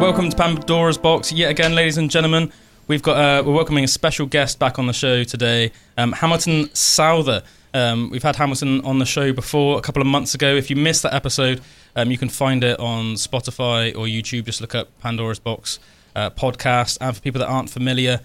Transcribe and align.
Welcome 0.00 0.30
to 0.30 0.36
Pandora's 0.36 0.96
Box 0.96 1.32
yet 1.32 1.50
again, 1.50 1.74
ladies 1.74 1.98
and 1.98 2.10
gentlemen. 2.10 2.52
We've 2.86 3.02
got 3.02 3.16
uh, 3.16 3.42
we're 3.44 3.52
welcoming 3.52 3.84
a 3.84 3.88
special 3.88 4.26
guest 4.26 4.58
back 4.58 4.78
on 4.78 4.86
the 4.86 4.92
show 4.92 5.22
today, 5.22 5.72
um, 5.96 6.12
Hamilton 6.12 6.74
Souther. 6.74 7.42
Um, 7.74 8.08
we've 8.10 8.22
had 8.22 8.36
Hamilton 8.36 8.80
on 8.80 8.98
the 8.98 9.04
show 9.04 9.32
before 9.32 9.78
a 9.78 9.82
couple 9.82 10.00
of 10.00 10.06
months 10.06 10.34
ago. 10.34 10.56
If 10.56 10.70
you 10.70 10.76
missed 10.76 11.02
that 11.02 11.12
episode, 11.14 11.60
um, 11.94 12.10
you 12.10 12.16
can 12.16 12.28
find 12.28 12.64
it 12.64 12.80
on 12.80 13.14
Spotify 13.14 13.94
or 13.94 14.06
YouTube. 14.06 14.46
Just 14.46 14.60
look 14.60 14.74
up 14.74 14.88
Pandora's 15.00 15.38
Box 15.38 15.78
uh, 16.16 16.30
podcast. 16.30 16.98
And 17.00 17.14
for 17.14 17.20
people 17.20 17.40
that 17.40 17.48
aren't 17.48 17.70
familiar 17.70 18.20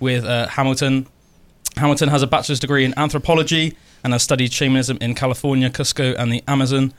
with 0.00 0.24
uh, 0.24 0.48
Hamilton, 0.48 1.06
Hamilton 1.78 2.08
has 2.08 2.22
a 2.22 2.26
bachelor's 2.26 2.60
degree 2.60 2.84
in 2.84 2.96
anthropology 2.98 3.76
and 4.04 4.12
has 4.12 4.22
studied 4.22 4.52
shamanism 4.52 4.98
in 5.00 5.14
California, 5.14 5.70
Cusco, 5.70 6.14
and 6.18 6.32
the 6.32 6.42
Amazon. 6.46 6.92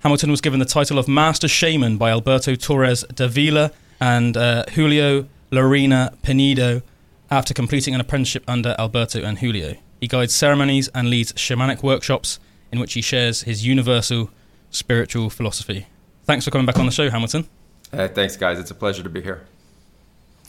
Hamilton 0.00 0.30
was 0.30 0.40
given 0.40 0.58
the 0.60 0.66
title 0.66 0.98
of 0.98 1.08
Master 1.08 1.48
Shaman 1.48 1.96
by 1.96 2.10
Alberto 2.10 2.54
Torres 2.54 3.04
Davila 3.14 3.70
and 4.00 4.36
uh, 4.36 4.64
Julio 4.74 5.26
Llerena 5.50 6.14
Pinedo 6.22 6.82
after 7.30 7.54
completing 7.54 7.94
an 7.94 8.00
apprenticeship 8.00 8.44
under 8.46 8.74
Alberto 8.78 9.22
and 9.22 9.38
Julio. 9.38 9.76
He 10.00 10.08
guides 10.08 10.34
ceremonies 10.34 10.88
and 10.88 11.08
leads 11.08 11.32
shamanic 11.32 11.82
workshops 11.82 12.38
in 12.70 12.80
which 12.80 12.92
he 12.92 13.00
shares 13.00 13.42
his 13.42 13.66
universal 13.66 14.30
spiritual 14.70 15.30
philosophy. 15.30 15.86
Thanks 16.24 16.44
for 16.44 16.50
coming 16.50 16.66
back 16.66 16.78
on 16.78 16.86
the 16.86 16.92
show, 16.92 17.08
Hamilton. 17.08 17.48
Uh, 17.92 18.08
thanks, 18.08 18.36
guys. 18.36 18.58
It's 18.58 18.70
a 18.70 18.74
pleasure 18.74 19.02
to 19.02 19.08
be 19.08 19.22
here. 19.22 19.46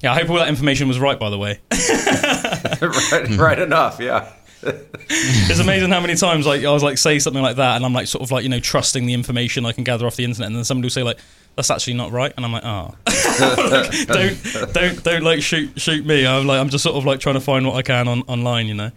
Yeah, 0.02 0.11
I 0.11 0.20
hope 0.20 0.30
all 0.30 0.38
that 0.38 0.49
information 0.49 0.88
was 0.88 0.99
right, 0.99 1.20
by 1.20 1.30
the 1.30 1.38
way. 1.38 1.59
right, 2.81 3.37
right 3.37 3.59
enough, 3.59 3.99
yeah. 3.99 4.31
it's 4.63 5.59
amazing 5.59 5.91
how 5.91 5.99
many 5.99 6.15
times 6.15 6.47
like 6.47 6.63
I 6.63 6.71
was 6.71 6.81
like 6.81 6.97
say 6.97 7.19
something 7.19 7.43
like 7.43 7.57
that, 7.57 7.75
and 7.75 7.85
I'm 7.85 7.94
like 7.94 8.07
sort 8.07 8.23
of 8.23 8.31
like 8.31 8.44
you 8.44 8.49
know 8.49 8.59
trusting 8.59 9.05
the 9.05 9.13
information 9.13 9.66
I 9.66 9.72
can 9.72 9.83
gather 9.83 10.07
off 10.07 10.16
the 10.16 10.23
internet, 10.23 10.47
and 10.47 10.55
then 10.55 10.63
somebody 10.63 10.85
will 10.85 10.91
say 10.91 11.03
like 11.03 11.19
that's 11.55 11.69
actually 11.69 11.94
not 11.94 12.11
right, 12.11 12.33
and 12.35 12.45
I'm 12.45 12.52
like 12.52 12.66
oh, 12.66 12.95
like, 13.07 14.07
don't 14.07 14.73
don't 14.73 15.03
don't 15.03 15.23
like 15.23 15.41
shoot 15.44 15.80
shoot 15.80 16.05
me. 16.05 16.25
I'm 16.25 16.47
like 16.47 16.59
I'm 16.59 16.69
just 16.69 16.83
sort 16.83 16.95
of 16.95 17.05
like 17.05 17.19
trying 17.19 17.35
to 17.35 17.41
find 17.41 17.66
what 17.67 17.75
I 17.75 17.83
can 17.83 18.07
on 18.07 18.22
online, 18.23 18.67
you 18.67 18.73
know. 18.73 18.91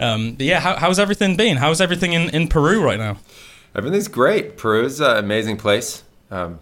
Um, 0.00 0.34
but 0.34 0.46
yeah, 0.46 0.58
how, 0.58 0.76
how's 0.76 0.98
everything 0.98 1.36
been? 1.36 1.56
How's 1.56 1.80
everything 1.80 2.12
in, 2.12 2.28
in 2.30 2.48
Peru 2.48 2.82
right 2.82 2.98
now? 2.98 3.18
Everything's 3.74 4.08
great. 4.08 4.56
Peru's 4.56 5.00
an 5.00 5.16
amazing 5.18 5.56
place. 5.56 6.02
Um, 6.30 6.58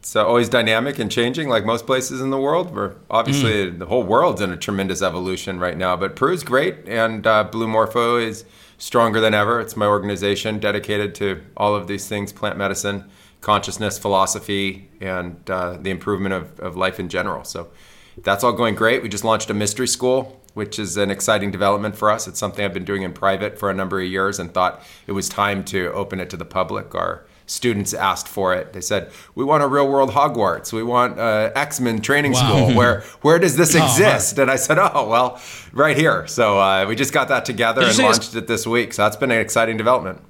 it's 0.00 0.16
uh, 0.16 0.26
always 0.26 0.48
dynamic 0.48 0.98
and 0.98 1.10
changing, 1.10 1.50
like 1.50 1.66
most 1.66 1.84
places 1.84 2.22
in 2.22 2.30
the 2.30 2.40
world. 2.40 2.74
Where 2.74 2.96
obviously 3.10 3.70
mm. 3.70 3.78
the 3.78 3.84
whole 3.84 4.02
world's 4.02 4.40
in 4.40 4.50
a 4.50 4.56
tremendous 4.56 5.02
evolution 5.02 5.58
right 5.58 5.76
now, 5.76 5.94
but 5.94 6.16
Peru's 6.16 6.42
great, 6.42 6.88
and 6.88 7.26
uh, 7.26 7.44
Blue 7.44 7.68
Morpho 7.68 8.16
is 8.16 8.46
stronger 8.78 9.20
than 9.20 9.34
ever. 9.34 9.60
It's 9.60 9.76
my 9.76 9.84
organization 9.84 10.58
dedicated 10.58 11.14
to 11.16 11.42
all 11.54 11.74
of 11.74 11.86
these 11.86 12.08
things: 12.08 12.32
plant 12.32 12.56
medicine, 12.56 13.10
consciousness, 13.42 13.98
philosophy, 13.98 14.88
and 15.02 15.38
uh, 15.50 15.76
the 15.76 15.90
improvement 15.90 16.32
of, 16.32 16.58
of 16.60 16.76
life 16.76 16.98
in 16.98 17.10
general. 17.10 17.44
So 17.44 17.68
that's 18.22 18.42
all 18.42 18.54
going 18.54 18.76
great. 18.76 19.02
We 19.02 19.10
just 19.10 19.24
launched 19.24 19.50
a 19.50 19.54
mystery 19.54 19.86
school, 19.86 20.40
which 20.54 20.78
is 20.78 20.96
an 20.96 21.10
exciting 21.10 21.50
development 21.50 21.94
for 21.94 22.10
us. 22.10 22.26
It's 22.26 22.38
something 22.38 22.64
I've 22.64 22.72
been 22.72 22.86
doing 22.86 23.02
in 23.02 23.12
private 23.12 23.58
for 23.58 23.68
a 23.68 23.74
number 23.74 24.00
of 24.00 24.08
years, 24.08 24.38
and 24.38 24.54
thought 24.54 24.82
it 25.06 25.12
was 25.12 25.28
time 25.28 25.62
to 25.64 25.92
open 25.92 26.20
it 26.20 26.30
to 26.30 26.38
the 26.38 26.46
public. 26.46 26.94
Our 26.94 27.26
students 27.50 27.92
asked 27.92 28.28
for 28.28 28.54
it. 28.54 28.72
They 28.72 28.80
said, 28.80 29.10
"We 29.34 29.44
want 29.44 29.62
a 29.62 29.66
real 29.66 29.88
world 29.88 30.10
Hogwarts. 30.10 30.72
We 30.72 30.82
want 30.82 31.18
uh, 31.18 31.50
X 31.54 31.80
Men 31.80 32.00
training 32.00 32.32
wow. 32.32 32.38
school. 32.38 32.76
Where 32.76 33.00
where 33.22 33.38
does 33.38 33.56
this 33.56 33.74
oh, 33.78 33.84
exist?" 33.84 34.38
Oh, 34.38 34.42
and 34.42 34.50
I 34.50 34.56
said, 34.56 34.78
"Oh, 34.78 35.08
well, 35.08 35.40
right 35.72 35.96
here." 35.96 36.26
So 36.26 36.58
uh, 36.58 36.86
we 36.88 36.94
just 36.94 37.12
got 37.12 37.28
that 37.28 37.44
together 37.44 37.82
and 37.82 37.98
launched 37.98 38.34
it 38.34 38.46
this 38.46 38.66
week. 38.66 38.92
So 38.94 39.02
that's 39.02 39.16
been 39.16 39.30
an 39.30 39.40
exciting 39.40 39.76
development. 39.76 40.20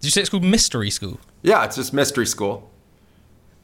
Did 0.00 0.06
you 0.06 0.10
say 0.10 0.20
it's 0.20 0.30
called 0.30 0.44
Mystery 0.44 0.90
School? 0.90 1.18
Yeah, 1.42 1.64
it's 1.64 1.76
just 1.76 1.92
Mystery 1.92 2.26
School. 2.26 2.70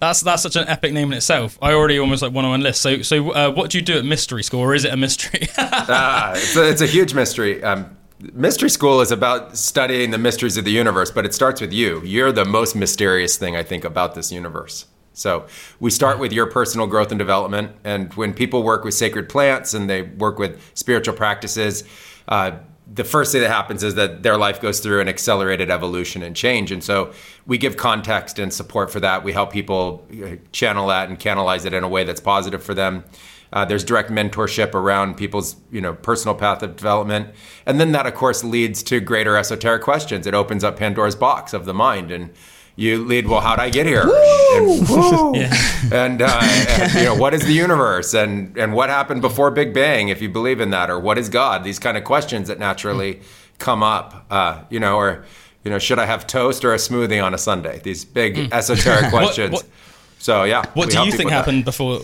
That's 0.01 0.21
that's 0.21 0.43
such 0.43 0.57
an 0.57 0.69
epic 0.69 0.93
name 0.93 1.13
in 1.13 1.19
itself. 1.19 1.59
I 1.63 1.73
already 1.73 1.99
almost 1.99 2.23
like 2.23 2.33
want 2.33 2.47
to 2.47 2.53
enlist. 2.53 2.83
So 2.83 3.03
so 3.03 3.31
uh, 3.31 3.53
what 3.53 3.71
do 3.71 3.79
you 3.79 3.85
do 3.85 3.99
at 3.99 4.05
Mystery 4.05 4.43
School, 4.43 4.61
or 4.61 4.75
is 4.75 4.85
it 4.85 4.93
a 4.93 4.97
mystery? 4.97 5.49
ah, 5.59 6.33
it's 6.35 6.57
a, 6.57 6.69
it's 6.69 6.83
a 6.83 6.87
huge 6.87 7.15
mystery. 7.15 7.63
Um, 7.63 7.97
mystery 8.19 8.71
school 8.71 9.01
is 9.01 9.11
about 9.11 9.57
studying 9.57 10.11
the 10.11 10.19
mysteries 10.19 10.57
of 10.57 10.65
the 10.65 10.71
universe, 10.71 11.11
but 11.11 11.25
it 11.25 11.35
starts 11.35 11.61
with 11.61 11.73
you. 11.73 12.01
You're 12.03 12.33
the 12.33 12.45
most 12.45 12.75
mysterious 12.75 13.37
thing 13.37 13.57
I 13.57 13.63
think 13.63 13.85
about 13.85 14.15
this 14.15 14.33
universe. 14.33 14.87
So 15.13 15.47
we 15.81 15.91
start 15.91 16.19
with 16.19 16.33
your 16.33 16.47
personal 16.47 16.87
growth 16.87 17.11
and 17.11 17.19
development. 17.19 17.73
And 17.85 18.13
when 18.15 18.35
people 18.35 18.63
work 18.63 18.85
with 18.85 18.95
sacred 18.95 19.29
plants 19.29 19.73
and 19.73 19.89
they 19.89 20.03
work 20.03 20.39
with 20.39 20.61
spiritual 20.75 21.15
practices, 21.15 21.85
uh, 22.29 22.59
the 22.93 23.03
first 23.03 23.33
thing 23.33 23.41
that 23.41 23.51
happens 23.51 23.83
is 23.83 23.95
that 23.97 24.23
their 24.23 24.37
life 24.37 24.61
goes 24.61 24.81
through 24.81 25.01
an 25.01 25.09
accelerated 25.09 25.71
evolution 25.71 26.23
and 26.23 26.37
change. 26.37 26.71
And 26.71 26.85
so 26.85 27.13
we 27.47 27.59
give 27.59 27.77
context 27.77 28.39
and 28.39 28.53
support 28.53 28.91
for 28.93 29.01
that. 29.01 29.25
We 29.25 29.33
help 29.33 29.53
people 29.53 30.07
uh, 30.13 30.37
channel 30.53 30.87
that 30.89 31.09
and 31.09 31.19
canalize 31.19 31.65
it 31.65 31.73
in 31.73 31.83
a 31.83 31.89
way 31.89 32.05
that's 32.05 32.21
positive 32.21 32.63
for 32.63 32.75
them. 32.75 33.05
Uh, 33.53 33.65
there's 33.65 33.85
direct 33.85 34.11
mentorship 34.11 34.75
around 34.75 35.17
people's 35.17 35.57
you 35.71 35.81
know 35.81 35.95
personal 35.95 36.35
path 36.35 36.63
of 36.63 36.77
development, 36.77 37.29
and 37.65 37.81
then 37.81 37.93
that 37.93 38.07
of 38.07 38.15
course 38.15 38.43
leads 38.43 38.83
to 38.85 39.01
greater 39.01 39.37
esoteric 39.37 39.83
questions. 39.83 40.27
It 40.27 40.35
opens 40.35 40.65
up 40.65 40.77
Pandora's 40.77 41.17
box 41.17 41.53
of 41.53 41.65
the 41.65 41.75
mind 41.75 42.11
and 42.11 42.31
you 42.77 43.03
lead 43.03 43.27
well 43.27 43.41
how 43.41 43.57
did 43.57 43.63
i 43.63 43.71
get 43.71 43.87
here? 43.87 44.03
And, 44.03 44.89
yeah. 45.37 45.55
and, 45.93 46.23
uh, 46.23 46.41
and, 46.43 46.95
you 46.95 47.05
know 47.05 47.15
what 47.15 47.35
is 47.35 47.43
the 47.43 47.53
universe? 47.53 48.15
And 48.15 48.57
and 48.57 48.75
what 48.75 48.91
happened 48.91 49.23
before 49.23 49.51
big 49.51 49.73
bang 49.75 50.09
if 50.09 50.21
you 50.23 50.29
believe 50.29 50.61
in 50.61 50.71
that? 50.71 50.91
Or 50.91 51.01
what 51.01 51.19
is 51.19 51.29
god? 51.29 51.65
These 51.65 51.79
kind 51.79 51.97
of 51.97 52.05
questions 52.05 52.49
that 52.49 52.59
naturally 52.59 53.21
come 53.59 53.83
up 53.83 54.27
uh, 54.31 54.63
you 54.69 54.79
know 54.79 54.97
or 54.97 55.25
you 55.65 55.71
know 55.71 55.79
should 55.79 55.99
i 55.99 56.05
have 56.05 56.27
toast 56.27 56.65
or 56.65 56.75
a 56.75 56.77
smoothie 56.77 57.23
on 57.23 57.33
a 57.35 57.39
sunday? 57.39 57.81
These 57.83 58.05
big 58.05 58.37
mm. 58.37 58.53
esoteric 58.53 59.11
questions. 59.11 59.53
what, 59.53 59.63
what, 59.63 59.73
so 60.19 60.45
yeah 60.45 60.65
what 60.75 60.91
do 60.91 61.03
you 61.03 61.13
think 61.13 61.31
happened 61.31 61.61
that. 61.61 61.65
before 61.65 62.03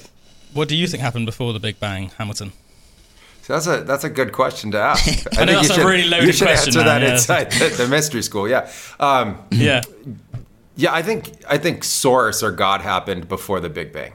what 0.52 0.68
do 0.68 0.76
you 0.76 0.86
think 0.86 1.02
happened 1.02 1.26
before 1.26 1.52
the 1.52 1.60
Big 1.60 1.80
Bang, 1.80 2.10
Hamilton? 2.18 2.52
So 3.42 3.54
that's 3.54 3.66
a 3.66 3.84
that's 3.84 4.04
a 4.04 4.10
good 4.10 4.32
question 4.32 4.70
to 4.70 4.78
ask. 4.78 5.26
I, 5.38 5.42
I 5.42 5.44
know 5.44 5.54
that's 5.54 5.70
a 5.70 5.74
should, 5.74 5.84
really 5.84 6.08
loaded 6.08 6.26
you 6.26 6.32
should 6.32 6.46
question. 6.46 6.68
Answer 6.68 6.84
that 6.84 7.02
yeah. 7.02 7.12
inside 7.12 7.50
the, 7.52 7.74
the, 7.76 7.88
mystery 7.88 8.22
school. 8.22 8.48
Yeah, 8.48 8.70
um, 9.00 9.42
yeah, 9.50 9.82
yeah. 10.76 10.92
I 10.92 11.02
think 11.02 11.32
I 11.48 11.58
think 11.58 11.82
Source 11.82 12.42
or 12.42 12.52
God 12.52 12.82
happened 12.82 13.28
before 13.28 13.58
the 13.58 13.68
Big 13.68 13.92
Bang, 13.92 14.12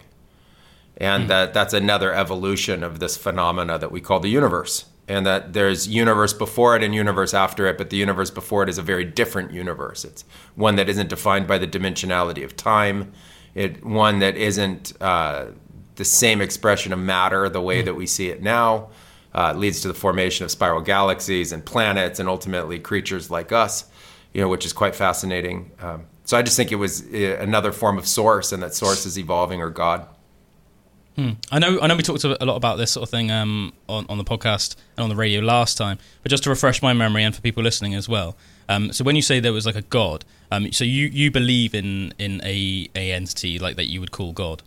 and 0.96 1.26
mm. 1.26 1.28
that 1.28 1.54
that's 1.54 1.74
another 1.74 2.14
evolution 2.14 2.84
of 2.84 3.00
this 3.00 3.18
phenomena 3.18 3.78
that 3.78 3.92
we 3.92 4.00
call 4.00 4.20
the 4.20 4.30
universe. 4.30 4.86
And 5.10 5.26
that 5.26 5.54
there's 5.54 5.88
universe 5.88 6.34
before 6.34 6.76
it 6.76 6.84
and 6.84 6.94
universe 6.94 7.34
after 7.34 7.66
it, 7.68 7.78
but 7.78 7.92
the 7.92 7.96
universe 7.96 8.30
before 8.30 8.64
it 8.64 8.68
is 8.68 8.78
a 8.78 8.82
very 8.82 9.06
different 9.06 9.54
universe. 9.54 10.04
It's 10.04 10.26
one 10.56 10.76
that 10.76 10.90
isn't 10.90 11.08
defined 11.08 11.48
by 11.48 11.58
the 11.58 11.66
dimensionality 11.66 12.44
of 12.44 12.58
time. 12.58 13.14
It 13.56 13.86
one 13.86 14.20
that 14.20 14.36
isn't 14.36 14.92
uh, 15.00 15.52
the 15.98 16.06
same 16.06 16.42
expression 16.42 16.94
of 16.94 17.00
matter 17.00 17.50
the 17.50 17.62
way 17.62 17.82
mm. 17.82 17.86
that 17.86 17.96
we 17.96 18.08
see 18.08 18.30
it 18.30 18.42
now. 18.42 18.90
Uh, 19.36 19.54
leads 19.54 19.82
to 19.82 19.88
the 19.88 19.94
formation 19.94 20.46
of 20.46 20.50
spiral 20.50 20.82
galaxies 20.82 21.52
and 21.52 21.64
planets 21.64 22.20
and 22.20 22.28
ultimately 22.28 22.80
creatures 22.80 23.30
like 23.30 23.52
us, 23.52 23.86
you 24.34 24.42
know, 24.42 24.48
which 24.48 24.66
is 24.66 24.74
quite 24.74 24.96
fascinating. 24.96 25.70
Um, 25.80 26.08
so 26.24 26.38
I 26.38 26.42
just 26.42 26.58
think 26.58 26.72
it 26.72 26.78
was 26.78 27.04
uh, 27.14 27.38
another 27.40 27.72
form 27.72 27.98
of 27.98 28.08
source, 28.08 28.52
and 28.52 28.64
that 28.64 28.74
source 28.74 29.06
is 29.06 29.18
evolving 29.20 29.62
or 29.62 29.70
God. 29.70 30.08
Hmm. 31.16 31.32
I 31.52 31.60
know. 31.60 31.80
I 31.82 31.88
know. 31.88 31.96
We 31.96 32.04
talked 32.04 32.24
a 32.24 32.46
lot 32.46 32.56
about 32.56 32.78
this 32.78 32.92
sort 32.92 33.04
of 33.04 33.10
thing 33.10 33.32
um, 33.32 33.74
on 33.88 34.06
on 34.08 34.18
the 34.18 34.24
podcast 34.24 34.76
and 34.96 35.04
on 35.04 35.10
the 35.10 35.16
radio 35.16 35.42
last 35.42 35.78
time. 35.78 35.98
But 36.22 36.30
just 36.30 36.44
to 36.44 36.50
refresh 36.50 36.82
my 36.82 36.94
memory 36.94 37.24
and 37.24 37.36
for 37.36 37.42
people 37.42 37.64
listening 37.64 37.96
as 37.96 38.08
well. 38.08 38.36
Um, 38.70 38.92
so 38.92 39.04
when 39.04 39.16
you 39.16 39.22
say 39.22 39.40
there 39.40 39.54
was 39.54 39.66
like 39.66 39.76
a 39.76 39.82
God, 39.82 40.26
um, 40.52 40.72
so 40.72 40.84
you 40.84 41.08
you 41.08 41.32
believe 41.32 41.74
in 41.74 42.14
in 42.20 42.42
a 42.44 42.88
a 42.96 43.12
entity 43.12 43.58
like 43.58 43.78
that 43.78 43.86
you 43.86 44.00
would 44.00 44.12
call 44.12 44.32
God. 44.32 44.62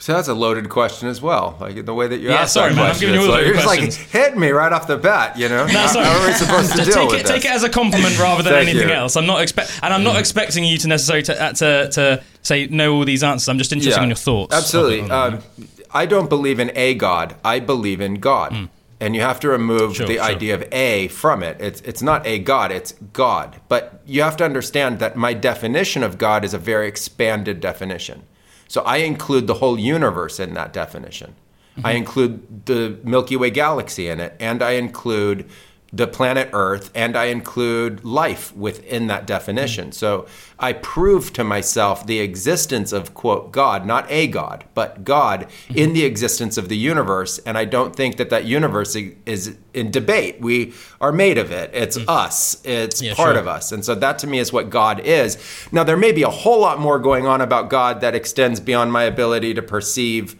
So 0.00 0.12
that's 0.12 0.28
a 0.28 0.34
loaded 0.34 0.68
question 0.68 1.08
as 1.08 1.20
well. 1.20 1.56
Like 1.60 1.84
the 1.84 1.94
way 1.94 2.06
that 2.06 2.20
you 2.20 2.28
yeah, 2.28 2.42
asked 2.42 2.54
sorry, 2.54 2.70
that 2.70 2.76
man, 2.76 2.86
question. 2.86 3.08
I'm 3.08 3.14
giving 3.14 3.26
you 3.26 3.32
all 3.32 3.36
like, 3.36 3.46
you're 3.46 3.54
just 3.54 3.66
like 3.66 3.92
hitting 3.92 4.38
me 4.38 4.50
right 4.50 4.72
off 4.72 4.86
the 4.86 4.96
bat, 4.96 5.36
you 5.36 5.48
know? 5.48 5.66
No, 5.78 5.86
sorry. 5.86 6.06
How 6.06 6.22
are 6.22 6.26
we 6.26 6.32
supposed 6.34 6.76
to 6.76 6.84
deal 6.84 6.94
take 6.94 7.10
with 7.10 7.20
it, 7.20 7.22
this? 7.26 7.30
Take 7.30 7.44
it 7.44 7.50
as 7.50 7.64
a 7.64 7.68
compliment 7.68 8.18
rather 8.18 8.44
than 8.44 8.54
anything 8.54 8.88
you. 8.88 8.94
else. 8.94 9.16
I'm 9.16 9.26
not 9.26 9.42
expect, 9.42 9.80
and 9.82 9.92
I'm 9.92 10.04
not 10.04 10.16
mm. 10.16 10.20
expecting 10.20 10.64
you 10.64 10.78
to 10.78 10.88
necessarily 10.88 11.24
to, 11.24 11.42
uh, 11.42 11.52
to, 11.54 11.90
to 11.90 12.24
say 12.42 12.66
know 12.66 12.94
all 12.94 13.04
these 13.04 13.24
answers. 13.24 13.48
I'm 13.48 13.58
just 13.58 13.72
interested 13.72 13.98
yeah, 13.98 14.04
in 14.04 14.08
your 14.10 14.16
thoughts. 14.16 14.54
Absolutely. 14.54 15.10
Um, 15.10 15.42
I 15.90 16.06
don't 16.06 16.28
believe 16.28 16.60
in 16.60 16.70
a 16.76 16.94
God. 16.94 17.34
I 17.44 17.58
believe 17.58 18.00
in 18.00 18.14
God. 18.14 18.52
Mm. 18.52 18.68
And 19.00 19.14
you 19.14 19.20
have 19.20 19.38
to 19.40 19.48
remove 19.48 19.96
sure, 19.96 20.06
the 20.06 20.16
sure. 20.16 20.24
idea 20.24 20.54
of 20.54 20.64
a 20.72 21.06
from 21.08 21.44
it. 21.44 21.60
It's 21.60 21.80
it's 21.82 22.02
not 22.02 22.26
a 22.26 22.40
God, 22.40 22.72
it's 22.72 22.92
God. 23.12 23.60
But 23.68 24.02
you 24.06 24.22
have 24.22 24.36
to 24.38 24.44
understand 24.44 24.98
that 24.98 25.16
my 25.16 25.34
definition 25.34 26.02
of 26.02 26.18
God 26.18 26.44
is 26.44 26.52
a 26.52 26.58
very 26.58 26.88
expanded 26.88 27.60
definition. 27.60 28.24
So 28.68 28.82
I 28.82 28.98
include 28.98 29.46
the 29.46 29.54
whole 29.54 29.78
universe 29.78 30.38
in 30.38 30.54
that 30.54 30.72
definition. 30.72 31.34
Mm-hmm. 31.76 31.86
I 31.86 31.92
include 31.92 32.66
the 32.66 32.98
Milky 33.02 33.36
Way 33.36 33.50
galaxy 33.50 34.08
in 34.08 34.20
it, 34.20 34.36
and 34.38 34.62
I 34.62 34.72
include 34.72 35.48
the 35.90 36.06
planet 36.06 36.50
Earth 36.52 36.90
and 36.94 37.16
I 37.16 37.26
include 37.26 38.04
life 38.04 38.54
within 38.54 39.06
that 39.06 39.26
definition. 39.26 39.90
So 39.92 40.26
I 40.58 40.74
prove 40.74 41.32
to 41.32 41.44
myself 41.44 42.06
the 42.06 42.20
existence 42.20 42.92
of, 42.92 43.14
quote, 43.14 43.52
God, 43.52 43.86
not 43.86 44.04
a 44.10 44.26
God, 44.26 44.64
but 44.74 45.02
God 45.02 45.46
in 45.74 45.94
the 45.94 46.04
existence 46.04 46.58
of 46.58 46.68
the 46.68 46.76
universe. 46.76 47.38
And 47.38 47.56
I 47.56 47.64
don't 47.64 47.96
think 47.96 48.18
that 48.18 48.28
that 48.28 48.44
universe 48.44 48.96
is 48.96 49.56
in 49.72 49.90
debate. 49.90 50.40
We 50.40 50.74
are 51.00 51.12
made 51.12 51.38
of 51.38 51.50
it. 51.50 51.70
It's 51.72 51.96
mm. 51.96 52.04
us, 52.06 52.60
it's 52.64 53.00
yeah, 53.00 53.14
part 53.14 53.34
sure. 53.34 53.40
of 53.40 53.48
us. 53.48 53.72
And 53.72 53.82
so 53.82 53.94
that 53.94 54.18
to 54.18 54.26
me 54.26 54.40
is 54.40 54.52
what 54.52 54.68
God 54.68 55.00
is. 55.00 55.38
Now, 55.72 55.84
there 55.84 55.96
may 55.96 56.12
be 56.12 56.22
a 56.22 56.30
whole 56.30 56.60
lot 56.60 56.78
more 56.78 56.98
going 56.98 57.26
on 57.26 57.40
about 57.40 57.70
God 57.70 58.02
that 58.02 58.14
extends 58.14 58.60
beyond 58.60 58.92
my 58.92 59.04
ability 59.04 59.54
to 59.54 59.62
perceive 59.62 60.36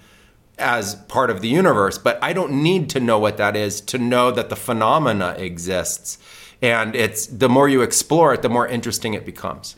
as 0.58 0.94
part 0.94 1.30
of 1.30 1.40
the 1.40 1.48
universe, 1.48 1.98
but 1.98 2.18
I 2.22 2.32
don't 2.32 2.62
need 2.62 2.90
to 2.90 3.00
know 3.00 3.18
what 3.18 3.36
that 3.36 3.56
is 3.56 3.80
to 3.82 3.98
know 3.98 4.30
that 4.30 4.48
the 4.48 4.56
phenomena 4.56 5.34
exists. 5.38 6.18
And 6.60 6.96
it's 6.96 7.26
the 7.26 7.48
more 7.48 7.68
you 7.68 7.82
explore 7.82 8.34
it, 8.34 8.42
the 8.42 8.48
more 8.48 8.66
interesting 8.66 9.14
it 9.14 9.24
becomes. 9.24 9.76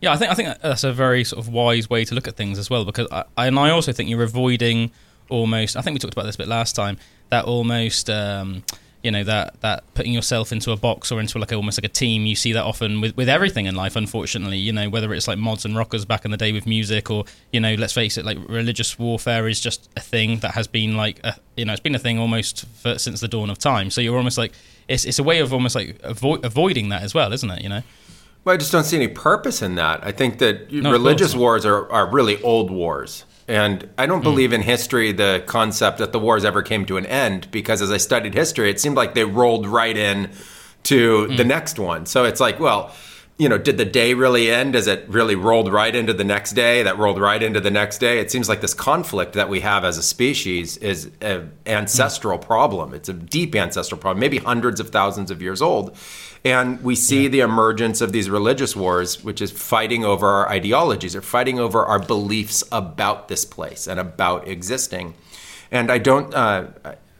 Yeah, 0.00 0.12
I 0.12 0.16
think 0.16 0.30
I 0.30 0.34
think 0.34 0.60
that's 0.60 0.84
a 0.84 0.92
very 0.92 1.24
sort 1.24 1.44
of 1.44 1.52
wise 1.52 1.88
way 1.88 2.04
to 2.04 2.14
look 2.14 2.28
at 2.28 2.36
things 2.36 2.58
as 2.58 2.68
well. 2.68 2.84
Because 2.84 3.08
I, 3.10 3.24
and 3.36 3.58
I 3.58 3.70
also 3.70 3.92
think 3.92 4.10
you're 4.10 4.22
avoiding 4.22 4.90
almost. 5.28 5.76
I 5.76 5.80
think 5.80 5.94
we 5.94 5.98
talked 5.98 6.14
about 6.14 6.26
this 6.26 6.34
a 6.34 6.38
bit 6.38 6.48
last 6.48 6.74
time. 6.74 6.98
That 7.30 7.44
almost. 7.44 8.10
Um, 8.10 8.64
you 9.04 9.10
know 9.10 9.22
that 9.22 9.60
that 9.60 9.84
putting 9.94 10.12
yourself 10.12 10.50
into 10.50 10.72
a 10.72 10.76
box 10.76 11.12
or 11.12 11.20
into 11.20 11.38
like 11.38 11.52
a, 11.52 11.54
almost 11.54 11.78
like 11.78 11.84
a 11.84 11.94
team 11.94 12.24
you 12.24 12.34
see 12.34 12.52
that 12.52 12.64
often 12.64 13.00
with, 13.00 13.16
with 13.16 13.28
everything 13.28 13.66
in 13.66 13.74
life 13.76 13.94
unfortunately 13.94 14.56
you 14.56 14.72
know 14.72 14.88
whether 14.88 15.12
it's 15.12 15.28
like 15.28 15.38
mods 15.38 15.64
and 15.64 15.76
rockers 15.76 16.04
back 16.04 16.24
in 16.24 16.30
the 16.30 16.36
day 16.36 16.50
with 16.50 16.66
music 16.66 17.10
or 17.10 17.24
you 17.52 17.60
know 17.60 17.74
let's 17.74 17.92
face 17.92 18.16
it 18.16 18.24
like 18.24 18.38
religious 18.48 18.98
warfare 18.98 19.46
is 19.46 19.60
just 19.60 19.90
a 19.96 20.00
thing 20.00 20.38
that 20.38 20.54
has 20.54 20.66
been 20.66 20.96
like 20.96 21.20
a, 21.22 21.36
you 21.56 21.64
know 21.64 21.72
it's 21.72 21.80
been 21.80 21.94
a 21.94 21.98
thing 21.98 22.18
almost 22.18 22.66
for, 22.66 22.98
since 22.98 23.20
the 23.20 23.28
dawn 23.28 23.50
of 23.50 23.58
time 23.58 23.90
so 23.90 24.00
you're 24.00 24.16
almost 24.16 24.38
like 24.38 24.52
it's 24.88 25.04
it's 25.04 25.18
a 25.18 25.22
way 25.22 25.38
of 25.38 25.52
almost 25.52 25.74
like 25.74 25.98
avo- 26.02 26.42
avoiding 26.42 26.88
that 26.88 27.02
as 27.02 27.14
well 27.14 27.32
isn't 27.32 27.50
it 27.50 27.62
you 27.62 27.68
know 27.68 27.82
well, 28.44 28.52
I 28.52 28.58
just 28.58 28.72
don't 28.72 28.84
see 28.84 28.96
any 28.96 29.08
purpose 29.08 29.62
in 29.62 29.76
that. 29.76 30.04
I 30.04 30.12
think 30.12 30.38
that 30.38 30.70
no, 30.70 30.92
religious 30.92 31.34
wars 31.34 31.64
are, 31.64 31.90
are 31.90 32.10
really 32.10 32.42
old 32.42 32.70
wars. 32.70 33.24
And 33.46 33.88
I 33.98 34.06
don't 34.06 34.22
believe 34.22 34.50
mm. 34.50 34.54
in 34.54 34.62
history 34.62 35.12
the 35.12 35.42
concept 35.46 35.98
that 35.98 36.12
the 36.12 36.18
wars 36.18 36.44
ever 36.44 36.62
came 36.62 36.86
to 36.86 36.96
an 36.96 37.04
end 37.06 37.50
because 37.50 37.82
as 37.82 37.92
I 37.92 37.98
studied 37.98 38.34
history, 38.34 38.70
it 38.70 38.80
seemed 38.80 38.96
like 38.96 39.14
they 39.14 39.24
rolled 39.24 39.66
right 39.66 39.96
in 39.96 40.30
to 40.84 41.26
mm. 41.26 41.36
the 41.36 41.44
next 41.44 41.78
one. 41.78 42.06
So 42.06 42.24
it's 42.24 42.40
like, 42.40 42.58
well, 42.58 42.94
you 43.36 43.48
know, 43.48 43.58
did 43.58 43.78
the 43.78 43.84
day 43.84 44.14
really 44.14 44.48
end 44.48 44.76
as 44.76 44.86
it 44.86 45.08
really 45.08 45.34
rolled 45.34 45.72
right 45.72 45.94
into 45.94 46.12
the 46.12 46.22
next 46.22 46.52
day? 46.52 46.84
That 46.84 46.98
rolled 46.98 47.20
right 47.20 47.42
into 47.42 47.60
the 47.60 47.70
next 47.70 47.98
day. 47.98 48.20
It 48.20 48.30
seems 48.30 48.48
like 48.48 48.60
this 48.60 48.74
conflict 48.74 49.32
that 49.32 49.48
we 49.48 49.60
have 49.60 49.84
as 49.84 49.98
a 49.98 50.04
species 50.04 50.76
is 50.76 51.10
an 51.20 51.50
ancestral 51.66 52.38
problem. 52.38 52.94
It's 52.94 53.08
a 53.08 53.12
deep 53.12 53.56
ancestral 53.56 54.00
problem, 54.00 54.20
maybe 54.20 54.38
hundreds 54.38 54.78
of 54.78 54.90
thousands 54.90 55.32
of 55.32 55.42
years 55.42 55.60
old. 55.60 55.96
And 56.44 56.80
we 56.84 56.94
see 56.94 57.24
yeah. 57.24 57.28
the 57.30 57.40
emergence 57.40 58.00
of 58.00 58.12
these 58.12 58.30
religious 58.30 58.76
wars, 58.76 59.24
which 59.24 59.40
is 59.42 59.50
fighting 59.50 60.04
over 60.04 60.28
our 60.28 60.48
ideologies 60.48 61.16
or 61.16 61.22
fighting 61.22 61.58
over 61.58 61.84
our 61.84 61.98
beliefs 61.98 62.62
about 62.70 63.26
this 63.26 63.44
place 63.44 63.88
and 63.88 63.98
about 63.98 64.46
existing. 64.46 65.14
And 65.72 65.90
I 65.90 65.98
don't, 65.98 66.32
uh, 66.32 66.68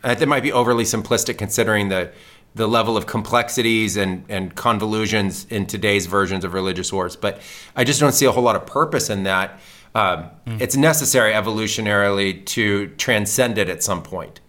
I 0.04 0.10
think 0.10 0.22
it 0.22 0.28
might 0.28 0.42
be 0.42 0.52
overly 0.52 0.84
simplistic 0.84 1.38
considering 1.38 1.88
the, 1.88 2.12
the 2.54 2.68
level 2.68 2.96
of 2.96 3.06
complexities 3.06 3.96
and, 3.96 4.24
and 4.28 4.54
convolutions 4.54 5.46
in 5.50 5.66
today's 5.66 6.06
versions 6.06 6.44
of 6.44 6.54
religious 6.54 6.92
wars, 6.92 7.16
but 7.16 7.40
I 7.74 7.84
just 7.84 8.00
don't 8.00 8.12
see 8.12 8.26
a 8.26 8.32
whole 8.32 8.44
lot 8.44 8.56
of 8.56 8.64
purpose 8.64 9.10
in 9.10 9.24
that. 9.24 9.60
Um, 9.94 10.30
mm. 10.46 10.60
It's 10.60 10.76
necessary 10.76 11.32
evolutionarily 11.32 12.44
to 12.46 12.88
transcend 12.96 13.58
it 13.58 13.68
at 13.68 13.82
some 13.82 14.02
point. 14.02 14.40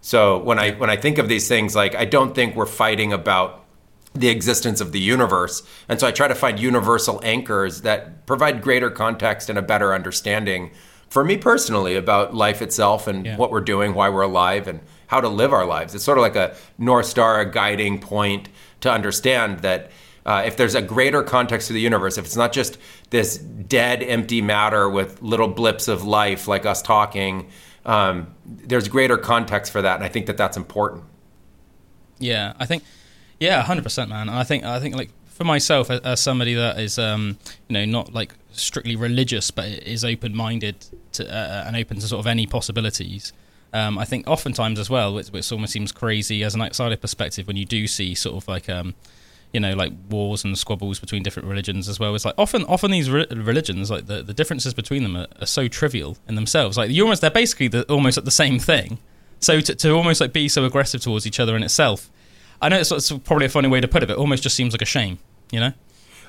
So 0.00 0.38
when 0.38 0.58
I 0.58 0.72
when 0.72 0.90
I 0.90 0.96
think 0.96 1.18
of 1.18 1.28
these 1.28 1.48
things, 1.48 1.74
like 1.74 1.94
I 1.94 2.04
don't 2.04 2.34
think 2.34 2.54
we're 2.54 2.66
fighting 2.66 3.12
about 3.12 3.64
the 4.14 4.28
existence 4.28 4.80
of 4.80 4.92
the 4.92 5.00
universe. 5.00 5.62
And 5.88 6.00
so 6.00 6.06
I 6.06 6.12
try 6.12 6.28
to 6.28 6.34
find 6.34 6.58
universal 6.58 7.20
anchors 7.22 7.82
that 7.82 8.26
provide 8.26 8.62
greater 8.62 8.90
context 8.90 9.50
and 9.50 9.58
a 9.58 9.62
better 9.62 9.94
understanding 9.94 10.70
for 11.08 11.24
me 11.24 11.36
personally 11.36 11.96
about 11.96 12.34
life 12.34 12.62
itself 12.62 13.06
and 13.06 13.26
yeah. 13.26 13.36
what 13.36 13.50
we're 13.50 13.60
doing, 13.60 13.94
why 13.94 14.08
we're 14.08 14.22
alive, 14.22 14.68
and 14.68 14.80
how 15.08 15.20
to 15.20 15.28
live 15.28 15.52
our 15.52 15.66
lives. 15.66 15.94
It's 15.94 16.04
sort 16.04 16.18
of 16.18 16.22
like 16.22 16.36
a 16.36 16.54
North 16.78 17.06
Star, 17.06 17.40
a 17.40 17.50
guiding 17.50 18.00
point 18.00 18.48
to 18.80 18.90
understand 18.90 19.60
that. 19.60 19.90
Uh, 20.26 20.42
if 20.44 20.58
there's 20.58 20.74
a 20.74 20.82
greater 20.82 21.22
context 21.22 21.68
to 21.68 21.72
the 21.72 21.80
universe, 21.80 22.18
if 22.18 22.26
it's 22.26 22.36
not 22.36 22.52
just 22.52 22.76
this 23.08 23.38
dead, 23.38 24.02
empty 24.02 24.42
matter 24.42 24.86
with 24.86 25.22
little 25.22 25.48
blips 25.48 25.88
of 25.88 26.04
life 26.04 26.46
like 26.46 26.66
us 26.66 26.82
talking, 26.82 27.48
um, 27.86 28.34
there's 28.44 28.88
greater 28.88 29.16
context 29.16 29.72
for 29.72 29.80
that, 29.80 29.94
and 29.94 30.04
I 30.04 30.08
think 30.08 30.26
that 30.26 30.36
that's 30.36 30.58
important. 30.58 31.04
Yeah, 32.18 32.52
I 32.58 32.66
think 32.66 32.82
yeah, 33.40 33.62
hundred 33.62 33.84
percent, 33.84 34.10
man. 34.10 34.28
I 34.28 34.44
think 34.44 34.64
I 34.64 34.80
think 34.80 34.94
like 34.94 35.10
for 35.28 35.44
myself 35.44 35.90
as 35.90 36.20
somebody 36.20 36.54
that 36.54 36.78
is 36.78 36.98
um, 36.98 37.38
you 37.68 37.74
know 37.74 37.84
not 37.84 38.12
like 38.12 38.34
strictly 38.52 38.96
religious 38.96 39.50
but 39.50 39.66
is 39.66 40.04
open 40.04 40.34
minded 40.34 40.84
to 41.12 41.24
uh, 41.24 41.64
and 41.66 41.76
open 41.76 41.98
to 42.00 42.06
sort 42.06 42.20
of 42.20 42.26
any 42.26 42.46
possibilities. 42.46 43.32
Um, 43.72 43.98
I 43.98 44.04
think 44.04 44.26
oftentimes 44.26 44.78
as 44.78 44.88
well, 44.88 45.14
which, 45.14 45.28
which, 45.28 45.52
almost 45.52 45.72
seems 45.72 45.92
crazy 45.92 46.42
as 46.42 46.54
an 46.54 46.62
outsider 46.62 46.96
perspective 46.96 47.46
when 47.46 47.56
you 47.56 47.66
do 47.66 47.86
see 47.86 48.14
sort 48.14 48.36
of 48.36 48.48
like 48.48 48.68
um, 48.68 48.94
you 49.52 49.60
know 49.60 49.74
like 49.74 49.92
wars 50.08 50.42
and 50.42 50.56
squabbles 50.56 50.98
between 50.98 51.22
different 51.22 51.48
religions 51.48 51.88
as 51.88 52.00
well. 52.00 52.14
It's 52.14 52.24
like 52.24 52.34
often 52.38 52.64
often 52.64 52.90
these 52.90 53.10
re- 53.10 53.26
religions 53.30 53.90
like 53.90 54.06
the, 54.06 54.22
the 54.22 54.32
differences 54.32 54.72
between 54.72 55.02
them 55.02 55.16
are, 55.16 55.26
are, 55.40 55.46
so 55.46 55.68
trivial 55.68 56.16
in 56.26 56.34
themselves. 56.34 56.78
Like 56.78 56.90
you 56.90 57.02
almost 57.02 57.20
they're 57.20 57.30
basically 57.30 57.68
the, 57.68 57.82
almost 57.84 58.16
at 58.16 58.24
the 58.24 58.30
same 58.30 58.58
thing. 58.58 58.98
So 59.40 59.60
to, 59.60 59.74
to 59.74 59.90
almost 59.90 60.20
like 60.20 60.32
be 60.32 60.48
so 60.48 60.64
aggressive 60.64 61.02
towards 61.02 61.26
each 61.26 61.38
other 61.38 61.54
in 61.54 61.62
itself 61.62 62.10
I 62.60 62.68
know 62.68 62.78
it's, 62.78 62.90
it's, 62.90 63.10
probably 63.10 63.46
a 63.46 63.48
funny 63.48 63.68
way 63.68 63.80
to 63.80 63.88
put 63.88 64.02
it, 64.02 64.06
but 64.06 64.14
it 64.14 64.18
almost 64.18 64.42
just 64.42 64.56
seems 64.56 64.74
like 64.74 64.82
a 64.82 64.86
shame, 64.86 65.18
you 65.52 65.60
know? 65.60 65.72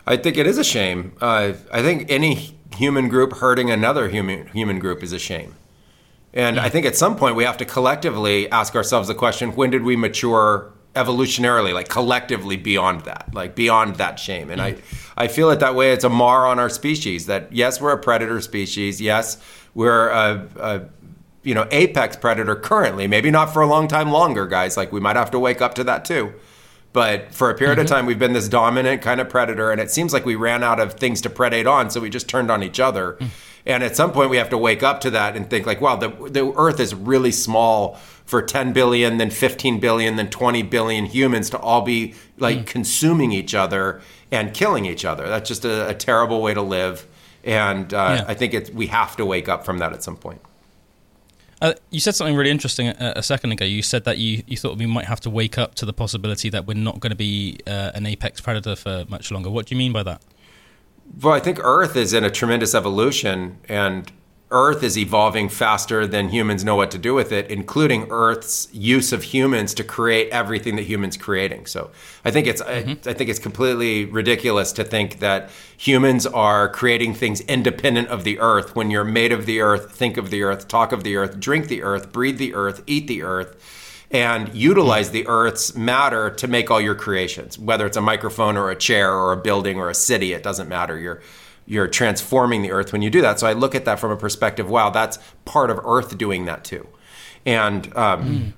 I 0.05 0.17
think 0.17 0.37
it 0.37 0.45
is 0.45 0.57
a 0.57 0.63
shame. 0.63 1.13
Uh, 1.21 1.53
I 1.71 1.81
think 1.81 2.09
any 2.09 2.55
human 2.75 3.09
group 3.09 3.37
hurting 3.37 3.69
another 3.69 4.09
human 4.09 4.47
human 4.47 4.79
group 4.79 5.03
is 5.03 5.11
a 5.11 5.19
shame. 5.19 5.55
And 6.33 6.57
yeah. 6.57 6.63
I 6.63 6.69
think 6.69 6.85
at 6.85 6.95
some 6.95 7.15
point 7.15 7.35
we 7.35 7.43
have 7.43 7.57
to 7.57 7.65
collectively 7.65 8.49
ask 8.51 8.75
ourselves 8.75 9.07
the 9.07 9.15
question: 9.15 9.55
When 9.55 9.69
did 9.69 9.83
we 9.83 9.95
mature 9.95 10.71
evolutionarily, 10.95 11.73
like 11.73 11.89
collectively 11.89 12.57
beyond 12.57 13.01
that, 13.01 13.29
like 13.33 13.55
beyond 13.55 13.95
that 13.95 14.19
shame? 14.19 14.49
And 14.49 14.61
I, 14.61 14.75
I 15.17 15.27
feel 15.27 15.49
it 15.49 15.59
that 15.59 15.75
way. 15.75 15.91
It's 15.91 16.03
a 16.03 16.09
mar 16.09 16.45
on 16.45 16.59
our 16.59 16.69
species. 16.69 17.25
That 17.25 17.51
yes, 17.51 17.81
we're 17.81 17.91
a 17.91 17.97
predator 17.97 18.41
species. 18.41 19.01
Yes, 19.01 19.37
we're 19.73 20.09
a, 20.09 20.47
a 20.57 20.81
you 21.43 21.53
know 21.53 21.67
apex 21.71 22.15
predator 22.15 22.55
currently 22.55 23.07
maybe 23.07 23.31
not 23.31 23.53
for 23.53 23.61
a 23.61 23.67
long 23.67 23.87
time 23.87 24.11
longer 24.11 24.45
guys 24.45 24.75
like 24.75 24.91
we 24.91 24.99
might 24.99 25.15
have 25.15 25.31
to 25.31 25.39
wake 25.39 25.61
up 25.61 25.73
to 25.73 25.83
that 25.83 26.03
too 26.03 26.33
but 26.91 27.33
for 27.33 27.49
a 27.49 27.55
period 27.55 27.75
mm-hmm. 27.75 27.81
of 27.81 27.87
time 27.87 28.05
we've 28.05 28.19
been 28.19 28.33
this 28.33 28.49
dominant 28.49 29.01
kind 29.01 29.21
of 29.21 29.29
predator 29.29 29.71
and 29.71 29.79
it 29.79 29.89
seems 29.89 30.11
like 30.11 30.25
we 30.25 30.35
ran 30.35 30.63
out 30.63 30.79
of 30.79 30.93
things 30.93 31.21
to 31.21 31.29
predate 31.29 31.69
on 31.69 31.89
so 31.89 32.01
we 32.01 32.09
just 32.09 32.27
turned 32.27 32.51
on 32.51 32.61
each 32.61 32.79
other 32.79 33.17
mm. 33.19 33.29
And 33.65 33.83
at 33.83 33.95
some 33.95 34.11
point 34.11 34.29
we 34.29 34.37
have 34.37 34.49
to 34.49 34.57
wake 34.57 34.83
up 34.83 35.01
to 35.01 35.09
that 35.09 35.35
and 35.35 35.49
think 35.49 35.65
like 35.65 35.81
wow 35.81 35.95
the, 35.95 36.09
the 36.29 36.53
earth 36.55 36.79
is 36.79 36.93
really 36.93 37.31
small 37.31 37.95
for 38.25 38.41
10 38.41 38.73
billion 38.73 39.17
then 39.17 39.29
15 39.29 39.79
billion 39.79 40.15
then 40.15 40.29
20 40.29 40.63
billion 40.63 41.05
humans 41.05 41.49
to 41.49 41.57
all 41.59 41.81
be 41.81 42.13
like 42.37 42.59
mm. 42.59 42.65
consuming 42.65 43.31
each 43.31 43.53
other 43.53 44.01
and 44.31 44.53
killing 44.53 44.85
each 44.85 45.05
other 45.05 45.27
that's 45.27 45.47
just 45.47 45.65
a, 45.65 45.89
a 45.89 45.93
terrible 45.93 46.41
way 46.41 46.53
to 46.53 46.61
live 46.61 47.07
and 47.43 47.93
uh, 47.93 48.17
yeah. 48.19 48.25
i 48.27 48.33
think 48.33 48.53
it's 48.53 48.69
we 48.71 48.87
have 48.87 49.15
to 49.15 49.25
wake 49.25 49.49
up 49.49 49.65
from 49.65 49.79
that 49.79 49.93
at 49.93 50.03
some 50.03 50.15
point 50.15 50.41
uh, 51.61 51.73
you 51.89 51.99
said 51.99 52.15
something 52.15 52.35
really 52.35 52.51
interesting 52.51 52.87
a, 52.87 53.13
a, 53.17 53.23
second 53.23 53.51
ago. 53.51 53.65
You 53.65 53.81
said 53.81 54.05
that 54.05 54.17
you, 54.17 54.43
you 54.47 54.55
thought 54.55 54.77
we 54.77 54.85
might 54.85 55.05
have 55.05 55.19
to 55.21 55.29
wake 55.29 55.57
up 55.57 55.75
to 55.75 55.85
the 55.85 55.91
possibility 55.91 56.49
that 56.49 56.65
we're 56.65 56.75
not 56.75 57.01
going 57.01 57.09
to 57.09 57.17
be 57.17 57.59
uh, 57.67 57.91
an 57.95 58.05
apex 58.05 58.39
predator 58.39 58.77
for 58.77 59.05
much 59.09 59.29
longer. 59.29 59.49
What 59.49 59.65
do 59.65 59.75
you 59.75 59.79
mean 59.79 59.91
by 59.91 60.03
that? 60.03 60.21
Well, 61.21 61.33
I 61.33 61.39
think 61.39 61.59
Earth 61.61 61.95
is 61.95 62.13
in 62.13 62.23
a 62.23 62.29
tremendous 62.29 62.75
evolution, 62.75 63.57
and 63.67 64.11
Earth 64.51 64.81
is 64.81 64.97
evolving 64.97 65.47
faster 65.47 66.07
than 66.07 66.29
humans 66.29 66.63
know 66.63 66.75
what 66.75 66.89
to 66.91 66.97
do 66.97 67.13
with 67.13 67.31
it, 67.31 67.51
including 67.51 68.07
Earth's 68.09 68.67
use 68.71 69.13
of 69.13 69.21
humans 69.21 69.75
to 69.75 69.83
create 69.83 70.29
everything 70.31 70.75
that 70.75 70.83
humans 70.83 71.17
creating. 71.17 71.67
So 71.67 71.91
I 72.25 72.31
think 72.31 72.47
it's 72.47 72.61
mm-hmm. 72.61 73.07
I, 73.07 73.11
I, 73.11 73.13
think 73.13 73.29
it's 73.29 73.37
completely 73.37 74.05
ridiculous 74.05 74.71
to 74.73 74.83
think 74.83 75.19
that 75.19 75.51
humans 75.77 76.25
are 76.25 76.67
creating 76.67 77.13
things 77.13 77.41
independent 77.41 78.07
of 78.07 78.23
the 78.23 78.39
Earth. 78.39 78.75
When 78.75 78.89
you're 78.89 79.03
made 79.03 79.31
of 79.31 79.45
the 79.45 79.61
Earth, 79.61 79.91
think 79.91 80.17
of 80.17 80.31
the 80.31 80.41
Earth, 80.41 80.67
talk 80.67 80.91
of 80.91 81.03
the 81.03 81.15
Earth, 81.15 81.39
drink 81.39 81.67
the 81.67 81.83
Earth, 81.83 82.11
breathe 82.11 82.39
the 82.39 82.55
Earth, 82.55 82.81
eat 82.87 83.05
the 83.05 83.21
Earth. 83.21 83.78
And 84.11 84.53
utilize 84.55 85.11
the 85.11 85.27
Earth's 85.27 85.75
matter 85.75 86.31
to 86.31 86.47
make 86.47 86.71
all 86.71 86.81
your 86.81 86.95
creations, 86.95 87.59
whether 87.59 87.85
it's 87.85 87.97
a 87.97 88.01
microphone 88.01 88.57
or 88.57 88.71
a 88.71 88.75
chair 88.75 89.13
or 89.13 89.33
a 89.33 89.37
building 89.37 89.77
or 89.77 89.87
a 89.87 89.93
city, 89.93 90.33
it 90.33 90.41
doesn't 90.41 90.67
matter. 90.67 90.97
You're 90.97 91.21
you're 91.69 91.87
transforming 91.87 92.63
the 92.63 92.71
earth 92.71 92.91
when 92.91 93.03
you 93.03 93.11
do 93.11 93.21
that. 93.21 93.39
So 93.39 93.45
I 93.45 93.53
look 93.53 93.75
at 93.75 93.85
that 93.85 93.99
from 93.99 94.11
a 94.11 94.17
perspective, 94.17 94.67
wow, 94.69 94.89
that's 94.89 95.19
part 95.45 95.69
of 95.69 95.79
Earth 95.85 96.17
doing 96.17 96.45
that 96.45 96.63
too. 96.63 96.87
And 97.45 97.95
um, 97.95 98.23
mm. 98.23 98.53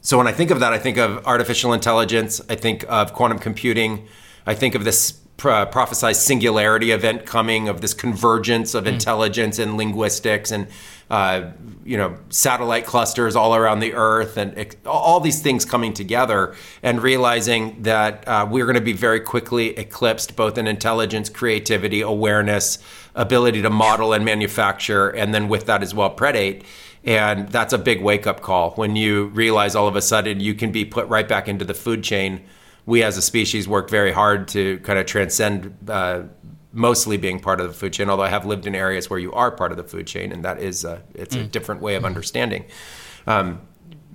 so 0.00 0.16
when 0.16 0.26
I 0.26 0.32
think 0.32 0.50
of 0.50 0.60
that, 0.60 0.72
I 0.72 0.78
think 0.78 0.96
of 0.96 1.24
artificial 1.26 1.74
intelligence, 1.74 2.40
I 2.48 2.56
think 2.56 2.86
of 2.88 3.12
quantum 3.12 3.38
computing, 3.38 4.08
I 4.46 4.54
think 4.54 4.74
of 4.74 4.84
this 4.84 5.12
pro- 5.36 5.66
prophesized 5.66 6.16
singularity 6.16 6.92
event 6.92 7.26
coming 7.26 7.68
of 7.68 7.82
this 7.82 7.92
convergence 7.92 8.74
of 8.74 8.86
intelligence 8.86 9.58
and 9.58 9.76
linguistics 9.76 10.50
and 10.50 10.66
uh, 11.10 11.50
you 11.84 11.96
know 11.96 12.16
satellite 12.30 12.86
clusters 12.86 13.36
all 13.36 13.54
around 13.54 13.80
the 13.80 13.94
earth 13.94 14.36
and 14.36 14.56
ex- 14.58 14.76
all 14.86 15.20
these 15.20 15.42
things 15.42 15.64
coming 15.64 15.92
together 15.92 16.54
and 16.82 17.02
realizing 17.02 17.82
that 17.82 18.26
uh, 18.26 18.46
we're 18.48 18.64
going 18.64 18.74
to 18.74 18.80
be 18.80 18.92
very 18.92 19.20
quickly 19.20 19.76
eclipsed 19.76 20.34
both 20.36 20.56
in 20.56 20.66
intelligence 20.66 21.28
creativity 21.28 22.00
awareness 22.00 22.78
ability 23.14 23.62
to 23.62 23.70
model 23.70 24.12
and 24.12 24.24
manufacture 24.24 25.10
and 25.10 25.34
then 25.34 25.48
with 25.48 25.66
that 25.66 25.82
as 25.82 25.94
well 25.94 26.14
predate. 26.14 26.64
And 27.06 27.50
that's 27.50 27.74
a 27.74 27.78
big 27.78 28.00
wake 28.00 28.26
up 28.26 28.40
call. 28.40 28.70
When 28.72 28.96
you 28.96 29.26
realize 29.26 29.74
all 29.74 29.86
of 29.86 29.94
a 29.94 30.00
sudden 30.00 30.40
you 30.40 30.54
can 30.54 30.72
be 30.72 30.86
put 30.86 31.06
right 31.08 31.28
back 31.28 31.48
into 31.48 31.64
the 31.64 31.74
food 31.74 32.02
chain 32.02 32.44
we 32.86 33.02
as 33.02 33.16
a 33.16 33.22
species 33.22 33.66
work 33.66 33.88
very 33.88 34.12
hard 34.12 34.48
to 34.48 34.78
kind 34.80 34.98
of 34.98 35.06
transcend 35.06 35.74
uh, 35.88 36.22
mostly 36.74 37.16
being 37.16 37.40
part 37.40 37.60
of 37.60 37.68
the 37.68 37.72
food 37.72 37.92
chain. 37.92 38.10
Although 38.10 38.24
I 38.24 38.28
have 38.28 38.44
lived 38.44 38.66
in 38.66 38.74
areas 38.74 39.08
where 39.08 39.18
you 39.18 39.32
are 39.32 39.50
part 39.50 39.70
of 39.70 39.78
the 39.78 39.84
food 39.84 40.06
chain, 40.06 40.32
and 40.32 40.44
that 40.44 40.60
is 40.60 40.84
a, 40.84 41.02
it's 41.14 41.34
a 41.34 41.44
different 41.44 41.80
way 41.80 41.94
of 41.94 42.04
understanding. 42.04 42.64
Um, 43.26 43.62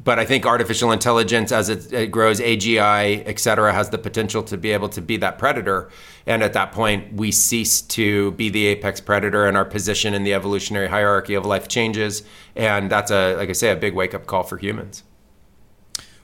but 0.02 0.18
I 0.18 0.26
think 0.26 0.46
artificial 0.46 0.92
intelligence, 0.92 1.52
as 1.52 1.68
it, 1.68 1.92
it, 1.92 2.08
grows, 2.08 2.40
AGI, 2.40 3.24
et 3.26 3.40
cetera, 3.40 3.74
has 3.74 3.90
the 3.90 3.98
potential 3.98 4.42
to 4.44 4.58
be 4.58 4.72
able 4.72 4.88
to 4.90 5.02
be 5.02 5.18
that 5.18 5.38
predator. 5.38 5.90
And 6.26 6.42
at 6.42 6.54
that 6.54 6.72
point, 6.72 7.14
we 7.14 7.32
cease 7.32 7.82
to 7.82 8.32
be 8.32 8.50
the 8.50 8.68
apex 8.68 9.02
predator, 9.02 9.46
and 9.46 9.58
our 9.58 9.66
position 9.66 10.14
in 10.14 10.24
the 10.24 10.34
evolutionary 10.34 10.88
hierarchy 10.88 11.34
of 11.34 11.46
life 11.46 11.68
changes. 11.68 12.24
And 12.56 12.90
that's 12.90 13.12
a, 13.12 13.36
like 13.36 13.50
I 13.50 13.54
say, 13.54 13.72
a 13.72 13.76
big 13.76 13.94
wake 13.94 14.14
up 14.14 14.26
call 14.26 14.44
for 14.44 14.58
humans. 14.58 15.04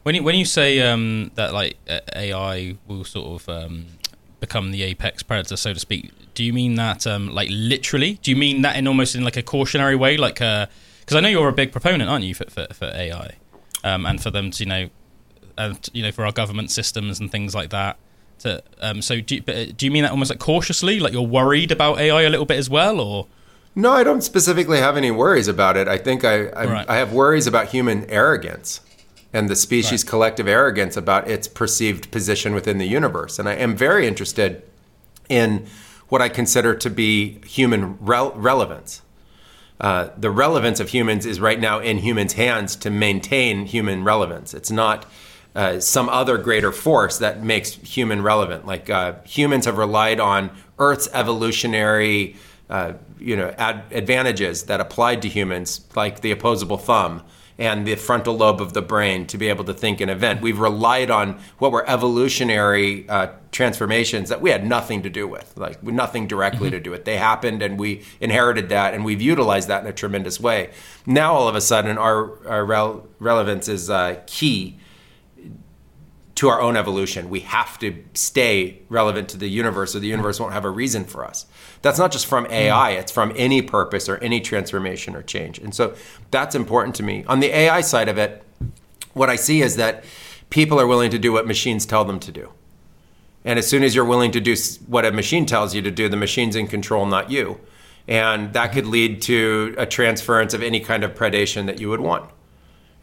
When 0.03 0.15
you, 0.15 0.23
when 0.23 0.35
you 0.35 0.45
say 0.45 0.79
um, 0.81 1.31
that 1.35 1.53
like 1.53 1.77
AI 1.87 2.77
will 2.87 3.03
sort 3.03 3.41
of 3.41 3.49
um, 3.49 3.87
become 4.39 4.71
the 4.71 4.83
apex 4.83 5.23
predator, 5.23 5.57
so 5.57 5.73
to 5.73 5.79
speak, 5.79 6.11
do 6.35 6.43
you 6.43 6.53
mean 6.53 6.75
that 6.75 7.07
um, 7.07 7.33
like 7.33 7.49
literally? 7.51 8.19
Do 8.21 8.29
you 8.29 8.37
mean 8.37 8.61
that 8.61 8.75
in 8.75 8.87
almost 8.87 9.15
in 9.15 9.23
like 9.23 9.37
a 9.37 9.41
cautionary 9.41 9.95
way, 9.95 10.17
like 10.17 10.35
because 10.35 10.67
uh, 11.13 11.17
I 11.17 11.19
know 11.21 11.29
you're 11.29 11.49
a 11.49 11.53
big 11.53 11.71
proponent, 11.71 12.09
aren't 12.09 12.25
you, 12.25 12.35
for 12.35 12.45
for, 12.49 12.67
for 12.73 12.85
AI, 12.85 13.35
um, 13.83 14.05
and 14.05 14.21
for 14.21 14.29
them 14.29 14.51
to 14.51 14.63
you 14.63 14.69
know, 14.69 14.89
and 15.57 15.89
you 15.93 16.03
know 16.03 16.11
for 16.11 16.25
our 16.25 16.31
government 16.31 16.69
systems 16.69 17.19
and 17.19 17.31
things 17.31 17.55
like 17.55 17.71
that. 17.71 17.97
To, 18.39 18.61
um, 18.81 19.01
so 19.01 19.21
do 19.21 19.35
you, 19.35 19.43
uh, 19.47 19.65
do 19.75 19.85
you 19.85 19.91
mean 19.91 20.03
that 20.03 20.11
almost 20.11 20.29
like 20.29 20.39
cautiously, 20.39 20.99
like 20.99 21.13
you're 21.13 21.21
worried 21.21 21.71
about 21.71 21.99
AI 21.99 22.23
a 22.23 22.29
little 22.29 22.45
bit 22.45 22.59
as 22.59 22.69
well, 22.69 22.99
or? 22.99 23.27
No, 23.77 23.91
I 23.91 24.03
don't 24.03 24.21
specifically 24.21 24.77
have 24.77 24.95
any 24.97 25.11
worries 25.11 25.47
about 25.47 25.77
it. 25.77 25.87
I 25.87 25.97
think 25.97 26.23
I 26.23 26.47
I, 26.47 26.65
right. 26.65 26.89
I 26.89 26.97
have 26.97 27.13
worries 27.13 27.47
about 27.47 27.67
human 27.67 28.05
arrogance 28.09 28.81
and 29.33 29.49
the 29.49 29.55
species' 29.55 30.03
right. 30.03 30.09
collective 30.09 30.47
arrogance 30.47 30.95
about 30.95 31.29
its 31.29 31.47
perceived 31.47 32.11
position 32.11 32.53
within 32.53 32.77
the 32.77 32.87
universe. 32.87 33.37
And 33.39 33.49
I 33.49 33.53
am 33.53 33.75
very 33.75 34.07
interested 34.07 34.63
in 35.27 35.65
what 36.09 36.21
I 36.21 36.29
consider 36.29 36.75
to 36.75 36.89
be 36.89 37.39
human 37.45 37.97
re- 37.99 38.31
relevance. 38.35 39.01
Uh, 39.79 40.09
the 40.17 40.31
relevance 40.31 40.79
of 40.79 40.89
humans 40.89 41.25
is 41.25 41.39
right 41.39 41.59
now 41.59 41.79
in 41.79 41.97
humans' 41.97 42.33
hands 42.33 42.75
to 42.77 42.89
maintain 42.89 43.65
human 43.65 44.03
relevance. 44.03 44.53
It's 44.53 44.71
not 44.71 45.05
uh, 45.55 45.79
some 45.79 46.09
other 46.09 46.37
greater 46.37 46.71
force 46.71 47.17
that 47.17 47.43
makes 47.43 47.71
human 47.71 48.21
relevant. 48.21 48.65
Like 48.65 48.89
uh, 48.89 49.15
humans 49.23 49.65
have 49.65 49.77
relied 49.77 50.19
on 50.19 50.51
Earth's 50.79 51.09
evolutionary, 51.13 52.35
uh, 52.69 52.93
you 53.19 53.35
know, 53.35 53.53
ad- 53.57 53.83
advantages 53.91 54.63
that 54.63 54.79
applied 54.79 55.21
to 55.23 55.29
humans, 55.29 55.81
like 55.95 56.21
the 56.21 56.31
opposable 56.31 56.77
thumb 56.77 57.23
and 57.57 57.87
the 57.87 57.95
frontal 57.95 58.35
lobe 58.35 58.61
of 58.61 58.73
the 58.73 58.81
brain 58.81 59.25
to 59.27 59.37
be 59.37 59.47
able 59.47 59.63
to 59.63 59.73
think 59.73 60.01
an 60.01 60.09
event. 60.09 60.41
We've 60.41 60.59
relied 60.59 61.09
on 61.09 61.39
what 61.57 61.71
were 61.71 61.89
evolutionary 61.89 63.07
uh, 63.07 63.29
transformations 63.51 64.29
that 64.29 64.41
we 64.41 64.49
had 64.49 64.65
nothing 64.65 65.03
to 65.03 65.09
do 65.09 65.27
with, 65.27 65.53
like 65.55 65.81
nothing 65.81 66.27
directly 66.27 66.67
mm-hmm. 66.67 66.77
to 66.77 66.79
do 66.81 66.91
with. 66.91 67.05
They 67.05 67.17
happened, 67.17 67.61
and 67.61 67.79
we 67.79 68.03
inherited 68.19 68.69
that, 68.69 68.93
and 68.93 69.05
we've 69.05 69.21
utilized 69.21 69.69
that 69.69 69.83
in 69.83 69.87
a 69.87 69.93
tremendous 69.93 70.39
way. 70.39 70.71
Now, 71.05 71.33
all 71.33 71.47
of 71.47 71.55
a 71.55 71.61
sudden, 71.61 71.97
our, 71.97 72.45
our 72.47 72.65
rel- 72.65 73.07
relevance 73.19 73.69
is 73.69 73.89
uh, 73.89 74.21
key 74.27 74.77
to 76.35 76.49
our 76.49 76.59
own 76.59 76.75
evolution. 76.75 77.29
We 77.29 77.39
have 77.41 77.79
to 77.79 78.03
stay 78.13 78.81
relevant 78.89 79.29
to 79.29 79.37
the 79.37 79.47
universe, 79.47 79.95
or 79.95 79.99
the 79.99 80.07
universe 80.07 80.39
won't 80.39 80.51
have 80.51 80.65
a 80.65 80.69
reason 80.69 81.05
for 81.05 81.23
us. 81.23 81.45
That's 81.85 81.99
not 81.99 82.11
just 82.11 82.25
from 82.25 82.47
AI, 82.49 82.93
mm. 82.93 82.99
it's 82.99 83.11
from 83.11 83.31
any 83.35 83.61
purpose 83.61 84.09
or 84.09 84.17
any 84.17 84.41
transformation 84.41 85.15
or 85.15 85.21
change. 85.21 85.59
And 85.59 85.75
so 85.75 85.93
that's 86.31 86.55
important 86.55 86.95
to 86.95 87.03
me. 87.03 87.23
On 87.27 87.41
the 87.41 87.55
AI 87.55 87.81
side 87.81 88.09
of 88.09 88.17
it, 88.17 88.41
what 89.13 89.29
I 89.29 89.35
see 89.35 89.61
is 89.61 89.75
that 89.75 90.03
people 90.49 90.79
are 90.79 90.87
willing 90.87 91.11
to 91.11 91.19
do 91.19 91.31
what 91.31 91.45
machines 91.45 91.85
tell 91.85 92.03
them 92.03 92.19
to 92.21 92.31
do. 92.31 92.49
And 93.43 93.59
as 93.59 93.67
soon 93.67 93.83
as 93.83 93.93
you're 93.93 94.03
willing 94.03 94.31
to 94.31 94.41
do 94.41 94.55
what 94.87 95.05
a 95.05 95.11
machine 95.11 95.45
tells 95.45 95.75
you 95.75 95.83
to 95.83 95.91
do, 95.91 96.09
the 96.09 96.17
machine's 96.17 96.55
in 96.55 96.65
control, 96.65 97.05
not 97.05 97.29
you. 97.29 97.59
And 98.07 98.53
that 98.53 98.71
could 98.71 98.87
lead 98.87 99.21
to 99.21 99.75
a 99.77 99.85
transference 99.85 100.55
of 100.55 100.63
any 100.63 100.79
kind 100.79 101.03
of 101.03 101.13
predation 101.13 101.67
that 101.67 101.79
you 101.79 101.91
would 101.91 102.01
want 102.01 102.31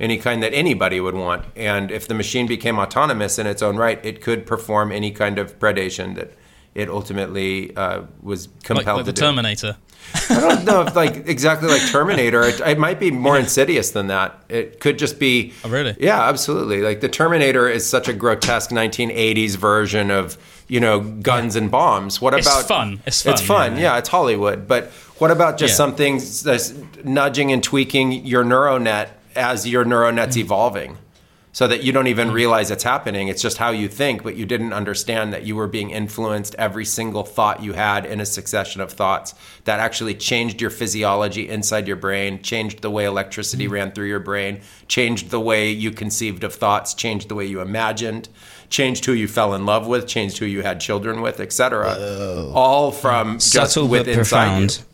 any 0.01 0.19
kind 0.19 0.43
that 0.43 0.53
anybody 0.53 0.99
would 0.99 1.15
want. 1.15 1.45
And 1.55 1.93
if 1.93 2.09
the 2.09 2.15
machine 2.15 2.49
became 2.49 2.81
autonomous 2.81 3.39
in 3.39 3.47
its 3.47 3.62
own 3.62 3.77
right, 3.77 4.05
it 4.05 4.21
could 4.21 4.45
perform 4.47 4.91
any 4.91 5.12
kind 5.12 5.39
of 5.39 5.61
predation 5.61 6.17
that 6.17 6.33
it 6.75 6.88
ultimately 6.88 7.76
uh, 7.76 8.02
was 8.23 8.49
compelled 8.64 8.87
like, 8.87 8.97
like 8.97 9.05
to 9.07 9.12
the 9.12 9.21
Terminator. 9.21 9.76
I 10.31 10.41
don't 10.41 10.64
know 10.64 10.83
if 10.83 10.97
like 10.97 11.29
exactly 11.29 11.69
like 11.69 11.83
Terminator. 11.91 12.43
It, 12.43 12.61
it, 12.61 12.79
might 12.79 12.99
be 12.99 13.11
more 13.11 13.38
insidious 13.38 13.91
than 13.91 14.09
that. 14.09 14.43
It 14.49 14.81
could 14.81 14.99
just 14.99 15.19
be. 15.19 15.52
Oh, 15.64 15.69
really? 15.69 15.97
Yeah, 15.99 16.29
absolutely. 16.29 16.83
Like 16.83 17.00
the 17.00 17.09
Terminator 17.09 17.69
is 17.69 17.87
such 17.87 18.09
a 18.09 18.12
grotesque 18.12 18.71
1980s 18.71 19.57
version 19.57 20.11
of 20.11 20.37
you 20.69 20.81
know 20.81 21.00
guns 21.00 21.57
and 21.57 21.71
bombs. 21.71 22.21
What 22.21 22.35
it's 22.35 22.47
about 22.47 22.67
fun? 22.67 23.02
It's 23.07 23.23
fun. 23.23 23.33
It's 23.33 23.43
fun. 23.43 23.76
Yeah, 23.76 23.83
yeah 23.83 23.99
it's 23.99 24.09
Hollywood. 24.09 24.67
But 24.67 24.87
what 25.19 25.31
about 25.31 25.59
just 25.59 25.73
yeah. 25.73 25.76
something 25.76 26.19
that's 26.19 26.75
nudging 27.05 27.52
and 27.52 27.62
tweaking 27.62 28.12
your 28.26 28.45
neural 28.45 28.79
net 28.79 29.19
as 29.37 29.67
your 29.67 29.85
neural 29.85 30.12
net's 30.12 30.37
mm-hmm. 30.37 30.47
evolving 30.47 30.99
so 31.52 31.68
that 31.68 31.82
you 31.82 31.92
don't 31.92 32.06
even 32.06 32.30
realize 32.30 32.71
it's 32.71 32.82
happening. 32.82 33.28
It's 33.28 33.42
just 33.42 33.59
how 33.59 33.71
you 33.71 33.87
think, 33.87 34.23
but 34.23 34.37
you 34.37 34.47
didn't 34.47 34.73
understand 34.73 35.35
that 35.35 35.44
you 35.44 35.54
were 35.54 35.66
being 35.66 35.90
influenced 35.90 36.54
every 36.54 36.87
single 36.87 37.25
thought 37.25 37.62
you 37.62 37.75
had 37.75 38.06
in 38.06 38.21
a 38.21 38.26
succession 38.26 38.80
of 38.80 38.90
thoughts 38.90 39.35
that 39.64 39.78
actually 39.78 40.14
changed 40.14 40.62
your 40.62 40.71
physiology 40.71 41.49
inside 41.49 41.87
your 41.87 41.97
brain, 41.97 42.42
changed 42.42 42.80
the 42.80 42.90
way 42.90 43.04
electricity 43.04 43.64
mm-hmm. 43.64 43.75
ran 43.75 43.92
through 43.92 44.09
your 44.09 44.18
brain, 44.18 44.62
changed 44.88 45.30
the 45.30 45.40
way 45.40 45.71
you 45.71 45.90
conceived 45.90 46.42
of 46.42 46.54
thoughts, 46.54 46.94
changed 46.94 47.28
the 47.28 47.35
way 47.35 47.44
you 47.44 47.61
imagined, 47.61 48.30
changed 48.71 49.04
who 49.04 49.12
you 49.12 49.28
fell 49.28 49.52
in 49.52 49.66
love 49.66 49.87
with, 49.87 50.09
changed 50.09 50.38
who 50.38 50.47
you 50.47 50.62
had 50.62 50.80
children 50.80 51.21
with, 51.21 51.38
etc. 51.38 51.94
All 52.54 52.90
from 52.90 53.38
Subtle 53.40 53.66
just 53.66 53.90
with 53.90 54.14
profound. 54.14 54.62
inside 54.62 54.80
you. 54.80 54.91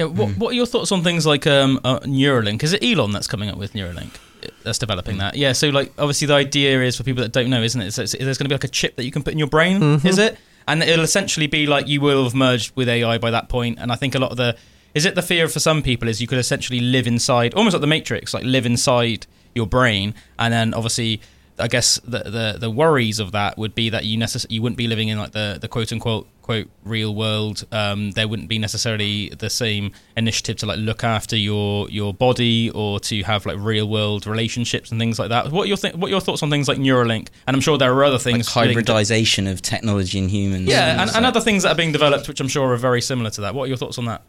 Yeah, 0.00 0.06
what, 0.06 0.28
mm. 0.30 0.38
what 0.38 0.52
are 0.52 0.54
your 0.54 0.64
thoughts 0.64 0.92
on 0.92 1.02
things 1.02 1.26
like 1.26 1.46
um, 1.46 1.78
uh, 1.84 2.00
Neuralink? 2.00 2.62
Is 2.62 2.72
it 2.72 2.82
Elon 2.82 3.12
that's 3.12 3.26
coming 3.26 3.50
up 3.50 3.58
with 3.58 3.74
Neuralink? 3.74 4.16
That's 4.62 4.78
developing 4.78 5.18
that. 5.18 5.36
Yeah, 5.36 5.52
so 5.52 5.68
like 5.68 5.92
obviously 5.98 6.26
the 6.26 6.34
idea 6.34 6.80
is 6.82 6.96
for 6.96 7.02
people 7.02 7.22
that 7.22 7.32
don't 7.32 7.50
know, 7.50 7.62
isn't 7.62 7.78
it? 7.78 7.90
So 7.90 8.04
there's 8.04 8.38
going 8.38 8.46
to 8.46 8.48
be 8.48 8.54
like 8.54 8.64
a 8.64 8.68
chip 8.68 8.96
that 8.96 9.04
you 9.04 9.12
can 9.12 9.22
put 9.22 9.34
in 9.34 9.38
your 9.38 9.48
brain, 9.48 9.78
mm-hmm. 9.78 10.06
is 10.06 10.16
it? 10.16 10.38
And 10.66 10.82
it'll 10.82 11.04
essentially 11.04 11.48
be 11.48 11.66
like 11.66 11.86
you 11.86 12.00
will 12.00 12.24
have 12.24 12.34
merged 12.34 12.74
with 12.76 12.88
AI 12.88 13.18
by 13.18 13.30
that 13.30 13.50
point. 13.50 13.78
And 13.78 13.92
I 13.92 13.96
think 13.96 14.14
a 14.14 14.18
lot 14.18 14.30
of 14.30 14.38
the 14.38 14.56
is 14.94 15.04
it 15.04 15.16
the 15.16 15.22
fear 15.22 15.48
for 15.48 15.60
some 15.60 15.82
people 15.82 16.08
is 16.08 16.22
you 16.22 16.26
could 16.26 16.38
essentially 16.38 16.80
live 16.80 17.06
inside, 17.06 17.52
almost 17.52 17.74
like 17.74 17.82
the 17.82 17.86
Matrix, 17.86 18.32
like 18.32 18.44
live 18.44 18.64
inside 18.64 19.26
your 19.54 19.66
brain, 19.66 20.14
and 20.38 20.50
then 20.50 20.72
obviously 20.72 21.20
I 21.58 21.68
guess 21.68 22.00
the, 22.04 22.20
the 22.20 22.56
the 22.58 22.70
worries 22.70 23.18
of 23.18 23.32
that 23.32 23.58
would 23.58 23.74
be 23.74 23.90
that 23.90 24.06
you 24.06 24.18
necess- 24.18 24.46
you 24.48 24.62
wouldn't 24.62 24.78
be 24.78 24.88
living 24.88 25.08
in 25.08 25.18
like 25.18 25.32
the, 25.32 25.58
the 25.60 25.68
quote 25.68 25.92
unquote 25.92 26.26
quote 26.50 26.68
real 26.82 27.14
world. 27.14 27.64
Um, 27.70 28.10
there 28.12 28.26
wouldn't 28.26 28.48
be 28.48 28.58
necessarily 28.58 29.28
the 29.28 29.48
same 29.48 29.92
initiative 30.16 30.56
to 30.56 30.66
like 30.66 30.78
look 30.78 31.04
after 31.04 31.36
your 31.36 31.88
your 31.90 32.12
body 32.12 32.70
or 32.70 32.98
to 33.00 33.22
have 33.22 33.46
like 33.46 33.56
real 33.58 33.88
world 33.88 34.26
relationships 34.26 34.90
and 34.90 34.98
things 35.00 35.16
like 35.20 35.28
that. 35.28 35.52
What 35.52 35.66
are 35.66 35.68
your 35.68 35.76
th- 35.76 35.94
what 35.94 36.08
are 36.08 36.10
your 36.10 36.20
thoughts 36.20 36.42
on 36.42 36.50
things 36.50 36.66
like 36.66 36.78
Neuralink? 36.78 37.28
And 37.46 37.54
I'm 37.54 37.60
sure 37.60 37.78
there 37.78 37.94
are 37.94 38.04
other 38.04 38.18
things 38.18 38.56
like 38.56 38.68
hybridization 38.70 39.44
to- 39.44 39.52
of 39.52 39.62
technology 39.62 40.18
and 40.18 40.28
humans. 40.28 40.66
Yeah, 40.66 40.90
and, 40.90 41.02
and, 41.02 41.18
and 41.18 41.26
other 41.26 41.40
things 41.40 41.62
that 41.62 41.70
are 41.70 41.76
being 41.76 41.92
developed, 41.92 42.26
which 42.26 42.40
I'm 42.40 42.48
sure 42.48 42.72
are 42.72 42.76
very 42.76 43.00
similar 43.00 43.30
to 43.30 43.40
that. 43.42 43.54
What 43.54 43.64
are 43.64 43.68
your 43.68 43.76
thoughts 43.76 43.96
on 43.98 44.06
that? 44.06 44.22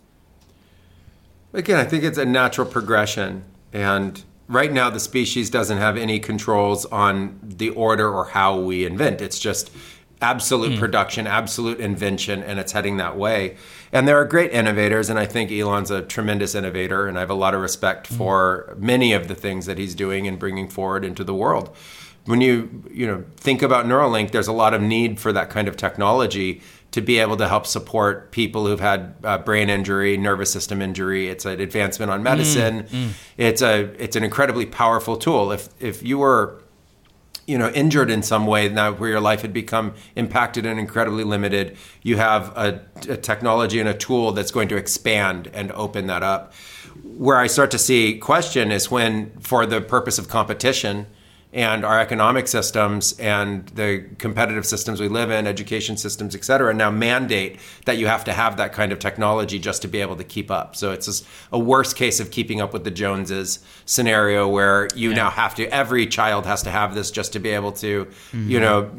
Again, 1.53 1.79
I 1.79 1.85
think 1.85 2.03
it's 2.03 2.19
a 2.19 2.25
natural 2.25 2.67
progression 2.67 3.43
and 3.73 4.23
right 4.47 4.71
now 4.71 4.89
the 4.89 4.99
species 4.99 5.49
doesn't 5.49 5.77
have 5.77 5.97
any 5.97 6.19
controls 6.19 6.85
on 6.85 7.39
the 7.41 7.69
order 7.69 8.07
or 8.07 8.25
how 8.25 8.59
we 8.59 8.85
invent. 8.85 9.21
It's 9.21 9.39
just 9.39 9.71
absolute 10.21 10.73
mm. 10.73 10.79
production, 10.79 11.27
absolute 11.27 11.79
invention, 11.79 12.43
and 12.43 12.59
it's 12.59 12.71
heading 12.71 12.97
that 12.97 13.17
way. 13.17 13.57
And 13.91 14.07
there 14.07 14.17
are 14.17 14.25
great 14.25 14.51
innovators, 14.51 15.09
and 15.09 15.19
I 15.19 15.25
think 15.25 15.51
Elon's 15.51 15.91
a 15.91 16.01
tremendous 16.01 16.55
innovator, 16.55 17.07
and 17.07 17.17
I 17.17 17.21
have 17.21 17.29
a 17.29 17.35
lot 17.35 17.53
of 17.53 17.61
respect 17.61 18.09
mm. 18.09 18.17
for 18.17 18.75
many 18.77 19.13
of 19.13 19.27
the 19.27 19.35
things 19.35 19.65
that 19.65 19.77
he's 19.77 19.95
doing 19.95 20.27
and 20.27 20.39
bringing 20.39 20.69
forward 20.69 21.03
into 21.03 21.23
the 21.23 21.33
world. 21.33 21.75
When 22.25 22.39
you 22.39 22.83
you 22.91 23.07
know 23.07 23.23
think 23.35 23.63
about 23.63 23.85
Neuralink, 23.85 24.31
there's 24.31 24.47
a 24.47 24.53
lot 24.53 24.75
of 24.75 24.81
need 24.81 25.19
for 25.19 25.33
that 25.33 25.49
kind 25.49 25.67
of 25.67 25.75
technology 25.75 26.61
to 26.91 27.01
be 27.01 27.19
able 27.19 27.37
to 27.37 27.47
help 27.47 27.65
support 27.65 28.31
people 28.31 28.67
who've 28.67 28.79
had 28.79 29.15
uh, 29.23 29.37
brain 29.39 29.69
injury, 29.69 30.17
nervous 30.17 30.51
system 30.51 30.81
injury. 30.81 31.29
It's 31.29 31.45
an 31.45 31.59
advancement 31.59 32.11
on 32.11 32.21
medicine. 32.21 32.83
Mm, 32.83 32.89
mm. 32.89 33.09
It's 33.37 33.61
a 33.61 33.83
it's 33.97 34.15
an 34.15 34.23
incredibly 34.23 34.67
powerful 34.67 35.17
tool. 35.17 35.51
If 35.51 35.69
if 35.79 36.03
you 36.03 36.19
were 36.19 36.61
you 37.51 37.57
know 37.57 37.69
injured 37.71 38.09
in 38.09 38.23
some 38.23 38.47
way 38.47 38.69
now 38.69 38.93
where 38.93 39.09
your 39.09 39.19
life 39.19 39.41
had 39.41 39.51
become 39.51 39.93
impacted 40.15 40.65
and 40.65 40.79
incredibly 40.79 41.25
limited 41.25 41.75
you 42.01 42.15
have 42.15 42.55
a, 42.55 42.81
a, 43.09 43.17
technology 43.17 43.77
and 43.77 43.89
a 43.89 43.93
tool 43.93 44.31
that's 44.31 44.51
going 44.51 44.69
to 44.69 44.77
expand 44.77 45.49
and 45.53 45.69
open 45.73 46.07
that 46.07 46.23
up. 46.23 46.53
Where 47.03 47.37
i 47.37 47.47
start 47.47 47.69
to 47.71 47.77
see 47.77 48.17
question 48.17 48.71
is 48.71 48.89
when 48.89 49.31
for 49.41 49.65
the 49.65 49.81
purpose 49.81 50.17
of 50.17 50.29
competition 50.29 51.07
and 51.53 51.83
our 51.83 51.99
economic 51.99 52.47
systems 52.47 53.19
and 53.19 53.67
the 53.69 54.05
competitive 54.19 54.65
systems 54.65 55.01
we 55.01 55.09
live 55.09 55.29
in, 55.31 55.45
education 55.45 55.97
systems, 55.97 56.33
et 56.33 56.45
cetera, 56.45 56.73
now 56.73 56.89
mandate 56.89 57.59
that 57.85 57.97
you 57.97 58.07
have 58.07 58.23
to 58.23 58.31
have 58.31 58.55
that 58.55 58.71
kind 58.71 58.93
of 58.93 58.99
technology 58.99 59.59
just 59.59 59.81
to 59.81 59.89
be 59.89 59.99
able 59.99 60.15
to 60.15 60.23
keep 60.23 60.49
up. 60.49 60.77
So 60.77 60.91
it's 60.91 61.07
just 61.07 61.27
a 61.51 61.59
worse 61.59 61.93
case 61.93 62.21
of 62.21 62.31
keeping 62.31 62.61
up 62.61 62.71
with 62.71 62.85
the 62.85 62.91
Joneses 62.91 63.59
scenario 63.85 64.47
where 64.47 64.87
you 64.95 65.09
yeah. 65.09 65.15
now 65.15 65.29
have 65.29 65.53
to, 65.55 65.67
every 65.67 66.07
child 66.07 66.45
has 66.45 66.63
to 66.63 66.71
have 66.71 66.95
this 66.95 67.11
just 67.11 67.33
to 67.33 67.39
be 67.39 67.49
able 67.49 67.73
to, 67.73 68.05
mm-hmm. 68.05 68.49
you 68.49 68.59
know, 68.59 68.89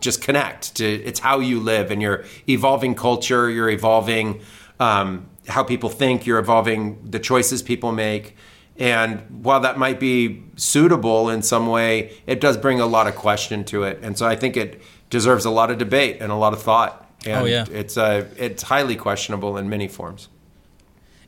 just 0.00 0.20
connect 0.20 0.74
to, 0.76 0.84
it's 0.84 1.20
how 1.20 1.40
you 1.40 1.60
live 1.60 1.90
and 1.90 2.02
you're 2.02 2.24
evolving 2.46 2.94
culture, 2.94 3.48
you're 3.48 3.70
evolving 3.70 4.42
um, 4.78 5.30
how 5.48 5.64
people 5.64 5.88
think, 5.88 6.26
you're 6.26 6.38
evolving 6.38 7.10
the 7.10 7.18
choices 7.18 7.62
people 7.62 7.90
make. 7.90 8.36
And 8.78 9.44
while 9.44 9.60
that 9.60 9.78
might 9.78 10.00
be 10.00 10.42
suitable 10.56 11.28
in 11.28 11.42
some 11.42 11.66
way, 11.66 12.12
it 12.26 12.40
does 12.40 12.56
bring 12.56 12.80
a 12.80 12.86
lot 12.86 13.06
of 13.06 13.14
question 13.14 13.64
to 13.64 13.84
it. 13.84 13.98
And 14.02 14.16
so 14.16 14.26
I 14.26 14.36
think 14.36 14.56
it 14.56 14.80
deserves 15.10 15.44
a 15.44 15.50
lot 15.50 15.70
of 15.70 15.78
debate 15.78 16.18
and 16.20 16.32
a 16.32 16.36
lot 16.36 16.52
of 16.52 16.62
thought. 16.62 17.10
And 17.24 17.42
oh, 17.42 17.44
yeah. 17.44 17.66
it's, 17.70 17.96
uh, 17.96 18.26
it's 18.36 18.62
highly 18.64 18.96
questionable 18.96 19.56
in 19.56 19.68
many 19.68 19.88
forms. 19.88 20.28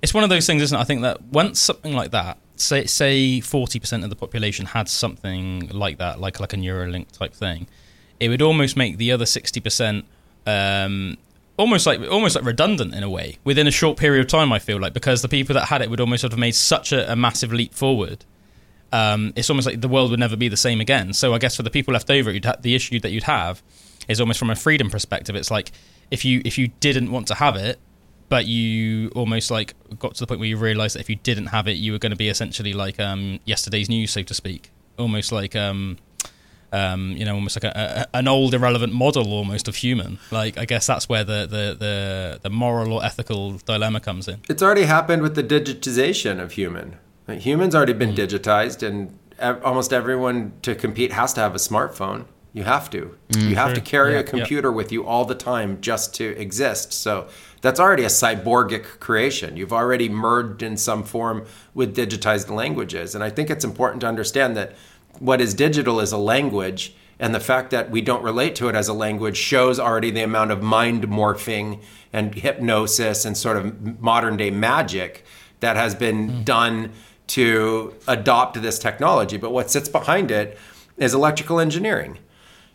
It's 0.03 0.13
one 0.13 0.25
of 0.25 0.31
those 0.31 0.47
things, 0.47 0.61
isn't 0.61 0.77
it? 0.77 0.81
I 0.81 0.85
think 0.85 1.03
that 1.03 1.23
once 1.23 1.59
something 1.61 1.95
like 1.95 2.11
that, 2.11 2.37
say 2.57 2.85
say 2.85 3.41
forty 3.41 3.81
percent 3.81 4.05
of 4.05 4.11
the 4.11 4.17
population 4.17 4.67
had 4.67 4.87
something 4.87 5.69
like 5.71 5.97
that, 5.97 6.21
like 6.21 6.41
like 6.41 6.53
a 6.53 6.57
Neuralink 6.57 7.11
type 7.11 7.33
thing, 7.33 7.67
it 8.21 8.29
would 8.29 8.43
almost 8.43 8.77
make 8.77 8.99
the 8.99 9.13
other 9.13 9.25
sixty 9.25 9.61
percent 9.61 10.05
um, 10.47 11.17
almost 11.57 11.87
like 11.87 12.01
almost 12.01 12.37
like 12.37 12.45
redundant 12.45 12.95
in 12.95 13.03
a 13.03 13.11
way 13.11 13.39
within 13.45 13.67
a 13.67 13.71
short 13.71 13.99
period 13.99 14.21
of 14.21 14.27
time. 14.27 14.53
I 14.53 14.59
feel 14.59 14.79
like 14.81 14.93
because 14.93 15.23
the 15.23 15.29
people 15.29 15.55
that 15.55 15.67
had 15.67 15.83
it 15.83 15.91
would 15.91 16.01
almost 16.01 16.23
have 16.23 16.37
made 16.37 16.55
such 16.55 16.93
a, 16.93 17.11
a 17.13 17.17
massive 17.17 17.53
leap 17.53 17.75
forward. 17.75 18.25
Um, 18.93 19.33
it's 19.35 19.51
almost 19.51 19.67
like 19.67 19.81
the 19.81 19.89
world 19.89 20.11
would 20.11 20.21
never 20.21 20.37
be 20.37 20.49
the 20.49 20.57
same 20.57 20.81
again. 20.81 21.13
So 21.15 21.35
I 21.35 21.39
guess 21.39 21.57
for 21.57 21.65
the 21.65 21.71
people 21.71 21.95
left 21.95 22.11
over, 22.11 22.33
ha- 22.45 22.57
the 22.61 22.77
issue 22.77 23.01
that 23.01 23.11
you'd 23.11 23.25
have 23.25 23.61
is 24.07 24.21
almost 24.21 24.39
from 24.39 24.51
a 24.51 24.55
freedom 24.55 24.89
perspective. 24.89 25.35
It's 25.35 25.51
like 25.51 25.73
if 26.11 26.25
you 26.25 26.43
if 26.45 26.59
you 26.59 26.69
didn't 26.81 27.11
want 27.11 27.27
to 27.29 27.35
have 27.35 27.57
it, 27.57 27.79
but 28.29 28.47
you 28.47 29.09
almost 29.17 29.51
like 29.51 29.75
got 29.99 30.15
to 30.15 30.21
the 30.21 30.27
point 30.27 30.41
where 30.41 30.49
you 30.49 30.57
realised 30.57 30.95
that 30.95 31.01
if 31.01 31.11
you 31.11 31.17
didn't 31.17 31.47
have 31.47 31.67
it, 31.69 31.73
you 31.73 31.93
were 31.93 31.99
going 31.99 32.11
to 32.11 32.17
be 32.17 32.29
essentially 32.29 32.73
like 32.73 33.01
um, 33.01 33.41
yesterday's 33.45 33.89
news, 33.89 34.13
so 34.13 34.23
to 34.23 34.35
speak. 34.35 34.71
Almost 34.99 35.33
like 35.33 35.57
um, 35.57 35.99
um, 36.75 37.13
you 37.13 37.25
know, 37.25 37.35
almost 37.35 37.57
like 37.57 37.65
a, 37.65 38.07
a, 38.13 38.17
an 38.19 38.29
old 38.29 38.53
irrelevant 38.55 38.93
model 38.93 39.33
almost 39.33 39.69
of 39.69 39.77
human. 39.77 40.19
Like 40.31 40.59
I 40.59 40.65
guess 40.65 40.87
that's 40.87 41.09
where 41.09 41.25
the, 41.25 41.47
the, 41.47 41.77
the, 41.79 42.41
the 42.43 42.51
moral 42.51 42.93
or 42.93 43.05
ethical 43.05 43.59
dilemma 43.59 44.01
comes 44.01 44.29
in. 44.29 44.41
It's 44.49 44.63
already 44.63 44.85
happened 44.85 45.23
with 45.23 45.35
the 45.35 45.45
digitization 45.45 46.41
of 46.41 46.53
human. 46.53 46.97
Humans 47.29 47.75
already 47.75 47.95
been 47.95 48.15
mm. 48.15 48.17
digitized, 48.17 48.87
and 48.87 49.19
almost 49.65 49.93
everyone 49.93 50.53
to 50.63 50.75
compete 50.75 51.13
has 51.13 51.33
to 51.35 51.41
have 51.41 51.55
a 51.55 51.59
smartphone. 51.59 52.27
You 52.53 52.63
have 52.65 52.89
to. 52.91 53.17
Mm, 53.31 53.49
you 53.51 53.57
have 53.57 53.75
to 53.75 53.81
carry 53.81 54.13
yeah, 54.13 54.21
a 54.21 54.23
computer 54.23 54.69
yeah. 54.69 54.77
with 54.77 54.93
you 54.93 55.05
all 55.05 55.25
the 55.25 55.35
time 55.35 55.81
just 55.81 56.15
to 56.17 56.25
exist. 56.41 56.93
So 56.93 57.27
that's 57.63 57.81
already 57.81 58.05
a 58.05 58.09
cyborgic 58.09 59.01
creation. 59.01 59.57
You've 59.57 59.73
already 59.73 60.09
merged 60.09 60.63
in 60.63 60.77
some 60.77 61.03
form 61.03 61.47
with 61.75 61.97
digitized 61.97 62.51
languages. 62.51 63.15
And 63.15 63.25
I 63.25 63.31
think 63.31 63.51
it's 63.51 63.65
important 63.65 64.03
to 64.03 64.07
understand 64.07 64.57
that 64.57 64.77
what 65.21 65.41
is 65.41 65.55
digital 65.55 66.01
is 66.01 66.13
a 66.13 66.19
language 66.19 66.95
and 67.19 67.35
the 67.35 67.41
fact 67.41 67.71
that 67.71 67.91
we 67.91 68.01
don't 68.01 68.23
relate 68.23 68.55
to 68.57 68.69
it 68.69 68.75
as 68.75 68.89
a 68.89 68.93
language 68.93 69.37
shows 69.37 69.79
already 69.79 70.11
the 70.11 70.23
amount 70.23 70.51
of 70.51 70.63
mind 70.63 71.05
morphing 71.05 71.81
and 72.13 72.35
hypnosis 72.35 73.25
and 73.25 73.37
sort 73.37 73.57
of 73.57 74.01
modern 74.01 74.37
day 74.37 74.51
magic 74.51 75.25
that 75.61 75.77
has 75.77 75.95
been 75.95 76.29
mm. 76.31 76.45
done 76.45 76.93
to 77.27 77.95
adopt 78.07 78.61
this 78.61 78.79
technology. 78.79 79.37
But 79.37 79.53
what 79.53 79.71
sits 79.71 79.89
behind 79.89 80.31
it 80.31 80.59
is 80.97 81.15
electrical 81.15 81.61
engineering. 81.61 82.19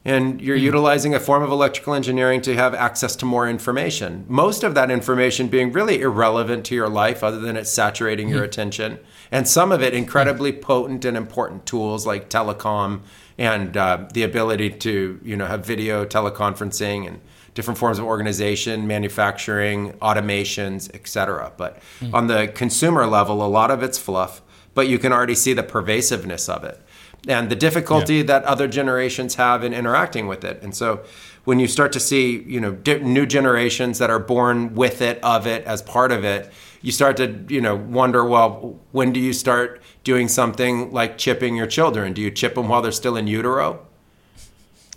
And 0.06 0.42
you're 0.42 0.58
mm. 0.58 0.62
utilizing 0.62 1.14
a 1.14 1.20
form 1.20 1.44
of 1.44 1.52
electrical 1.52 1.94
engineering 1.94 2.42
to 2.42 2.56
have 2.56 2.74
access 2.74 3.16
to 3.18 3.26
more 3.26 3.50
information. 3.50 4.26
Most 4.28 4.64
of 4.64 4.74
that 4.76 4.90
information 4.90 5.50
being 5.50 5.72
really 5.72 6.02
irrelevant 6.02 6.66
to 6.68 6.76
your 6.76 6.90
life, 6.90 7.24
other 7.24 7.40
than 7.40 7.58
it's 7.58 7.72
saturating 7.72 8.28
mm. 8.28 8.32
your 8.32 8.44
attention 8.44 9.00
and 9.32 9.48
some 9.48 9.72
of 9.72 9.82
it 9.82 9.94
incredibly 9.94 10.52
potent 10.52 11.06
and 11.06 11.16
important 11.16 11.66
tools 11.66 12.06
like 12.06 12.30
telecom 12.30 13.02
and 13.38 13.78
uh, 13.78 14.06
the 14.14 14.24
ability 14.24 14.70
to 14.70 15.20
you 15.24 15.38
know 15.38 15.46
have 15.46 15.66
video 15.66 16.06
teleconferencing 16.06 17.08
and 17.08 17.22
different 17.54 17.78
forms 17.78 18.00
of 18.00 18.06
organization, 18.06 18.88
manufacturing, 18.88 19.92
automations, 19.94 20.94
etc. 20.94 21.52
But 21.58 21.82
mm. 22.00 22.14
on 22.14 22.28
the 22.28 22.48
consumer 22.48 23.06
level, 23.06 23.44
a 23.44 23.48
lot 23.48 23.72
of 23.72 23.84
it's 23.84 23.98
fluff, 23.98 24.42
but 24.74 24.88
you 24.88 25.00
can 25.00 25.12
already 25.12 25.36
see 25.36 25.54
the 25.54 25.64
pervasiveness 25.64 26.48
of 26.48 26.64
it 26.64 26.82
and 27.28 27.50
the 27.50 27.56
difficulty 27.56 28.18
yeah. 28.18 28.24
that 28.24 28.44
other 28.46 28.68
generations 28.68 29.36
have 29.36 29.64
in 29.64 29.74
interacting 29.74 30.28
with 30.28 30.44
it. 30.44 30.62
And 30.64 30.76
so 30.76 31.04
when 31.44 31.60
you 31.60 31.68
start 31.68 31.92
to 31.94 32.00
see, 32.00 32.42
you 32.44 32.60
know, 32.60 32.78
new 33.02 33.26
generations 33.26 34.00
that 34.00 34.10
are 34.10 34.20
born 34.20 34.76
with 34.76 35.02
it, 35.02 35.20
of 35.24 35.48
it, 35.48 35.64
as 35.66 35.82
part 35.82 36.12
of 36.12 36.24
it, 36.24 36.52
you 36.82 36.92
start 36.92 37.18
to 37.18 37.46
you 37.50 37.62
know 37.62 37.76
wonder 37.76 38.24
well 38.24 38.80
when 38.92 39.12
do 39.12 39.20
you 39.20 39.34
start 39.34 39.82
doing 40.04 40.28
something 40.28 40.92
like 40.92 41.18
chipping 41.18 41.56
your 41.56 41.68
children 41.68 42.14
do 42.14 42.22
you 42.22 42.32
chip 42.32 42.56
them 42.56 42.68
while 42.68 42.82
they're 42.82 42.92
still 42.92 43.18
in 43.18 43.28
utero 43.28 43.86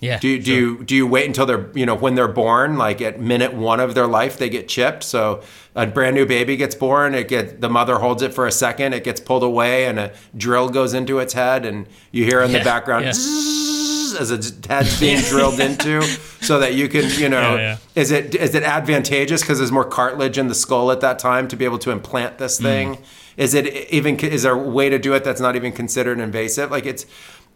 yeah 0.03 0.19
do, 0.19 0.39
do 0.39 0.45
sure. 0.45 0.55
you 0.55 0.85
do 0.85 0.95
you 0.95 1.07
wait 1.07 1.27
until 1.27 1.47
they're 1.47 1.71
you 1.75 1.87
know 1.87 1.95
when 1.95 2.15
they're 2.15 2.29
born 2.29 2.77
like 2.77 3.01
at 3.01 3.19
minute 3.19 3.55
one 3.55 3.81
of 3.81 3.95
their 3.95 4.07
life 4.07 4.37
they 4.37 4.51
get 4.51 4.69
chipped 4.69 5.03
so 5.03 5.43
a 5.75 5.87
brand 5.87 6.15
new 6.15 6.27
baby 6.27 6.57
gets 6.57 6.75
born 6.75 7.15
it 7.15 7.29
get 7.29 7.61
the 7.61 7.71
mother 7.71 7.99
holds 7.99 8.21
it 8.21 8.35
for 8.35 8.47
a 8.47 8.53
second 8.53 8.93
it 8.93 9.05
gets 9.05 9.21
pulled 9.21 9.43
away 9.43 9.87
and 9.87 9.99
a 9.99 10.13
drill 10.37 10.69
goes 10.69 10.93
into 10.93 11.19
its 11.19 11.33
head 11.33 11.65
and 11.65 11.87
you 12.11 12.25
hear 12.25 12.43
in 12.43 12.51
yeah. 12.51 12.59
the 12.59 12.65
background 12.65 13.05
yeah 13.07 13.13
as 14.15 14.31
a 14.31 14.69
head's 14.69 14.99
being 14.99 15.21
drilled 15.29 15.61
into, 15.61 16.03
so 16.03 16.59
that 16.61 16.75
you 16.75 16.89
can, 16.89 17.09
you 17.21 17.29
know, 17.29 17.57
yeah, 17.57 17.61
yeah. 17.61 17.77
is 17.95 18.11
it 18.11 18.35
is 18.35 18.55
it 18.55 18.63
advantageous 18.63 19.43
because 19.43 19.59
there's 19.59 19.73
more 19.73 19.85
cartilage 19.85 20.39
in 20.39 20.49
the 20.49 20.55
skull 20.55 20.91
at 20.91 21.01
that 21.01 21.19
time 21.19 21.49
to 21.49 21.57
be 21.57 21.65
able 21.65 21.79
to 21.79 21.91
implant 21.91 22.39
this 22.39 22.59
mm. 22.59 22.63
thing? 22.63 22.95
Mm. 22.97 23.05
Is 23.37 23.55
it 23.55 23.67
even 23.91 24.19
is 24.21 24.43
there 24.43 24.53
a 24.53 24.59
way 24.59 24.91
to 24.91 24.99
do 24.99 25.15
it 25.15 25.25
that's 25.25 25.41
not 25.41 25.57
even 25.57 25.73
considered 25.73 26.19
invasive? 26.19 26.71
Like 26.71 26.87
it's 26.87 27.07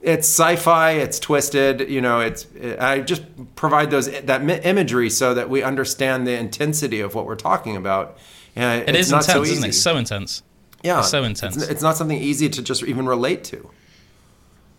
it's 0.00 0.28
sci-fi, 0.28 0.92
it's 0.92 1.18
twisted. 1.18 1.88
You 1.88 2.00
know, 2.00 2.20
it's 2.20 2.46
I 2.78 3.00
just 3.00 3.22
provide 3.54 3.90
those 3.90 4.10
that 4.10 4.42
imagery 4.64 5.10
so 5.10 5.34
that 5.34 5.50
we 5.50 5.62
understand 5.62 6.26
the 6.26 6.38
intensity 6.38 7.00
of 7.00 7.14
what 7.14 7.26
we're 7.26 7.36
talking 7.36 7.76
about. 7.76 8.18
And 8.54 8.88
it 8.88 8.96
is 8.96 9.10
not 9.10 9.28
intense, 9.28 9.48
so 9.48 9.54
easy. 9.54 9.68
It? 9.68 9.72
So 9.72 9.96
intense. 9.96 10.42
Yeah, 10.82 11.00
it's 11.00 11.10
so 11.10 11.24
intense. 11.24 11.56
It's, 11.56 11.68
it's 11.68 11.82
not 11.82 11.96
something 11.96 12.18
easy 12.18 12.48
to 12.48 12.62
just 12.62 12.82
even 12.84 13.06
relate 13.06 13.44
to. 13.44 13.70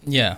Yeah, 0.06 0.38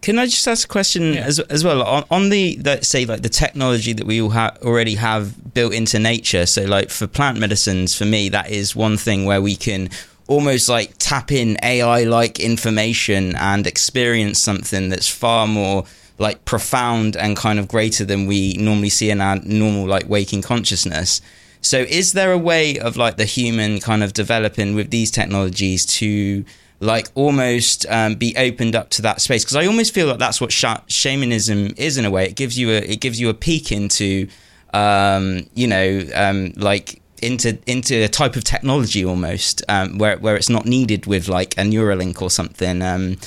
can 0.00 0.18
I 0.18 0.26
just 0.26 0.46
ask 0.46 0.66
a 0.66 0.70
question 0.70 1.14
yeah. 1.14 1.20
as, 1.20 1.38
as 1.38 1.64
well 1.64 1.82
on, 1.82 2.04
on 2.10 2.28
the, 2.28 2.56
the, 2.56 2.82
say 2.82 3.04
like 3.04 3.22
the 3.22 3.28
technology 3.28 3.92
that 3.92 4.06
we 4.06 4.22
all 4.22 4.30
ha- 4.30 4.56
already 4.62 4.94
have 4.94 5.52
built 5.54 5.74
into 5.74 5.98
nature? 5.98 6.46
So 6.46 6.64
like 6.64 6.90
for 6.90 7.06
plant 7.06 7.38
medicines, 7.38 7.96
for 7.96 8.04
me 8.04 8.28
that 8.28 8.50
is 8.50 8.76
one 8.76 8.96
thing 8.96 9.24
where 9.24 9.42
we 9.42 9.56
can 9.56 9.90
almost 10.28 10.68
like 10.68 10.94
tap 10.98 11.32
in 11.32 11.56
AI 11.62 12.04
like 12.04 12.38
information 12.38 13.34
and 13.36 13.66
experience 13.66 14.38
something 14.38 14.88
that's 14.90 15.08
far 15.08 15.46
more 15.46 15.84
like 16.18 16.44
profound 16.44 17.16
and 17.16 17.36
kind 17.36 17.58
of 17.58 17.66
greater 17.66 18.04
than 18.04 18.26
we 18.26 18.54
normally 18.54 18.88
see 18.90 19.10
in 19.10 19.20
our 19.20 19.36
normal 19.44 19.86
like 19.86 20.08
waking 20.08 20.42
consciousness. 20.42 21.20
So 21.60 21.78
is 21.78 22.12
there 22.12 22.30
a 22.30 22.38
way 22.38 22.78
of 22.78 22.96
like 22.96 23.16
the 23.16 23.24
human 23.24 23.80
kind 23.80 24.04
of 24.04 24.12
developing 24.12 24.74
with 24.74 24.90
these 24.90 25.10
technologies 25.10 25.84
to 25.86 26.44
like 26.80 27.08
almost 27.14 27.86
um, 27.88 28.14
be 28.14 28.36
opened 28.36 28.76
up 28.76 28.90
to 28.90 29.02
that 29.02 29.20
space 29.20 29.44
because 29.44 29.56
I 29.56 29.66
almost 29.66 29.92
feel 29.92 30.06
like 30.06 30.18
that's 30.18 30.40
what 30.40 30.52
sh- 30.52 30.64
shamanism 30.86 31.74
is 31.76 31.98
in 31.98 32.04
a 32.04 32.10
way. 32.10 32.26
It 32.26 32.36
gives 32.36 32.58
you 32.58 32.70
a 32.70 32.78
it 32.78 33.00
gives 33.00 33.20
you 33.20 33.28
a 33.30 33.34
peek 33.34 33.72
into 33.72 34.28
um, 34.72 35.48
you 35.54 35.66
know 35.66 36.02
um, 36.14 36.52
like 36.56 37.02
into 37.20 37.58
into 37.66 38.02
a 38.04 38.08
type 38.08 38.36
of 38.36 38.44
technology 38.44 39.04
almost 39.04 39.62
um, 39.68 39.98
where 39.98 40.18
where 40.18 40.36
it's 40.36 40.48
not 40.48 40.66
needed 40.66 41.06
with 41.06 41.28
like 41.28 41.54
a 41.58 41.62
Neuralink 41.62 42.20
or 42.22 42.30
something. 42.30 42.82
Um, 42.82 43.18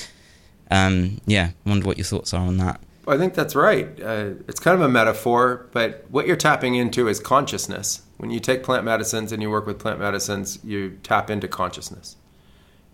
um, 0.70 1.20
yeah, 1.26 1.50
I 1.66 1.68
wonder 1.68 1.86
what 1.86 1.98
your 1.98 2.04
thoughts 2.04 2.32
are 2.32 2.46
on 2.46 2.56
that. 2.58 2.80
I 3.06 3.18
think 3.18 3.34
that's 3.34 3.54
right. 3.54 3.88
Uh, 4.00 4.30
it's 4.46 4.60
kind 4.60 4.74
of 4.76 4.80
a 4.80 4.88
metaphor, 4.88 5.66
but 5.72 6.06
what 6.08 6.26
you're 6.26 6.36
tapping 6.36 6.76
into 6.76 7.08
is 7.08 7.18
consciousness. 7.18 8.02
When 8.16 8.30
you 8.30 8.38
take 8.38 8.62
plant 8.62 8.84
medicines 8.84 9.32
and 9.32 9.42
you 9.42 9.50
work 9.50 9.66
with 9.66 9.80
plant 9.80 9.98
medicines, 9.98 10.60
you 10.62 10.98
tap 11.02 11.28
into 11.28 11.48
consciousness. 11.48 12.16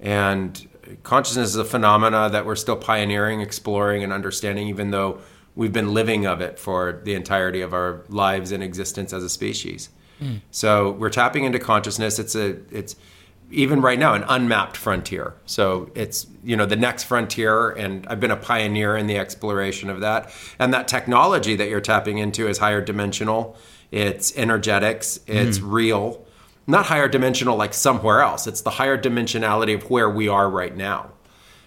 And 0.01 0.69
consciousness 1.03 1.51
is 1.51 1.57
a 1.57 1.65
phenomena 1.65 2.31
that 2.31 2.47
we're 2.47 2.57
still 2.57 2.77
pioneering, 2.77 3.41
exploring, 3.41 4.03
and 4.03 4.13
understanding, 4.13 4.69
even 4.69 4.91
though 4.91 5.21
we've 5.55 5.73
been 5.73 5.93
living 5.93 6.25
of 6.25 6.41
it 6.41 6.59
for 6.59 7.01
the 7.05 7.15
entirety 7.15 7.61
of 7.61 7.75
our 7.75 8.05
lives 8.09 8.51
and 8.51 8.63
existence 8.63 9.13
as 9.13 9.23
a 9.23 9.29
species. 9.29 9.91
Mm. 10.21 10.41
So 10.51 10.93
we're 10.93 11.11
tapping 11.11 11.45
into 11.45 11.59
consciousness. 11.59 12.19
It's 12.19 12.35
a 12.35 12.57
it's 12.71 12.97
even 13.51 13.81
right 13.81 13.99
now 13.99 14.15
an 14.15 14.25
unmapped 14.29 14.77
frontier. 14.77 15.35
So 15.47 15.91
it's 15.95 16.27
you 16.45 16.57
know 16.57 16.67
the 16.67 16.77
next 16.77 17.05
frontier, 17.05 17.71
and 17.71 18.07
I've 18.09 18.21
been 18.21 18.31
a 18.31 18.37
pioneer 18.37 18.97
in 18.97 19.07
the 19.07 19.17
exploration 19.17 19.91
of 19.91 20.01
that. 20.01 20.31
And 20.59 20.73
that 20.75 20.89
technology 20.89 21.57
that 21.57 21.69
you're 21.69 21.81
tapping 21.81 22.19
into 22.19 22.49
is 22.49 22.59
higher 22.59 22.81
dimensional. 22.81 23.57
It's 23.91 24.37
energetics. 24.37 25.21
It's 25.27 25.59
mm. 25.59 25.73
real, 25.73 26.27
not 26.67 26.87
higher 26.87 27.09
dimensional 27.09 27.57
like 27.57 27.73
somewhere 27.73 28.21
else. 28.21 28.47
It's 28.47 28.61
the 28.61 28.71
higher 28.71 28.99
dimensionality 28.99 29.75
of 29.75 29.89
where 29.91 30.11
we 30.11 30.29
are 30.29 30.51
right 30.51 30.77
now. 30.77 31.13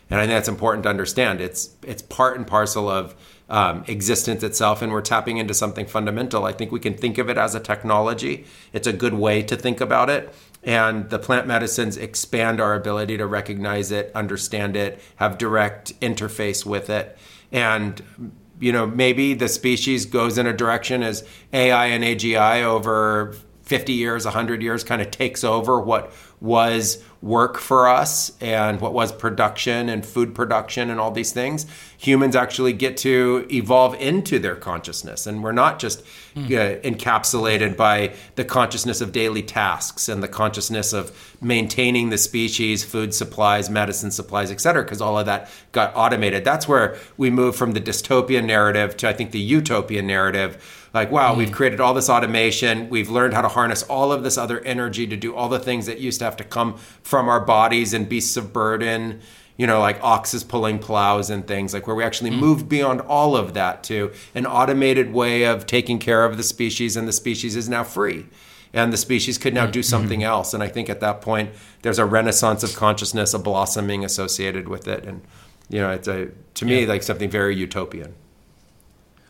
And 0.10 0.20
I 0.20 0.24
think 0.24 0.36
that's 0.36 0.50
important 0.50 0.84
to 0.84 0.90
understand. 0.90 1.42
It's 1.42 1.76
it's 1.84 2.02
part 2.02 2.38
and 2.38 2.46
parcel 2.46 2.90
of 2.90 3.16
um, 3.52 3.84
existence 3.88 4.42
itself, 4.42 4.82
and 4.82 4.92
we're 4.92 5.02
tapping 5.02 5.38
into 5.38 5.54
something 5.54 5.86
fundamental. 5.86 6.46
I 6.46 6.54
think 6.54 6.72
we 6.72 6.80
can 6.80 6.96
think 6.96 7.20
of 7.20 7.30
it 7.30 7.38
as 7.38 7.54
a 7.54 7.60
technology. 7.60 8.46
It's 8.74 8.88
a 8.88 8.94
good 8.94 9.14
way 9.14 9.44
to 9.44 9.56
think 9.56 9.80
about 9.80 10.10
it 10.10 10.34
and 10.64 11.10
the 11.10 11.18
plant 11.18 11.48
medicines 11.48 11.98
expand 11.98 12.62
our 12.62 12.76
ability 12.76 13.18
to 13.18 13.26
recognize 13.26 13.92
it, 13.92 14.12
understand 14.14 14.76
it, 14.76 15.02
have 15.16 15.38
direct 15.38 16.00
interface 16.02 16.66
with 16.66 16.90
it. 16.90 17.18
And 17.52 18.32
you 18.60 18.72
know, 18.72 18.86
maybe 18.86 19.34
the 19.34 19.48
species 19.48 20.06
goes 20.06 20.38
in 20.38 20.46
a 20.46 20.54
direction 20.54 21.02
as 21.02 21.28
AI 21.52 21.88
and 21.88 22.04
AGI 22.04 22.64
over 22.64 23.36
50 23.64 23.94
years, 23.94 24.26
100 24.26 24.62
years 24.62 24.84
kind 24.84 25.02
of 25.02 25.10
takes 25.10 25.44
over 25.44 25.80
what 25.80 26.14
was 26.42 27.02
work 27.22 27.58
for 27.60 27.88
us 27.88 28.32
and 28.42 28.82
what 28.82 28.94
was 28.94 29.12
production 29.12 29.88
and 29.88 30.04
food 30.04 30.34
production 30.34 30.90
and 30.90 31.00
all 31.00 31.12
these 31.12 31.32
things, 31.32 31.68
humans 31.98 32.36
actually 32.36 32.74
get 32.74 32.98
to 32.98 33.48
evolve 33.52 33.94
into 33.96 34.40
their 34.40 34.56
consciousness. 34.56 35.28
And 35.28 35.44
we're 35.44 35.52
not 35.52 35.78
just 35.78 36.04
mm. 36.36 36.46
uh, 36.46 36.80
encapsulated 36.82 37.76
by 37.76 38.14
the 38.36 38.46
consciousness 38.46 39.02
of 39.02 39.12
daily 39.12 39.44
tasks 39.44 40.10
and 40.10 40.22
the 40.22 40.28
consciousness 40.28 40.94
of 40.94 41.36
maintaining 41.42 42.10
the 42.10 42.18
species, 42.18 42.84
food 42.84 43.14
supplies, 43.14 43.70
medicine 43.70 44.12
supplies, 44.12 44.52
et 44.52 44.62
cetera, 44.62 44.84
because 44.84 45.02
all 45.02 45.18
of 45.18 45.26
that 45.26 45.50
got 45.72 45.92
automated. 45.96 46.44
That's 46.44 46.68
where 46.68 46.98
we 47.18 47.30
move 47.30 47.56
from 47.56 47.72
the 47.74 47.82
dystopian 47.82 48.46
narrative 48.46 48.98
to, 48.98 49.10
I 49.10 49.14
think, 49.14 49.32
the 49.32 49.40
utopian 49.40 50.08
narrative 50.08 50.78
like 50.94 51.12
wow 51.12 51.34
mm. 51.34 51.38
we've 51.38 51.52
created 51.52 51.80
all 51.80 51.94
this 51.94 52.10
automation 52.10 52.90
we've 52.90 53.10
learned 53.10 53.34
how 53.34 53.42
to 53.42 53.48
harness 53.48 53.84
all 53.84 54.12
of 54.12 54.24
this 54.24 54.38
other 54.38 54.60
energy 54.62 55.08
to 55.08 55.16
do 55.16 55.36
all 55.36 55.50
the 55.50 55.60
things 55.60 55.86
that 55.86 56.00
used 56.00 56.20
to 56.20 56.26
have 56.26 56.36
to 56.36 56.44
come 56.44 56.76
from 57.02 57.30
our 57.30 57.40
bodies 57.40 57.94
and 57.94 58.10
beasts 58.10 58.38
of 58.38 58.52
burden 58.52 59.22
you 59.58 59.68
know 59.68 59.80
like 59.80 60.02
oxes 60.04 60.44
pulling 60.44 60.80
plows 60.80 61.30
and 61.30 61.48
things 61.48 61.74
like 61.74 61.88
where 61.88 61.96
we 61.96 62.04
actually 62.04 62.32
mm. 62.32 62.40
moved 62.40 62.68
beyond 62.68 63.02
all 63.02 63.36
of 63.36 63.54
that 63.54 63.84
to 63.84 64.12
an 64.34 64.46
automated 64.46 65.14
way 65.14 65.44
of 65.44 65.66
taking 65.66 66.00
care 66.00 66.26
of 66.26 66.38
the 66.38 66.44
species 66.44 66.96
and 66.98 67.08
the 67.08 67.14
species 67.14 67.56
is 67.56 67.70
now 67.70 67.84
free 67.84 68.26
and 68.74 68.94
the 68.94 68.98
species 68.98 69.38
could 69.38 69.54
now 69.54 69.66
do 69.66 69.80
mm-hmm. 69.80 69.84
something 69.84 70.20
mm-hmm. 70.22 70.30
else 70.30 70.54
and 70.54 70.64
i 70.64 70.68
think 70.68 70.90
at 70.90 71.00
that 71.00 71.22
point 71.22 71.50
there's 71.82 72.00
a 72.00 72.06
renaissance 72.06 72.64
of 72.64 72.76
consciousness 72.76 73.34
a 73.34 73.40
blossoming 73.40 74.04
associated 74.04 74.68
with 74.68 74.88
it 74.88 75.06
and 75.06 75.22
you 75.70 75.80
know 75.80 75.92
it's 75.92 76.08
a 76.08 76.30
to 76.54 76.66
me 76.66 76.82
yeah. 76.82 76.88
like 76.88 77.04
something 77.04 77.30
very 77.30 77.56
utopian 77.56 78.16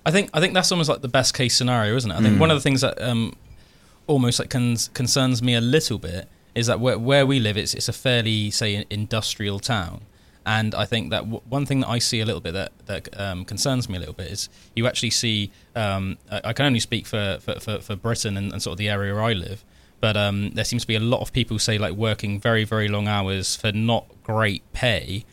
I 0.06 0.12
think 0.12 0.30
I 0.34 0.40
think 0.40 0.54
that's 0.54 0.72
almost 0.72 0.90
like 0.90 1.02
the 1.02 1.08
best 1.08 1.34
case 1.34 1.56
scenario, 1.56 1.96
isn't 1.96 2.10
it? 2.10 2.16
I 2.16 2.22
think 2.22 2.38
mm. 2.38 2.40
one 2.40 2.50
of 2.50 2.58
the 2.58 2.62
things 2.62 2.82
that 2.82 3.02
um, 3.02 3.36
almost 4.08 4.40
like 4.40 4.50
cons- 4.50 4.90
concerns 4.94 5.44
me 5.44 5.54
a 5.54 5.62
little 5.62 6.00
bit 6.00 6.28
is 6.56 6.68
that 6.68 6.80
where, 6.80 6.98
where 6.98 7.26
we 7.26 7.40
live, 7.40 7.58
it's 7.58 7.74
it's 7.74 7.88
a 7.88 7.94
fairly 7.94 8.50
say 8.52 8.86
industrial 8.90 9.60
town, 9.60 10.02
and 10.46 10.74
I 10.74 10.86
think 10.86 11.10
that 11.12 11.22
w- 11.22 11.42
one 11.48 11.66
thing 11.66 11.82
that 11.82 11.90
I 11.90 12.00
see 12.00 12.20
a 12.20 12.26
little 12.26 12.42
bit 12.42 12.54
that 12.54 12.72
that 12.86 13.20
um, 13.20 13.46
concerns 13.46 13.88
me 13.90 13.98
a 13.98 14.00
little 14.00 14.14
bit 14.14 14.32
is 14.32 14.50
you 14.76 14.88
actually 14.88 15.12
see. 15.12 15.52
Um, 15.76 16.18
I, 16.32 16.42
I, 16.46 16.54
can 16.54 16.66
only 16.66 16.80
speak 16.80 17.06
for 17.06 17.38
for, 17.42 17.60
for, 17.60 17.80
for 17.80 17.96
Britain 17.96 18.38
and, 18.38 18.52
and, 18.52 18.62
sort 18.62 18.74
of 18.74 18.78
the 18.78 18.90
area 18.90 19.14
where 19.14 19.24
I 19.24 19.34
live, 19.34 19.64
but 20.00 20.18
um, 20.18 20.52
there 20.52 20.66
seems 20.66 20.84
to 20.84 20.88
be 20.88 20.96
a 20.96 21.00
lot 21.00 21.22
of 21.22 21.32
people 21.32 21.60
say 21.60 21.78
like 21.78 21.94
working 21.94 22.40
very 22.40 22.64
very 22.64 22.88
long 22.88 23.08
hours 23.08 23.56
for 23.56 23.72
not 23.72 24.06
great 24.24 24.64
pay 24.74 25.26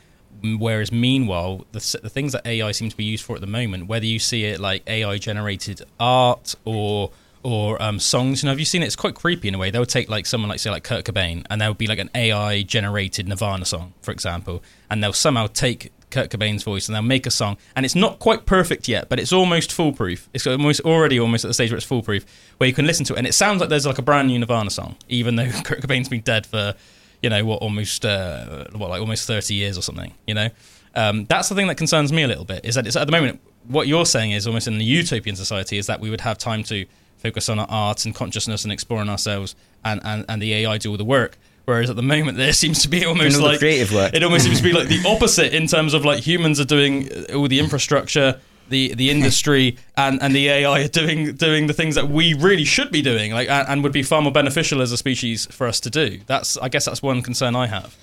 Whereas, 0.42 0.92
meanwhile, 0.92 1.66
the, 1.72 1.98
the 2.02 2.08
things 2.08 2.32
that 2.32 2.46
AI 2.46 2.70
seems 2.72 2.92
to 2.92 2.96
be 2.96 3.04
used 3.04 3.24
for 3.24 3.34
at 3.34 3.40
the 3.40 3.48
moment, 3.48 3.88
whether 3.88 4.06
you 4.06 4.18
see 4.18 4.44
it 4.44 4.60
like 4.60 4.82
AI 4.86 5.18
generated 5.18 5.82
art 5.98 6.54
or 6.64 7.10
or 7.42 7.80
um, 7.82 7.98
songs, 7.98 8.42
you 8.42 8.46
know, 8.46 8.52
have 8.52 8.58
you 8.58 8.64
seen 8.64 8.82
it? 8.82 8.86
It's 8.86 8.96
quite 8.96 9.14
creepy 9.14 9.48
in 9.48 9.54
a 9.54 9.58
way. 9.58 9.70
They'll 9.70 9.86
take 9.86 10.08
like 10.08 10.26
someone 10.26 10.48
like 10.48 10.58
say 10.58 10.70
like 10.70 10.84
Kurt 10.84 11.04
Cobain, 11.04 11.44
and 11.50 11.60
there 11.60 11.68
would 11.68 11.78
be 11.78 11.86
like 11.86 11.98
an 11.98 12.10
AI 12.14 12.62
generated 12.62 13.28
Nirvana 13.28 13.64
song, 13.64 13.94
for 14.02 14.10
example, 14.10 14.62
and 14.90 15.02
they'll 15.02 15.12
somehow 15.12 15.46
take 15.46 15.92
Kurt 16.10 16.30
Cobain's 16.30 16.62
voice 16.62 16.88
and 16.88 16.94
they'll 16.94 17.02
make 17.02 17.26
a 17.26 17.30
song, 17.30 17.56
and 17.76 17.84
it's 17.84 17.94
not 17.94 18.18
quite 18.18 18.46
perfect 18.46 18.88
yet, 18.88 19.08
but 19.08 19.18
it's 19.18 19.32
almost 19.32 19.72
foolproof. 19.72 20.28
It's 20.32 20.46
almost 20.46 20.80
already 20.80 21.20
almost 21.20 21.44
at 21.44 21.48
the 21.48 21.54
stage 21.54 21.70
where 21.70 21.76
it's 21.76 21.86
foolproof, 21.86 22.24
where 22.58 22.68
you 22.68 22.74
can 22.74 22.86
listen 22.86 23.04
to 23.06 23.14
it, 23.14 23.18
and 23.18 23.26
it 23.26 23.34
sounds 23.34 23.60
like 23.60 23.68
there's 23.68 23.86
like 23.86 23.98
a 23.98 24.02
brand 24.02 24.28
new 24.28 24.38
Nirvana 24.38 24.70
song, 24.70 24.96
even 25.08 25.36
though 25.36 25.50
Kurt 25.64 25.80
Cobain's 25.80 26.08
been 26.08 26.22
dead 26.22 26.46
for 26.46 26.74
you 27.22 27.30
know 27.30 27.44
what 27.44 27.62
almost 27.62 28.04
uh, 28.04 28.66
what 28.72 28.90
like 28.90 29.00
almost 29.00 29.26
30 29.26 29.54
years 29.54 29.76
or 29.76 29.82
something 29.82 30.12
you 30.26 30.34
know 30.34 30.48
um, 30.94 31.24
that's 31.26 31.48
the 31.48 31.54
thing 31.54 31.66
that 31.68 31.76
concerns 31.76 32.12
me 32.12 32.22
a 32.22 32.28
little 32.28 32.44
bit 32.44 32.64
is 32.64 32.74
that 32.74 32.86
it's 32.86 32.96
at 32.96 33.06
the 33.06 33.12
moment 33.12 33.40
what 33.66 33.86
you're 33.86 34.06
saying 34.06 34.32
is 34.32 34.46
almost 34.46 34.66
in 34.66 34.78
the 34.78 34.84
utopian 34.84 35.36
society 35.36 35.78
is 35.78 35.86
that 35.86 36.00
we 36.00 36.10
would 36.10 36.20
have 36.20 36.38
time 36.38 36.62
to 36.64 36.86
focus 37.18 37.48
on 37.48 37.58
our 37.58 37.66
art 37.68 38.04
and 38.04 38.14
consciousness 38.14 38.64
and 38.64 38.72
exploring 38.72 39.08
ourselves 39.08 39.54
and, 39.84 40.00
and, 40.04 40.24
and 40.28 40.40
the 40.40 40.54
AI 40.54 40.78
do 40.78 40.90
all 40.90 40.96
the 40.96 41.04
work 41.04 41.38
Whereas 41.68 41.90
at 41.90 41.96
the 41.96 42.02
moment, 42.02 42.38
there 42.38 42.54
seems 42.54 42.80
to 42.80 42.88
be 42.88 43.04
almost 43.04 43.38
like 43.38 43.58
creative 43.58 43.92
work. 43.92 44.14
It 44.14 44.22
almost 44.22 44.46
seems 44.46 44.56
to 44.56 44.64
be 44.64 44.72
like 44.72 44.88
the 44.88 45.04
opposite 45.06 45.52
in 45.52 45.66
terms 45.66 45.92
of 45.92 46.02
like 46.02 46.26
humans 46.26 46.58
are 46.60 46.64
doing 46.64 47.10
all 47.34 47.46
the 47.46 47.58
infrastructure, 47.58 48.40
the 48.70 48.94
the 48.94 49.10
industry 49.10 49.76
and, 49.94 50.18
and 50.22 50.34
the 50.34 50.48
AI 50.48 50.84
are 50.84 50.88
doing 50.88 51.36
doing 51.36 51.66
the 51.66 51.74
things 51.74 51.94
that 51.94 52.08
we 52.08 52.32
really 52.32 52.64
should 52.64 52.90
be 52.90 53.02
doing, 53.02 53.32
like 53.32 53.50
and, 53.50 53.68
and, 53.68 53.82
would 53.82 53.92
be 53.92 54.02
far 54.02 54.22
more 54.22 54.32
beneficial 54.32 54.80
as 54.80 54.92
a 54.92 54.96
species 54.96 55.44
for 55.44 55.66
us 55.66 55.78
to 55.80 55.90
do. 55.90 56.20
That's 56.24 56.56
I 56.56 56.70
guess 56.70 56.86
that's 56.86 57.02
one 57.02 57.20
concern 57.20 57.54
I 57.54 57.66
have. 57.66 57.94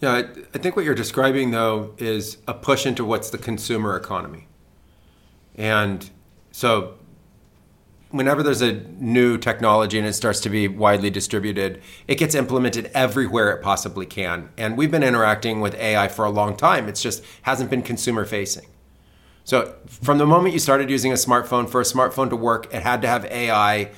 Yeah, 0.00 0.10
I, 0.10 0.18
I 0.52 0.58
think 0.58 0.74
what 0.74 0.84
you're 0.84 0.96
describing 0.96 1.52
though 1.52 1.94
is 1.98 2.38
a 2.48 2.54
push 2.54 2.86
into 2.86 3.04
what's 3.04 3.30
the 3.30 3.38
consumer 3.38 3.94
economy, 3.96 4.48
and 5.54 6.10
so 6.50 6.94
whenever 8.10 8.42
there's 8.42 8.62
a 8.62 8.72
new 8.98 9.36
technology 9.36 9.98
and 9.98 10.06
it 10.06 10.12
starts 10.12 10.40
to 10.40 10.48
be 10.48 10.68
widely 10.68 11.10
distributed, 11.10 11.82
it 12.06 12.16
gets 12.16 12.34
implemented 12.34 12.90
everywhere 12.94 13.50
it 13.50 13.62
possibly 13.62 14.06
can. 14.06 14.48
And 14.56 14.76
we've 14.76 14.90
been 14.90 15.02
interacting 15.02 15.60
with 15.60 15.74
AI 15.74 16.08
for 16.08 16.24
a 16.24 16.30
long 16.30 16.56
time. 16.56 16.88
It's 16.88 17.02
just 17.02 17.22
hasn't 17.42 17.70
been 17.70 17.82
consumer 17.82 18.24
facing. 18.24 18.66
So 19.44 19.76
from 19.86 20.18
the 20.18 20.26
moment 20.26 20.54
you 20.54 20.58
started 20.58 20.90
using 20.90 21.12
a 21.12 21.16
smartphone, 21.16 21.68
for 21.68 21.80
a 21.80 21.84
smartphone 21.84 22.30
to 22.30 22.36
work, 22.36 22.72
it 22.74 22.82
had 22.82 23.02
to 23.02 23.08
have 23.08 23.24
AI 23.26 23.90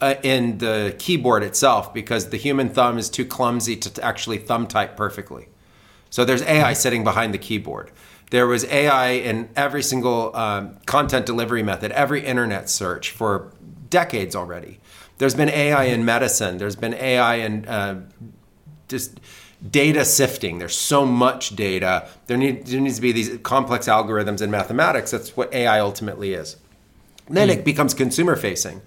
uh, 0.00 0.14
in 0.22 0.58
the 0.58 0.94
keyboard 0.98 1.42
itself 1.42 1.94
because 1.94 2.30
the 2.30 2.36
human 2.36 2.68
thumb 2.68 2.98
is 2.98 3.08
too 3.08 3.24
clumsy 3.24 3.76
to 3.76 4.02
actually 4.02 4.38
thumb 4.38 4.66
type 4.66 4.96
perfectly. 4.96 5.48
So 6.10 6.24
there's 6.24 6.42
AI 6.42 6.72
sitting 6.72 7.04
behind 7.04 7.34
the 7.34 7.38
keyboard. 7.38 7.90
There 8.30 8.46
was 8.46 8.64
AI 8.64 9.10
in 9.10 9.48
every 9.54 9.82
single 9.82 10.34
um, 10.34 10.78
content 10.86 11.26
delivery 11.26 11.62
method, 11.62 11.92
every 11.92 12.24
internet 12.24 12.68
search 12.68 13.10
for 13.10 13.52
decades 13.90 14.34
already. 14.36 14.80
There's 15.18 15.34
been 15.34 15.48
AI 15.48 15.84
in 15.84 16.04
medicine. 16.04 16.58
There's 16.58 16.76
been 16.76 16.94
AI 16.94 17.36
in 17.36 17.66
uh, 17.66 18.02
just 18.88 19.20
data 19.70 20.04
sifting. 20.04 20.58
There's 20.58 20.76
so 20.76 21.06
much 21.06 21.56
data. 21.56 22.08
There, 22.26 22.36
need, 22.36 22.66
there 22.66 22.80
needs 22.80 22.96
to 22.96 23.02
be 23.02 23.12
these 23.12 23.38
complex 23.42 23.86
algorithms 23.86 24.42
in 24.42 24.50
mathematics. 24.50 25.10
That's 25.10 25.36
what 25.36 25.52
AI 25.54 25.80
ultimately 25.80 26.34
is. 26.34 26.56
Then 27.28 27.48
mm. 27.48 27.54
it 27.54 27.64
becomes 27.64 27.94
consumer 27.94 28.36
facing. 28.36 28.82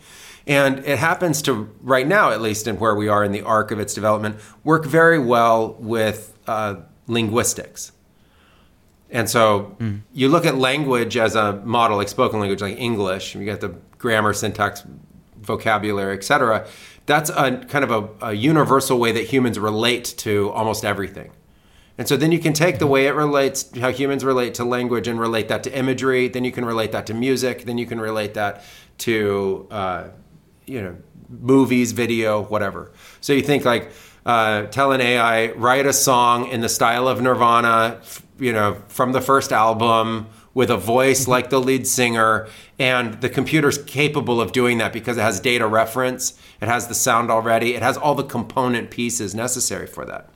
And 0.47 0.79
it 0.79 0.97
happens 0.99 1.41
to, 1.43 1.69
right 1.81 2.07
now, 2.07 2.31
at 2.31 2.41
least 2.41 2.67
in 2.67 2.79
where 2.79 2.95
we 2.95 3.07
are 3.07 3.23
in 3.23 3.31
the 3.31 3.41
arc 3.41 3.71
of 3.71 3.79
its 3.79 3.93
development, 3.93 4.38
work 4.63 4.85
very 4.85 5.19
well 5.19 5.75
with 5.79 6.38
uh, 6.47 6.77
linguistics. 7.07 7.91
And 9.12 9.29
so 9.29 9.75
mm. 9.79 10.01
you 10.13 10.29
look 10.29 10.45
at 10.45 10.55
language 10.55 11.17
as 11.17 11.35
a 11.35 11.53
model, 11.53 11.97
like 11.97 12.09
spoken 12.09 12.39
language, 12.39 12.62
like 12.62 12.77
English, 12.77 13.35
you 13.35 13.43
get 13.43 13.62
the 13.62 13.75
grammar, 13.99 14.33
syntax, 14.33 14.83
vocabulary, 15.39 16.17
etc 16.17 16.65
that's 17.09 17.31
a 17.31 17.57
kind 17.67 17.83
of 17.83 17.89
a, 17.89 18.27
a 18.27 18.33
universal 18.33 18.99
way 18.99 19.12
that 19.12 19.25
humans 19.25 19.57
relate 19.57 20.05
to 20.19 20.51
almost 20.51 20.85
everything. 20.85 21.31
And 21.97 22.07
so 22.07 22.15
then 22.15 22.31
you 22.31 22.38
can 22.38 22.53
take 22.53 22.77
the 22.77 22.85
way 22.85 23.07
it 23.07 23.15
relates, 23.15 23.75
how 23.77 23.91
humans 23.91 24.23
relate 24.23 24.53
to 24.53 24.63
language, 24.63 25.07
and 25.07 25.19
relate 25.19 25.47
that 25.47 25.63
to 25.63 25.75
imagery. 25.75 26.27
Then 26.27 26.45
you 26.45 26.51
can 26.51 26.63
relate 26.63 26.91
that 26.91 27.07
to 27.07 27.15
music. 27.15 27.65
Then 27.65 27.79
you 27.79 27.88
can 27.88 27.99
relate 27.99 28.35
that 28.35 28.63
to, 28.99 29.67
uh, 29.71 30.09
you 30.67 30.81
know, 30.83 30.97
movies, 31.29 31.93
video, 31.93 32.43
whatever. 32.43 32.91
So 33.21 33.33
you 33.33 33.41
think 33.41 33.65
like, 33.65 33.91
uh, 34.23 34.67
tell 34.67 34.91
an 34.91 35.01
AI 35.01 35.51
write 35.53 35.88
a 35.88 35.93
song 35.93 36.47
in 36.49 36.62
the 36.62 36.69
style 36.69 37.07
of 37.07 37.21
Nirvana, 37.21 38.01
you 38.38 38.53
know, 38.53 38.77
from 38.88 39.13
the 39.13 39.21
first 39.21 39.51
album 39.51 40.27
with 40.53 40.69
a 40.69 40.77
voice 40.77 41.27
like 41.27 41.49
the 41.49 41.59
lead 41.59 41.88
singer, 41.88 42.47
and 42.77 43.21
the 43.21 43.29
computer's 43.29 43.77
capable 43.77 44.41
of 44.41 44.51
doing 44.51 44.77
that 44.79 44.93
because 44.93 45.17
it 45.17 45.21
has 45.21 45.39
data 45.39 45.67
reference, 45.67 46.39
it 46.62 46.67
has 46.67 46.88
the 46.88 46.95
sound 46.95 47.29
already, 47.29 47.75
it 47.75 47.81
has 47.81 47.97
all 47.97 48.15
the 48.15 48.23
component 48.23 48.89
pieces 48.89 49.35
necessary 49.35 49.88
for 49.88 50.05
that. 50.05 50.29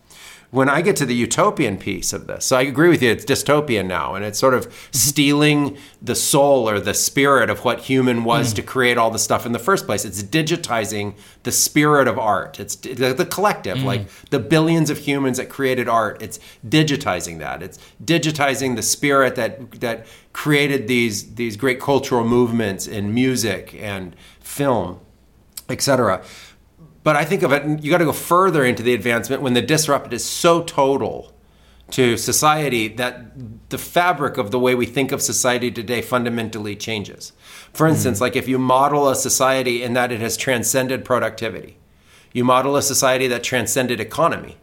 When 0.53 0.69
I 0.69 0.81
get 0.81 0.95
to 0.97 1.05
the 1.05 1.15
utopian 1.15 1.77
piece 1.77 2.13
of 2.13 2.27
this, 2.27 2.45
so 2.45 2.57
I 2.57 2.61
agree 2.61 2.89
with 2.89 3.01
you, 3.01 3.09
it's 3.09 3.25
dystopian 3.25 3.87
now, 3.87 4.13
and 4.15 4.23
it's 4.23 4.37
sort 4.39 4.53
of 4.53 4.63
Mm-hmm. 4.67 4.97
stealing 5.09 5.77
the 6.01 6.15
soul 6.15 6.69
or 6.69 6.79
the 6.79 6.93
spirit 6.93 7.49
of 7.49 7.65
what 7.65 7.81
human 7.81 8.23
was 8.23 8.53
to 8.53 8.61
create 8.61 8.97
all 8.97 9.09
the 9.11 9.19
stuff 9.19 9.45
in 9.45 9.51
the 9.51 9.59
first 9.59 9.85
place. 9.87 10.05
It's 10.05 10.21
digitizing 10.23 11.15
the 11.43 11.51
spirit 11.51 12.07
of 12.07 12.17
art. 12.19 12.59
It's 12.59 12.75
the, 12.75 13.13
the 13.13 13.25
collective, 13.25 13.81
like 13.83 14.07
the 14.29 14.39
billions 14.39 14.89
of 14.89 14.99
humans 14.99 15.37
that 15.37 15.49
created 15.49 15.87
art. 15.89 16.21
It's 16.21 16.39
digitizing 16.67 17.39
that. 17.39 17.63
It's 17.63 17.79
digitizing 18.03 18.75
the 18.75 18.81
spirit 18.83 19.35
that 19.35 19.71
that 19.81 20.05
created 20.33 20.87
these 20.87 21.33
these 21.35 21.57
great 21.57 21.79
cultural 21.79 22.23
movements 22.23 22.87
in 22.87 23.13
music 23.13 23.73
and 23.79 24.15
film, 24.39 24.99
etc. 25.69 26.23
But 27.03 27.15
I 27.15 27.25
think 27.25 27.43
of 27.43 27.51
it, 27.51 27.83
you 27.83 27.91
got 27.91 27.97
to 27.97 28.05
go 28.05 28.13
further 28.13 28.63
into 28.63 28.81
the 28.81 28.93
advancement 28.93 29.41
when 29.41 29.53
the 29.53 29.61
disrupt 29.61 30.13
is 30.13 30.23
so 30.23 30.63
total 30.63 31.33
to 31.91 32.17
society 32.17 32.87
that 32.87 33.69
the 33.69 33.77
fabric 33.77 34.37
of 34.37 34.51
the 34.51 34.59
way 34.59 34.73
we 34.73 34.85
think 34.85 35.11
of 35.11 35.21
society 35.21 35.69
today 35.69 36.01
fundamentally 36.01 36.75
changes. 36.75 37.33
For 37.73 37.87
hmm. 37.87 37.93
instance, 37.93 38.21
like 38.21 38.35
if 38.35 38.47
you 38.47 38.57
model 38.57 39.09
a 39.09 39.15
society 39.15 39.83
in 39.83 39.93
that 39.93 40.11
it 40.11 40.21
has 40.21 40.37
transcended 40.37 41.03
productivity, 41.03 41.77
you 42.31 42.43
model 42.43 42.75
a 42.75 42.81
society 42.81 43.27
that 43.27 43.43
transcended 43.43 43.99
economy. 43.99 44.57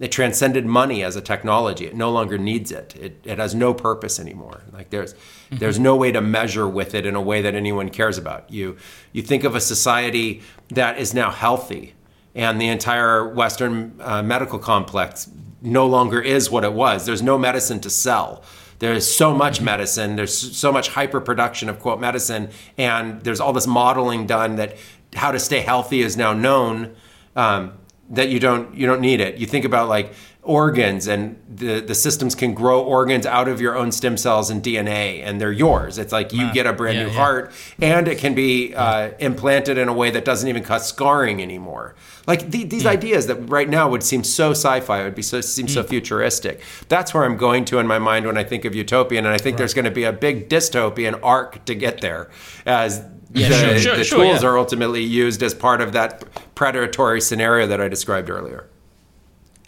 It 0.00 0.10
transcended 0.10 0.64
money 0.64 1.04
as 1.04 1.14
a 1.14 1.20
technology. 1.20 1.86
It 1.86 1.94
no 1.94 2.10
longer 2.10 2.38
needs 2.38 2.72
it. 2.72 2.96
It, 2.96 3.20
it 3.22 3.38
has 3.38 3.54
no 3.54 3.74
purpose 3.74 4.18
anymore. 4.18 4.62
Like 4.72 4.88
there's 4.88 5.14
there's 5.50 5.78
no 5.78 5.94
way 5.94 6.10
to 6.10 6.22
measure 6.22 6.66
with 6.66 6.94
it 6.94 7.04
in 7.04 7.14
a 7.14 7.20
way 7.20 7.42
that 7.42 7.54
anyone 7.54 7.90
cares 7.90 8.16
about. 8.16 8.50
You 8.50 8.78
you 9.12 9.20
think 9.20 9.44
of 9.44 9.54
a 9.54 9.60
society 9.60 10.40
that 10.70 10.98
is 10.98 11.12
now 11.12 11.30
healthy, 11.30 11.94
and 12.34 12.58
the 12.58 12.68
entire 12.68 13.28
Western 13.28 13.94
uh, 14.00 14.22
medical 14.22 14.58
complex 14.58 15.28
no 15.60 15.86
longer 15.86 16.22
is 16.22 16.50
what 16.50 16.64
it 16.64 16.72
was. 16.72 17.04
There's 17.04 17.22
no 17.22 17.36
medicine 17.36 17.80
to 17.80 17.90
sell. 17.90 18.42
There's 18.78 19.06
so 19.06 19.34
much 19.34 19.60
medicine. 19.60 20.16
There's 20.16 20.56
so 20.56 20.72
much 20.72 20.88
hyperproduction 20.88 21.68
of 21.68 21.78
quote 21.78 22.00
medicine, 22.00 22.48
and 22.78 23.20
there's 23.20 23.38
all 23.38 23.52
this 23.52 23.66
modeling 23.66 24.26
done 24.26 24.56
that 24.56 24.78
how 25.14 25.30
to 25.30 25.38
stay 25.38 25.60
healthy 25.60 26.00
is 26.00 26.16
now 26.16 26.32
known. 26.32 26.96
Um, 27.36 27.74
that 28.10 28.28
you 28.28 28.40
don't 28.40 28.74
you 28.74 28.86
don't 28.86 29.00
need 29.00 29.20
it. 29.20 29.36
You 29.36 29.46
think 29.46 29.64
about 29.64 29.88
like 29.88 30.12
organs 30.42 31.06
and 31.06 31.36
the 31.54 31.80
the 31.80 31.94
systems 31.94 32.34
can 32.34 32.54
grow 32.54 32.82
organs 32.82 33.26
out 33.26 33.46
of 33.46 33.60
your 33.60 33.76
own 33.76 33.92
stem 33.92 34.16
cells 34.16 34.48
and 34.50 34.62
DNA 34.62 35.22
and 35.22 35.40
they're 35.40 35.52
yours. 35.52 35.98
It's 35.98 36.12
like 36.12 36.32
you 36.32 36.52
get 36.52 36.66
a 36.66 36.72
brand 36.72 36.96
Yeah, 36.96 37.04
new 37.04 37.10
yeah. 37.10 37.16
heart 37.16 37.52
and 37.80 38.08
it 38.08 38.18
can 38.18 38.34
be 38.34 38.74
uh, 38.74 39.10
implanted 39.18 39.76
in 39.78 39.88
a 39.88 39.92
way 39.92 40.10
that 40.10 40.24
doesn't 40.24 40.48
even 40.48 40.64
cause 40.64 40.88
scarring 40.88 41.42
anymore. 41.42 41.94
Like 42.26 42.50
the, 42.50 42.64
these 42.64 42.86
ideas 42.86 43.26
that 43.26 43.36
right 43.50 43.68
now 43.68 43.88
would 43.90 44.02
seem 44.02 44.24
so 44.24 44.50
sci-fi, 44.52 45.00
it 45.00 45.04
would 45.04 45.14
be 45.14 45.22
so 45.22 45.40
seem 45.40 45.68
so 45.68 45.82
futuristic. 45.82 46.60
That's 46.88 47.12
where 47.14 47.24
I'm 47.24 47.36
going 47.36 47.64
to 47.66 47.78
in 47.78 47.86
my 47.86 47.98
mind 47.98 48.26
when 48.26 48.36
I 48.38 48.44
think 48.44 48.64
of 48.64 48.74
utopian, 48.74 49.26
and 49.26 49.34
I 49.34 49.38
think 49.38 49.56
there's 49.56 49.74
going 49.74 49.84
to 49.86 49.90
be 49.90 50.04
a 50.04 50.12
big 50.12 50.48
dystopian 50.48 51.18
arc 51.22 51.64
to 51.64 51.74
get 51.74 52.00
there 52.00 52.30
as 52.66 53.02
Yeah, 53.32 53.48
the, 53.48 53.54
sure, 53.54 53.78
sure, 53.78 53.96
the 53.96 54.04
sure, 54.04 54.24
tools 54.24 54.42
yeah. 54.42 54.48
are 54.48 54.58
ultimately 54.58 55.02
used 55.02 55.42
as 55.42 55.54
part 55.54 55.80
of 55.80 55.92
that 55.92 56.24
predatory 56.54 57.20
scenario 57.20 57.66
that 57.68 57.80
I 57.80 57.88
described 57.88 58.28
earlier. 58.28 58.66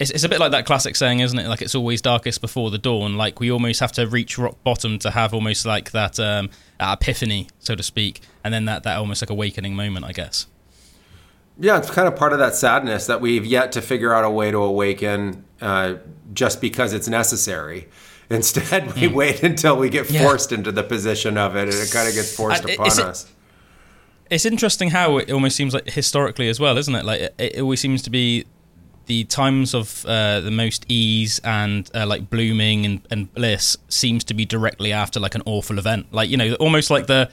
It's, 0.01 0.11
it's 0.11 0.25
a 0.25 0.29
bit 0.29 0.41
like 0.41 0.51
that 0.51 0.67
classic 0.67 0.97
saying, 0.97 1.21
isn't 1.21 1.39
it? 1.39 1.47
Like 1.47 1.63
it's 1.63 1.77
always 1.77 2.03
darkest 2.03 2.41
before 2.41 2.71
the 2.71 2.79
dawn. 2.79 3.17
Like 3.17 3.39
we 3.39 3.53
almost 3.53 3.79
have 3.79 3.93
to 3.93 4.07
reach 4.07 4.37
rock 4.37 4.57
bottom 4.65 4.99
to 5.01 5.13
have 5.13 5.33
almost 5.33 5.65
like 5.65 5.93
that, 5.93 6.19
um, 6.19 6.51
that 6.81 6.95
epiphany, 6.95 7.47
so 7.61 7.77
to 7.77 7.83
speak, 7.85 8.21
and 8.43 8.53
then 8.53 8.65
that, 8.65 8.83
that 8.83 8.99
almost 8.99 9.23
like 9.23 9.31
awakening 9.31 9.77
moment, 9.77 10.05
I 10.05 10.13
guess. 10.13 10.47
Yeah, 11.59 11.79
it's 11.79 11.91
kind 11.91 12.09
of 12.09 12.17
part 12.17 12.33
of 12.33 12.41
that 12.41 12.57
sadness 12.57 13.07
that 13.07 13.21
we've 13.21 13.47
yet 13.47 13.71
to 13.73 13.83
figure 13.83 14.13
out 14.13 14.25
a 14.25 14.31
way 14.31 14.51
to 14.51 14.59
awaken 14.59 15.45
uh, 15.61 15.97
just 16.33 16.61
because 16.61 16.93
it's 16.93 17.09
necessary. 17.09 17.89
Instead, 18.29 18.95
we 18.95 19.07
wait 19.07 19.43
until 19.45 19.77
we 19.77 19.89
get. 19.89 20.11
Yeah. 20.11 20.25
forced 20.25 20.51
into 20.51 20.73
the 20.73 20.83
position 20.83 21.37
of 21.37 21.55
it, 21.55 21.69
and 21.69 21.75
it 21.75 21.91
kind 21.93 22.09
of 22.09 22.15
gets 22.15 22.35
forced 22.35 22.65
upon 22.65 22.87
is 22.87 22.99
it- 22.99 23.05
us. 23.05 23.33
It's 24.33 24.47
interesting 24.47 24.89
how 24.89 25.19
it 25.19 25.31
almost 25.31 25.57
seems 25.57 25.75
like 25.75 25.91
historically 25.91 26.49
as 26.49 26.59
well, 26.59 26.79
isn't 26.79 26.95
it? 26.95 27.05
Like 27.05 27.21
it, 27.21 27.35
it 27.39 27.61
always 27.61 27.81
seems 27.81 28.01
to 28.03 28.11
be 28.11 28.47
the 29.07 29.25
times 29.25 29.75
of 29.75 30.07
uh, 30.07 30.41
the 30.41 30.51
most 30.51 30.87
ease 30.89 31.39
and 31.45 31.91
uh, 31.95 32.07
like 32.07 32.31
blooming 32.31 32.87
and, 32.87 33.07
and 33.11 33.35
bliss 33.35 33.77
seems 33.89 34.25
to 34.25 34.33
be 34.33 34.47
directly 34.47 34.91
after 34.91 35.21
like 35.21 35.35
an 35.35 35.43
awful 35.45 35.79
event. 35.79 36.07
Like 36.13 36.31
you 36.31 36.39
know, 36.39 36.55
almost 36.55 36.91
like 36.91 37.09
the 37.09 37.31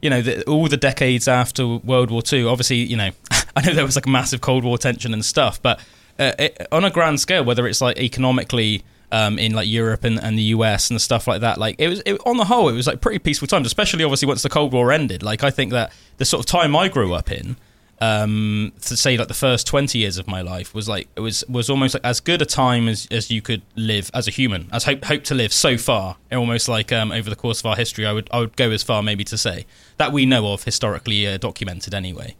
you 0.00 0.08
know 0.08 0.22
the, 0.22 0.44
all 0.44 0.68
the 0.68 0.76
decades 0.76 1.26
after 1.26 1.66
World 1.66 2.12
War 2.12 2.22
Two. 2.22 2.48
Obviously, 2.48 2.76
you 2.76 2.96
know, 2.96 3.10
I 3.56 3.66
know 3.66 3.74
there 3.74 3.84
was 3.84 3.96
like 3.96 4.06
massive 4.06 4.40
Cold 4.40 4.62
War 4.62 4.78
tension 4.78 5.12
and 5.12 5.24
stuff, 5.24 5.60
but 5.60 5.80
uh, 6.20 6.32
it, 6.38 6.68
on 6.70 6.84
a 6.84 6.90
grand 6.90 7.18
scale, 7.18 7.44
whether 7.44 7.66
it's 7.66 7.80
like 7.80 7.98
economically. 7.98 8.84
Um, 9.12 9.38
in 9.38 9.52
like 9.52 9.68
Europe 9.68 10.02
and, 10.02 10.20
and 10.20 10.36
the 10.36 10.42
US 10.42 10.90
and 10.90 11.00
stuff 11.00 11.28
like 11.28 11.40
that, 11.40 11.58
like 11.58 11.76
it 11.78 11.86
was 11.86 12.02
it, 12.04 12.20
on 12.26 12.38
the 12.38 12.44
whole, 12.46 12.68
it 12.68 12.72
was 12.72 12.88
like 12.88 13.00
pretty 13.00 13.20
peaceful 13.20 13.46
times. 13.46 13.64
Especially 13.64 14.02
obviously 14.02 14.26
once 14.26 14.42
the 14.42 14.48
Cold 14.48 14.72
War 14.72 14.90
ended. 14.90 15.22
Like 15.22 15.44
I 15.44 15.50
think 15.50 15.70
that 15.70 15.92
the 16.16 16.24
sort 16.24 16.40
of 16.40 16.46
time 16.46 16.74
I 16.74 16.88
grew 16.88 17.14
up 17.14 17.30
in, 17.30 17.56
um, 18.00 18.72
to 18.82 18.96
say 18.96 19.16
like 19.16 19.28
the 19.28 19.34
first 19.34 19.66
20 19.66 19.98
years 19.98 20.18
of 20.18 20.26
my 20.26 20.42
life 20.42 20.74
was 20.74 20.88
like 20.88 21.08
it 21.16 21.20
was 21.20 21.44
was 21.48 21.70
almost 21.70 21.94
like 21.94 22.04
as 22.04 22.20
good 22.20 22.42
a 22.42 22.46
time 22.46 22.88
as, 22.88 23.08
as 23.10 23.30
you 23.30 23.40
could 23.40 23.62
live 23.74 24.10
as 24.12 24.28
a 24.28 24.30
human 24.30 24.68
as 24.72 24.84
hope 24.84 25.04
hope 25.04 25.24
to 25.24 25.34
live 25.34 25.52
so 25.52 25.78
far 25.78 26.16
almost 26.32 26.68
like 26.68 26.92
um, 26.92 27.10
over 27.10 27.30
the 27.30 27.36
course 27.36 27.60
of 27.60 27.66
our 27.66 27.76
history 27.76 28.04
I 28.04 28.12
would 28.12 28.28
I 28.32 28.40
would 28.40 28.56
go 28.56 28.70
as 28.70 28.82
far 28.82 29.02
maybe 29.02 29.24
to 29.24 29.38
say 29.38 29.66
that 29.96 30.12
we 30.12 30.26
know 30.26 30.52
of 30.52 30.64
historically 30.64 31.26
uh, 31.26 31.38
documented 31.38 31.94
anyway 31.94 32.36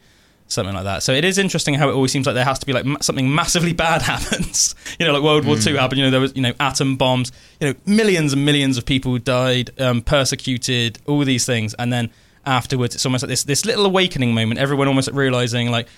something 0.48 0.74
like 0.74 0.84
that. 0.84 1.02
So 1.02 1.12
it 1.12 1.24
is 1.24 1.38
interesting 1.38 1.74
how 1.74 1.88
it 1.88 1.92
always 1.92 2.12
seems 2.12 2.26
like 2.26 2.34
there 2.34 2.44
has 2.44 2.58
to 2.60 2.66
be 2.66 2.72
like 2.72 2.84
ma- 2.84 3.00
something 3.00 3.32
massively 3.32 3.72
bad 3.72 4.02
happens. 4.12 4.74
You 4.98 5.06
know 5.06 5.12
like 5.12 5.22
World 5.22 5.44
War 5.44 5.56
II 5.56 5.76
happened 5.76 5.98
you 5.98 6.04
know 6.04 6.10
there 6.10 6.20
was 6.20 6.34
you 6.36 6.42
know 6.42 6.52
atom 6.60 6.96
bombs 6.96 7.32
you 7.60 7.68
know 7.68 7.74
millions 7.86 8.32
and 8.32 8.44
millions 8.44 8.78
of 8.78 8.86
people 8.86 9.18
died 9.18 9.70
um, 9.80 10.02
persecuted 10.02 10.98
all 11.06 11.24
these 11.24 11.44
things. 11.46 11.74
And 11.74 11.92
then 11.92 12.10
afterwards 12.44 12.94
it's 12.94 13.04
almost 13.04 13.22
like 13.22 13.28
this 13.28 13.44
this 13.44 13.66
little 13.66 13.86
awakening 13.86 14.32
moment 14.32 14.60
everyone 14.60 14.86
almost 14.86 15.10
realizing 15.12 15.70
like 15.70 15.88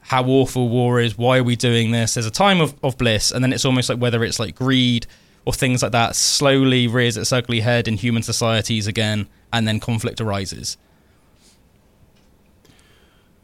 how 0.00 0.24
awful 0.24 0.68
war 0.68 1.00
is 1.00 1.18
why 1.18 1.38
are 1.38 1.44
we 1.44 1.56
doing 1.56 1.90
this? 1.90 2.14
There's 2.14 2.26
a 2.26 2.30
time 2.30 2.60
of, 2.60 2.74
of 2.82 2.96
bliss. 2.96 3.30
And 3.30 3.42
then 3.42 3.52
it's 3.52 3.64
almost 3.64 3.88
like 3.88 3.98
whether 3.98 4.24
it's 4.24 4.38
like 4.38 4.54
greed 4.54 5.06
or 5.44 5.52
things 5.52 5.82
like 5.82 5.92
that 5.92 6.14
slowly 6.14 6.86
rears 6.86 7.16
its 7.16 7.32
ugly 7.32 7.60
head 7.60 7.88
in 7.88 7.96
human 7.96 8.22
societies 8.22 8.86
again 8.86 9.28
and 9.52 9.66
then 9.66 9.80
conflict 9.80 10.20
arises 10.20 10.76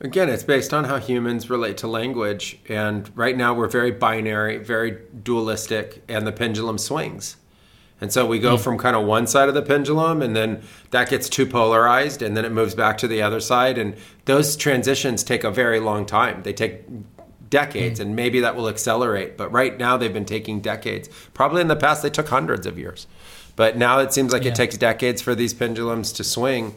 Again, 0.01 0.29
it's 0.29 0.43
based 0.43 0.75
on 0.75 0.85
how 0.85 0.99
humans 0.99 1.49
relate 1.49 1.79
to 1.79 1.87
language. 1.87 2.59
And 2.69 3.11
right 3.17 3.37
now, 3.37 3.55
we're 3.55 3.69
very 3.69 3.91
binary, 3.91 4.59
very 4.59 4.99
dualistic, 5.23 6.03
and 6.09 6.27
the 6.27 6.33
pendulum 6.33 6.79
swings. 6.79 7.37
And 8.01 8.13
so 8.13 8.27
we 8.27 8.39
go 8.39 8.57
hmm. 8.57 8.63
from 8.63 8.79
kind 8.79 8.97
of 8.97 9.05
one 9.07 9.27
side 9.27 9.49
of 9.49 9.55
the 9.55 9.63
pendulum, 9.63 10.21
and 10.21 10.35
then 10.35 10.63
that 10.91 11.09
gets 11.09 11.29
too 11.29 11.47
polarized, 11.47 12.23
and 12.23 12.37
then 12.37 12.45
it 12.45 12.53
moves 12.53 12.75
back 12.75 12.99
to 12.99 13.09
the 13.09 13.23
other 13.23 13.41
side. 13.41 13.79
And 13.79 13.97
those 14.25 14.57
transitions 14.57 15.23
take 15.23 15.45
a 15.45 15.51
very 15.51 15.81
long 15.81 16.05
time. 16.05 16.43
They 16.43 16.53
take 16.53 16.83
decades, 17.49 18.01
hmm. 18.01 18.09
and 18.09 18.17
maybe 18.17 18.41
that 18.41 18.57
will 18.57 18.69
accelerate. 18.69 19.37
But 19.37 19.53
right 19.53 19.79
now, 19.79 19.97
they've 19.97 20.13
been 20.13 20.25
taking 20.25 20.61
decades. 20.61 21.09
Probably 21.35 21.61
in 21.61 21.69
the 21.69 21.77
past, 21.77 22.03
they 22.03 22.11
took 22.11 22.29
hundreds 22.29 22.67
of 22.67 22.79
years. 22.79 23.07
But 23.57 23.77
now 23.77 24.01
it 24.01 24.13
seems 24.13 24.33
like 24.33 24.43
Yeah. 24.43 24.51
it 24.51 24.57
takes 24.57 24.77
decades 24.77 25.23
for 25.23 25.35
these 25.35 25.55
pendulums 25.55 26.13
to 26.15 26.25
swing. 26.25 26.75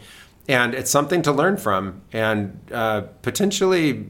And 0.47 0.73
it's 0.73 0.89
something 0.89 1.21
to 1.23 1.31
learn 1.31 1.57
from 1.57 2.01
and 2.13 2.59
uh, 2.71 3.01
potentially 3.21 4.07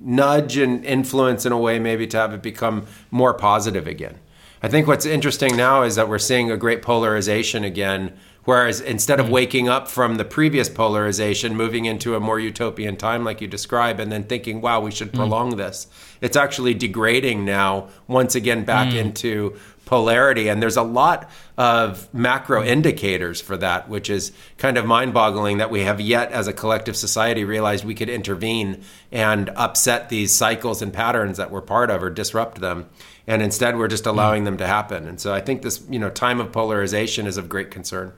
nudge 0.00 0.56
and 0.56 0.84
influence 0.84 1.44
in 1.44 1.52
a 1.52 1.58
way 1.58 1.78
maybe 1.78 2.06
to 2.06 2.16
have 2.16 2.32
it 2.32 2.42
become 2.42 2.86
more 3.10 3.34
positive 3.34 3.86
again. 3.86 4.18
I 4.62 4.68
think 4.68 4.86
what's 4.86 5.06
interesting 5.06 5.56
now 5.56 5.82
is 5.82 5.96
that 5.96 6.08
we're 6.08 6.18
seeing 6.18 6.50
a 6.50 6.56
great 6.56 6.82
polarization 6.82 7.64
again. 7.64 8.16
Whereas 8.44 8.80
instead 8.80 9.20
of 9.20 9.26
hmm. 9.26 9.32
waking 9.32 9.68
up 9.68 9.88
from 9.88 10.16
the 10.16 10.24
previous 10.24 10.70
polarization, 10.70 11.54
moving 11.54 11.84
into 11.84 12.16
a 12.16 12.20
more 12.20 12.40
utopian 12.40 12.96
time 12.96 13.22
like 13.22 13.42
you 13.42 13.46
describe, 13.46 14.00
and 14.00 14.10
then 14.10 14.24
thinking, 14.24 14.62
wow, 14.62 14.80
we 14.80 14.90
should 14.90 15.10
hmm. 15.10 15.16
prolong 15.16 15.56
this, 15.56 15.86
it's 16.22 16.36
actually 16.36 16.72
degrading 16.72 17.44
now 17.44 17.90
once 18.06 18.34
again 18.34 18.64
back 18.64 18.92
hmm. 18.92 18.98
into 18.98 19.58
polarity. 19.88 20.48
And 20.48 20.62
there's 20.62 20.76
a 20.76 20.82
lot 20.82 21.30
of 21.56 22.12
macro 22.12 22.62
indicators 22.62 23.40
for 23.40 23.56
that, 23.56 23.88
which 23.88 24.10
is 24.10 24.32
kind 24.58 24.76
of 24.76 24.84
mind 24.84 25.14
boggling 25.14 25.56
that 25.58 25.70
we 25.70 25.80
have 25.80 25.98
yet, 25.98 26.30
as 26.30 26.46
a 26.46 26.52
collective 26.52 26.94
society, 26.94 27.42
realized 27.42 27.86
we 27.86 27.94
could 27.94 28.10
intervene 28.10 28.82
and 29.10 29.48
upset 29.56 30.10
these 30.10 30.34
cycles 30.34 30.82
and 30.82 30.92
patterns 30.92 31.38
that 31.38 31.50
we're 31.50 31.62
part 31.62 31.90
of 31.90 32.02
or 32.02 32.10
disrupt 32.10 32.60
them. 32.60 32.86
And 33.26 33.40
instead, 33.40 33.78
we're 33.78 33.88
just 33.88 34.04
allowing 34.04 34.44
them 34.44 34.58
to 34.58 34.66
happen. 34.66 35.08
And 35.08 35.18
so 35.18 35.32
I 35.32 35.40
think 35.40 35.62
this, 35.62 35.82
you 35.88 35.98
know, 35.98 36.10
time 36.10 36.38
of 36.38 36.52
polarization 36.52 37.26
is 37.26 37.38
of 37.38 37.48
great 37.48 37.70
concern. 37.70 38.12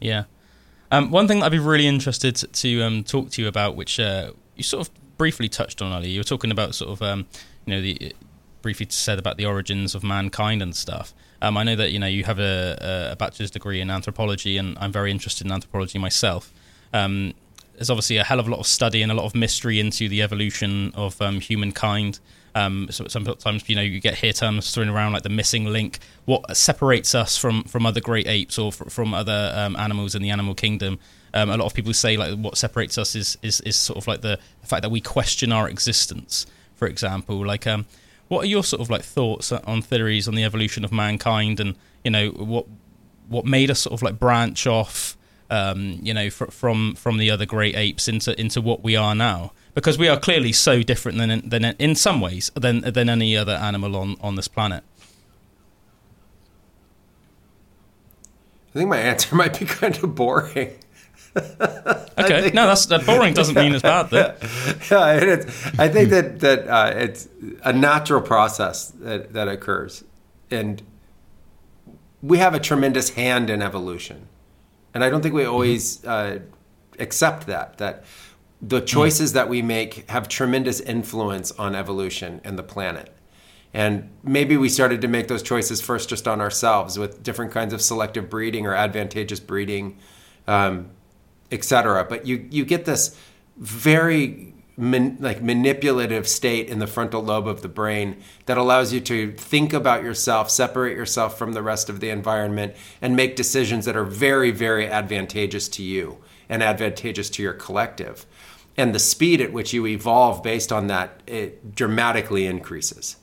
Yeah. 0.00 0.24
Um, 0.90 1.10
one 1.10 1.26
thing 1.26 1.42
I'd 1.42 1.50
be 1.50 1.58
really 1.58 1.86
interested 1.86 2.36
to, 2.36 2.46
to 2.46 2.82
um, 2.82 3.04
talk 3.04 3.30
to 3.30 3.42
you 3.42 3.48
about, 3.48 3.74
which 3.74 3.98
uh, 3.98 4.32
you 4.54 4.62
sort 4.62 4.86
of 4.86 5.16
briefly 5.16 5.48
touched 5.48 5.80
on, 5.80 5.92
Ali. 5.92 6.10
You 6.10 6.20
were 6.20 6.24
talking 6.24 6.50
about 6.50 6.74
sort 6.74 6.90
of, 6.90 7.00
um, 7.00 7.26
you 7.64 7.74
know, 7.74 7.80
the 7.80 8.14
briefly 8.64 8.86
said 8.88 9.18
about 9.18 9.36
the 9.36 9.44
origins 9.44 9.94
of 9.94 10.02
mankind 10.02 10.62
and 10.62 10.74
stuff. 10.74 11.14
Um, 11.42 11.58
I 11.58 11.62
know 11.62 11.76
that 11.76 11.92
you 11.92 11.98
know 11.98 12.06
you 12.06 12.24
have 12.24 12.38
a, 12.40 13.10
a 13.12 13.16
bachelor's 13.16 13.50
degree 13.50 13.80
in 13.80 13.90
anthropology, 13.90 14.56
and 14.56 14.76
I'm 14.80 14.90
very 14.90 15.10
interested 15.10 15.46
in 15.46 15.52
anthropology 15.52 15.98
myself. 15.98 16.50
Um, 16.92 17.34
there's 17.74 17.90
obviously 17.90 18.16
a 18.16 18.24
hell 18.24 18.40
of 18.40 18.48
a 18.48 18.50
lot 18.50 18.60
of 18.60 18.66
study 18.66 19.02
and 19.02 19.12
a 19.12 19.14
lot 19.14 19.26
of 19.26 19.34
mystery 19.34 19.78
into 19.78 20.08
the 20.08 20.22
evolution 20.22 20.92
of 20.94 21.20
um, 21.20 21.40
humankind. 21.40 22.20
Um, 22.54 22.86
so 22.90 23.06
sometimes 23.08 23.68
you 23.68 23.76
know 23.76 23.82
you 23.82 24.00
get 24.00 24.14
here 24.14 24.32
terms 24.32 24.72
thrown 24.72 24.88
around 24.88 25.12
like 25.12 25.24
the 25.24 25.28
missing 25.28 25.66
link. 25.66 25.98
What 26.24 26.56
separates 26.56 27.14
us 27.14 27.36
from 27.36 27.64
from 27.64 27.84
other 27.84 28.00
great 28.00 28.26
apes 28.26 28.58
or 28.58 28.72
fr- 28.72 28.88
from 28.88 29.12
other 29.12 29.52
um, 29.54 29.76
animals 29.76 30.14
in 30.14 30.22
the 30.22 30.30
animal 30.30 30.54
kingdom? 30.54 30.98
Um, 31.34 31.50
a 31.50 31.56
lot 31.58 31.66
of 31.66 31.74
people 31.74 31.92
say 31.92 32.16
like 32.16 32.38
what 32.38 32.56
separates 32.56 32.96
us 32.96 33.14
is 33.14 33.36
is, 33.42 33.60
is 33.60 33.76
sort 33.76 33.98
of 33.98 34.06
like 34.06 34.22
the, 34.22 34.38
the 34.62 34.66
fact 34.66 34.80
that 34.82 34.90
we 34.90 35.02
question 35.02 35.52
our 35.52 35.68
existence. 35.68 36.46
For 36.76 36.88
example, 36.88 37.44
like 37.44 37.66
um, 37.66 37.84
what 38.28 38.44
are 38.44 38.48
your 38.48 38.64
sort 38.64 38.80
of 38.80 38.90
like 38.90 39.02
thoughts 39.02 39.52
on 39.52 39.82
theories 39.82 40.26
on 40.28 40.34
the 40.34 40.44
evolution 40.44 40.84
of 40.84 40.92
mankind 40.92 41.60
and 41.60 41.76
you 42.02 42.10
know 42.10 42.30
what 42.30 42.66
what 43.28 43.44
made 43.44 43.70
us 43.70 43.80
sort 43.80 43.94
of 43.94 44.02
like 44.02 44.18
branch 44.18 44.66
off 44.66 45.16
um, 45.50 45.98
you 46.02 46.12
know 46.14 46.30
fr- 46.30 46.46
from 46.46 46.94
from 46.94 47.18
the 47.18 47.30
other 47.30 47.46
great 47.46 47.76
apes 47.76 48.08
into 48.08 48.38
into 48.40 48.60
what 48.60 48.82
we 48.82 48.96
are 48.96 49.14
now? 49.14 49.52
because 49.74 49.98
we 49.98 50.08
are 50.08 50.18
clearly 50.18 50.52
so 50.52 50.82
different 50.82 51.18
than 51.18 51.48
than 51.48 51.64
in 51.78 51.94
some 51.94 52.20
ways 52.20 52.50
than 52.54 52.80
than 52.80 53.08
any 53.08 53.36
other 53.36 53.52
animal 53.52 53.96
on 53.96 54.16
on 54.20 54.36
this 54.36 54.48
planet. 54.48 54.84
I 58.74 58.78
think 58.78 58.88
my 58.88 58.98
answer 58.98 59.34
might 59.34 59.58
be 59.58 59.66
kind 59.66 59.96
of 60.02 60.14
boring. 60.14 60.78
okay, 62.18 62.50
no, 62.54 62.68
that's 62.68 62.86
that 62.86 63.04
boring 63.04 63.34
doesn't 63.34 63.56
mean 63.56 63.74
it's 63.74 63.82
bad. 63.82 64.10
Though. 64.10 64.34
yeah, 64.90 65.14
it's, 65.14 65.66
I 65.78 65.88
think 65.88 66.10
that 66.10 66.40
that 66.40 66.68
uh, 66.68 66.92
it's 66.94 67.28
a 67.64 67.72
natural 67.72 68.20
process 68.20 68.90
that, 69.00 69.32
that 69.32 69.48
occurs, 69.48 70.04
and 70.50 70.82
we 72.22 72.38
have 72.38 72.54
a 72.54 72.60
tremendous 72.60 73.10
hand 73.10 73.50
in 73.50 73.62
evolution, 73.62 74.28
and 74.94 75.02
I 75.02 75.10
don't 75.10 75.22
think 75.22 75.34
we 75.34 75.44
always 75.44 76.04
uh, 76.04 76.38
accept 76.98 77.48
that 77.48 77.78
that 77.78 78.04
the 78.62 78.80
choices 78.80 79.30
mm. 79.30 79.34
that 79.34 79.48
we 79.48 79.62
make 79.62 80.08
have 80.10 80.28
tremendous 80.28 80.80
influence 80.80 81.50
on 81.52 81.74
evolution 81.74 82.40
and 82.44 82.58
the 82.58 82.62
planet. 82.62 83.14
And 83.74 84.10
maybe 84.22 84.56
we 84.56 84.68
started 84.68 85.00
to 85.00 85.08
make 85.08 85.26
those 85.26 85.42
choices 85.42 85.80
first 85.80 86.08
just 86.08 86.28
on 86.28 86.40
ourselves 86.40 86.96
with 86.96 87.24
different 87.24 87.50
kinds 87.50 87.74
of 87.74 87.82
selective 87.82 88.30
breeding 88.30 88.66
or 88.66 88.74
advantageous 88.74 89.40
breeding, 89.40 89.98
um, 90.46 90.90
etc. 91.54 92.04
But 92.08 92.26
you 92.26 92.46
you 92.50 92.64
get 92.64 92.84
this 92.84 93.18
very 93.56 94.52
man, 94.76 95.16
like 95.20 95.40
manipulative 95.42 96.28
state 96.28 96.68
in 96.68 96.80
the 96.80 96.86
frontal 96.86 97.22
lobe 97.22 97.48
of 97.48 97.62
the 97.62 97.68
brain 97.68 98.22
that 98.46 98.58
allows 98.58 98.92
you 98.92 99.00
to 99.00 99.32
think 99.32 99.72
about 99.72 100.02
yourself, 100.02 100.50
separate 100.50 100.96
yourself 100.96 101.38
from 101.38 101.52
the 101.52 101.62
rest 101.62 101.88
of 101.88 102.00
the 102.00 102.10
environment, 102.10 102.74
and 103.00 103.16
make 103.16 103.36
decisions 103.36 103.86
that 103.86 103.96
are 103.96 104.04
very 104.04 104.50
very 104.50 104.86
advantageous 104.86 105.68
to 105.68 105.82
you 105.82 106.18
and 106.48 106.62
advantageous 106.62 107.30
to 107.30 107.42
your 107.42 107.54
collective 107.54 108.26
and 108.76 108.94
the 108.94 108.98
speed 108.98 109.40
at 109.40 109.52
which 109.52 109.72
you 109.72 109.86
evolve 109.86 110.42
based 110.42 110.72
on 110.72 110.88
that 110.88 111.22
it 111.26 111.74
dramatically 111.74 112.46
increases. 112.46 113.16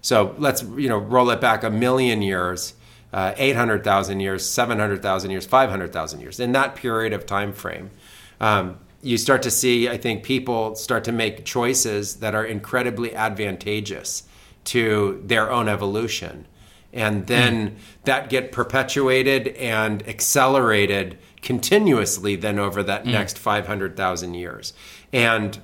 So 0.00 0.34
let's 0.38 0.62
you 0.62 0.88
know 0.88 0.98
roll 0.98 1.30
it 1.30 1.40
back 1.40 1.62
a 1.64 1.70
million 1.70 2.22
years, 2.22 2.74
uh, 3.12 3.34
eight 3.36 3.56
hundred 3.56 3.84
thousand 3.84 4.20
years, 4.20 4.48
seven 4.48 4.78
hundred 4.78 5.02
thousand 5.02 5.30
years, 5.30 5.46
five 5.46 5.70
hundred 5.70 5.92
thousand 5.92 6.20
years. 6.20 6.40
In 6.40 6.52
that 6.52 6.74
period 6.74 7.12
of 7.12 7.26
time 7.26 7.52
frame, 7.52 7.90
um, 8.40 8.78
you 9.02 9.16
start 9.16 9.42
to 9.42 9.50
see, 9.50 9.88
I 9.88 9.96
think, 9.96 10.22
people 10.22 10.74
start 10.74 11.04
to 11.04 11.12
make 11.12 11.44
choices 11.44 12.16
that 12.16 12.34
are 12.34 12.44
incredibly 12.44 13.14
advantageous 13.14 14.24
to 14.64 15.22
their 15.24 15.50
own 15.50 15.68
evolution, 15.68 16.46
and 16.92 17.26
then 17.26 17.70
mm. 17.70 17.74
that 18.04 18.28
get 18.28 18.52
perpetuated 18.52 19.48
and 19.48 20.06
accelerated 20.08 21.18
continuously 21.40 22.36
then 22.36 22.58
over 22.58 22.82
that 22.82 23.04
mm. 23.04 23.12
next 23.12 23.38
500,000 23.38 24.34
years. 24.34 24.72
And 25.12 25.58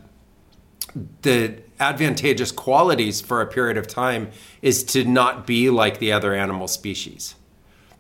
the 1.22 1.62
advantageous 1.80 2.52
qualities 2.52 3.20
for 3.20 3.40
a 3.40 3.46
period 3.46 3.76
of 3.76 3.86
time 3.86 4.30
is 4.62 4.84
to 4.84 5.04
not 5.04 5.46
be 5.46 5.70
like 5.70 5.98
the 5.98 6.12
other 6.12 6.34
animal 6.34 6.68
species. 6.68 7.34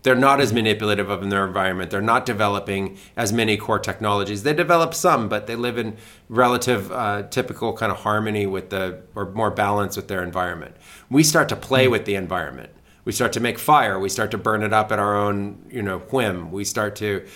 They're 0.04 0.14
not 0.14 0.38
as 0.38 0.52
manipulative 0.52 1.08
of 1.08 1.28
their 1.30 1.46
environment. 1.46 1.90
They're 1.90 2.02
not 2.02 2.26
developing 2.26 2.98
as 3.16 3.32
many 3.32 3.56
core 3.56 3.78
technologies. 3.78 4.42
They 4.42 4.52
develop 4.52 4.92
some, 4.92 5.30
but 5.30 5.46
they 5.46 5.56
live 5.56 5.78
in 5.78 5.96
relative, 6.28 6.92
uh, 6.92 7.22
typical 7.30 7.72
kind 7.72 7.90
of 7.90 7.98
harmony 7.98 8.46
with 8.46 8.68
the, 8.68 9.00
or 9.14 9.30
more 9.30 9.50
balance 9.50 9.96
with 9.96 10.08
their 10.08 10.22
environment. 10.22 10.76
We 11.08 11.22
start 11.22 11.48
to 11.48 11.56
play 11.56 11.86
mm. 11.86 11.92
with 11.92 12.04
the 12.04 12.16
environment. 12.16 12.70
We 13.06 13.12
start 13.12 13.32
to 13.32 13.40
make 13.40 13.58
fire. 13.58 13.98
We 13.98 14.10
start 14.10 14.30
to 14.32 14.38
burn 14.38 14.62
it 14.62 14.74
up 14.74 14.92
at 14.92 14.98
our 14.98 15.16
own, 15.16 15.64
you 15.70 15.82
know, 15.82 16.00
whim. 16.00 16.52
We 16.52 16.64
start 16.64 16.96
to 16.96 17.26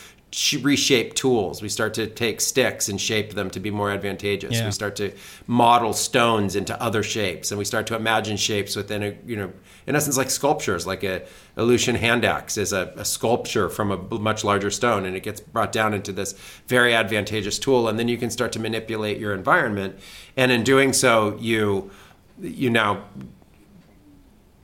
reshape 0.60 1.14
tools. 1.14 1.62
We 1.62 1.68
start 1.68 1.94
to 1.94 2.06
take 2.06 2.40
sticks 2.40 2.88
and 2.88 3.00
shape 3.00 3.32
them 3.32 3.48
to 3.50 3.60
be 3.60 3.70
more 3.70 3.90
advantageous. 3.90 4.56
Yeah. 4.56 4.66
We 4.66 4.72
start 4.72 4.94
to 4.96 5.12
model 5.46 5.94
stones 5.94 6.54
into 6.54 6.80
other 6.82 7.02
shapes, 7.02 7.50
and 7.50 7.58
we 7.58 7.64
start 7.64 7.86
to 7.88 7.96
imagine 7.96 8.36
shapes 8.36 8.76
within 8.76 9.02
a 9.02 9.16
you 9.26 9.36
know, 9.36 9.52
in 9.86 9.96
essence, 9.96 10.18
like 10.18 10.30
sculptures. 10.30 10.86
Like 10.86 11.02
a 11.02 11.22
Acheulean 11.56 11.96
hand 11.96 12.24
axe 12.24 12.58
is 12.58 12.72
a, 12.72 12.92
a 12.96 13.04
sculpture 13.04 13.70
from 13.70 13.90
a 13.90 14.18
much 14.18 14.44
larger 14.44 14.70
stone, 14.70 15.06
and 15.06 15.16
it 15.16 15.22
gets 15.22 15.40
brought 15.40 15.72
down 15.72 15.94
into 15.94 16.12
this 16.12 16.34
very 16.66 16.94
advantageous 16.94 17.58
tool, 17.58 17.88
and 17.88 17.98
then 17.98 18.08
you 18.08 18.18
can 18.18 18.30
start 18.30 18.52
to 18.52 18.60
manipulate 18.60 19.18
your 19.18 19.32
environment, 19.34 19.98
and 20.36 20.52
in 20.52 20.62
doing 20.62 20.92
so, 20.92 21.36
you 21.40 21.90
you 22.38 22.68
now 22.68 23.04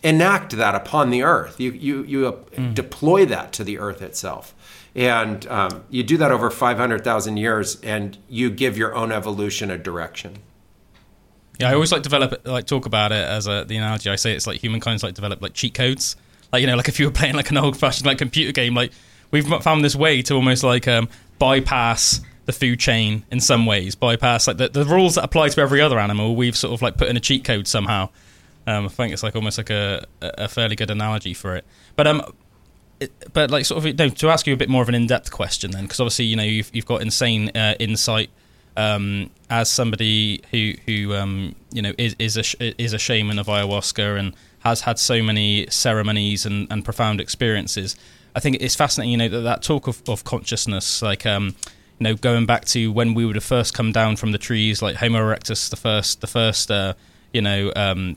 enact 0.02 0.52
that 0.58 0.74
upon 0.74 1.08
the 1.08 1.22
earth. 1.22 1.58
You 1.58 1.72
you 1.72 2.02
you 2.04 2.32
mm. 2.52 2.74
deploy 2.74 3.24
that 3.24 3.54
to 3.54 3.64
the 3.64 3.78
earth 3.78 4.02
itself 4.02 4.54
and 4.94 5.46
um, 5.48 5.84
you 5.90 6.02
do 6.02 6.16
that 6.18 6.30
over 6.30 6.50
500,000 6.50 7.36
years 7.36 7.80
and 7.80 8.16
you 8.28 8.50
give 8.50 8.78
your 8.78 8.94
own 8.94 9.10
evolution 9.10 9.70
a 9.70 9.78
direction. 9.78 10.38
Yeah, 11.58 11.70
I 11.70 11.74
always 11.74 11.92
like 11.92 12.02
develop 12.02 12.46
like 12.46 12.66
talk 12.66 12.86
about 12.86 13.12
it 13.12 13.24
as 13.24 13.46
a, 13.46 13.64
the 13.64 13.76
analogy. 13.76 14.10
I 14.10 14.16
say 14.16 14.34
it's 14.34 14.46
like 14.46 14.60
humankind's 14.60 15.02
like 15.02 15.14
develop 15.14 15.40
like 15.40 15.54
cheat 15.54 15.74
codes. 15.74 16.16
Like 16.52 16.60
you 16.60 16.66
know, 16.66 16.76
like 16.76 16.88
if 16.88 16.98
you 16.98 17.06
were 17.06 17.12
playing 17.12 17.34
like 17.34 17.50
an 17.50 17.56
old 17.56 17.76
fashioned 17.76 18.06
like 18.06 18.18
computer 18.18 18.52
game, 18.52 18.74
like 18.74 18.92
we've 19.30 19.46
found 19.62 19.84
this 19.84 19.94
way 19.94 20.22
to 20.22 20.34
almost 20.34 20.64
like 20.64 20.88
um, 20.88 21.08
bypass 21.38 22.20
the 22.46 22.52
food 22.52 22.78
chain 22.78 23.24
in 23.30 23.40
some 23.40 23.66
ways, 23.66 23.94
bypass 23.94 24.46
like 24.46 24.56
the, 24.56 24.68
the 24.68 24.84
rules 24.84 25.14
that 25.14 25.24
apply 25.24 25.48
to 25.48 25.60
every 25.60 25.80
other 25.80 25.98
animal. 25.98 26.36
We've 26.36 26.56
sort 26.56 26.74
of 26.74 26.82
like 26.82 26.96
put 26.96 27.08
in 27.08 27.16
a 27.16 27.20
cheat 27.20 27.44
code 27.44 27.66
somehow. 27.66 28.10
Um, 28.66 28.86
I 28.86 28.88
think 28.88 29.12
it's 29.12 29.22
like 29.22 29.36
almost 29.36 29.58
like 29.58 29.70
a, 29.70 30.06
a 30.22 30.48
fairly 30.48 30.74
good 30.74 30.90
analogy 30.90 31.34
for 31.34 31.54
it. 31.54 31.64
But 31.96 32.06
um, 32.06 32.22
but 33.32 33.50
like 33.50 33.64
sort 33.64 33.84
of 33.84 34.14
to 34.16 34.28
ask 34.28 34.46
you 34.46 34.54
a 34.54 34.56
bit 34.56 34.68
more 34.68 34.82
of 34.82 34.88
an 34.88 34.94
in-depth 34.94 35.30
question 35.30 35.70
then, 35.70 35.82
because 35.84 36.00
obviously 36.00 36.24
you 36.26 36.36
know 36.36 36.42
you've 36.42 36.70
you've 36.72 36.86
got 36.86 37.02
insane 37.02 37.50
uh, 37.56 37.74
insight 37.78 38.30
um, 38.76 39.30
as 39.50 39.70
somebody 39.70 40.42
who 40.50 40.72
who 40.86 41.14
um, 41.14 41.54
you 41.72 41.82
know 41.82 41.92
is 41.98 42.16
is 42.18 42.36
a 42.36 42.82
is 42.82 42.92
a 42.92 42.98
shaman 42.98 43.38
of 43.38 43.46
ayahuasca 43.46 44.18
and 44.18 44.34
has 44.60 44.82
had 44.82 44.98
so 44.98 45.22
many 45.22 45.66
ceremonies 45.68 46.46
and, 46.46 46.66
and 46.70 46.84
profound 46.84 47.20
experiences. 47.20 47.96
I 48.34 48.40
think 48.40 48.56
it's 48.60 48.74
fascinating, 48.74 49.12
you 49.12 49.18
know, 49.18 49.28
that, 49.28 49.40
that 49.42 49.62
talk 49.62 49.86
of, 49.86 50.02
of 50.08 50.24
consciousness, 50.24 51.02
like 51.02 51.26
um, 51.26 51.54
you 51.98 52.04
know, 52.04 52.14
going 52.14 52.46
back 52.46 52.64
to 52.66 52.90
when 52.90 53.14
we 53.14 53.24
would 53.24 53.36
have 53.36 53.44
first 53.44 53.74
come 53.74 53.92
down 53.92 54.16
from 54.16 54.32
the 54.32 54.38
trees, 54.38 54.82
like 54.82 54.96
Homo 54.96 55.20
erectus, 55.20 55.70
the 55.70 55.76
first 55.76 56.20
the 56.20 56.26
first 56.26 56.70
uh, 56.70 56.94
you 57.32 57.42
know 57.42 57.72
um, 57.76 58.16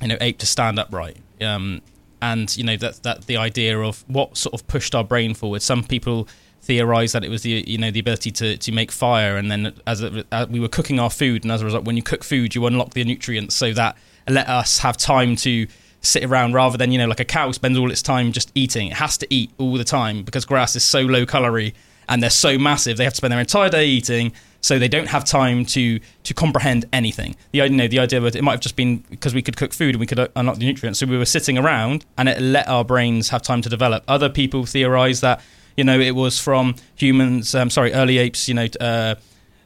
you 0.00 0.08
know 0.08 0.16
ape 0.20 0.38
to 0.38 0.46
stand 0.46 0.78
upright. 0.78 1.18
Um, 1.40 1.82
and 2.22 2.56
you 2.56 2.64
know 2.64 2.76
that 2.76 3.02
that 3.02 3.26
the 3.26 3.36
idea 3.36 3.78
of 3.78 4.04
what 4.08 4.36
sort 4.36 4.54
of 4.54 4.66
pushed 4.66 4.94
our 4.94 5.04
brain 5.04 5.34
forward. 5.34 5.62
Some 5.62 5.84
people 5.84 6.28
theorize 6.62 7.12
that 7.12 7.22
it 7.22 7.28
was 7.28 7.42
the 7.42 7.62
you 7.66 7.78
know 7.78 7.90
the 7.90 8.00
ability 8.00 8.30
to, 8.32 8.56
to 8.56 8.72
make 8.72 8.90
fire, 8.90 9.36
and 9.36 9.50
then 9.50 9.74
as, 9.86 10.00
it, 10.00 10.14
as 10.14 10.24
uh, 10.32 10.46
we 10.48 10.60
were 10.60 10.68
cooking 10.68 10.98
our 10.98 11.10
food, 11.10 11.44
and 11.44 11.52
as 11.52 11.62
a 11.62 11.64
result, 11.64 11.84
when 11.84 11.96
you 11.96 12.02
cook 12.02 12.24
food, 12.24 12.54
you 12.54 12.66
unlock 12.66 12.94
the 12.94 13.04
nutrients 13.04 13.54
so 13.54 13.72
that 13.72 13.96
let 14.28 14.48
us 14.48 14.78
have 14.78 14.96
time 14.96 15.36
to 15.36 15.66
sit 16.00 16.24
around 16.24 16.52
rather 16.52 16.76
than 16.76 16.92
you 16.92 16.98
know 16.98 17.06
like 17.06 17.20
a 17.20 17.24
cow 17.24 17.50
spends 17.50 17.78
all 17.78 17.90
its 17.90 18.02
time 18.02 18.32
just 18.32 18.50
eating. 18.54 18.88
It 18.88 18.94
has 18.94 19.18
to 19.18 19.26
eat 19.30 19.50
all 19.58 19.74
the 19.74 19.84
time 19.84 20.22
because 20.22 20.44
grass 20.44 20.76
is 20.76 20.84
so 20.84 21.00
low 21.00 21.26
calorie 21.26 21.74
and 22.08 22.22
they're 22.22 22.30
so 22.30 22.58
massive. 22.58 22.96
They 22.96 23.04
have 23.04 23.14
to 23.14 23.18
spend 23.18 23.32
their 23.32 23.40
entire 23.40 23.70
day 23.70 23.86
eating 23.86 24.32
so 24.64 24.78
they 24.78 24.88
don't 24.88 25.08
have 25.08 25.24
time 25.26 25.66
to 25.66 26.00
to 26.22 26.32
comprehend 26.32 26.86
anything. 26.90 27.36
The 27.52 27.58
you 27.58 27.68
know 27.68 27.86
the 27.86 27.98
idea 27.98 28.20
was 28.22 28.34
it 28.34 28.42
might 28.42 28.52
have 28.52 28.60
just 28.60 28.76
been 28.76 28.98
because 29.10 29.34
we 29.34 29.42
could 29.42 29.58
cook 29.58 29.74
food 29.74 29.94
and 29.94 30.00
we 30.00 30.06
could 30.06 30.30
unlock 30.34 30.56
the 30.56 30.64
nutrients, 30.64 31.00
so 31.00 31.06
we 31.06 31.18
were 31.18 31.26
sitting 31.26 31.58
around 31.58 32.06
and 32.16 32.30
it 32.30 32.40
let 32.40 32.66
our 32.66 32.82
brains 32.82 33.28
have 33.28 33.42
time 33.42 33.60
to 33.60 33.68
develop. 33.68 34.04
Other 34.08 34.30
people 34.30 34.64
theorize 34.64 35.20
that 35.20 35.42
you 35.76 35.84
know 35.84 36.00
it 36.00 36.14
was 36.14 36.38
from 36.38 36.76
humans, 36.94 37.54
um, 37.54 37.68
sorry, 37.68 37.92
early 37.92 38.16
apes, 38.16 38.48
you 38.48 38.54
know, 38.54 38.66
uh, 38.80 39.16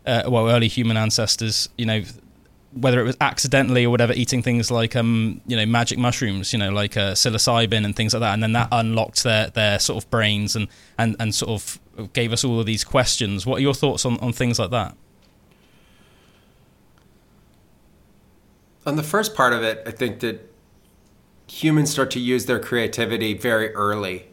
uh, 0.04 0.22
well, 0.26 0.48
early 0.48 0.66
human 0.66 0.96
ancestors, 0.96 1.68
you 1.78 1.86
know 1.86 2.02
whether 2.72 3.00
it 3.00 3.04
was 3.04 3.16
accidentally 3.20 3.86
or 3.86 3.90
whatever, 3.90 4.12
eating 4.12 4.42
things 4.42 4.70
like 4.70 4.94
um, 4.96 5.40
you 5.46 5.56
know 5.56 5.64
magic 5.64 5.98
mushrooms, 5.98 6.52
you 6.52 6.58
know 6.58 6.70
like 6.70 6.96
uh, 6.96 7.12
psilocybin 7.12 7.84
and 7.84 7.94
things 7.94 8.14
like 8.14 8.20
that, 8.20 8.34
and 8.34 8.42
then 8.42 8.52
that 8.52 8.68
unlocked 8.72 9.22
their 9.22 9.50
their 9.50 9.78
sort 9.78 10.02
of 10.02 10.10
brains 10.10 10.56
and 10.56 10.66
and 10.98 11.14
and 11.20 11.34
sort 11.36 11.50
of 11.52 11.78
gave 12.12 12.32
us 12.32 12.44
all 12.44 12.60
of 12.60 12.66
these 12.66 12.84
questions. 12.84 13.46
What 13.46 13.58
are 13.58 13.62
your 13.62 13.74
thoughts 13.74 14.04
on 14.04 14.18
on 14.20 14.32
things 14.32 14.58
like 14.58 14.70
that? 14.70 14.96
On 18.86 18.96
the 18.96 19.02
first 19.02 19.34
part 19.34 19.52
of 19.52 19.62
it, 19.62 19.82
I 19.86 19.90
think 19.90 20.20
that 20.20 20.50
humans 21.46 21.90
start 21.90 22.10
to 22.12 22.20
use 22.20 22.46
their 22.46 22.58
creativity 22.58 23.34
very 23.34 23.74
early, 23.74 24.28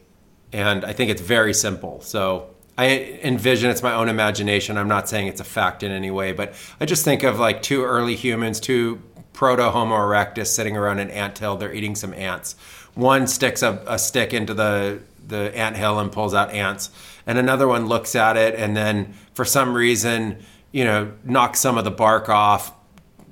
and 0.52 0.84
I 0.84 0.92
think 0.92 1.10
it's 1.10 1.20
very 1.20 1.52
simple. 1.52 2.00
So 2.00 2.50
I 2.78 3.20
envision 3.22 3.70
it's 3.70 3.82
my 3.82 3.94
own 3.94 4.08
imagination. 4.08 4.76
I'm 4.76 4.88
not 4.88 5.08
saying 5.08 5.26
it's 5.26 5.40
a 5.40 5.44
fact 5.44 5.82
in 5.82 5.90
any 5.92 6.10
way, 6.10 6.32
but 6.32 6.54
I 6.80 6.84
just 6.84 7.04
think 7.04 7.22
of 7.22 7.38
like 7.38 7.62
two 7.62 7.84
early 7.84 8.16
humans, 8.16 8.60
two 8.60 9.02
proto 9.32 9.70
Homo 9.70 9.94
erectus 9.96 10.46
sitting 10.46 10.76
around 10.76 10.98
an 10.98 11.10
ant 11.10 11.38
hill. 11.38 11.56
They're 11.56 11.72
eating 11.72 11.94
some 11.94 12.14
ants. 12.14 12.54
One 12.94 13.26
sticks 13.26 13.62
a, 13.62 13.82
a 13.86 13.98
stick 13.98 14.32
into 14.32 14.54
the 14.54 15.00
the 15.26 15.56
ant 15.56 15.76
hill 15.76 15.98
and 15.98 16.10
pulls 16.12 16.34
out 16.34 16.52
ants, 16.52 16.90
and 17.26 17.38
another 17.38 17.68
one 17.68 17.86
looks 17.86 18.14
at 18.14 18.36
it 18.36 18.54
and 18.54 18.76
then 18.76 19.14
for 19.34 19.44
some 19.44 19.74
reason, 19.74 20.38
you 20.72 20.84
know, 20.84 21.12
knocks 21.24 21.60
some 21.60 21.76
of 21.76 21.84
the 21.84 21.90
bark 21.90 22.28
off, 22.28 22.72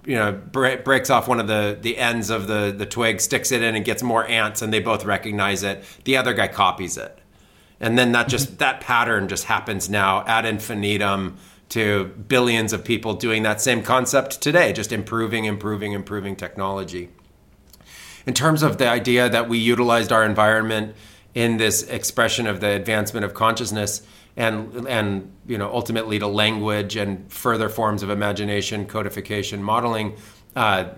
you 0.06 0.16
know 0.16 0.32
breaks 0.32 1.10
off 1.10 1.28
one 1.28 1.40
of 1.40 1.46
the 1.46 1.78
the 1.80 1.98
ends 1.98 2.30
of 2.30 2.46
the 2.46 2.74
the 2.76 2.86
twig 2.86 3.20
sticks 3.20 3.50
it 3.52 3.62
in 3.62 3.74
and 3.74 3.84
gets 3.84 4.02
more 4.02 4.26
ants 4.26 4.62
and 4.62 4.72
they 4.72 4.80
both 4.80 5.04
recognize 5.04 5.62
it. 5.62 5.82
The 6.04 6.16
other 6.16 6.34
guy 6.34 6.48
copies 6.48 6.96
it. 6.96 7.18
And 7.80 7.98
then 7.98 8.12
that 8.12 8.28
just 8.28 8.48
mm-hmm. 8.48 8.56
that 8.58 8.80
pattern 8.80 9.28
just 9.28 9.44
happens 9.44 9.88
now 9.88 10.24
ad 10.26 10.44
infinitum 10.44 11.36
to 11.70 12.06
billions 12.28 12.72
of 12.72 12.84
people 12.84 13.14
doing 13.14 13.42
that 13.42 13.60
same 13.60 13.82
concept 13.82 14.40
today 14.40 14.72
just 14.72 14.92
improving 14.92 15.44
improving 15.46 15.92
improving 15.92 16.36
technology. 16.36 17.10
In 18.26 18.34
terms 18.34 18.62
of 18.62 18.78
the 18.78 18.88
idea 18.88 19.28
that 19.28 19.48
we 19.48 19.58
utilized 19.58 20.12
our 20.12 20.24
environment 20.24 20.94
in 21.34 21.56
this 21.56 21.82
expression 21.84 22.46
of 22.46 22.60
the 22.60 22.70
advancement 22.70 23.24
of 23.24 23.34
consciousness 23.34 24.02
and 24.36 24.88
and 24.88 25.32
you 25.46 25.58
know 25.58 25.70
ultimately 25.72 26.18
to 26.18 26.26
language 26.26 26.96
and 26.96 27.30
further 27.32 27.68
forms 27.68 28.02
of 28.02 28.10
imagination, 28.10 28.86
codification, 28.86 29.62
modeling. 29.62 30.16
Uh, 30.56 30.90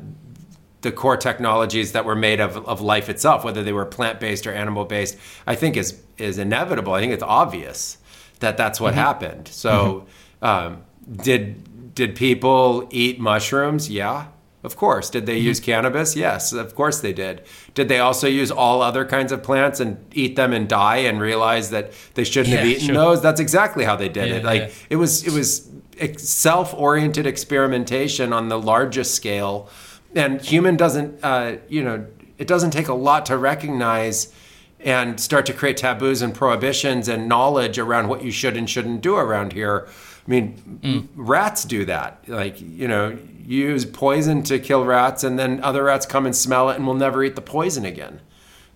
the 0.83 0.93
core 0.93 1.17
technologies 1.17 1.93
that 1.93 2.05
were 2.05 2.15
made 2.15 2.39
of, 2.39 2.57
of 2.69 2.81
life 2.81 3.09
itself, 3.09 3.43
whether 3.43 3.65
they 3.65 3.73
were 3.73 3.87
plant 3.87 4.21
based 4.21 4.47
or 4.47 4.53
animal 4.53 4.85
based, 4.85 5.19
I 5.47 5.55
think 5.55 5.77
is 5.77 6.01
is 6.17 6.39
inevitable. 6.39 6.93
I 6.93 7.01
think 7.01 7.13
it's 7.13 7.23
obvious 7.23 7.99
that 8.41 8.57
that's 8.57 8.81
what 8.81 8.93
mm-hmm. 8.93 9.01
happened. 9.01 9.49
So, 9.49 10.07
mm-hmm. 10.43 10.45
um, 10.45 10.85
did 11.23 11.95
did 11.95 12.15
people 12.15 12.87
eat 12.91 13.19
mushrooms? 13.19 13.91
Yeah, 13.91 14.27
of 14.67 14.77
course. 14.77 15.09
Did 15.09 15.27
they 15.27 15.39
mm-hmm. 15.39 15.47
use 15.47 15.61
cannabis? 15.61 16.17
Yes, 16.17 16.53
of 16.53 16.75
course 16.75 17.01
they 17.01 17.13
did. 17.13 17.43
Did 17.73 17.89
they 17.89 18.01
also 18.01 18.27
use 18.27 18.51
all 18.51 18.83
other 18.83 19.05
kinds 19.05 19.31
of 19.31 19.43
plants 19.43 19.79
and 19.79 19.97
eat 20.13 20.35
them 20.35 20.53
and 20.53 20.69
die 20.69 20.97
and 20.97 21.21
realize 21.21 21.71
that 21.71 21.93
they 22.15 22.25
shouldn't 22.25 22.53
yeah, 22.53 22.59
have 22.59 22.67
eaten 22.67 22.87
sure. 22.89 22.95
those? 22.97 23.23
That's 23.23 23.41
exactly 23.41 23.85
how 23.85 23.95
they 23.95 24.09
did 24.09 24.29
yeah, 24.29 24.35
it. 24.35 24.45
Like 24.45 24.63
yeah. 24.63 24.71
it 24.91 24.97
was 24.97 25.25
it 25.25 25.33
was 25.33 25.71
self-oriented 26.19 27.27
experimentation 27.27 28.33
on 28.33 28.49
the 28.49 28.59
largest 28.59 29.15
scale. 29.15 29.71
And 30.15 30.41
human 30.43 30.77
doesn't 30.77 31.25
uh, 31.25 31.57
you 31.69 31.85
know, 31.85 32.05
it 32.37 32.49
doesn't 32.49 32.73
take 32.73 32.89
a 32.89 32.95
lot 32.95 33.25
to 33.27 33.39
recognize 33.39 34.33
and 34.81 35.19
start 35.21 35.47
to 35.47 35.53
create 35.53 35.77
taboos 35.77 36.23
and 36.23 36.35
prohibitions 36.35 37.09
and 37.09 37.29
knowledge 37.29 37.79
around 37.79 38.09
what 38.09 38.23
you 38.23 38.33
should 38.33 38.57
and 38.57 38.69
shouldn't 38.69 39.01
do 39.01 39.17
around 39.17 39.53
here. 39.53 39.87
I 40.27 40.31
mean, 40.31 40.81
mm. 40.83 41.09
rats 41.15 41.65
do 41.65 41.85
that. 41.85 42.29
Like, 42.29 42.61
you 42.61 42.89
know, 42.89 43.17
use 43.47 43.85
poison 43.85 44.43
to 44.45 44.59
kill 44.59 44.85
rats, 44.85 45.23
and 45.23 45.39
then 45.39 45.63
other 45.63 45.85
rats 45.85 46.05
come 46.07 46.27
and 46.27 46.35
smell 46.35 46.69
it 46.71 46.77
and 46.77 46.87
will 46.87 46.95
never 46.95 47.23
eat 47.23 47.37
the 47.37 47.43
poison 47.43 47.85
again. 47.85 48.21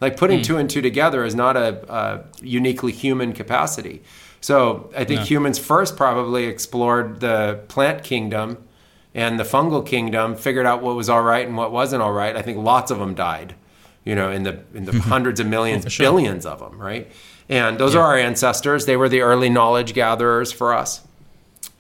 Like 0.00 0.16
putting 0.16 0.40
mm. 0.40 0.44
two 0.44 0.56
and 0.56 0.70
two 0.70 0.80
together 0.80 1.24
is 1.24 1.34
not 1.34 1.56
a, 1.56 1.92
a 1.92 2.24
uniquely 2.40 2.92
human 2.92 3.32
capacity. 3.32 4.02
So 4.40 4.90
I 4.96 5.04
think 5.04 5.20
no. 5.20 5.26
humans 5.26 5.58
first 5.58 5.96
probably 5.96 6.46
explored 6.46 7.20
the 7.20 7.60
plant 7.68 8.02
kingdom 8.02 8.56
and 9.14 9.38
the 9.38 9.44
fungal 9.44 9.84
kingdom, 9.84 10.36
figured 10.36 10.66
out 10.66 10.82
what 10.82 10.96
was 10.96 11.10
all 11.10 11.22
right 11.22 11.46
and 11.46 11.56
what 11.56 11.72
wasn't 11.72 12.02
all 12.02 12.12
right. 12.12 12.34
I 12.36 12.42
think 12.42 12.58
lots 12.58 12.90
of 12.90 12.98
them 12.98 13.14
died, 13.14 13.54
you 14.04 14.14
know, 14.14 14.30
in 14.30 14.44
the 14.44 14.60
in 14.72 14.84
the 14.84 14.92
hundreds 15.00 15.40
of 15.40 15.46
millions, 15.46 15.92
sure. 15.92 16.04
billions 16.04 16.46
of 16.46 16.60
them, 16.60 16.80
right? 16.80 17.10
And 17.48 17.78
those 17.78 17.94
yeah. 17.94 18.00
are 18.00 18.06
our 18.06 18.16
ancestors. 18.16 18.86
They 18.86 18.96
were 18.96 19.08
the 19.08 19.20
early 19.22 19.50
knowledge 19.50 19.92
gatherers 19.92 20.52
for 20.52 20.72
us. 20.72 21.02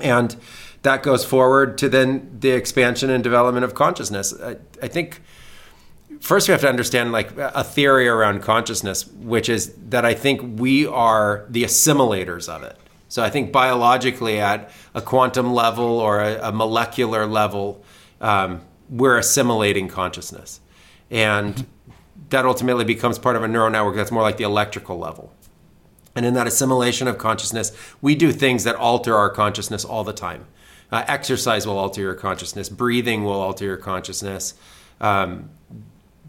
And 0.00 0.34
that 0.82 1.02
goes 1.02 1.24
forward 1.24 1.76
to 1.78 1.88
then 1.88 2.36
the 2.40 2.50
expansion 2.50 3.10
and 3.10 3.22
development 3.22 3.64
of 3.64 3.74
consciousness. 3.74 4.34
I, 4.40 4.56
I 4.82 4.88
think 4.88 5.20
first 6.20 6.48
we 6.48 6.52
have 6.52 6.60
to 6.62 6.68
understand 6.68 7.12
like 7.12 7.36
a 7.36 7.64
theory 7.64 8.08
around 8.08 8.42
consciousness, 8.42 9.06
which 9.06 9.48
is 9.48 9.74
that 9.88 10.04
I 10.04 10.14
think 10.14 10.60
we 10.60 10.86
are 10.86 11.46
the 11.48 11.64
assimilators 11.64 12.48
of 12.48 12.62
it. 12.62 12.76
So 13.08 13.22
I 13.22 13.30
think 13.30 13.52
biologically 13.52 14.38
at 14.38 14.70
a 14.94 15.02
quantum 15.02 15.52
level 15.52 15.98
or 15.98 16.20
a, 16.20 16.48
a 16.48 16.52
molecular 16.52 17.26
level, 17.26 17.84
um, 18.20 18.62
we're 18.88 19.18
assimilating 19.18 19.88
consciousness. 19.88 20.60
And 21.10 21.66
that 22.28 22.46
ultimately 22.46 22.84
becomes 22.84 23.18
part 23.18 23.36
of 23.36 23.42
a 23.42 23.48
neural 23.48 23.70
network 23.70 23.96
that's 23.96 24.12
more 24.12 24.22
like 24.22 24.36
the 24.36 24.44
electrical 24.44 24.96
level. 24.96 25.32
And 26.14 26.24
in 26.24 26.34
that 26.34 26.46
assimilation 26.46 27.08
of 27.08 27.18
consciousness, 27.18 27.76
we 28.00 28.14
do 28.14 28.32
things 28.32 28.64
that 28.64 28.76
alter 28.76 29.16
our 29.16 29.30
consciousness 29.30 29.84
all 29.84 30.04
the 30.04 30.12
time. 30.12 30.46
Uh, 30.92 31.04
exercise 31.06 31.66
will 31.66 31.78
alter 31.78 32.00
your 32.00 32.14
consciousness. 32.14 32.68
Breathing 32.68 33.24
will 33.24 33.40
alter 33.40 33.64
your 33.64 33.76
consciousness. 33.76 34.54
Um, 35.00 35.50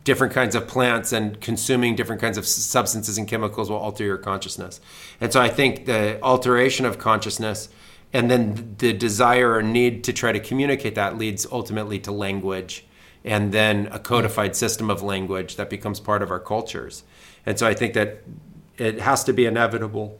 different 0.03 0.33
kinds 0.33 0.55
of 0.55 0.67
plants 0.67 1.13
and 1.13 1.39
consuming 1.41 1.95
different 1.95 2.21
kinds 2.21 2.37
of 2.37 2.45
substances 2.45 3.17
and 3.17 3.27
chemicals 3.27 3.69
will 3.69 3.77
alter 3.77 4.03
your 4.03 4.17
consciousness. 4.17 4.81
And 5.19 5.31
so 5.31 5.39
I 5.39 5.49
think 5.49 5.85
the 5.85 6.19
alteration 6.23 6.85
of 6.85 6.97
consciousness 6.97 7.69
and 8.13 8.29
then 8.29 8.75
the 8.79 8.93
desire 8.93 9.53
or 9.53 9.61
need 9.61 10.03
to 10.05 10.13
try 10.13 10.31
to 10.31 10.39
communicate 10.39 10.95
that 10.95 11.17
leads 11.17 11.45
ultimately 11.51 11.99
to 11.99 12.11
language 12.11 12.85
and 13.23 13.51
then 13.51 13.87
a 13.91 13.99
codified 13.99 14.55
system 14.55 14.89
of 14.89 15.03
language 15.03 15.55
that 15.55 15.69
becomes 15.69 15.99
part 15.99 16.21
of 16.21 16.31
our 16.31 16.39
cultures. 16.39 17.03
And 17.45 17.57
so 17.59 17.67
I 17.67 17.73
think 17.73 17.93
that 17.93 18.23
it 18.77 18.99
has 18.99 19.23
to 19.25 19.33
be 19.33 19.45
inevitable 19.45 20.19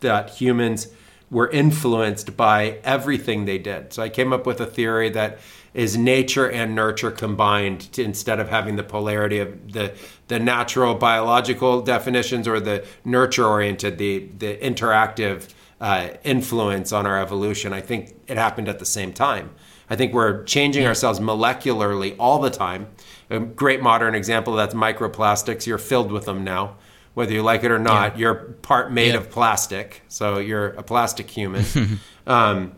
that 0.00 0.30
humans 0.30 0.88
were 1.30 1.48
influenced 1.48 2.36
by 2.36 2.78
everything 2.82 3.44
they 3.44 3.58
did. 3.58 3.92
So 3.92 4.02
I 4.02 4.08
came 4.08 4.32
up 4.32 4.46
with 4.46 4.60
a 4.60 4.66
theory 4.66 5.10
that 5.10 5.38
is 5.72 5.96
nature 5.96 6.50
and 6.50 6.74
nurture 6.74 7.12
combined 7.12 7.92
to, 7.92 8.02
instead 8.02 8.40
of 8.40 8.48
having 8.48 8.76
the 8.76 8.82
polarity 8.82 9.38
of 9.38 9.72
the 9.72 9.94
the 10.26 10.40
natural 10.40 10.94
biological 10.94 11.80
definitions 11.82 12.48
or 12.48 12.58
the 12.58 12.84
nurture 13.04 13.46
oriented 13.46 13.98
the 13.98 14.28
the 14.38 14.56
interactive 14.56 15.48
uh, 15.80 16.08
influence 16.24 16.92
on 16.92 17.06
our 17.06 17.20
evolution. 17.20 17.72
I 17.72 17.80
think 17.80 18.14
it 18.26 18.36
happened 18.36 18.68
at 18.68 18.80
the 18.80 18.84
same 18.84 19.12
time. 19.12 19.50
I 19.88 19.96
think 19.96 20.12
we're 20.12 20.44
changing 20.44 20.86
ourselves 20.86 21.20
molecularly 21.20 22.14
all 22.18 22.38
the 22.38 22.50
time. 22.50 22.88
A 23.28 23.40
great 23.40 23.82
modern 23.82 24.14
example 24.14 24.54
that's 24.54 24.74
microplastics. 24.74 25.66
You're 25.66 25.78
filled 25.78 26.12
with 26.12 26.24
them 26.24 26.44
now 26.44 26.76
whether 27.14 27.32
you 27.32 27.42
like 27.42 27.64
it 27.64 27.70
or 27.70 27.78
not. 27.78 28.12
Yeah. 28.12 28.20
You're 28.20 28.34
part 28.34 28.92
made 28.92 29.14
yeah. 29.14 29.18
of 29.18 29.30
plastic, 29.30 30.02
so 30.08 30.38
you're 30.38 30.68
a 30.68 30.82
plastic 30.82 31.30
human. 31.30 31.64
um, 32.26 32.72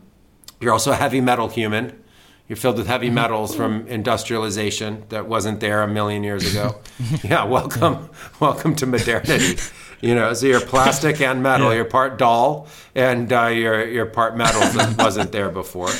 you're 0.60 0.72
also 0.72 0.92
a 0.92 0.96
heavy 0.96 1.20
metal 1.20 1.48
human. 1.48 2.02
You're 2.48 2.56
filled 2.56 2.76
with 2.76 2.86
heavy 2.86 3.06
mm-hmm. 3.06 3.14
metals 3.14 3.54
from 3.54 3.86
industrialization 3.86 5.04
that 5.08 5.26
wasn't 5.26 5.60
there 5.60 5.82
a 5.82 5.88
million 5.88 6.22
years 6.22 6.50
ago. 6.50 6.80
yeah, 7.24 7.44
welcome, 7.44 8.10
welcome 8.40 8.74
to 8.76 8.86
modernity. 8.86 9.58
You 10.02 10.16
know, 10.16 10.34
so 10.34 10.46
you're 10.46 10.60
plastic 10.60 11.20
and 11.20 11.44
metal. 11.44 11.68
Yeah. 11.68 11.76
You're 11.76 11.84
part 11.84 12.18
doll 12.18 12.66
and 12.92 13.32
uh, 13.32 13.46
you're 13.46 13.86
you're 13.86 14.06
part 14.06 14.36
metal 14.36 14.60
that 14.60 14.98
wasn't 14.98 15.30
there 15.30 15.48
before. 15.48 15.90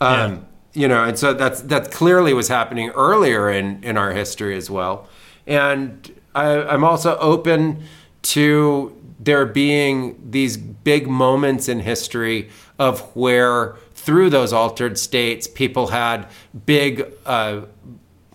Um, 0.00 0.46
you 0.74 0.86
know, 0.86 1.02
and 1.02 1.18
so 1.18 1.34
that's 1.34 1.62
that 1.62 1.90
clearly 1.90 2.32
was 2.32 2.46
happening 2.46 2.90
earlier 2.90 3.50
in 3.50 3.82
in 3.82 3.96
our 3.96 4.12
history 4.12 4.56
as 4.56 4.70
well. 4.70 5.08
And 5.44 6.08
I, 6.34 6.62
I'm 6.62 6.84
also 6.84 7.16
open 7.18 7.82
to 8.22 8.94
there 9.18 9.46
being 9.46 10.30
these 10.30 10.56
big 10.56 11.08
moments 11.08 11.68
in 11.68 11.80
history 11.80 12.50
of 12.78 13.00
where 13.16 13.76
through 13.94 14.30
those 14.30 14.52
altered 14.52 14.98
states 14.98 15.46
people 15.46 15.88
had 15.88 16.26
big 16.66 17.04
uh, 17.26 17.62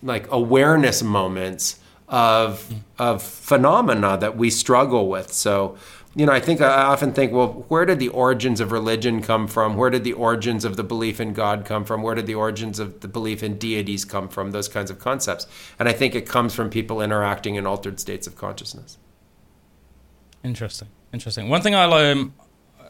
like 0.02 0.30
awareness 0.30 1.02
moments 1.02 1.80
of 2.08 2.72
of 2.98 3.22
phenomena 3.22 4.18
that 4.18 4.36
we 4.36 4.50
struggle 4.50 5.08
with. 5.08 5.32
So 5.32 5.76
you 6.16 6.26
know, 6.26 6.32
I 6.32 6.38
think 6.38 6.60
I 6.60 6.82
often 6.82 7.12
think, 7.12 7.32
well, 7.32 7.64
where 7.68 7.84
did 7.84 7.98
the 7.98 8.08
origins 8.08 8.60
of 8.60 8.70
religion 8.70 9.20
come 9.20 9.48
from? 9.48 9.76
Where 9.76 9.90
did 9.90 10.04
the 10.04 10.12
origins 10.12 10.64
of 10.64 10.76
the 10.76 10.84
belief 10.84 11.20
in 11.20 11.32
God 11.32 11.64
come 11.64 11.84
from? 11.84 12.02
Where 12.02 12.14
did 12.14 12.26
the 12.26 12.36
origins 12.36 12.78
of 12.78 13.00
the 13.00 13.08
belief 13.08 13.42
in 13.42 13.58
deities 13.58 14.04
come 14.04 14.28
from? 14.28 14.52
Those 14.52 14.68
kinds 14.68 14.92
of 14.92 15.00
concepts. 15.00 15.48
And 15.78 15.88
I 15.88 15.92
think 15.92 16.14
it 16.14 16.28
comes 16.28 16.54
from 16.54 16.70
people 16.70 17.02
interacting 17.02 17.56
in 17.56 17.66
altered 17.66 17.98
states 17.98 18.28
of 18.28 18.36
consciousness. 18.36 18.96
Interesting. 20.44 20.88
Interesting. 21.12 21.48
One 21.48 21.62
thing 21.62 21.74
I, 21.74 22.10
um, 22.10 22.34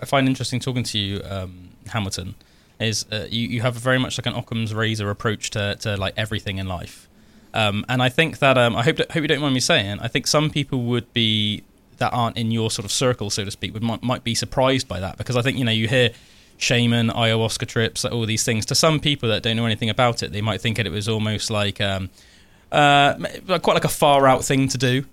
I 0.02 0.04
find 0.04 0.28
interesting 0.28 0.60
talking 0.60 0.82
to 0.82 0.98
you, 0.98 1.22
um, 1.24 1.70
Hamilton, 1.88 2.34
is 2.78 3.06
uh, 3.10 3.26
you, 3.30 3.48
you 3.48 3.60
have 3.62 3.74
very 3.74 3.98
much 3.98 4.18
like 4.18 4.26
an 4.26 4.34
Occam's 4.34 4.74
razor 4.74 5.08
approach 5.08 5.48
to, 5.50 5.76
to 5.76 5.96
like 5.96 6.12
everything 6.18 6.58
in 6.58 6.66
life. 6.66 7.08
Um, 7.54 7.86
and 7.88 8.02
I 8.02 8.10
think 8.10 8.40
that 8.40 8.58
um, 8.58 8.76
I 8.76 8.82
hope 8.82 8.96
that, 8.96 9.12
hope 9.12 9.22
you 9.22 9.28
don't 9.28 9.40
mind 9.40 9.54
me 9.54 9.60
saying. 9.60 10.00
I 10.00 10.08
think 10.08 10.26
some 10.26 10.50
people 10.50 10.82
would 10.82 11.10
be 11.14 11.62
that 11.98 12.12
aren't 12.12 12.36
in 12.36 12.50
your 12.50 12.70
sort 12.70 12.84
of 12.84 12.92
circle, 12.92 13.30
so 13.30 13.44
to 13.44 13.50
speak, 13.50 13.74
would 13.74 13.82
might, 13.82 14.02
might 14.02 14.24
be 14.24 14.34
surprised 14.34 14.88
by 14.88 15.00
that 15.00 15.16
because 15.18 15.36
I 15.36 15.42
think 15.42 15.58
you 15.58 15.64
know 15.64 15.72
you 15.72 15.88
hear 15.88 16.10
shaman, 16.56 17.08
ayahuasca 17.08 17.66
trips, 17.66 18.04
all 18.04 18.26
these 18.26 18.44
things. 18.44 18.66
To 18.66 18.74
some 18.74 19.00
people 19.00 19.28
that 19.28 19.42
don't 19.42 19.56
know 19.56 19.66
anything 19.66 19.90
about 19.90 20.22
it, 20.22 20.32
they 20.32 20.40
might 20.40 20.60
think 20.60 20.76
that 20.76 20.86
it 20.86 20.92
was 20.92 21.08
almost 21.08 21.50
like 21.50 21.80
um, 21.80 22.10
uh, 22.72 23.14
quite 23.58 23.74
like 23.74 23.84
a 23.84 23.88
far 23.88 24.26
out 24.26 24.44
thing 24.44 24.68
to 24.68 24.78
do. 24.78 25.04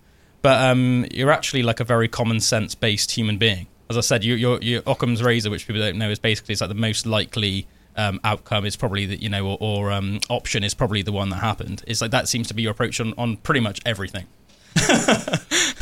But 0.41 0.59
um, 0.61 1.05
you're 1.11 1.31
actually 1.31 1.63
like 1.63 1.79
a 1.79 1.83
very 1.83 2.07
common 2.07 2.39
sense 2.39 2.73
based 2.73 3.11
human 3.11 3.37
being. 3.37 3.67
as 3.89 3.97
I 3.97 4.01
said, 4.01 4.23
your 4.23 4.37
your, 4.37 4.61
your 4.61 4.81
Occam's 4.87 5.21
razor, 5.21 5.49
which 5.49 5.67
people 5.67 5.81
don't 5.81 5.97
know, 5.97 6.09
is 6.09 6.19
basically 6.19 6.53
it's 6.53 6.61
like 6.61 6.69
the 6.69 6.75
most 6.75 7.05
likely 7.05 7.67
um, 7.95 8.19
outcome 8.23 8.65
is 8.65 8.75
probably 8.75 9.05
that 9.07 9.21
you 9.21 9.29
know, 9.29 9.45
or, 9.45 9.57
or 9.59 9.91
um, 9.91 10.19
option 10.29 10.63
is 10.63 10.73
probably 10.73 11.01
the 11.01 11.11
one 11.11 11.29
that 11.29 11.37
happened. 11.37 11.83
It's 11.87 12.01
like 12.01 12.11
that 12.11 12.27
seems 12.27 12.47
to 12.47 12.53
be 12.53 12.63
your 12.63 12.71
approach 12.71 12.99
on, 12.99 13.13
on 13.17 13.37
pretty 13.37 13.59
much 13.59 13.81
everything. 13.85 14.25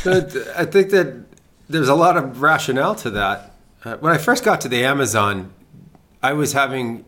but 0.04 0.36
I 0.56 0.64
think 0.64 0.90
that 0.90 1.24
there's 1.68 1.88
a 1.88 1.94
lot 1.94 2.16
of 2.16 2.42
rationale 2.42 2.94
to 2.96 3.10
that. 3.10 3.54
Uh, 3.84 3.96
when 3.96 4.12
I 4.12 4.18
first 4.18 4.44
got 4.44 4.60
to 4.62 4.68
the 4.68 4.84
Amazon, 4.84 5.52
I 6.22 6.32
was 6.32 6.52
having 6.52 7.04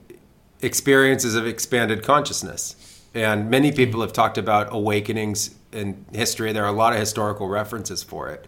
experiences 0.62 1.34
of 1.34 1.46
expanded 1.46 2.02
consciousness. 2.02 3.02
And 3.14 3.50
many 3.50 3.72
people 3.72 4.00
have 4.00 4.12
talked 4.12 4.38
about 4.38 4.68
awakenings 4.70 5.54
in 5.72 6.06
history. 6.12 6.52
There 6.52 6.64
are 6.64 6.68
a 6.68 6.72
lot 6.72 6.92
of 6.92 6.98
historical 6.98 7.48
references 7.48 8.02
for 8.02 8.28
it. 8.30 8.46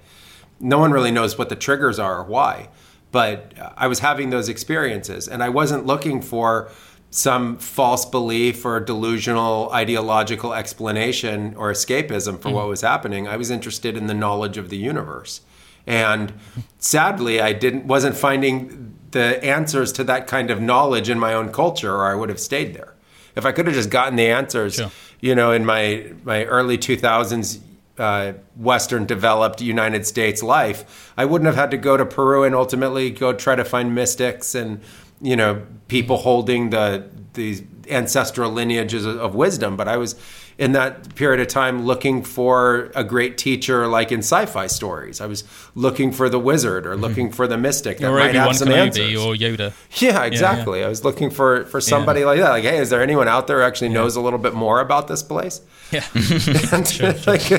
No 0.61 0.79
one 0.79 0.93
really 0.93 1.11
knows 1.11 1.37
what 1.37 1.49
the 1.49 1.57
triggers 1.57 1.99
are 1.99 2.19
or 2.19 2.25
why, 2.25 2.69
but 3.13 3.53
I 3.77 3.89
was 3.89 3.99
having 3.99 4.31
those 4.31 4.49
experiences 4.49 5.29
and 5.29 5.43
I 5.43 5.49
wasn't 5.49 5.85
looking 5.85 6.23
for 6.23 6.71
some 7.15 7.57
false 7.59 8.05
belief 8.05 8.65
or 8.65 8.81
delusional 8.81 9.71
ideological 9.73 10.53
explanation 10.53 11.55
or 11.55 11.71
escapism 11.71 12.41
for 12.41 12.49
mm. 12.49 12.55
what 12.55 12.67
was 12.67 12.81
happening. 12.81 13.29
I 13.29 13.37
was 13.37 13.53
interested 13.53 13.97
in 13.97 14.09
the 14.09 14.15
knowledge 14.15 14.59
of 14.59 14.69
the 14.69 14.77
universe. 14.77 15.41
And 15.87 16.33
sadly, 16.79 17.41
I 17.41 17.53
didn't 17.53 17.87
wasn't 17.87 18.17
finding 18.17 18.99
the 19.13 19.43
answers 19.45 19.93
to 19.93 20.03
that 20.05 20.27
kind 20.27 20.51
of 20.51 20.61
knowledge 20.61 21.09
in 21.09 21.21
my 21.21 21.35
own 21.35 21.53
culture 21.53 21.95
or 21.95 22.11
I 22.11 22.17
would 22.17 22.31
have 22.31 22.41
stayed 22.41 22.75
there. 22.75 22.95
If 23.37 23.47
I 23.47 23.53
could 23.53 23.67
have 23.67 23.77
just 23.77 23.91
gotten 23.91 24.17
the 24.17 24.27
answers, 24.27 24.75
sure. 24.75 24.91
you 25.21 25.37
know, 25.37 25.53
in 25.53 25.65
my 25.65 26.15
my 26.25 26.45
early 26.47 26.79
2000s 26.79 27.61
uh, 27.97 28.33
Western 28.57 29.07
developed 29.07 29.61
United 29.61 30.05
States 30.05 30.43
life, 30.43 31.13
I 31.17 31.27
wouldn't 31.27 31.47
have 31.47 31.55
had 31.55 31.71
to 31.71 31.77
go 31.77 31.97
to 31.97 32.05
Peru 32.05 32.43
and 32.43 32.57
ultimately 32.57 33.11
go 33.11 33.33
try 33.33 33.55
to 33.55 33.65
find 33.65 33.95
mystics 33.95 34.57
and 34.57 34.81
you 35.25 35.37
know 35.37 35.67
people 35.89 36.19
holding 36.19 36.71
the 36.71 37.09
these 37.33 37.63
ancestral 37.91 38.51
lineages 38.51 39.05
of 39.05 39.35
wisdom. 39.35 39.77
But 39.77 39.89
I 39.89 39.97
was 39.97 40.15
in 40.57 40.73
that 40.73 41.15
period 41.17 41.41
of 41.41 41.49
time 41.49 41.85
looking 41.85 42.23
for 42.23 42.93
a 42.95 43.03
great 43.03 43.37
teacher 43.37 43.89
like 43.89 44.13
in 44.13 44.21
sci-fi 44.21 44.69
stories. 44.69 45.21
I 45.21 45.27
was 45.27 45.43
looking 45.75 46.13
for 46.13 46.29
the 46.29 46.39
wizard 46.39 46.87
or 46.87 46.93
mm-hmm. 46.93 47.01
looking 47.01 47.33
for 47.33 47.49
the 47.49 47.59
mystic 47.59 47.99
that 47.99 48.11
or 48.11 48.19
might 48.19 48.35
have 48.35 48.55
some 48.57 48.69
Kenobi 48.69 48.77
answers. 48.77 49.17
Or 49.17 49.35
Yoda. 49.35 49.73
Yeah, 50.01 50.23
exactly. 50.25 50.79
Yeah, 50.79 50.83
yeah. 50.83 50.87
I 50.87 50.91
was 50.91 51.05
looking 51.05 51.31
for 51.31 51.65
for 51.67 51.81
somebody 51.81 52.21
yeah. 52.21 52.27
like 52.27 52.41
that. 52.41 52.51
Like, 52.51 52.65
hey, 52.65 52.79
is 52.79 52.91
there 52.91 53.03
anyone 53.03 53.27
out 53.27 53.47
there 53.47 53.59
who 53.59 53.65
actually 53.65 53.89
knows 53.89 54.15
a 54.17 54.21
little 54.21 54.39
bit 54.39 54.55
more 54.55 54.81
about 54.81 55.09
this 55.09 55.23
place? 55.23 55.61
Yeah. 55.91 56.05
and, 56.15 56.87
sure, 56.87 57.15
sure. 57.15 57.33
like, 57.33 57.51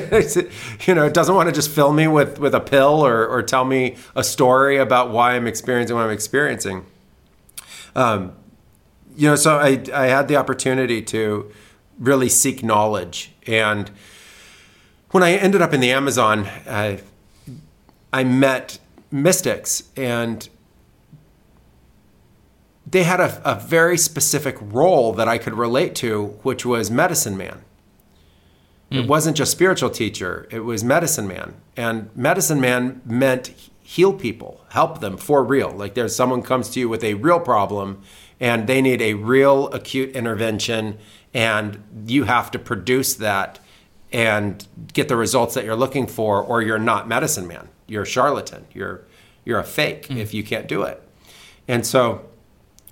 you 0.86 0.94
know, 0.94 1.04
it 1.04 1.14
doesn't 1.14 1.34
want 1.34 1.48
to 1.48 1.54
just 1.54 1.70
fill 1.70 1.92
me 1.92 2.06
with 2.08 2.38
with 2.38 2.54
a 2.54 2.60
pill 2.60 3.04
or 3.04 3.26
or 3.26 3.42
tell 3.42 3.64
me 3.64 3.96
a 4.14 4.24
story 4.24 4.78
about 4.78 5.10
why 5.10 5.34
I'm 5.34 5.46
experiencing 5.46 5.96
what 5.96 6.02
I'm 6.04 6.10
experiencing. 6.10 6.86
Um, 7.96 8.34
you 9.16 9.28
know, 9.28 9.36
so 9.36 9.56
I 9.56 9.82
I 9.92 10.06
had 10.06 10.28
the 10.28 10.36
opportunity 10.36 11.02
to 11.02 11.50
really 11.98 12.28
seek 12.28 12.62
knowledge. 12.62 13.32
And 13.46 13.90
when 15.10 15.22
I 15.22 15.32
ended 15.32 15.62
up 15.62 15.72
in 15.72 15.80
the 15.80 15.90
Amazon, 15.90 16.46
uh, 16.66 16.98
I 18.12 18.24
met 18.24 18.78
mystics 19.10 19.84
and 19.96 20.48
they 22.86 23.02
had 23.02 23.18
a, 23.20 23.40
a, 23.44 23.58
very 23.58 23.98
specific 23.98 24.56
role 24.60 25.12
that 25.14 25.26
I 25.26 25.38
could 25.38 25.54
relate 25.54 25.94
to, 25.96 26.26
which 26.42 26.64
was 26.64 26.90
medicine 26.90 27.36
man. 27.36 27.64
Mm. 28.90 28.98
It 28.98 29.02
hmm. 29.02 29.08
wasn't 29.08 29.36
just 29.36 29.50
spiritual 29.50 29.90
teacher, 29.90 30.46
it 30.50 30.60
was 30.60 30.84
medicine 30.84 31.26
man. 31.26 31.54
And 31.76 32.14
medicine 32.14 32.60
man 32.60 33.00
meant 33.04 33.52
heal 33.86 34.12
people, 34.12 34.64
help 34.70 34.98
them 34.98 35.16
for 35.16 35.44
real. 35.44 35.70
Like 35.70 35.94
there's 35.94 36.14
someone 36.14 36.42
comes 36.42 36.68
to 36.70 36.80
you 36.80 36.88
with 36.88 37.04
a 37.04 37.14
real 37.14 37.38
problem 37.38 38.02
and 38.40 38.66
they 38.66 38.82
need 38.82 39.00
a 39.00 39.14
real 39.14 39.68
acute 39.68 40.10
intervention 40.16 40.98
and 41.32 41.84
you 42.04 42.24
have 42.24 42.50
to 42.50 42.58
produce 42.58 43.14
that 43.14 43.60
and 44.10 44.66
get 44.92 45.06
the 45.06 45.14
results 45.14 45.54
that 45.54 45.64
you're 45.64 45.76
looking 45.76 46.08
for 46.08 46.42
or 46.42 46.62
you're 46.62 46.80
not 46.80 47.06
medicine 47.06 47.46
man 47.46 47.68
you're 47.86 48.02
a 48.02 48.06
charlatan 48.06 48.66
you're 48.74 49.04
you're 49.44 49.60
a 49.60 49.64
fake 49.64 50.08
mm. 50.08 50.16
if 50.16 50.34
you 50.34 50.42
can't 50.42 50.66
do 50.66 50.82
it 50.82 51.00
and 51.68 51.86
so 51.86 52.24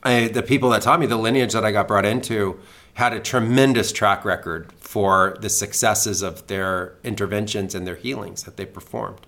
I, 0.05 0.29
the 0.29 0.43
people 0.43 0.71
that 0.71 0.83
taught 0.83 1.01
me 1.01 1.07
the 1.07 1.17
lineage 1.17 1.55
that 1.55 1.65
i 1.65 1.73
got 1.73 1.89
brought 1.89 2.05
into 2.05 2.61
had 2.95 3.13
a 3.13 3.21
tremendous 3.21 3.91
track 3.91 4.25
record 4.25 4.73
for 4.79 5.37
the 5.41 5.49
successes 5.49 6.23
of 6.23 6.47
their 6.47 6.95
interventions 7.03 7.75
and 7.75 7.87
their 7.87 7.97
healings 7.97 8.45
that 8.45 8.57
they 8.57 8.67
performed 8.67 9.27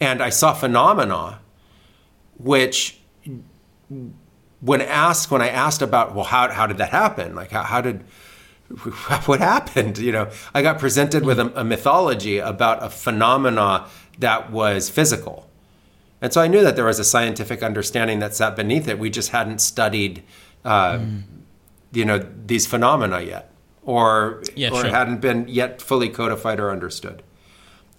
and 0.00 0.22
i 0.22 0.30
saw 0.30 0.52
phenomena 0.52 1.40
which 2.38 3.00
when 4.60 4.80
asked 4.80 5.30
when 5.30 5.42
i 5.42 5.48
asked 5.48 5.82
about 5.82 6.14
well 6.14 6.24
how, 6.24 6.48
how 6.50 6.66
did 6.66 6.78
that 6.78 6.90
happen 6.90 7.34
like 7.34 7.50
how, 7.50 7.62
how 7.62 7.80
did 7.80 8.04
what 9.24 9.40
happened? 9.40 9.98
You 9.98 10.12
know, 10.12 10.30
I 10.54 10.62
got 10.62 10.78
presented 10.78 11.24
with 11.24 11.38
a, 11.38 11.60
a, 11.60 11.64
mythology 11.64 12.38
about 12.38 12.82
a 12.82 12.90
phenomena 12.90 13.86
that 14.18 14.50
was 14.50 14.90
physical. 14.90 15.48
And 16.20 16.32
so 16.32 16.40
I 16.40 16.48
knew 16.48 16.62
that 16.62 16.76
there 16.76 16.84
was 16.84 16.98
a 16.98 17.04
scientific 17.04 17.62
understanding 17.62 18.18
that 18.18 18.34
sat 18.34 18.56
beneath 18.56 18.88
it. 18.88 18.98
We 18.98 19.08
just 19.08 19.30
hadn't 19.30 19.60
studied, 19.60 20.22
uh, 20.64 20.98
mm. 20.98 21.22
you 21.92 22.04
know, 22.04 22.18
these 22.18 22.66
phenomena 22.66 23.20
yet, 23.20 23.52
or 23.84 24.42
yeah, 24.56 24.70
or 24.70 24.82
sure. 24.82 24.90
hadn't 24.90 25.20
been 25.20 25.46
yet 25.48 25.80
fully 25.80 26.08
codified 26.08 26.58
or 26.58 26.70
understood. 26.70 27.22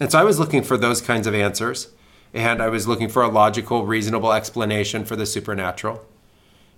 And 0.00 0.10
so 0.10 0.18
I 0.18 0.24
was 0.24 0.38
looking 0.38 0.62
for 0.62 0.78
those 0.78 1.02
kinds 1.02 1.26
of 1.26 1.34
answers, 1.34 1.88
and 2.32 2.62
I 2.62 2.68
was 2.70 2.88
looking 2.88 3.10
for 3.10 3.22
a 3.22 3.28
logical, 3.28 3.84
reasonable 3.86 4.32
explanation 4.32 5.04
for 5.04 5.14
the 5.14 5.26
supernatural. 5.26 6.04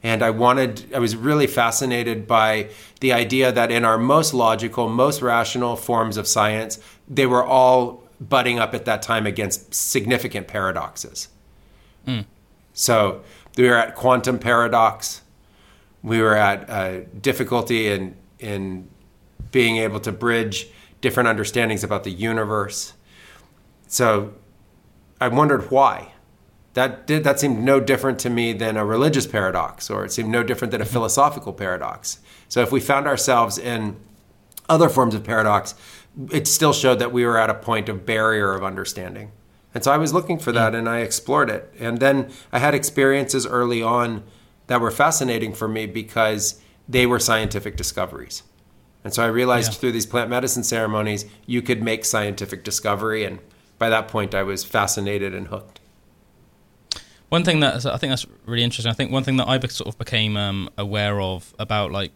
And 0.03 0.23
I 0.23 0.31
wanted, 0.31 0.93
I 0.93 0.99
was 0.99 1.15
really 1.15 1.47
fascinated 1.47 2.27
by 2.27 2.71
the 2.99 3.13
idea 3.13 3.53
that 3.53 3.71
in 3.71 3.85
our 3.85 3.97
most 3.97 4.35
logical, 4.35 4.89
most 4.89 5.23
rational 5.23 5.77
forms 5.77 6.17
of 6.17 6.27
science, 6.27 6.81
they 7.09 7.27
were 7.27 7.45
all 7.45 8.03
butting 8.21 8.59
up 8.59 8.75
at 8.75 8.85
that 8.87 9.03
time 9.03 9.27
against 9.27 9.73
significant 9.73 10.49
paradoxes. 10.49 11.29
Mm. 12.07 12.25
So 12.73 13.23
we 13.57 13.69
were 13.69 13.77
at 13.77 13.95
quantum 13.95 14.41
paradox. 14.41 15.23
We 16.03 16.21
were 16.21 16.35
at 16.35 16.69
uh, 16.69 17.01
difficulty 17.21 17.87
in, 17.87 18.17
in 18.41 18.89
being 19.53 19.77
able 19.77 20.01
to 20.01 20.11
bridge 20.11 20.67
different 21.01 21.29
understandings 21.29 21.85
about 21.85 22.03
the 22.03 22.11
universe. 22.11 22.95
So 23.93 24.33
I 25.21 25.29
wondered 25.29 25.71
why 25.71 26.13
that 26.75 27.07
did 27.07 27.25
that 27.25 27.39
seemed 27.39 27.63
no 27.63 27.81
different 27.81 28.19
to 28.21 28.31
me 28.31 28.53
than 28.53 28.77
a 28.77 28.85
religious 28.85 29.27
paradox 29.27 29.91
or 29.91 30.05
it 30.05 30.13
seemed 30.13 30.31
no 30.31 30.43
different 30.43 30.71
than 30.71 30.81
a 30.81 30.85
mm-hmm. 30.85 30.93
philosophical 30.93 31.53
paradox 31.53 32.19
so 32.49 32.63
if 32.63 32.73
we 32.73 32.81
found 32.81 33.07
ourselves 33.07 33.59
in 33.59 33.97
other 34.69 34.89
forms 34.89 35.15
of 35.15 35.23
paradox 35.23 35.75
it 36.31 36.47
still 36.47 36.73
showed 36.73 36.99
that 36.99 37.13
we 37.13 37.25
were 37.25 37.39
at 37.39 37.51
a 37.51 37.55
point 37.55 37.89
of 37.89 38.07
barrier 38.07 38.55
of 38.55 38.65
understanding 38.65 39.31
and 39.75 39.85
so 39.85 39.93
i 39.93 39.99
was 39.99 40.13
looking 40.13 40.39
for 40.39 40.53
that 40.53 40.73
mm. 40.73 40.79
and 40.79 40.89
i 40.89 41.01
explored 41.01 41.51
it 41.51 41.73
and 41.79 42.01
then 42.01 42.31
i 42.53 42.59
had 42.59 42.75
experiences 42.75 43.47
early 43.47 43.83
on 43.83 44.23
that 44.69 44.81
were 44.81 44.91
fascinating 44.91 45.53
for 45.53 45.69
me 45.69 45.87
because 45.87 46.61
they 46.89 47.07
were 47.07 47.19
scientific 47.19 47.77
discoveries 47.77 48.43
and 49.05 49.13
so 49.13 49.23
i 49.23 49.27
realized 49.27 49.73
yeah. 49.73 49.79
through 49.79 49.93
these 49.93 50.07
plant 50.07 50.31
medicine 50.31 50.65
ceremonies 50.65 51.27
you 51.47 51.61
could 51.61 51.83
make 51.83 52.05
scientific 52.05 52.65
discovery 52.65 53.25
and 53.25 53.39
by 53.83 53.89
that 53.89 54.07
point 54.09 54.35
i 54.35 54.43
was 54.43 54.61
fascinated 54.65 55.35
and 55.35 55.49
hooked 55.49 55.81
one 57.33 57.45
thing 57.45 57.61
that 57.61 57.87
I 57.87 57.97
think 57.97 58.11
that's 58.11 58.27
really 58.45 58.63
interesting. 58.63 58.91
I 58.91 58.95
think 58.95 59.11
one 59.11 59.25
thing 59.25 59.39
that 59.39 59.49
I 59.49 59.59
sort 59.61 59.89
of 59.89 59.97
became 59.97 60.37
um, 60.37 60.69
aware 60.77 61.19
of 61.19 61.55
about 61.59 61.91
like 61.91 62.13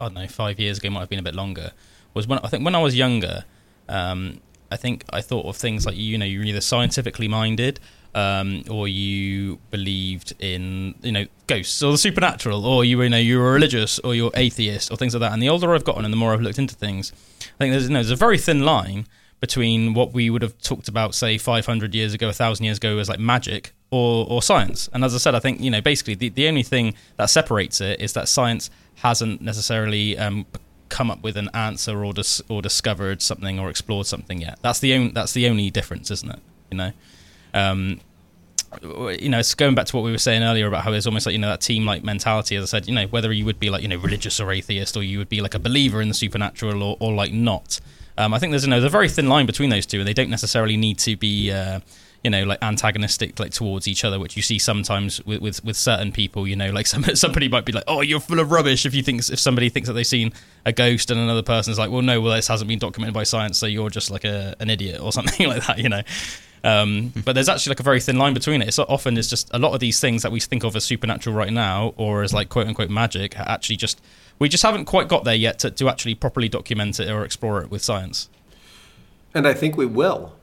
I 0.00 0.06
don't 0.06 0.14
know 0.14 0.26
five 0.26 0.58
years 0.58 0.78
ago, 0.78 0.90
might 0.90 0.98
have 0.98 1.08
been 1.08 1.20
a 1.20 1.28
bit 1.30 1.36
longer, 1.36 1.70
was 2.14 2.26
when 2.26 2.40
I 2.40 2.48
think 2.48 2.64
when 2.64 2.74
I 2.74 2.82
was 2.82 2.96
younger. 2.96 3.44
Um, 3.88 4.40
I 4.72 4.76
think 4.76 5.04
I 5.10 5.20
thought 5.20 5.46
of 5.46 5.56
things 5.56 5.86
like 5.86 5.96
you 5.96 6.18
know 6.18 6.24
you're 6.24 6.42
either 6.42 6.60
scientifically 6.60 7.28
minded 7.28 7.78
um, 8.12 8.64
or 8.68 8.88
you 8.88 9.60
believed 9.70 10.34
in 10.40 10.96
you 11.00 11.12
know 11.12 11.26
ghosts 11.46 11.80
or 11.80 11.92
the 11.92 11.98
supernatural, 11.98 12.66
or 12.66 12.84
you, 12.84 13.00
you 13.02 13.08
know 13.08 13.18
you 13.18 13.38
were 13.38 13.52
religious 13.52 14.00
or 14.00 14.16
you're 14.16 14.32
atheist 14.34 14.90
or 14.90 14.96
things 14.96 15.14
like 15.14 15.20
that. 15.20 15.32
And 15.32 15.40
the 15.40 15.48
older 15.48 15.72
I've 15.76 15.84
gotten 15.84 16.04
and 16.04 16.12
the 16.12 16.18
more 16.18 16.32
I've 16.32 16.40
looked 16.40 16.58
into 16.58 16.74
things, 16.74 17.12
I 17.40 17.58
think 17.58 17.70
there's 17.70 17.84
you 17.84 17.90
know, 17.90 18.00
there's 18.00 18.10
a 18.10 18.16
very 18.16 18.38
thin 18.38 18.64
line 18.64 19.06
between 19.40 19.94
what 19.94 20.12
we 20.12 20.30
would 20.30 20.42
have 20.42 20.56
talked 20.58 20.88
about, 20.88 21.14
say, 21.14 21.38
500 21.38 21.94
years 21.94 22.14
ago, 22.14 22.26
1,000 22.26 22.64
years 22.64 22.76
ago, 22.76 22.98
as 22.98 23.08
like 23.08 23.18
magic 23.18 23.72
or, 23.90 24.26
or 24.28 24.42
science. 24.42 24.88
And 24.92 25.02
as 25.02 25.14
I 25.14 25.18
said, 25.18 25.34
I 25.34 25.40
think, 25.40 25.60
you 25.60 25.70
know, 25.70 25.80
basically 25.80 26.14
the, 26.14 26.28
the 26.28 26.46
only 26.46 26.62
thing 26.62 26.94
that 27.16 27.26
separates 27.26 27.80
it 27.80 28.00
is 28.00 28.12
that 28.12 28.28
science 28.28 28.70
hasn't 28.96 29.40
necessarily 29.40 30.18
um, 30.18 30.46
come 30.90 31.10
up 31.10 31.22
with 31.22 31.36
an 31.36 31.48
answer 31.54 32.04
or, 32.04 32.12
dis- 32.12 32.42
or 32.48 32.60
discovered 32.60 33.22
something 33.22 33.58
or 33.58 33.70
explored 33.70 34.06
something 34.06 34.40
yet. 34.40 34.58
That's 34.60 34.80
the, 34.80 34.94
only, 34.94 35.10
that's 35.12 35.32
the 35.32 35.48
only 35.48 35.70
difference, 35.70 36.10
isn't 36.10 36.30
it? 36.30 36.40
You 36.70 36.76
know? 36.76 36.92
Um, 37.54 38.00
you 38.82 39.28
know, 39.28 39.38
it's 39.38 39.54
going 39.54 39.74
back 39.74 39.86
to 39.86 39.96
what 39.96 40.04
we 40.04 40.12
were 40.12 40.18
saying 40.18 40.42
earlier 40.42 40.68
about 40.68 40.84
how 40.84 40.92
it's 40.92 41.06
almost 41.06 41.26
like 41.26 41.32
you 41.32 41.40
know 41.40 41.48
that 41.48 41.60
team 41.60 41.84
like 41.84 42.04
mentality. 42.04 42.54
As 42.54 42.62
I 42.72 42.78
said, 42.78 42.86
you 42.86 42.94
know, 42.94 43.06
whether 43.08 43.32
you 43.32 43.44
would 43.44 43.58
be 43.58 43.68
like 43.68 43.82
you 43.82 43.88
know 43.88 43.96
religious 43.96 44.38
or 44.38 44.52
atheist, 44.52 44.96
or 44.96 45.02
you 45.02 45.18
would 45.18 45.28
be 45.28 45.40
like 45.40 45.54
a 45.54 45.58
believer 45.58 46.00
in 46.00 46.06
the 46.06 46.14
supernatural, 46.14 46.82
or, 46.82 46.96
or 47.00 47.12
like 47.12 47.32
not. 47.32 47.80
Um, 48.18 48.34
I 48.34 48.38
think 48.38 48.52
there's 48.52 48.64
you 48.64 48.70
know 48.70 48.80
there's 48.80 48.90
a 48.90 48.96
very 48.96 49.08
thin 49.08 49.28
line 49.28 49.46
between 49.46 49.70
those 49.70 49.86
two, 49.86 49.98
and 49.98 50.08
they 50.08 50.14
don't 50.14 50.30
necessarily 50.30 50.76
need 50.76 50.98
to 51.00 51.16
be 51.16 51.50
uh, 51.50 51.80
you 52.22 52.30
know 52.30 52.44
like 52.44 52.58
antagonistic 52.62 53.38
like 53.38 53.52
towards 53.52 53.88
each 53.88 54.04
other 54.04 54.18
which 54.18 54.36
you 54.36 54.42
see 54.42 54.58
sometimes 54.58 55.24
with 55.24 55.40
with, 55.40 55.64
with 55.64 55.76
certain 55.76 56.12
people 56.12 56.46
you 56.46 56.56
know 56.56 56.70
like 56.70 56.86
some, 56.86 57.02
somebody 57.14 57.48
might 57.48 57.64
be 57.64 57.72
like 57.72 57.84
oh 57.86 58.00
you're 58.00 58.20
full 58.20 58.40
of 58.40 58.50
rubbish 58.50 58.84
if 58.84 58.94
you 58.94 59.02
think 59.02 59.20
if 59.30 59.38
somebody 59.38 59.68
thinks 59.68 59.86
that 59.88 59.94
they've 59.94 60.06
seen 60.06 60.32
a 60.66 60.72
ghost 60.72 61.10
and 61.10 61.18
another 61.18 61.42
person's 61.42 61.78
like 61.78 61.90
well 61.90 62.02
no 62.02 62.20
well 62.20 62.34
this 62.34 62.48
hasn't 62.48 62.68
been 62.68 62.78
documented 62.78 63.14
by 63.14 63.22
science 63.22 63.58
so 63.58 63.66
you're 63.66 63.90
just 63.90 64.10
like 64.10 64.24
a, 64.24 64.54
an 64.60 64.68
idiot 64.68 65.00
or 65.00 65.12
something 65.18 65.48
like 65.48 65.66
that 65.66 65.78
you 65.78 65.88
know 65.88 66.02
um, 66.62 67.12
but 67.24 67.32
there's 67.32 67.48
actually 67.48 67.70
like 67.70 67.80
a 67.80 67.84
very 67.84 68.00
thin 68.00 68.18
line 68.18 68.34
between 68.34 68.60
it. 68.60 68.68
It's 68.68 68.78
often 68.78 69.16
it's 69.16 69.30
just 69.30 69.48
a 69.54 69.58
lot 69.58 69.72
of 69.72 69.80
these 69.80 69.98
things 69.98 70.22
that 70.22 70.30
we 70.30 70.40
think 70.40 70.62
of 70.62 70.76
as 70.76 70.84
supernatural 70.84 71.34
right 71.34 71.50
now, 71.50 71.94
or 71.96 72.22
as 72.22 72.34
like 72.34 72.50
quote 72.50 72.66
unquote 72.66 72.90
magic, 72.90 73.38
actually 73.38 73.76
just 73.76 74.02
we 74.40 74.48
just 74.48 74.64
haven't 74.64 74.86
quite 74.86 75.06
got 75.06 75.22
there 75.22 75.34
yet 75.36 75.60
to, 75.60 75.70
to 75.70 75.88
actually 75.88 76.16
properly 76.16 76.48
document 76.48 76.98
it 76.98 77.08
or 77.08 77.24
explore 77.24 77.62
it 77.62 77.70
with 77.70 77.84
science. 77.84 78.28
And 79.32 79.46
I 79.46 79.54
think 79.54 79.76
we 79.76 79.86
will. 79.86 80.34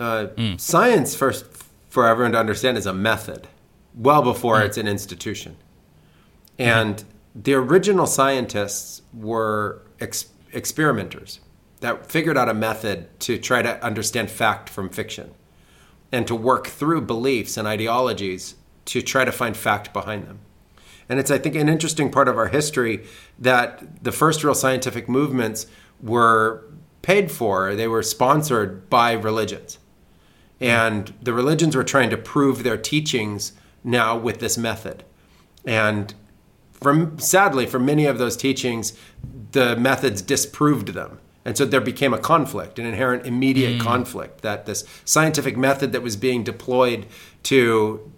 Uh, 0.00 0.26
mm. 0.34 0.60
Science, 0.60 1.14
first, 1.14 1.44
for 1.88 2.08
everyone 2.08 2.32
to 2.32 2.38
understand, 2.38 2.76
is 2.76 2.86
a 2.86 2.92
method, 2.92 3.46
well 3.94 4.22
before 4.22 4.58
mm. 4.58 4.64
it's 4.64 4.78
an 4.78 4.88
institution. 4.88 5.56
And 6.58 6.96
mm-hmm. 6.96 7.42
the 7.42 7.54
original 7.54 8.06
scientists 8.06 9.02
were 9.12 9.82
ex- 10.00 10.30
experimenters 10.52 11.38
that 11.80 12.10
figured 12.10 12.36
out 12.36 12.48
a 12.48 12.54
method 12.54 13.08
to 13.20 13.38
try 13.38 13.62
to 13.62 13.84
understand 13.84 14.30
fact 14.30 14.68
from 14.70 14.88
fiction 14.88 15.34
and 16.10 16.26
to 16.26 16.34
work 16.34 16.66
through 16.66 17.02
beliefs 17.02 17.56
and 17.56 17.68
ideologies 17.68 18.54
to 18.86 19.02
try 19.02 19.24
to 19.24 19.32
find 19.32 19.56
fact 19.56 19.92
behind 19.92 20.26
them. 20.26 20.40
And 21.08 21.18
it's, 21.18 21.30
I 21.30 21.38
think, 21.38 21.54
an 21.54 21.68
interesting 21.68 22.10
part 22.10 22.28
of 22.28 22.38
our 22.38 22.48
history 22.48 23.04
that 23.38 24.02
the 24.02 24.12
first 24.12 24.42
real 24.42 24.54
scientific 24.54 25.08
movements 25.08 25.66
were 26.00 26.64
paid 27.02 27.30
for, 27.30 27.74
they 27.74 27.88
were 27.88 28.02
sponsored 28.02 28.88
by 28.88 29.12
religions. 29.12 29.78
And 30.60 31.12
the 31.20 31.34
religions 31.34 31.76
were 31.76 31.84
trying 31.84 32.10
to 32.10 32.16
prove 32.16 32.62
their 32.62 32.78
teachings 32.78 33.52
now 33.82 34.16
with 34.16 34.40
this 34.40 34.56
method. 34.56 35.04
And 35.64 36.14
from 36.72 37.18
sadly, 37.18 37.66
for 37.66 37.78
many 37.78 38.06
of 38.06 38.18
those 38.18 38.36
teachings, 38.36 38.92
the 39.52 39.76
methods 39.76 40.22
disproved 40.22 40.88
them. 40.88 41.18
And 41.44 41.56
so 41.58 41.66
there 41.66 41.80
became 41.80 42.14
a 42.14 42.18
conflict, 42.18 42.78
an 42.78 42.86
inherent 42.86 43.26
immediate 43.26 43.78
mm. 43.78 43.80
conflict 43.80 44.40
that 44.40 44.64
this 44.64 44.84
scientific 45.04 45.56
method 45.56 45.92
that 45.92 46.02
was 46.02 46.16
being 46.16 46.42
deployed 46.42 47.06
to, 47.44 48.10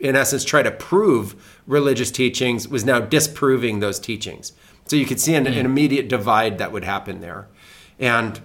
in 0.00 0.14
essence, 0.14 0.44
try 0.44 0.62
to 0.62 0.70
prove 0.70 1.55
religious 1.66 2.10
teachings 2.10 2.68
was 2.68 2.84
now 2.84 3.00
disproving 3.00 3.80
those 3.80 3.98
teachings. 3.98 4.52
So 4.86 4.96
you 4.96 5.06
could 5.06 5.20
see 5.20 5.34
an, 5.34 5.46
an 5.46 5.66
immediate 5.66 6.08
divide 6.08 6.58
that 6.58 6.72
would 6.72 6.84
happen 6.84 7.20
there. 7.20 7.48
And 7.98 8.40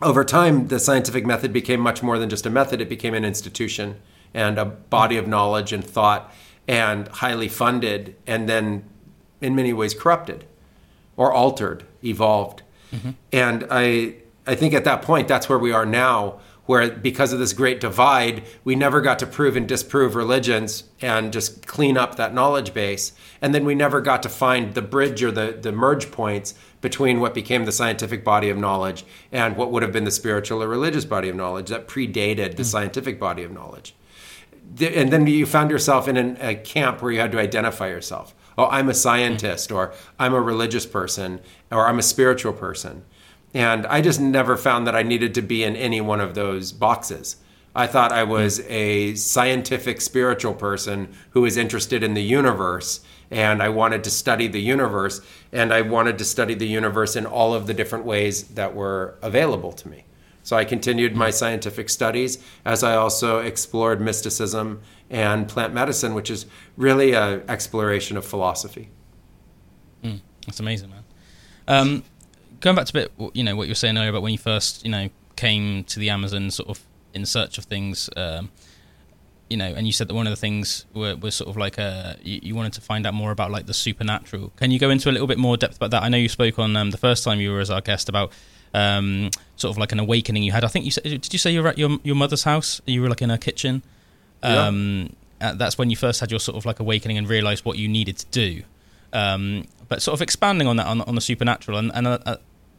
over 0.00 0.24
time, 0.24 0.68
the 0.68 0.78
scientific 0.78 1.26
method 1.26 1.52
became 1.52 1.80
much 1.80 2.02
more 2.02 2.18
than 2.18 2.28
just 2.28 2.46
a 2.46 2.50
method, 2.50 2.80
it 2.80 2.88
became 2.88 3.14
an 3.14 3.24
institution 3.24 4.00
and 4.34 4.58
a 4.58 4.64
body 4.64 5.16
of 5.16 5.26
knowledge 5.26 5.72
and 5.72 5.82
thought 5.82 6.32
and 6.68 7.08
highly 7.08 7.48
funded 7.48 8.16
and 8.26 8.48
then 8.48 8.84
in 9.40 9.54
many 9.54 9.72
ways 9.72 9.94
corrupted 9.94 10.44
or 11.16 11.32
altered, 11.32 11.84
evolved. 12.04 12.62
Mm-hmm. 12.92 13.10
And 13.32 13.66
I 13.70 14.16
I 14.46 14.54
think 14.54 14.74
at 14.74 14.84
that 14.84 15.02
point 15.02 15.26
that's 15.26 15.48
where 15.48 15.58
we 15.58 15.72
are 15.72 15.86
now 15.86 16.40
where 16.66 16.90
because 16.90 17.32
of 17.32 17.38
this 17.38 17.52
great 17.52 17.80
divide, 17.80 18.44
we 18.64 18.74
never 18.74 19.00
got 19.00 19.18
to 19.20 19.26
prove 19.26 19.56
and 19.56 19.66
disprove 19.66 20.14
religions 20.14 20.84
and 21.00 21.32
just 21.32 21.66
clean 21.66 21.96
up 21.96 22.16
that 22.16 22.34
knowledge 22.34 22.74
base. 22.74 23.12
And 23.40 23.54
then 23.54 23.64
we 23.64 23.74
never 23.74 24.00
got 24.00 24.22
to 24.24 24.28
find 24.28 24.74
the 24.74 24.82
bridge 24.82 25.22
or 25.22 25.30
the, 25.30 25.56
the 25.60 25.72
merge 25.72 26.10
points 26.10 26.54
between 26.80 27.20
what 27.20 27.34
became 27.34 27.64
the 27.64 27.72
scientific 27.72 28.24
body 28.24 28.50
of 28.50 28.58
knowledge 28.58 29.04
and 29.32 29.56
what 29.56 29.72
would 29.72 29.82
have 29.82 29.92
been 29.92 30.04
the 30.04 30.10
spiritual 30.10 30.62
or 30.62 30.68
religious 30.68 31.04
body 31.04 31.28
of 31.28 31.36
knowledge 31.36 31.68
that 31.68 31.88
predated 31.88 32.56
the 32.56 32.62
mm. 32.62 32.66
scientific 32.66 33.18
body 33.18 33.42
of 33.42 33.50
knowledge. 33.50 33.94
And 34.80 35.12
then 35.12 35.26
you 35.26 35.46
found 35.46 35.70
yourself 35.70 36.08
in 36.08 36.16
an, 36.16 36.36
a 36.40 36.56
camp 36.56 37.00
where 37.00 37.12
you 37.12 37.20
had 37.20 37.32
to 37.32 37.38
identify 37.38 37.88
yourself. 37.88 38.34
Oh, 38.58 38.66
I'm 38.66 38.88
a 38.88 38.94
scientist, 38.94 39.70
or 39.70 39.92
I'm 40.18 40.32
a 40.32 40.40
religious 40.40 40.86
person, 40.86 41.40
or 41.70 41.86
I'm 41.86 41.98
a 41.98 42.02
spiritual 42.02 42.52
person. 42.52 43.04
And 43.56 43.86
I 43.86 44.02
just 44.02 44.20
never 44.20 44.54
found 44.54 44.86
that 44.86 44.94
I 44.94 45.02
needed 45.02 45.32
to 45.36 45.40
be 45.40 45.64
in 45.64 45.76
any 45.76 46.02
one 46.02 46.20
of 46.20 46.34
those 46.34 46.72
boxes. 46.72 47.36
I 47.74 47.86
thought 47.86 48.12
I 48.12 48.22
was 48.22 48.60
a 48.68 49.14
scientific 49.14 50.02
spiritual 50.02 50.52
person 50.52 51.14
who 51.30 51.40
was 51.40 51.56
interested 51.56 52.02
in 52.02 52.12
the 52.12 52.22
universe 52.22 53.00
and 53.30 53.62
I 53.62 53.70
wanted 53.70 54.04
to 54.04 54.10
study 54.10 54.46
the 54.46 54.60
universe 54.60 55.22
and 55.52 55.72
I 55.72 55.80
wanted 55.80 56.18
to 56.18 56.24
study 56.26 56.52
the 56.52 56.66
universe 56.66 57.16
in 57.16 57.24
all 57.24 57.54
of 57.54 57.66
the 57.66 57.72
different 57.72 58.04
ways 58.04 58.44
that 58.48 58.74
were 58.74 59.14
available 59.22 59.72
to 59.72 59.88
me. 59.88 60.04
So 60.42 60.54
I 60.54 60.66
continued 60.66 61.16
my 61.16 61.30
scientific 61.30 61.88
studies 61.88 62.44
as 62.62 62.84
I 62.84 62.94
also 62.96 63.38
explored 63.38 64.02
mysticism 64.02 64.82
and 65.08 65.48
plant 65.48 65.72
medicine, 65.72 66.12
which 66.12 66.28
is 66.30 66.44
really 66.76 67.14
an 67.14 67.42
exploration 67.48 68.18
of 68.18 68.26
philosophy. 68.26 68.90
Mm, 70.04 70.20
that's 70.44 70.60
amazing, 70.60 70.90
man. 70.90 71.04
Um, 71.68 72.04
going 72.60 72.76
back 72.76 72.86
to 72.86 72.98
a 72.98 73.02
bit, 73.02 73.30
you 73.34 73.44
know, 73.44 73.56
what 73.56 73.64
you 73.64 73.70
were 73.70 73.76
saying 73.76 73.96
earlier 73.96 74.10
about 74.10 74.22
when 74.22 74.32
you 74.32 74.38
first, 74.38 74.84
you 74.84 74.90
know, 74.90 75.08
came 75.36 75.84
to 75.84 75.98
the 75.98 76.10
Amazon, 76.10 76.50
sort 76.50 76.68
of 76.68 76.80
in 77.14 77.26
search 77.26 77.58
of 77.58 77.64
things. 77.64 78.10
Um, 78.16 78.50
you 79.48 79.56
know, 79.56 79.66
and 79.66 79.86
you 79.86 79.92
said 79.92 80.08
that 80.08 80.14
one 80.14 80.26
of 80.26 80.32
the 80.32 80.36
things 80.36 80.86
were, 80.92 81.14
was 81.14 81.34
sort 81.34 81.48
of 81.48 81.56
like 81.56 81.78
a 81.78 82.16
you, 82.22 82.40
you, 82.42 82.54
wanted 82.54 82.72
to 82.72 82.80
find 82.80 83.06
out 83.06 83.14
more 83.14 83.30
about 83.30 83.50
like 83.50 83.66
the 83.66 83.74
supernatural. 83.74 84.52
Can 84.56 84.70
you 84.70 84.78
go 84.78 84.90
into 84.90 85.08
a 85.08 85.12
little 85.12 85.28
bit 85.28 85.38
more 85.38 85.56
depth 85.56 85.76
about 85.76 85.92
that? 85.92 86.02
I 86.02 86.08
know 86.08 86.18
you 86.18 86.28
spoke 86.28 86.58
on 86.58 86.74
um, 86.76 86.90
the 86.90 86.98
first 86.98 87.22
time 87.22 87.40
you 87.40 87.52
were 87.52 87.60
as 87.60 87.70
our 87.70 87.80
guest 87.80 88.08
about 88.08 88.32
um, 88.74 89.30
sort 89.54 89.72
of 89.72 89.78
like 89.78 89.92
an 89.92 90.00
awakening 90.00 90.42
you 90.42 90.50
had. 90.50 90.64
I 90.64 90.68
think 90.68 90.84
you 90.84 90.90
said, 90.90 91.04
did 91.04 91.32
you 91.32 91.38
say 91.38 91.52
you 91.52 91.62
were 91.62 91.68
at 91.68 91.78
your 91.78 91.98
your 92.02 92.16
mother's 92.16 92.42
house? 92.42 92.80
You 92.86 93.02
were 93.02 93.08
like 93.08 93.22
in 93.22 93.30
her 93.30 93.38
kitchen. 93.38 93.82
Um, 94.42 95.14
yeah. 95.40 95.54
that's 95.54 95.78
when 95.78 95.90
you 95.90 95.96
first 95.96 96.20
had 96.20 96.30
your 96.30 96.40
sort 96.40 96.56
of 96.56 96.66
like 96.66 96.80
awakening 96.80 97.16
and 97.16 97.28
realized 97.28 97.64
what 97.64 97.78
you 97.78 97.88
needed 97.88 98.18
to 98.18 98.26
do. 98.26 98.62
Um, 99.12 99.64
but 99.88 100.02
sort 100.02 100.14
of 100.14 100.22
expanding 100.22 100.66
on 100.66 100.76
that 100.76 100.86
on, 100.86 101.00
on 101.02 101.14
the 101.14 101.20
supernatural 101.20 101.78
and, 101.78 101.92
and 101.94 102.06
uh, 102.06 102.18
uh, 102.26 102.36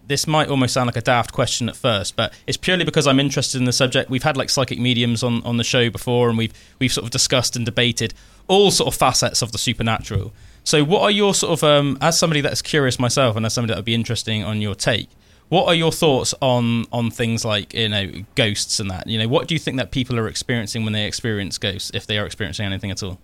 this 0.07 0.25
might 0.25 0.47
almost 0.49 0.73
sound 0.73 0.87
like 0.87 0.95
a 0.95 1.01
daft 1.01 1.33
question 1.33 1.67
at 1.67 1.75
first, 1.75 2.15
but 2.15 2.33
it's 2.47 2.57
purely 2.57 2.85
because 2.85 3.07
I'm 3.07 3.19
interested 3.19 3.59
in 3.59 3.65
the 3.65 3.73
subject. 3.73 4.09
We've 4.09 4.23
had 4.23 4.37
like 4.37 4.49
psychic 4.49 4.79
mediums 4.79 5.21
on, 5.21 5.43
on 5.43 5.57
the 5.57 5.63
show 5.63 5.89
before, 5.89 6.29
and 6.29 6.37
we've 6.37 6.53
we've 6.79 6.91
sort 6.91 7.05
of 7.05 7.11
discussed 7.11 7.55
and 7.55 7.65
debated 7.65 8.13
all 8.47 8.71
sort 8.71 8.87
of 8.93 8.97
facets 8.97 9.41
of 9.41 9.51
the 9.51 9.57
supernatural. 9.57 10.33
So, 10.63 10.83
what 10.83 11.01
are 11.01 11.11
your 11.11 11.33
sort 11.33 11.53
of 11.53 11.63
um, 11.63 11.97
as 12.01 12.17
somebody 12.17 12.41
that's 12.41 12.61
curious 12.61 12.99
myself, 12.99 13.35
and 13.35 13.45
as 13.45 13.53
somebody 13.53 13.73
that 13.73 13.77
would 13.77 13.85
be 13.85 13.95
interesting 13.95 14.43
on 14.43 14.61
your 14.61 14.75
take? 14.75 15.09
What 15.49 15.65
are 15.67 15.75
your 15.75 15.91
thoughts 15.91 16.33
on 16.41 16.85
on 16.91 17.11
things 17.11 17.43
like 17.43 17.73
you 17.73 17.89
know 17.89 18.11
ghosts 18.35 18.79
and 18.79 18.89
that? 18.89 19.07
You 19.07 19.19
know, 19.19 19.27
what 19.27 19.47
do 19.47 19.55
you 19.55 19.59
think 19.59 19.77
that 19.77 19.91
people 19.91 20.17
are 20.17 20.27
experiencing 20.27 20.83
when 20.83 20.93
they 20.93 21.05
experience 21.05 21.57
ghosts, 21.57 21.91
if 21.93 22.07
they 22.07 22.17
are 22.17 22.25
experiencing 22.25 22.65
anything 22.65 22.91
at 22.91 23.03
all? 23.03 23.19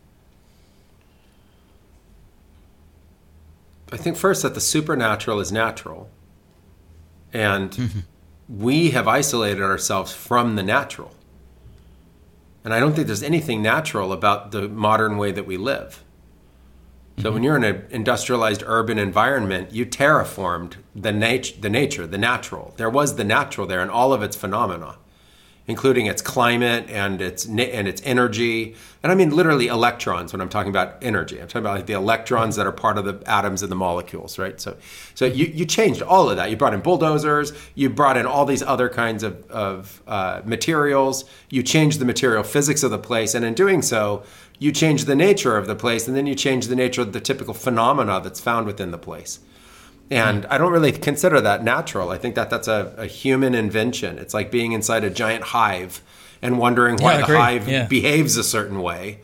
I 3.92 3.98
think 3.98 4.18
first 4.18 4.42
that 4.42 4.56
the 4.56 4.62
supernatural 4.62 5.40
is 5.40 5.52
natural 5.52 6.10
and 7.34 7.72
mm-hmm. 7.72 8.00
we 8.48 8.92
have 8.92 9.08
isolated 9.08 9.62
ourselves 9.62 10.14
from 10.14 10.56
the 10.56 10.64
natural. 10.64 11.14
And 12.64 12.74
I 12.74 12.80
don't 12.80 12.94
think 12.94 13.08
there's 13.08 13.24
anything 13.24 13.62
natural 13.62 14.14
about 14.14 14.52
the 14.52 14.70
modern 14.70 15.18
way 15.18 15.32
that 15.32 15.46
we 15.46 15.58
live. 15.58 16.04
So 17.18 17.24
mm-hmm. 17.24 17.34
when 17.34 17.44
you're 17.44 17.58
in 17.58 17.64
an 17.64 17.86
industrialized 17.90 18.64
urban 18.66 18.98
environment, 18.98 19.74
you 19.74 19.86
terraformed 19.86 20.76
the, 20.96 21.12
nat- 21.12 21.62
the 21.62 21.70
nature, 21.70 22.08
the 22.08 22.18
natural. 22.18 22.74
There 22.78 22.90
was 22.90 23.16
the 23.16 23.24
natural 23.24 23.68
there 23.68 23.82
and 23.82 23.92
all 23.92 24.14
of 24.14 24.24
its 24.24 24.36
phenomena 24.36 24.98
including 25.66 26.08
its 26.08 26.22
climate 26.22 26.90
and 26.90 27.22
its 27.22 27.46
and 27.46 27.88
its 27.88 28.02
energy. 28.04 28.76
And 29.02 29.12
I 29.12 29.16
mean 29.16 29.30
literally 29.30 29.68
electrons 29.68 30.34
when 30.34 30.42
I'm 30.42 30.50
talking 30.50 30.70
about 30.70 30.98
energy. 31.02 31.40
I'm 31.42 31.48
talking 31.48 31.62
about 31.62 31.76
like 31.76 31.86
the 31.86 31.94
electrons 31.94 32.58
that 32.58 32.68
are 32.68 32.72
part 32.72 32.98
of 32.98 33.06
the 33.06 33.22
atoms 33.30 33.62
and 33.62 33.72
the 33.72 33.76
molecules, 33.76 34.38
right? 34.38 34.60
So 34.60 34.76
so 35.16 35.26
you, 35.26 35.46
you 35.46 35.66
changed 35.66 36.02
all 36.02 36.30
of 36.30 36.36
that. 36.36 36.50
You 36.50 36.58
brought 36.58 36.74
in 36.74 36.82
bulldozers, 36.82 37.54
you 37.76 37.90
brought 37.90 38.18
in 38.18 38.26
all 38.26 38.46
these 38.46 38.62
other 38.62 38.90
kinds 38.90 39.24
of, 39.24 39.50
of 39.50 40.02
uh, 40.08 40.42
materials, 40.44 41.26
you 41.50 41.64
changed 41.64 42.00
the 42.00 42.06
material 42.06 42.44
physics 42.44 42.84
of 42.84 42.92
the 42.92 43.00
place, 43.00 43.34
and 43.34 43.46
in 43.46 43.54
doing 43.54 43.82
so, 43.82 44.24
you 44.60 44.72
change 44.72 45.06
the 45.06 45.16
nature 45.16 45.58
of 45.58 45.68
the 45.68 45.76
place, 45.76 46.08
and 46.08 46.16
then 46.16 46.26
you 46.26 46.36
change 46.36 46.68
the 46.68 46.76
nature 46.76 47.02
of 47.02 47.14
the 47.14 47.20
typical 47.20 47.54
phenomena 47.54 48.22
that's 48.22 48.40
found 48.40 48.66
within 48.66 48.92
the 48.92 48.98
place. 48.98 49.40
And 50.12 50.46
I 50.48 50.58
don't 50.58 50.72
really 50.72 50.92
consider 50.92 51.42
that 51.42 51.64
natural. 51.64 52.10
I 52.10 52.18
think 52.18 52.36
that 52.36 52.50
that's 52.50 52.68
a, 52.68 52.94
a 52.98 53.06
human 53.06 53.56
invention. 53.56 54.20
It's 54.20 54.34
like 54.34 54.52
being 54.52 54.74
inside 54.74 55.04
a 55.04 55.10
giant 55.10 55.46
hive 55.46 56.02
and 56.42 56.60
wondering 56.60 56.98
why 56.98 57.14
yeah, 57.20 57.26
the 57.26 57.38
hive 57.38 57.68
yeah. 57.68 57.88
behaves 57.88 58.38
a 58.38 58.44
certain 58.44 58.82
way. 58.82 59.22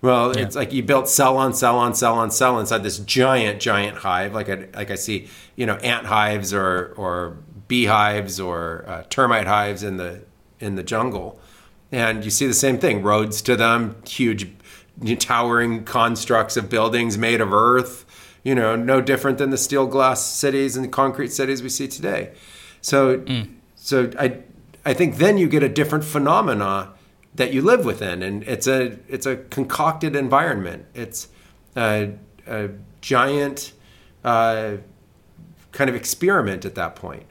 Well, 0.00 0.36
yeah. 0.36 0.42
it's 0.42 0.56
like 0.56 0.72
you 0.72 0.82
built 0.82 1.08
cell 1.08 1.36
on 1.36 1.54
cell 1.54 1.78
on 1.78 1.94
cell 1.94 2.14
on 2.14 2.30
cell 2.32 2.58
inside 2.58 2.82
this 2.82 2.98
giant, 2.98 3.60
giant 3.60 3.98
hive. 3.98 4.34
Like 4.34 4.48
I, 4.48 4.66
like 4.74 4.90
I 4.90 4.96
see, 4.96 5.28
you 5.54 5.64
know, 5.64 5.76
ant 5.76 6.06
hives 6.06 6.52
or 6.52 6.92
or 6.96 7.36
beehives 7.68 8.40
or 8.40 8.84
uh, 8.88 9.04
termite 9.08 9.46
hives 9.46 9.84
in 9.84 9.98
the 9.98 10.24
in 10.58 10.74
the 10.74 10.82
jungle, 10.82 11.38
and 11.92 12.24
you 12.24 12.30
see 12.32 12.48
the 12.48 12.54
same 12.54 12.78
thing. 12.78 13.02
Roads 13.02 13.40
to 13.42 13.54
them, 13.54 13.94
huge, 14.04 14.50
towering 15.20 15.84
constructs 15.84 16.56
of 16.56 16.68
buildings 16.68 17.16
made 17.16 17.40
of 17.40 17.52
earth 17.52 18.04
you 18.42 18.54
know, 18.54 18.76
no 18.76 19.00
different 19.00 19.38
than 19.38 19.50
the 19.50 19.58
steel 19.58 19.86
glass 19.86 20.24
cities 20.24 20.76
and 20.76 20.90
concrete 20.92 21.32
cities 21.32 21.62
we 21.62 21.68
see 21.68 21.88
today. 21.88 22.32
So, 22.80 23.18
mm. 23.18 23.54
so 23.76 24.10
I, 24.18 24.38
I 24.84 24.94
think 24.94 25.16
then 25.16 25.38
you 25.38 25.48
get 25.48 25.62
a 25.62 25.68
different 25.68 26.04
phenomena 26.04 26.92
that 27.34 27.52
you 27.52 27.62
live 27.62 27.84
within, 27.84 28.22
and 28.22 28.42
it's 28.42 28.66
a 28.66 28.98
it's 29.08 29.26
a 29.26 29.36
concocted 29.36 30.14
environment. 30.14 30.86
It's 30.94 31.28
a, 31.76 32.12
a 32.46 32.70
giant 33.00 33.72
uh, 34.24 34.76
kind 35.70 35.88
of 35.88 35.96
experiment 35.96 36.64
at 36.64 36.74
that 36.74 36.94
point. 36.94 37.24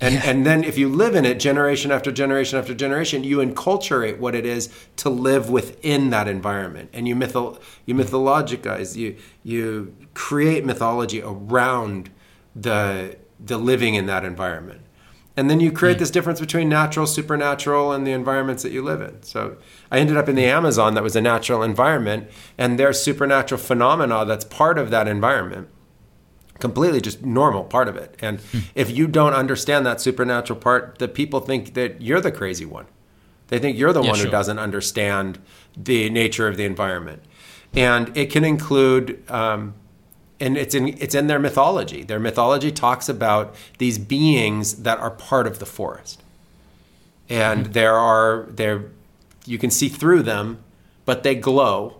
And, 0.00 0.14
Yeah. 0.14 0.22
and 0.24 0.46
then 0.46 0.64
if 0.64 0.78
you 0.78 0.88
live 0.88 1.14
in 1.14 1.24
it 1.24 1.38
generation 1.38 1.92
after 1.92 2.10
generation 2.10 2.58
after 2.58 2.74
generation, 2.74 3.22
you 3.22 3.38
enculturate 3.38 4.18
what 4.18 4.34
it 4.34 4.46
is 4.46 4.70
to 4.96 5.10
live 5.10 5.50
within 5.50 6.10
that 6.10 6.26
environment. 6.26 6.88
And 6.92 7.06
you 7.06 7.14
mytho- 7.14 7.58
you 7.84 7.94
mythologize, 7.94 8.96
you 8.96 9.16
you 9.42 9.94
create 10.14 10.64
mythology 10.64 11.22
around 11.22 12.10
the 12.56 13.16
the 13.38 13.58
living 13.58 13.94
in 13.94 14.06
that 14.06 14.24
environment. 14.24 14.80
And 15.36 15.48
then 15.48 15.60
you 15.60 15.70
create 15.70 15.94
hmm. 15.94 16.00
this 16.00 16.10
difference 16.10 16.40
between 16.40 16.68
natural, 16.68 17.06
supernatural, 17.06 17.92
and 17.92 18.06
the 18.06 18.12
environments 18.12 18.62
that 18.62 18.72
you 18.72 18.82
live 18.82 19.00
in. 19.00 19.22
So 19.22 19.56
I 19.90 19.98
ended 19.98 20.16
up 20.16 20.28
in 20.28 20.34
the 20.34 20.44
Amazon 20.44 20.94
that 20.94 21.02
was 21.02 21.16
a 21.16 21.20
natural 21.20 21.62
environment, 21.62 22.28
and 22.58 22.78
there's 22.78 23.00
supernatural 23.02 23.60
phenomena 23.60 24.24
that's 24.24 24.44
part 24.44 24.76
of 24.76 24.90
that 24.90 25.06
environment 25.08 25.68
completely 26.60 27.00
just 27.00 27.24
normal 27.24 27.64
part 27.64 27.88
of 27.88 27.96
it. 27.96 28.16
And 28.20 28.40
if 28.74 28.90
you 28.90 29.06
don't 29.06 29.34
understand 29.34 29.84
that 29.86 30.00
supernatural 30.00 30.58
part, 30.58 30.98
the 30.98 31.08
people 31.08 31.40
think 31.40 31.74
that 31.74 32.00
you're 32.00 32.20
the 32.20 32.32
crazy 32.32 32.64
one. 32.64 32.86
They 33.48 33.58
think 33.58 33.76
you're 33.76 33.92
the 33.92 34.02
Yeah, 34.02 34.10
one 34.10 34.18
who 34.20 34.30
doesn't 34.30 34.58
understand 34.58 35.40
the 35.76 36.08
nature 36.10 36.46
of 36.46 36.56
the 36.56 36.64
environment. 36.64 37.22
And 37.74 38.16
it 38.16 38.30
can 38.30 38.44
include, 38.44 39.22
um, 39.30 39.74
and 40.40 40.56
it's 40.56 40.74
in 40.74 40.88
it's 40.88 41.14
in 41.14 41.26
their 41.26 41.38
mythology. 41.38 42.02
Their 42.02 42.18
mythology 42.18 42.72
talks 42.72 43.08
about 43.08 43.54
these 43.78 43.98
beings 43.98 44.82
that 44.82 44.98
are 44.98 45.10
part 45.10 45.46
of 45.46 45.58
the 45.58 45.66
forest, 45.66 46.22
and 47.28 47.66
there 47.66 47.94
are 47.94 48.46
there, 48.48 48.90
you 49.46 49.58
can 49.58 49.70
see 49.70 49.88
through 49.88 50.22
them, 50.22 50.58
but 51.04 51.22
they 51.22 51.34
glow 51.34 51.99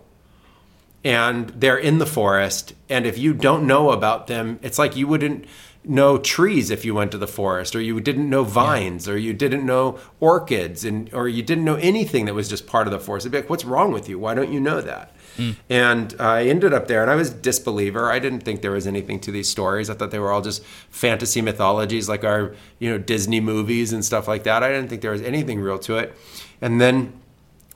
and 1.03 1.49
they're 1.49 1.77
in 1.77 1.97
the 1.97 2.05
forest 2.05 2.73
and 2.89 3.05
if 3.05 3.17
you 3.17 3.33
don't 3.33 3.65
know 3.65 3.91
about 3.91 4.27
them 4.27 4.59
it's 4.61 4.77
like 4.77 4.95
you 4.95 5.07
wouldn't 5.07 5.45
know 5.83 6.17
trees 6.17 6.69
if 6.69 6.85
you 6.85 6.93
went 6.93 7.11
to 7.11 7.17
the 7.17 7.27
forest 7.27 7.75
or 7.75 7.81
you 7.81 7.99
didn't 7.99 8.29
know 8.29 8.43
vines 8.43 9.09
or 9.09 9.17
you 9.17 9.33
didn't 9.33 9.65
know 9.65 9.99
orchids 10.19 10.85
and 10.85 11.11
or 11.13 11.27
you 11.27 11.41
didn't 11.41 11.65
know 11.65 11.75
anything 11.75 12.25
that 12.25 12.35
was 12.35 12.47
just 12.47 12.67
part 12.67 12.85
of 12.85 12.93
the 12.93 12.99
forest. 12.99 13.25
It'd 13.25 13.31
be 13.31 13.39
like 13.39 13.49
what's 13.49 13.65
wrong 13.65 13.91
with 13.91 14.07
you? 14.07 14.19
Why 14.19 14.35
don't 14.35 14.51
you 14.51 14.59
know 14.59 14.79
that? 14.81 15.15
Mm. 15.37 15.55
And 15.69 16.15
i 16.19 16.45
ended 16.45 16.73
up 16.73 16.87
there 16.87 17.01
and 17.01 17.09
i 17.09 17.15
was 17.15 17.31
a 17.31 17.33
disbeliever. 17.33 18.11
I 18.11 18.19
didn't 18.19 18.41
think 18.41 18.61
there 18.61 18.71
was 18.71 18.85
anything 18.85 19.19
to 19.21 19.31
these 19.31 19.49
stories. 19.49 19.89
I 19.89 19.95
thought 19.95 20.11
they 20.11 20.19
were 20.19 20.31
all 20.31 20.41
just 20.41 20.63
fantasy 20.91 21.41
mythologies 21.41 22.07
like 22.07 22.23
our 22.23 22.55
you 22.77 22.91
know 22.91 22.99
disney 22.99 23.39
movies 23.39 23.91
and 23.91 24.05
stuff 24.05 24.27
like 24.27 24.43
that. 24.43 24.61
I 24.61 24.69
didn't 24.69 24.89
think 24.89 25.01
there 25.01 25.11
was 25.11 25.23
anything 25.23 25.59
real 25.59 25.79
to 25.79 25.97
it. 25.97 26.13
And 26.61 26.79
then 26.79 27.13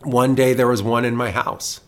one 0.04 0.36
day 0.36 0.54
there 0.54 0.68
was 0.68 0.84
one 0.84 1.06
in 1.06 1.16
my 1.16 1.32
house 1.32 1.80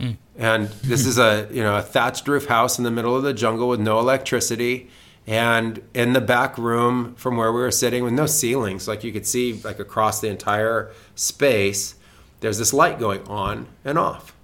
Mm. 0.00 0.16
and 0.36 0.68
this 0.82 1.06
is 1.06 1.18
a 1.18 1.48
you 1.52 1.62
know 1.62 1.76
a 1.76 1.82
thatched 1.82 2.26
roof 2.26 2.46
house 2.46 2.78
in 2.78 2.84
the 2.84 2.90
middle 2.90 3.16
of 3.16 3.22
the 3.22 3.34
jungle 3.34 3.68
with 3.68 3.80
no 3.80 3.98
electricity. 3.98 4.88
And 5.24 5.80
in 5.94 6.14
the 6.14 6.20
back 6.20 6.58
room 6.58 7.14
from 7.14 7.36
where 7.36 7.52
we 7.52 7.60
were 7.60 7.70
sitting 7.70 8.02
with 8.02 8.12
no 8.12 8.26
ceilings 8.26 8.88
like 8.88 9.04
you 9.04 9.12
could 9.12 9.24
see 9.24 9.60
like 9.62 9.78
across 9.78 10.20
the 10.20 10.28
entire 10.28 10.90
space 11.14 11.94
there's 12.40 12.58
this 12.58 12.72
light 12.72 12.98
going 12.98 13.22
on 13.28 13.68
and 13.84 13.96
off. 13.96 14.34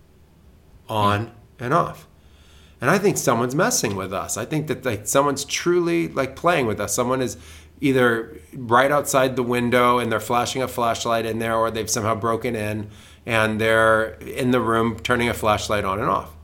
On 0.89 1.27
mm. 1.27 1.31
and 1.59 1.75
off. 1.75 2.07
And 2.81 2.89
i 2.89 2.97
think 2.97 3.19
someone's 3.19 3.57
messing 3.57 3.97
with 3.97 4.13
us. 4.13 4.37
I 4.37 4.45
think 4.45 4.69
that 4.69 4.85
like 4.85 5.07
someone's 5.07 5.45
truly 5.45 6.07
like 6.09 6.37
playing 6.37 6.67
with 6.67 6.81
us. 6.81 6.95
Someone 6.95 7.21
is 7.21 7.37
either 7.81 8.41
right 8.55 8.91
outside 8.91 9.37
the 9.37 9.43
window 9.43 9.99
and 9.99 10.11
they're 10.11 10.21
flashing 10.21 10.63
a 10.63 10.69
flashlight 10.69 11.27
in 11.27 11.41
there 11.41 11.57
or 11.57 11.71
they've 11.71 11.91
somehow 11.91 12.15
broken 12.15 12.55
in 12.57 12.89
and 13.29 13.61
they're 13.61 14.15
in 14.15 14.51
the 14.51 14.61
room 14.61 14.99
turning 14.99 15.29
a 15.29 15.35
flashlight 15.35 15.85
on 15.85 16.01
and 16.01 16.09
off 16.09 16.35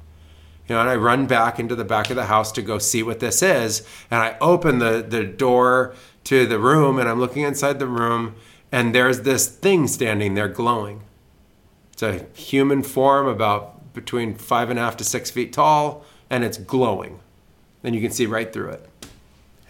you 0.69 0.75
know, 0.75 0.81
and 0.81 0.89
I 0.89 0.97
run 0.97 1.27
back 1.27 1.59
into 1.59 1.75
the 1.75 1.85
back 1.85 2.09
of 2.09 2.17
the 2.17 2.25
house 2.25 2.51
to 2.53 2.63
go 2.63 2.79
see 2.79 3.03
what 3.03 3.21
this 3.21 3.43
is. 3.43 3.87
And 4.11 4.23
I 4.23 4.37
open 4.41 4.79
the, 4.79 5.05
the 5.07 5.25
door 5.25 5.95
to 6.25 6.47
the 6.47 6.59
room 6.59 6.99
and 6.99 7.09
I'm 7.09 7.21
looking 7.21 7.43
inside 7.43 7.79
the 7.79 7.87
room 7.87 8.37
and 8.73 8.95
there's 8.95 9.21
this 9.21 9.47
thing 9.47 9.87
standing 9.87 10.35
there 10.35 10.49
glowing. 10.49 11.03
It's 11.93 12.03
a 12.03 12.27
human 12.35 12.83
form 12.83 13.27
about 13.27 13.93
between 13.93 14.35
five 14.35 14.71
and 14.71 14.79
a 14.79 14.83
half 14.83 14.97
to 14.97 15.05
six 15.05 15.31
feet 15.31 15.53
tall 15.53 16.05
and 16.31 16.43
it's 16.43 16.59
glowing. 16.59 17.21
And 17.83 17.95
you 17.95 18.01
can 18.01 18.11
see 18.11 18.25
right 18.25 18.51
through 18.51 18.71
it. 18.71 18.89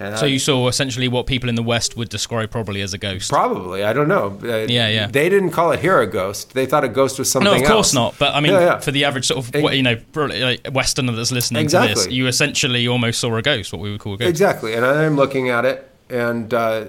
And 0.01 0.19
So 0.19 0.27
I- 0.27 0.29
you 0.29 0.39
saw 0.41 0.67
essentially 0.67 1.07
what 1.07 1.27
people 1.27 1.49
in 1.49 1.55
the 1.55 1.63
West 1.63 1.97
would 1.97 2.09
describe 2.09 2.51
probably 2.51 2.83
as 2.83 2.93
a 2.95 2.99
ghost. 2.99 3.31
Probably, 3.31 3.85
I 3.85 3.93
don't 3.93 4.09
know. 4.09 4.37
Uh, 4.43 4.67
Yeah, 4.69 4.89
yeah. 4.89 5.07
They 5.07 5.29
didn't 5.29 5.51
call 5.51 5.71
it 5.71 5.79
here 5.81 6.01
a 6.01 6.07
ghost. 6.07 6.53
They 6.53 6.67
thought 6.67 6.83
a 6.83 6.89
ghost 6.89 7.19
was 7.19 7.31
something 7.31 7.51
no, 7.53 7.57
of 7.57 7.63
course 7.63 7.71
else. 7.89 7.95
not. 7.95 8.15
But 8.19 8.35
I 8.35 8.41
mean, 8.41 8.53
Yeah, 8.53 8.61
yeah. 8.61 8.79
for 8.81 8.91
the 8.91 9.05
average 9.05 9.27
sort 9.27 9.39
of 9.47 9.63
what, 9.63 9.77
you 9.77 9.85
know 9.85 9.97
probably, 10.13 10.43
like, 10.43 10.67
Westerner 10.73 11.13
that's 11.13 11.31
listening 11.31 11.69
to 11.69 11.79
this, 11.79 12.09
you 12.11 12.27
essentially 12.27 12.89
almost 12.89 13.21
saw 13.21 13.37
a 13.37 13.43
ghost, 13.43 13.73
what 13.73 13.81
we 13.81 13.91
would 13.93 14.01
call 14.01 14.15
a 14.15 14.17
ghost. 14.17 14.29
Exactly. 14.31 14.75
And 14.75 14.85
I'm 14.85 15.15
looking 15.15 15.49
at 15.49 15.65
it, 15.65 15.89
and 16.11 16.53
uh, 16.53 16.87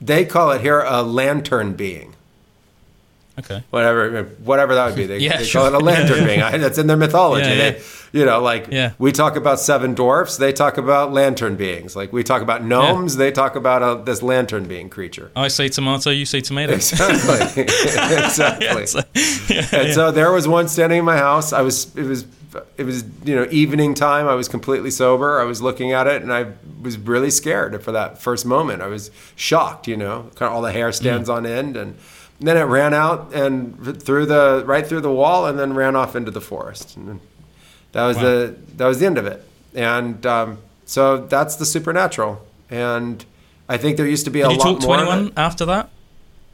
they 0.00 0.24
call 0.24 0.50
it 0.50 0.60
here 0.60 0.80
a 0.80 1.02
lantern 1.02 1.74
being. 1.74 2.13
Okay. 3.38 3.62
Whatever, 3.70 4.24
whatever 4.44 4.74
that 4.76 4.86
would 4.86 4.94
be. 4.96 5.06
They, 5.06 5.18
Yeah, 5.26 5.38
they 5.38 5.44
sure. 5.44 5.62
call 5.62 5.74
it 5.74 5.82
a 5.82 5.84
lantern 5.84 6.18
Yeah, 6.20 6.26
being. 6.26 6.42
I, 6.42 6.56
that's 6.58 6.78
in 6.78 6.86
their 6.86 6.96
mythology. 6.96 7.46
Yeah, 7.48 7.54
yeah. 7.54 7.70
They, 7.72 7.82
you 8.18 8.24
know, 8.24 8.40
like 8.40 8.68
Yeah. 8.70 8.92
we 8.98 9.10
talk 9.10 9.34
about 9.34 9.58
seven 9.58 9.94
dwarfs, 9.94 10.36
they 10.36 10.52
talk 10.52 10.78
about 10.78 11.12
lantern 11.12 11.56
beings. 11.56 11.96
Like 11.96 12.12
we 12.12 12.22
talk 12.22 12.42
about 12.42 12.62
gnomes, 12.64 13.16
they 13.16 13.32
talk 13.32 13.56
about 13.56 13.82
a, 13.82 14.02
this 14.04 14.22
lantern 14.22 14.68
being 14.68 14.88
creature. 14.88 15.32
I 15.34 15.48
say 15.48 15.68
tomato, 15.68 16.10
you 16.10 16.26
say 16.26 16.40
tomato. 16.40 16.74
Exactly. 16.84 17.62
exactly. 17.64 18.86
So- 18.86 19.00
yeah, 19.48 19.66
And 19.72 19.88
yeah. 19.88 19.92
so 19.94 20.10
there 20.10 20.32
was 20.32 20.46
one 20.48 20.68
standing 20.68 21.00
in 21.00 21.04
my 21.04 21.16
house. 21.16 21.52
I 21.52 21.62
was 21.62 21.94
it 21.96 22.04
was 22.04 22.24
it 22.78 22.84
was 22.84 23.04
you 23.24 23.34
know 23.34 23.48
evening 23.50 23.94
time. 23.94 24.28
I 24.28 24.34
was 24.34 24.48
completely 24.48 24.90
sober. 24.90 25.40
I 25.40 25.44
was 25.44 25.60
looking 25.60 25.92
at 25.92 26.06
it 26.06 26.22
and 26.22 26.32
I 26.32 26.52
was 26.82 26.96
really 26.98 27.30
scared 27.30 27.82
for 27.82 27.90
that 27.92 28.22
first 28.22 28.46
moment. 28.46 28.80
I 28.80 28.86
was 28.86 29.10
shocked. 29.36 29.88
You 29.88 29.96
know, 29.96 30.30
kind 30.36 30.48
of 30.50 30.52
all 30.54 30.62
the 30.62 30.72
hair 30.72 30.92
stands 30.92 31.28
Mm. 31.28 31.34
on 31.34 31.46
end, 31.46 31.76
and 31.76 31.96
then 32.46 32.56
it 32.56 32.62
ran 32.64 32.94
out 32.94 33.32
and 33.34 34.02
through 34.02 34.26
the 34.26 34.62
right 34.66 34.86
through 34.86 35.00
the 35.02 35.12
wall, 35.12 35.46
and 35.46 35.58
then 35.58 35.74
ran 35.74 35.96
off 35.96 36.14
into 36.16 36.30
the 36.30 36.40
forest. 36.40 36.96
And 36.96 37.20
that 37.92 38.06
was 38.06 38.16
Wow. 38.16 38.22
the 38.22 38.54
that 38.76 38.86
was 38.86 38.98
the 39.00 39.06
end 39.06 39.18
of 39.18 39.26
it. 39.26 39.42
And 39.74 40.24
um, 40.26 40.58
so 40.84 41.18
that's 41.18 41.56
the 41.56 41.66
supernatural. 41.66 42.40
And 42.70 43.24
I 43.68 43.76
think 43.76 43.96
there 43.96 44.06
used 44.06 44.24
to 44.26 44.30
be 44.30 44.40
a 44.42 44.48
Did 44.48 44.52
you 44.54 44.58
lot 44.58 44.64
talk 44.72 44.80
to 44.80 44.86
more. 44.86 44.96
anyone 44.98 45.32
after 45.36 45.64
that 45.66 45.88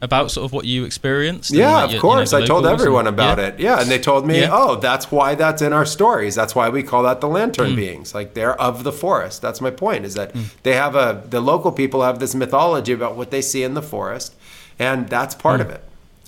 about 0.03 0.31
sort 0.31 0.45
of 0.45 0.51
what 0.51 0.65
you 0.65 0.83
experienced? 0.83 1.51
Yeah, 1.51 1.73
like, 1.75 1.83
of 1.85 1.89
your- 1.91 1.95
you 1.97 2.01
course. 2.01 2.31
know, 2.31 2.39
I 2.39 2.45
told 2.45 2.65
and- 2.65 2.73
everyone 2.73 3.05
about 3.05 3.37
yeah. 3.37 3.45
it. 3.47 3.59
Yeah, 3.59 3.79
and 3.81 3.89
they 3.91 3.99
told 3.99 4.25
me, 4.25 4.39
Yeah. 4.41 4.49
"Oh, 4.51 4.75
that's 4.75 5.11
why 5.11 5.35
that's 5.35 5.61
in 5.61 5.73
our 5.73 5.85
stories. 5.85 6.33
That's 6.35 6.55
why 6.55 6.69
we 6.69 6.81
call 6.83 7.03
that 7.03 7.21
the 7.21 7.27
lantern 7.27 7.75
beings. 7.75 8.15
Like 8.15 8.33
they're 8.33 8.59
of 8.59 8.83
the 8.83 8.91
forest. 8.91 9.41
That's 9.41 9.61
my 9.61 9.69
point. 9.69 10.05
Is 10.05 10.15
that 10.15 10.31
Hmm. 10.31 10.41
they 10.63 10.73
have 10.73 10.95
a 10.95 11.21
the 11.29 11.39
local 11.41 11.71
people 11.71 12.01
have 12.01 12.17
this 12.19 12.33
mythology 12.33 12.93
about 12.93 13.15
what 13.15 13.29
they 13.29 13.41
see 13.41 13.61
in 13.63 13.73
the 13.75 13.81
forest, 13.83 14.33
and 14.79 15.07
that's 15.09 15.35
part 15.35 15.59
Hmm. 15.61 15.67
of 15.67 15.73
it. 15.73 15.83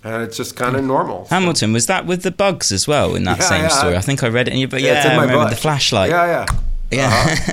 And 0.06 0.22
it's 0.24 0.36
just 0.36 0.56
kind 0.58 0.76
of 0.76 0.84
normal. 0.84 1.28
Hamilton, 1.30 1.72
was 1.72 1.86
that 1.86 2.06
with 2.06 2.24
the 2.24 2.32
bugs 2.32 2.72
as 2.74 2.88
well 2.88 3.16
in 3.16 3.24
that 3.24 3.38
Yeah, 3.40 3.44
same 3.46 3.62
yeah. 3.64 3.68
story? 3.70 3.96
I 3.96 4.02
think 4.02 4.22
I 4.22 4.28
read 4.28 4.48
it 4.50 4.54
in 4.54 4.60
your 4.60 4.68
book. 4.68 4.82
Yeah, 4.82 4.88
Yeah, 4.92 4.98
it's 4.98 5.06
in 5.06 5.12
I 5.12 5.16
my 5.16 5.22
remember 5.24 5.44
book. 5.46 5.50
the 5.52 5.56
flashlight. 5.62 6.10
Yeah, 6.10 6.26
yeah, 6.26 6.46
Yeah. 6.92 7.36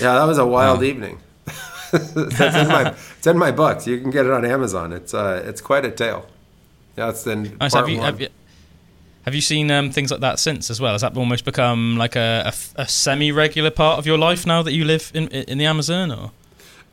yeah. 0.00 0.14
That 0.18 0.24
was 0.26 0.38
a 0.38 0.46
wild 0.46 0.82
evening. 0.82 1.18
it's 1.92 2.40
in 2.40 2.68
my 2.68 2.94
it's 3.18 3.26
in 3.26 3.38
my 3.38 3.50
books. 3.52 3.86
You 3.86 4.00
can 4.00 4.10
get 4.10 4.26
it 4.26 4.32
on 4.32 4.44
Amazon. 4.44 4.92
It's 4.92 5.14
uh 5.14 5.42
it's 5.46 5.60
quite 5.60 5.84
a 5.84 5.90
tale. 5.90 6.26
Yeah, 6.96 7.06
That's 7.06 7.26
in 7.26 7.56
Nice. 7.60 7.72
part 7.72 7.74
Have 7.74 7.88
you, 7.88 7.96
one. 7.98 8.06
have 8.06 8.20
you 8.20 8.28
have 9.24 9.34
you 9.34 9.40
seen 9.40 9.70
um, 9.70 9.90
things 9.92 10.10
like 10.10 10.20
that 10.20 10.38
since 10.40 10.70
as 10.70 10.80
well? 10.80 10.92
Has 10.92 11.02
that 11.02 11.16
almost 11.16 11.44
become 11.44 11.96
like 11.98 12.16
a 12.16 12.52
semi-regular 12.88 13.70
part 13.70 13.98
of 13.98 14.06
your 14.06 14.18
life 14.18 14.46
now 14.46 14.62
that 14.62 14.72
you 14.72 14.84
live 14.84 15.10
in 15.14 15.28
in 15.28 15.58
the 15.58 15.66
Amazon? 15.66 16.10
Or 16.10 16.30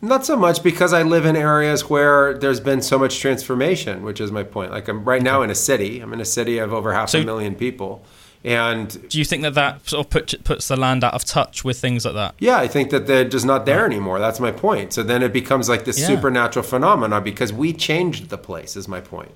Not 0.01 0.25
so 0.25 0.35
much 0.37 0.61
because 0.61 0.93
I 0.93 1.01
live 1.01 1.25
in 1.25 1.35
areas 1.35 1.89
where 1.89 2.37
there's 2.37 2.59
been 2.59 2.81
so 2.81 2.99
much 2.99 3.19
transformation, 3.19 4.03
which 4.03 4.21
is 4.21 4.31
my 4.31 4.43
point. 4.43 4.71
Like 4.71 4.87
I'm 4.87 5.03
right 5.03 5.21
now 5.23 5.41
in 5.41 5.49
a 5.49 5.55
city. 5.55 5.99
I'm 6.01 6.13
in 6.13 6.21
a 6.21 6.25
city 6.25 6.59
of 6.59 6.71
over 6.71 6.93
half 6.93 7.09
So- 7.09 7.19
a 7.21 7.25
million 7.25 7.55
people, 7.55 8.03
and 8.43 9.09
do 9.09 9.17
you 9.17 9.25
think 9.25 9.41
that 9.41 9.55
that 9.55 9.89
sort 9.89 10.05
of 10.05 10.09
put, 10.11 10.43
puts 10.43 10.67
the 10.67 10.75
land 10.77 11.03
out 11.03 11.15
of 11.15 11.25
touch 11.25 11.63
with 11.63 11.79
things 11.79 12.05
like 12.05 12.13
that? 12.13 12.35
yeah, 12.37 12.57
I 12.57 12.67
think 12.67 12.91
that 12.91 13.07
they're 13.07 13.27
just 13.27 13.45
not 13.45 13.65
there 13.65 13.85
anymore. 13.87 14.19
That's 14.19 14.39
my 14.39 14.51
point. 14.51 14.93
So 14.93 15.01
then 15.01 15.23
it 15.23 15.33
becomes 15.33 15.67
like 15.67 15.85
this 15.85 15.99
Yeah. 15.99 16.05
supernatural 16.07 16.63
phenomena 16.63 17.19
because 17.19 17.51
we 17.51 17.73
changed 17.73 18.29
the 18.29 18.37
place. 18.37 18.75
Is 18.77 18.87
my 18.87 19.01
point. 19.01 19.31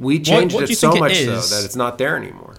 We 0.00 0.18
changed 0.18 0.56
what 0.56 0.66
do 0.66 0.72
it 0.72 0.76
so 0.76 0.90
think 0.90 0.96
it 0.96 1.08
much 1.08 1.16
so 1.46 1.54
that 1.54 1.64
it's 1.64 1.76
not 1.76 1.98
there 1.98 2.16
anymore. 2.16 2.56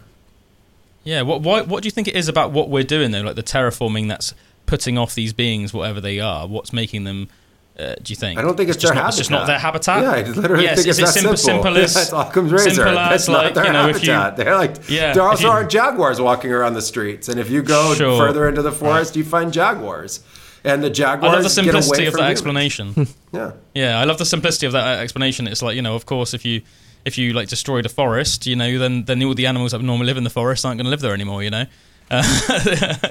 Yeah. 1.04 1.22
What 1.24 1.42
why, 1.42 1.62
what 1.64 1.84
do 1.84 1.88
you 1.88 1.92
think 1.92 2.08
it 2.08 2.16
is 2.16 2.30
about 2.30 2.52
what 2.52 2.70
we're 2.70 2.84
doing 2.84 3.12
though? 3.12 3.22
Like 3.22 3.36
the 3.36 3.44
terraforming 3.44 4.08
that's 4.08 4.34
putting 4.66 4.98
off 4.98 5.16
these 5.16 5.34
beings, 5.34 5.74
whatever 5.74 6.02
they 6.02 6.20
are. 6.20 6.48
What's 6.48 6.74
making 6.74 7.04
them? 7.04 7.30
Uh, 7.78 7.94
do 8.02 8.12
you 8.12 8.16
think? 8.16 8.40
I 8.40 8.42
don't 8.42 8.56
think 8.56 8.70
it's, 8.70 8.78
just 8.78 8.94
their 8.94 8.96
not, 8.96 9.04
habitat. 9.04 9.10
It's 9.10 9.18
just 9.18 9.32
not 9.32 9.48
their 9.48 9.60
habitat. 9.60 10.02
Yeah, 10.02 10.12
I 10.12 10.22
literally 10.40 10.64
yes, 10.64 10.78
think 10.78 10.88
it's 10.88 10.98
that 11.00 11.08
simple, 11.10 11.36
simple. 11.36 11.64
simple 11.64 11.78
as 11.84 11.94
That's 11.94 12.14
Occam's 12.14 12.52
razor. 12.54 12.70
simple 12.70 12.98
as 12.98 13.10
That's 13.10 13.28
like 13.28 13.44
not 13.44 13.54
their 13.56 13.66
you 13.66 13.74
know 13.74 13.90
if 13.90 14.02
you 14.04 14.12
habitat. 14.14 14.38
They're 14.38 14.56
like 14.56 14.90
Yeah, 14.90 15.14
there 15.14 15.24
also 15.24 15.44
you- 15.44 15.50
aren't 15.50 15.70
jaguars 15.70 16.22
walking 16.22 16.52
around 16.54 16.76
the 16.76 16.82
streets, 16.82 17.28
and 17.28 17.38
if 17.38 17.50
you 17.50 17.62
go 17.62 17.94
Sure. 17.96 18.18
further 18.18 18.48
into 18.48 18.62
the 18.62 18.72
forest, 18.72 19.18
you 19.18 19.26
find 19.26 19.52
jaguars, 19.52 20.22
and 20.64 20.82
the 20.82 20.90
jaguars. 20.90 21.32
I 21.32 21.36
love 21.36 21.44
the 21.44 21.50
simplicity 21.50 22.06
of 22.06 22.14
that 22.14 22.20
humans. 22.20 22.32
explanation. 22.32 23.08
Yeah. 23.34 23.52
Yeah, 23.74 24.00
I 24.00 24.06
love 24.06 24.18
the 24.20 24.26
simplicity 24.26 24.68
of 24.68 24.72
that 24.72 25.00
uh, 25.00 25.02
explanation. 25.02 25.46
It's 25.46 25.62
like 25.62 25.76
you 25.76 25.82
know, 25.82 25.96
of 25.96 26.06
course, 26.06 26.34
if 26.34 26.46
you 26.46 26.62
if 27.04 27.18
you 27.18 27.34
like 27.34 27.50
destroyed 27.50 27.86
a 27.86 27.90
forest, 27.90 28.48
you 28.48 28.56
know, 28.56 28.80
then 28.80 29.04
then 29.04 29.22
all 29.24 29.34
the 29.34 29.48
animals 29.48 29.74
that 29.74 29.82
normally 29.82 30.06
live 30.06 30.16
in 30.16 30.24
the 30.24 30.30
forest 30.30 30.66
aren't 30.66 30.78
going 30.78 30.86
to 30.86 30.90
live 30.92 31.02
there 31.02 31.14
anymore. 31.14 31.44
You 31.44 31.50
know, 31.50 31.66
uh, 32.10 32.24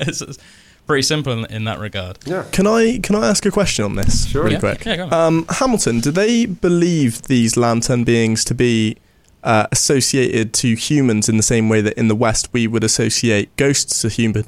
it's, 0.08 0.22
it's 0.22 0.38
pretty 0.86 1.02
simple 1.02 1.32
in, 1.32 1.44
in, 1.46 1.64
that 1.64 1.78
regard. 1.78 2.18
Yeah. 2.24 2.44
Can 2.52 2.66
I 2.66 2.98
can 2.98 3.16
I 3.16 3.28
ask 3.28 3.44
a 3.46 3.50
question 3.50 3.84
on 3.84 3.96
this 3.96 4.26
sure. 4.26 4.44
really 4.44 4.54
yeah. 4.54 4.60
quick? 4.60 4.84
Yeah, 4.84 5.08
um, 5.10 5.46
Hamilton, 5.48 6.00
do 6.00 6.10
they 6.10 6.46
believe 6.46 7.22
these 7.22 7.56
lantern 7.56 8.04
beings 8.04 8.44
to 8.46 8.54
be 8.54 8.96
uh, 9.42 9.66
associated 9.72 10.52
to 10.54 10.74
humans 10.74 11.28
in 11.28 11.36
the 11.36 11.42
same 11.42 11.68
way 11.68 11.80
that 11.80 11.94
in 11.98 12.08
the 12.08 12.14
West 12.14 12.48
we 12.52 12.66
would 12.66 12.84
associate 12.84 13.54
ghosts 13.56 14.00
to 14.02 14.08
human 14.08 14.44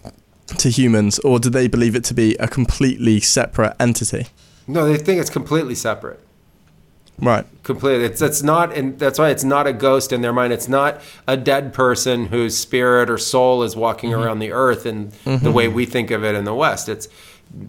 to 0.46 0.70
humans, 0.70 1.18
or 1.20 1.38
do 1.38 1.50
they 1.50 1.66
believe 1.66 1.96
it 1.96 2.04
to 2.04 2.14
be 2.14 2.36
a 2.36 2.46
completely 2.46 3.20
separate 3.20 3.74
entity? 3.80 4.26
No, 4.66 4.86
they 4.86 4.96
think 4.96 5.20
it's 5.20 5.30
completely 5.30 5.74
separate. 5.74 6.20
Right. 7.18 7.46
Completely. 7.62 8.04
It's 8.04 8.20
it's 8.20 8.42
not 8.42 8.76
and 8.76 8.98
that's 8.98 9.18
why 9.18 9.30
it's 9.30 9.44
not 9.44 9.66
a 9.66 9.72
ghost 9.72 10.12
in 10.12 10.20
their 10.20 10.32
mind. 10.32 10.52
It's 10.52 10.68
not 10.68 11.00
a 11.26 11.36
dead 11.36 11.72
person 11.72 12.26
whose 12.26 12.56
spirit 12.56 13.08
or 13.08 13.18
soul 13.18 13.62
is 13.62 13.74
walking 13.74 14.10
mm-hmm. 14.10 14.22
around 14.22 14.38
the 14.40 14.52
earth 14.52 14.84
in 14.84 15.08
mm-hmm. 15.08 15.42
the 15.42 15.50
way 15.50 15.66
we 15.66 15.86
think 15.86 16.10
of 16.10 16.24
it 16.24 16.34
in 16.34 16.44
the 16.44 16.54
West. 16.54 16.88
It's 16.88 17.08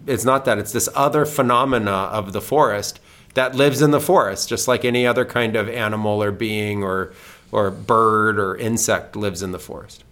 it's 0.06 0.24
not 0.24 0.44
that. 0.44 0.58
It's 0.58 0.72
this 0.72 0.88
other 0.94 1.24
phenomena 1.24 1.90
of 1.90 2.32
the 2.32 2.40
forest 2.40 3.00
that 3.34 3.54
lives 3.54 3.80
in 3.80 3.90
the 3.90 4.00
forest, 4.00 4.48
just 4.48 4.68
like 4.68 4.84
any 4.84 5.06
other 5.06 5.24
kind 5.24 5.56
of 5.56 5.68
animal 5.68 6.22
or 6.22 6.30
being 6.30 6.82
or 6.82 7.12
or 7.50 7.70
bird 7.70 8.38
or 8.38 8.56
insect 8.56 9.16
lives 9.16 9.42
in 9.42 9.52
the 9.52 9.58
forest. 9.58 10.04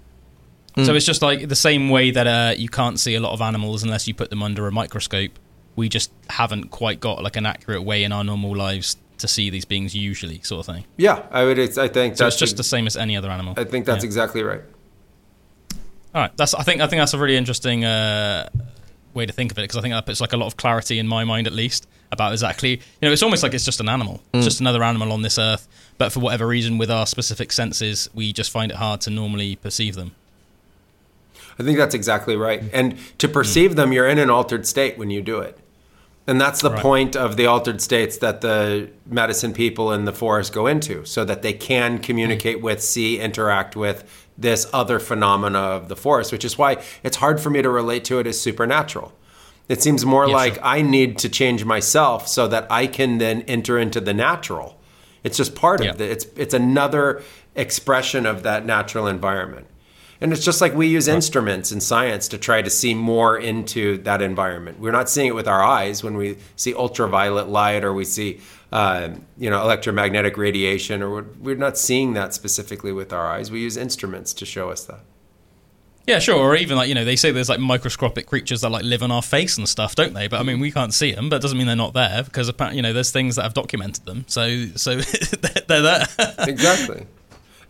So 0.85 0.95
it's 0.95 1.07
just 1.07 1.23
like 1.23 1.49
the 1.49 1.57
same 1.57 1.89
way 1.89 2.11
that 2.11 2.27
uh, 2.27 2.55
you 2.55 2.69
can't 2.69 3.01
see 3.01 3.15
a 3.15 3.21
lot 3.21 3.33
of 3.33 3.41
animals 3.41 3.83
unless 3.83 4.07
you 4.07 4.13
put 4.13 4.29
them 4.29 4.43
under 4.43 4.67
a 4.67 4.73
microscope. 4.73 5.31
We 5.75 5.89
just 5.89 6.13
haven't 6.29 6.71
quite 6.71 7.01
got 7.01 7.23
like 7.23 7.37
an 7.37 7.47
accurate 7.47 7.83
way 7.83 8.05
in 8.05 8.13
our 8.13 8.23
normal 8.23 8.55
lives 8.55 8.99
to 9.19 9.29
see 9.29 9.51
these 9.51 9.65
beings 9.65 9.95
usually, 9.95 10.41
sort 10.43 10.67
of 10.67 10.75
thing. 10.75 10.85
Yeah, 10.97 11.23
I 11.31 11.45
would. 11.45 11.59
I 11.59 11.89
think 11.89 12.17
so. 12.17 12.25
That's 12.25 12.35
it's 12.35 12.37
just 12.37 12.57
the 12.57 12.65
same 12.65 12.87
as 12.87 12.97
any 12.97 13.17
other 13.17 13.31
animal. 13.31 13.55
I 13.57 13.65
think 13.65 13.87
that's 13.87 14.05
yeah. 14.05 14.09
exactly 14.09 14.43
right. 14.43 14.63
All 16.15 16.23
right, 16.23 16.37
that's. 16.37 16.55
I 16.55 16.63
think. 16.63 16.81
I 16.81 16.87
think 16.87 17.01
that's 17.01 17.15
a 17.15 17.19
really 17.19 17.37
interesting 17.37 17.85
uh, 17.85 18.49
way 19.15 19.27
to 19.27 19.33
think 19.33 19.53
of 19.53 19.59
it 19.59 19.63
because 19.63 19.77
I 19.77 19.81
think 19.81 19.95
that 19.95 20.07
puts 20.07 20.21
like 20.21 20.33
a 20.33 20.37
lot 20.37 20.47
of 20.47 20.57
clarity 20.57 20.99
in 20.99 21.09
my 21.09 21.25
mind, 21.25 21.47
at 21.47 21.53
least, 21.53 21.89
about 22.13 22.33
exactly. 22.33 22.71
You 22.71 22.79
know, 23.03 23.13
it's 23.13 23.23
almost 23.23 23.43
like 23.43 23.55
it's 23.55 23.65
just 23.65 23.81
an 23.81 23.89
animal, 23.89 24.21
mm. 24.33 24.43
just 24.43 24.61
another 24.61 24.83
animal 24.83 25.13
on 25.13 25.23
this 25.23 25.39
earth. 25.39 25.67
But 25.99 26.13
for 26.13 26.21
whatever 26.21 26.47
reason, 26.47 26.79
with 26.79 26.91
our 26.91 27.07
specific 27.07 27.53
senses, 27.53 28.09
we 28.15 28.33
just 28.33 28.51
find 28.51 28.71
it 28.71 28.77
hard 28.77 29.01
to 29.03 29.11
normally 29.11 29.57
perceive 29.57 29.95
them. 29.95 30.15
I 31.59 31.63
think 31.63 31.79
that's 31.79 31.95
exactly 31.95 32.37
right. 32.37 32.63
And 32.73 32.99
to 33.19 33.29
perceive 33.29 33.73
mm. 33.73 33.77
them, 33.77 33.93
you're 33.93 34.09
in 34.09 34.19
an 34.19 34.31
altered 34.31 34.67
state 34.67 34.99
when 34.99 35.11
you 35.11 35.23
do 35.23 35.41
it. 35.41 35.59
And 36.27 36.41
that's 36.41 36.61
the 36.61 36.71
right. 36.71 36.83
point 36.83 37.15
of 37.15 37.37
the 37.37 37.47
altered 37.47 37.81
states 37.81 38.19
that 38.19 38.41
the 38.41 38.91
medicine 39.07 39.53
people 39.53 39.93
in 39.93 40.07
the 40.07 40.13
forest 40.13 40.53
go 40.53 40.67
into, 40.67 41.05
so 41.05 41.25
that 41.25 41.43
they 41.43 41.53
can 41.53 41.99
communicate 41.99 42.59
mm. 42.59 42.63
with, 42.63 42.83
see, 42.83 43.21
interact 43.21 43.77
with 43.77 44.05
this 44.37 44.67
other 44.73 44.99
phenomena 44.99 45.59
of 45.59 45.89
the 45.89 45.97
forest, 45.97 46.33
which 46.33 46.45
is 46.45 46.59
why 46.59 46.83
it's 47.03 47.19
hard 47.19 47.41
for 47.41 47.51
me 47.51 47.63
to 47.63 47.71
relate 47.71 48.05
to 48.05 48.19
it 48.19 48.27
as 48.27 48.41
supernatural. 48.41 49.13
It 49.69 49.83
seems 49.83 50.05
more 50.05 50.27
yeah, 50.29 50.35
like 50.35 50.55
sure. 50.55 50.65
I 50.65 50.83
need 50.83 51.19
to 51.19 51.29
change 51.29 51.65
myself 51.65 52.29
so 52.29 52.47
that 52.49 52.71
I 52.71 52.87
can 52.87 53.19
then 53.19 53.43
enter 53.43 53.79
into 53.79 54.01
the 54.01 54.15
natural. 54.15 54.79
It's 55.25 55.37
just 55.37 55.55
part 55.55 55.83
yeah. 55.83 55.91
of 55.91 56.01
it. 56.01 56.11
It's 56.11 56.27
it's 56.37 56.55
another 56.55 57.23
expression 57.55 58.27
of 58.27 58.43
that 58.45 58.65
natural 58.65 59.07
environment. 59.09 59.67
And 60.21 60.33
it's 60.33 60.45
just 60.45 60.61
like 60.61 60.75
we 60.75 60.87
use 60.87 61.09
instruments 61.09 61.73
in 61.73 61.81
science 61.81 62.29
to 62.29 62.39
try 62.39 62.63
to 62.63 62.71
see 62.71 62.95
more 62.95 63.37
into 63.37 63.99
that 63.99 64.23
environment. 64.23 64.81
We're 64.81 64.93
not 64.93 65.11
seeing 65.11 65.29
it 65.29 65.35
with 65.35 65.49
our 65.49 65.63
eyes 65.63 66.03
when 66.03 66.17
we 66.17 66.39
see 66.57 66.75
ultraviolet 66.75 67.49
light 67.49 67.85
or 67.85 67.93
we 67.93 68.05
see, 68.05 68.41
uh, 68.73 69.11
you 69.37 69.51
know, 69.51 69.61
electromagnetic 69.63 70.37
radiation, 70.37 71.03
or 71.03 71.23
we're, 71.41 71.57
not 71.57 71.77
seeing 71.79 72.15
that 72.15 72.35
specifically 72.35 72.93
with 72.93 73.13
our 73.13 73.27
eyes. 73.27 73.51
We 73.51 73.61
use 73.61 73.77
instruments 73.77 74.33
to 74.35 74.47
show 74.47 74.71
us 74.71 74.85
that. 74.85 75.01
Yeah, 76.07 76.21
sure. 76.21 76.37
Or 76.37 76.55
even 76.55 76.77
like 76.77 76.89
you 76.89 76.95
know, 76.95 77.05
they 77.05 77.17
say 77.17 77.33
there's 77.33 77.49
like 77.49 77.59
microscopic 77.59 78.27
creatures 78.27 78.61
that 78.61 78.71
like 78.71 78.85
live 78.85 79.03
on 79.03 79.11
our 79.11 79.23
face 79.23 79.59
and 79.59 79.69
stuff, 79.69 79.97
don't 79.97 80.15
they? 80.15 80.29
But 80.29 80.39
I 80.39 80.45
mean, 80.45 80.61
we 80.61 80.71
can't 80.71 80.95
see 80.95 81.13
them. 81.13 81.29
But 81.29 81.37
it 81.37 81.43
doesn't 81.43 81.59
mean 81.59 81.67
they're 81.67 81.75
not 81.75 81.95
there 81.95 82.23
because 82.23 82.51
you 82.73 82.83
know, 82.83 82.93
there's 82.93 83.11
things 83.11 83.35
that 83.37 83.43
have 83.43 83.55
documented 83.55 84.05
them. 84.05 84.25
So 84.29 84.67
so 84.77 84.97
they're 85.67 85.83
there. 85.83 86.07
exactly. 86.47 87.07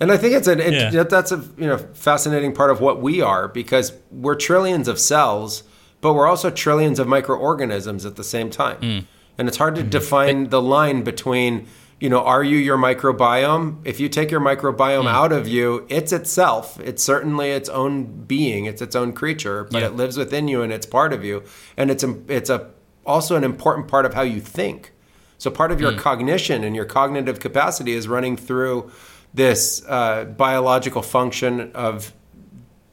And 0.01 0.12
I 0.12 0.16
think 0.16 0.34
it's 0.34 0.47
an 0.47 0.61
it, 0.61 0.92
yeah. 0.92 1.03
that's 1.05 1.32
a 1.32 1.36
you 1.57 1.66
know 1.66 1.78
fascinating 1.78 2.53
part 2.53 2.70
of 2.70 2.80
what 2.80 3.01
we 3.01 3.20
are 3.20 3.49
because 3.49 3.92
we're 4.11 4.34
trillions 4.34 4.88
of 4.88 4.99
cells, 4.99 5.62
but 6.01 6.12
we're 6.12 6.26
also 6.26 6.51
trillions 6.51 6.99
of 6.99 7.09
microorganisms 7.09 8.05
at 8.05 8.16
the 8.16 8.24
same 8.24 8.51
time. 8.51 8.80
Mm. 8.80 9.07
And 9.38 9.49
it's 9.49 9.57
hard 9.57 9.74
to 9.76 9.82
mm-hmm. 9.82 9.90
define 9.90 10.49
the 10.51 10.61
line 10.61 11.03
between 11.03 11.66
you 11.99 12.11
know 12.11 12.20
are 12.20 12.44
you 12.44 12.59
your 12.59 12.76
microbiome? 12.76 13.80
If 13.84 13.99
you 13.99 14.11
take 14.11 14.30
your 14.30 14.40
microbiome 14.40 15.05
mm. 15.05 15.11
out 15.11 15.32
of 15.32 15.49
you, 15.49 15.86
it's 15.88 16.12
itself. 16.12 16.78
It's 16.80 17.03
certainly 17.03 17.51
its 17.51 17.70
own 17.70 18.24
being. 18.24 18.66
It's 18.66 18.82
its 18.82 18.94
own 18.94 19.14
creature, 19.14 19.64
but 19.64 19.80
yeah. 19.80 19.88
it 19.88 19.94
lives 19.94 20.18
within 20.18 20.47
you 20.47 20.61
and 20.62 20.72
it's 20.72 20.86
part 20.86 21.14
of 21.14 21.24
you. 21.24 21.42
And 21.76 21.90
it's 21.90 22.05
a, 22.05 22.16
it's 22.28 22.51
a 22.51 22.70
also 23.07 23.36
an 23.36 23.44
important 23.44 23.88
part 23.88 24.05
of 24.05 24.12
how 24.12 24.22
you 24.22 24.40
think. 24.40 24.92
So 25.38 25.51
part 25.51 25.70
of 25.70 25.80
your 25.80 25.92
mm. 25.92 25.99
cognition 25.99 26.64
and 26.64 26.74
your 26.74 26.84
cognitive 26.84 27.40
capacity 27.40 27.92
is 27.92 28.09
running 28.09 28.36
through 28.36 28.90
this 29.37 29.84
uh, 29.87 30.24
biological 30.24 31.03
function 31.03 31.70
of 31.72 32.12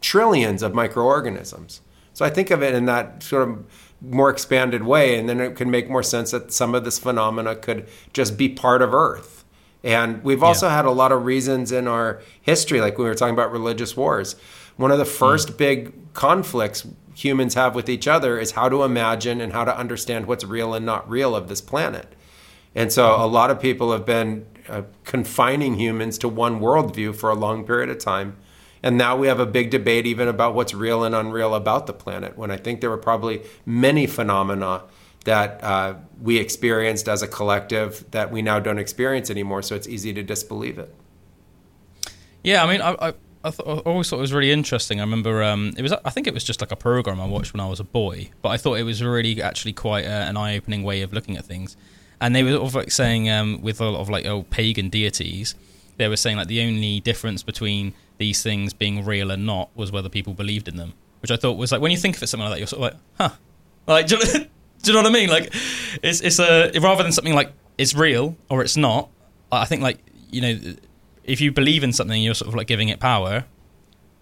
trillions 0.01 0.61
of 0.61 0.73
microorganisms. 0.73 1.81
So 2.13 2.25
I 2.25 2.29
think 2.29 2.51
of 2.51 2.61
it 2.61 2.75
in 2.75 2.85
that 2.85 3.23
sort 3.23 3.47
of 3.49 3.65
more 4.01 4.29
expanded 4.29 4.83
way, 4.83 5.17
and 5.17 5.27
then 5.27 5.39
it 5.39 5.55
can 5.55 5.71
make 5.71 5.89
more 5.89 6.03
sense 6.03 6.31
that 6.31 6.51
some 6.51 6.75
of 6.75 6.83
this 6.83 6.99
phenomena 6.99 7.55
could 7.55 7.87
just 8.11 8.37
be 8.37 8.49
part 8.49 8.81
of 8.81 8.93
Earth. 8.93 9.45
And 9.83 10.21
we've 10.23 10.43
also 10.43 10.67
yeah. 10.67 10.75
had 10.75 10.85
a 10.85 10.91
lot 10.91 11.11
of 11.13 11.25
reasons 11.25 11.71
in 11.71 11.87
our 11.87 12.21
history, 12.41 12.81
like 12.81 12.97
we 12.97 13.05
were 13.05 13.15
talking 13.15 13.33
about 13.33 13.51
religious 13.51 13.95
wars. 13.95 14.35
One 14.75 14.91
of 14.91 14.97
the 14.97 15.05
first 15.05 15.49
mm. 15.49 15.57
big 15.57 16.13
conflicts 16.13 16.85
humans 17.15 17.53
have 17.53 17.73
with 17.73 17.89
each 17.89 18.07
other 18.07 18.37
is 18.37 18.51
how 18.51 18.67
to 18.67 18.83
imagine 18.83 19.39
and 19.39 19.53
how 19.53 19.63
to 19.63 19.77
understand 19.77 20.25
what's 20.25 20.43
real 20.43 20.73
and 20.73 20.85
not 20.85 21.09
real 21.09 21.35
of 21.35 21.47
this 21.47 21.61
planet. 21.61 22.15
And 22.75 22.91
so 22.91 23.15
a 23.15 23.27
lot 23.27 23.49
of 23.51 23.61
people 23.61 23.91
have 23.91 24.05
been 24.05 24.45
uh, 24.69 24.83
confining 25.03 25.75
humans 25.75 26.17
to 26.19 26.27
one 26.27 26.59
worldview 26.59 27.15
for 27.15 27.29
a 27.29 27.35
long 27.35 27.65
period 27.65 27.89
of 27.89 27.97
time. 27.97 28.35
And 28.81 28.97
now 28.97 29.15
we 29.15 29.27
have 29.27 29.39
a 29.39 29.45
big 29.45 29.69
debate 29.69 30.05
even 30.05 30.27
about 30.27 30.55
what's 30.55 30.73
real 30.73 31.03
and 31.03 31.15
unreal 31.15 31.55
about 31.55 31.87
the 31.87 31.93
planet, 31.93 32.37
when 32.37 32.51
I 32.51 32.57
think 32.57 32.81
there 32.81 32.89
were 32.89 32.97
probably 32.97 33.41
many 33.65 34.07
phenomena 34.07 34.83
that 35.23 35.63
uh, 35.63 35.95
we 36.21 36.37
experienced 36.37 37.07
as 37.07 37.21
a 37.21 37.27
collective 37.27 38.03
that 38.11 38.29
we 38.29 38.41
now 38.41 38.59
don't 38.59 38.77
experience 38.79 39.29
anymore. 39.29 39.61
So 39.61 39.73
it's 39.73 39.87
easy 39.87 40.13
to 40.13 40.21
disbelieve 40.21 40.77
it. 40.77 40.93
Yeah, 42.43 42.61
I 42.61 42.67
mean, 42.67 42.81
I, 42.81 42.91
I, 42.91 43.13
I, 43.45 43.51
th- 43.51 43.61
I 43.65 43.71
always 43.85 44.09
thought 44.09 44.17
it 44.17 44.21
was 44.21 44.33
really 44.33 44.51
interesting. 44.51 44.99
I 44.99 45.03
remember 45.03 45.41
um, 45.43 45.71
it 45.77 45.81
was, 45.81 45.93
I 45.93 46.09
think 46.09 46.27
it 46.27 46.33
was 46.33 46.43
just 46.43 46.59
like 46.59 46.73
a 46.73 46.75
program 46.75 47.21
I 47.21 47.25
watched 47.25 47.53
when 47.53 47.61
I 47.61 47.67
was 47.67 47.79
a 47.79 47.85
boy, 47.85 48.31
but 48.41 48.49
I 48.49 48.57
thought 48.57 48.73
it 48.73 48.83
was 48.83 49.01
really 49.01 49.41
actually 49.41 49.71
quite 49.71 50.03
uh, 50.03 50.27
an 50.27 50.35
eye-opening 50.35 50.83
way 50.83 51.01
of 51.03 51.13
looking 51.13 51.37
at 51.37 51.45
things 51.45 51.77
and 52.23 52.33
they 52.33 52.41
were 52.41 52.51
sort 52.51 52.63
of 52.63 52.73
like 52.73 52.89
saying 52.89 53.29
um, 53.29 53.61
with 53.61 53.81
a 53.81 53.89
lot 53.89 53.99
of 53.99 54.09
like 54.09 54.25
old 54.25 54.49
pagan 54.49 54.87
deities, 54.87 55.55
they 55.97 56.07
were 56.07 56.15
saying 56.15 56.37
like 56.37 56.47
the 56.47 56.61
only 56.61 57.01
difference 57.01 57.43
between 57.43 57.93
these 58.17 58.41
things 58.41 58.73
being 58.73 59.03
real 59.03 59.29
and 59.29 59.45
not 59.45 59.69
was 59.75 59.91
whether 59.91 60.07
people 60.07 60.33
believed 60.33 60.69
in 60.69 60.77
them, 60.77 60.93
which 61.21 61.31
I 61.31 61.35
thought 61.35 61.57
was 61.57 61.73
like 61.73 61.81
when 61.81 61.91
you 61.91 61.97
think 61.97 62.15
of 62.15 62.23
it 62.23 62.27
something 62.27 62.45
like 62.47 62.53
that, 62.53 62.59
you're 62.59 62.67
sort 62.67 62.93
of 62.93 62.93
like, 62.93 63.01
huh, 63.19 63.35
like 63.87 64.07
do 64.07 64.15
you, 64.15 64.23
know, 64.23 64.45
do 64.83 64.91
you 64.91 64.93
know 64.93 65.01
what 65.01 65.09
I 65.09 65.13
mean? 65.13 65.27
Like 65.27 65.53
it's 66.01 66.21
it's 66.21 66.39
a 66.39 66.71
rather 66.79 67.03
than 67.03 67.11
something 67.11 67.35
like 67.35 67.51
it's 67.77 67.93
real 67.93 68.37
or 68.49 68.61
it's 68.61 68.77
not. 68.77 69.09
I 69.51 69.65
think 69.65 69.81
like 69.81 69.99
you 70.31 70.41
know 70.41 70.75
if 71.25 71.41
you 71.41 71.51
believe 71.51 71.83
in 71.83 71.91
something, 71.91 72.21
you're 72.21 72.35
sort 72.35 72.47
of 72.47 72.55
like 72.55 72.67
giving 72.67 72.87
it 72.87 73.01
power, 73.01 73.43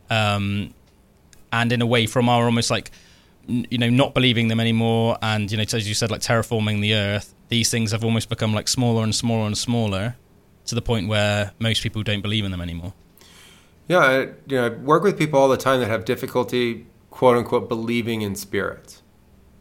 um, 0.10 0.74
and 1.54 1.72
in 1.72 1.84
a 1.84 1.86
way 1.86 2.08
from 2.08 2.30
our 2.30 2.46
almost 2.46 2.72
like 2.72 2.90
you 3.48 3.78
know 3.78 3.92
not 3.92 4.16
believing 4.16 4.48
them 4.48 4.60
anymore 4.60 5.18
and 5.22 5.52
you 5.52 5.58
know 5.58 5.64
as 5.64 5.88
you 5.88 5.94
said 5.96 6.10
like 6.10 6.22
terraforming 6.22 6.80
the 6.80 6.94
earth 6.94 7.34
these 7.52 7.70
things 7.70 7.92
have 7.92 8.04
almost 8.04 8.30
become 8.30 8.54
like 8.54 8.68
smaller 8.68 9.04
and 9.04 9.14
smaller 9.14 9.46
and 9.46 9.58
smaller 9.58 10.16
to 10.66 10.74
the 10.74 10.82
point 10.82 11.10
where 11.10 11.52
most 11.60 11.84
people 11.84 12.02
don't 12.02 12.22
believe 12.22 12.46
in 12.46 12.52
them 12.52 12.62
anymore. 12.62 12.94
Yeah, 13.90 14.00
I, 14.00 14.20
you 14.20 14.36
know, 14.52 14.66
I 14.68 14.70
work 14.70 15.04
with 15.04 15.20
people 15.20 15.38
all 15.38 15.50
the 15.50 15.58
time 15.58 15.82
that 15.82 15.90
have 15.90 16.06
difficulty, 16.06 16.88
quote 17.10 17.38
unquote, 17.38 17.68
believing 17.68 18.22
in 18.22 18.36
spirits. 18.36 19.04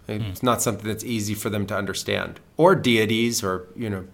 It's 0.07 0.41
mm. 0.41 0.43
not 0.43 0.63
something 0.63 0.87
that's 0.87 1.05
easy 1.05 1.35
for 1.35 1.51
them 1.51 1.67
to 1.67 1.77
understand, 1.77 2.39
or 2.57 2.77
deities, 2.77 3.43
or 3.43 3.67
you 3.77 3.91
know, 3.91 4.07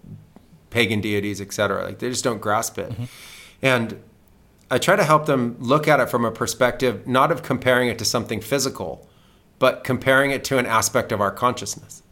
pagan 0.70 1.03
deities, 1.03 1.41
etc. 1.41 1.85
Like 1.85 1.99
they 1.99 2.09
just 2.09 2.24
don't 2.24 2.41
grasp 2.41 2.79
it, 2.79 2.91
mm-hmm. 2.91 3.05
and 3.62 4.03
I 4.70 4.79
try 4.79 4.97
to 4.97 5.05
help 5.05 5.27
them 5.27 5.57
look 5.59 5.87
at 5.87 6.01
it 6.01 6.11
from 6.11 6.24
a 6.24 6.31
perspective 6.31 7.07
not 7.07 7.31
of 7.31 7.43
comparing 7.43 7.89
it 7.89 7.99
to 7.99 8.05
something 8.05 8.41
physical, 8.41 9.09
but 9.59 9.85
comparing 9.85 10.33
it 10.33 10.45
to 10.45 10.59
an 10.59 10.66
aspect 10.66 11.12
of 11.12 11.20
our 11.20 11.31
consciousness. 11.31 12.03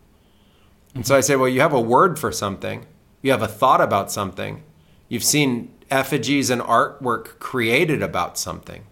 And 0.95 1.07
so 1.07 1.17
I 1.17 1.21
say, 1.21 1.37
well, 1.37 1.49
you 1.49 1.61
have 1.61 1.73
a 1.73 1.81
word 1.81 2.19
for 2.19 2.31
something, 2.31 2.87
you 3.23 3.31
have 3.31 3.43
a 3.43 3.49
thought 3.49 3.81
about 3.81 4.13
something, 4.13 4.63
you've 5.09 5.25
seen 5.25 5.73
effigies 5.91 6.51
and 6.51 6.63
artwork 6.63 7.39
created 7.39 8.03
about 8.03 8.39
something. 8.39 8.85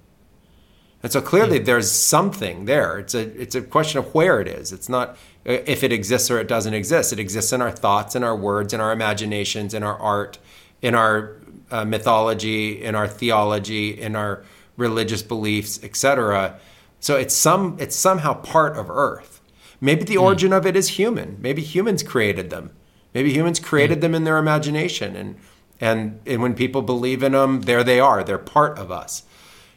And 1.03 1.11
so 1.11 1.21
clearly 1.21 1.59
mm. 1.59 1.65
there's 1.65 1.91
something 1.91 2.65
there. 2.67 2.99
It's 2.99 3.15
a 3.15 3.21
it's 3.41 3.55
a 3.55 3.63
question 3.63 3.99
of 3.99 4.15
where 4.15 4.41
it 4.41 4.47
is. 4.47 4.73
It's 4.73 4.89
not 4.89 5.11
uh, 5.47 5.59
if 5.67 5.83
it 5.83 5.93
exists 5.93 6.31
or 6.31 6.39
it 6.39 6.49
doesn't 6.49 6.75
exist. 6.75 7.13
It 7.13 7.19
exists 7.19 7.53
in 7.53 7.61
our 7.61 7.73
thoughts, 7.73 8.15
in 8.15 8.23
our 8.23 8.37
words, 8.37 8.73
in 8.73 8.81
our 8.81 8.93
imaginations, 8.93 9.75
in 9.75 9.83
our 9.83 9.99
art, 9.99 10.39
in 10.81 10.95
our 10.95 11.37
uh, 11.71 11.85
mythology, 11.85 12.83
in 12.83 12.95
our 12.95 13.09
theology, 13.09 14.01
in 14.01 14.15
our 14.15 14.45
religious 14.77 15.23
beliefs, 15.23 15.83
etc. 15.83 16.59
So 17.01 17.17
it's 17.17 17.35
some 17.35 17.77
it's 17.81 17.97
somehow 17.97 18.35
part 18.35 18.77
of 18.77 18.89
Earth. 18.89 19.41
Maybe 19.83 20.05
the 20.05 20.15
hmm. 20.15 20.23
origin 20.23 20.53
of 20.53 20.65
it 20.65 20.77
is 20.77 20.91
human. 20.91 21.37
Maybe 21.41 21.61
humans 21.61 22.03
created 22.05 22.49
them. 22.51 22.71
Maybe 23.13 23.33
humans 23.35 23.59
created 23.61 23.97
hmm. 23.97 24.03
them 24.03 24.15
in 24.15 24.25
their 24.25 24.39
imagination, 24.39 25.17
and 25.17 25.37
and 25.81 26.21
and 26.25 26.41
when 26.41 26.55
people 26.55 26.81
believe 26.81 27.23
in 27.23 27.33
them, 27.33 27.63
there 27.63 27.85
they 27.85 28.01
are. 28.01 28.25
They're 28.25 28.39
part 28.39 28.79
of 28.79 28.91
us. 28.91 29.25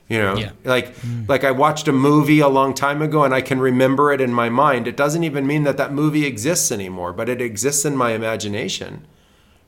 You 0.07 0.19
know, 0.19 0.35
Yeah. 0.35 0.51
like 0.63 0.95
hmm. 0.97 1.23
like 1.27 1.43
I 1.43 1.49
watched 1.49 1.87
a 1.87 1.91
movie 1.91 2.39
a 2.39 2.47
long 2.47 2.75
time 2.75 3.01
ago 3.01 3.23
and 3.23 3.33
I 3.33 3.41
can 3.41 3.59
remember 3.59 4.13
it 4.13 4.21
in 4.21 4.31
my 4.31 4.49
mind. 4.49 4.87
It 4.87 4.95
doesn't 4.95 5.23
even 5.23 5.47
mean 5.47 5.63
that 5.63 5.77
that 5.77 5.91
movie 5.91 6.25
exists 6.27 6.71
anymore, 6.71 7.11
but 7.11 7.27
it 7.27 7.41
exists 7.41 7.83
in 7.85 7.97
my 7.97 8.11
imagination. 8.11 9.07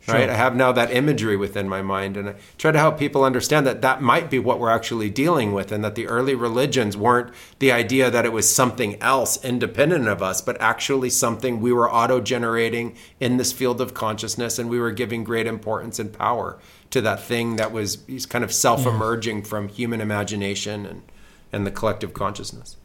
Right? 0.08 0.30
I 0.30 0.36
have 0.36 0.56
now 0.56 0.72
that 0.72 0.92
imagery 0.92 1.36
within 1.36 1.68
my 1.68 1.82
mind 1.82 2.16
and 2.16 2.30
I 2.30 2.36
try 2.58 2.72
to 2.72 2.80
help 2.80 2.98
people 2.98 3.24
understand 3.24 3.66
that 3.68 3.82
that 3.82 4.02
might 4.02 4.30
be 4.30 4.40
what 4.40 4.60
we're 4.60 4.70
actually 4.70 5.10
dealing 5.10 5.52
with 5.52 5.72
and 5.72 5.84
that 5.84 5.96
the 5.96 6.08
early 6.08 6.34
religions 6.34 6.96
weren't 6.96 7.34
the 7.60 7.72
idea 7.72 8.10
that 8.10 8.26
it 8.26 8.32
was 8.32 8.54
something 8.54 9.02
else 9.02 9.44
independent 9.44 10.08
of 10.08 10.24
us, 10.24 10.42
but 10.42 10.56
actually 10.62 11.10
something 11.10 11.60
we 11.60 11.74
were 11.74 11.92
auto-generating 11.92 12.96
in 13.20 13.38
this 13.38 13.52
field 13.52 13.82
of 13.82 13.94
consciousness 13.94 14.58
and 14.58 14.70
we 14.70 14.80
were 14.80 14.92
giving 14.92 15.24
great 15.24 15.46
importance 15.46 16.00
and 16.00 16.14
power 16.14 16.58
to 16.90 17.02
that 17.02 17.22
thing 17.22 17.58
that 17.58 17.72
was 17.72 17.98
kind 18.30 18.44
of 18.44 18.54
self-emerging 18.54 19.44
from 19.44 19.68
human 19.68 20.00
imagination 20.00 20.86
and 20.86 21.02
and 21.52 21.66
the 21.66 21.72
collective 21.72 22.14
consciousness. 22.14 22.78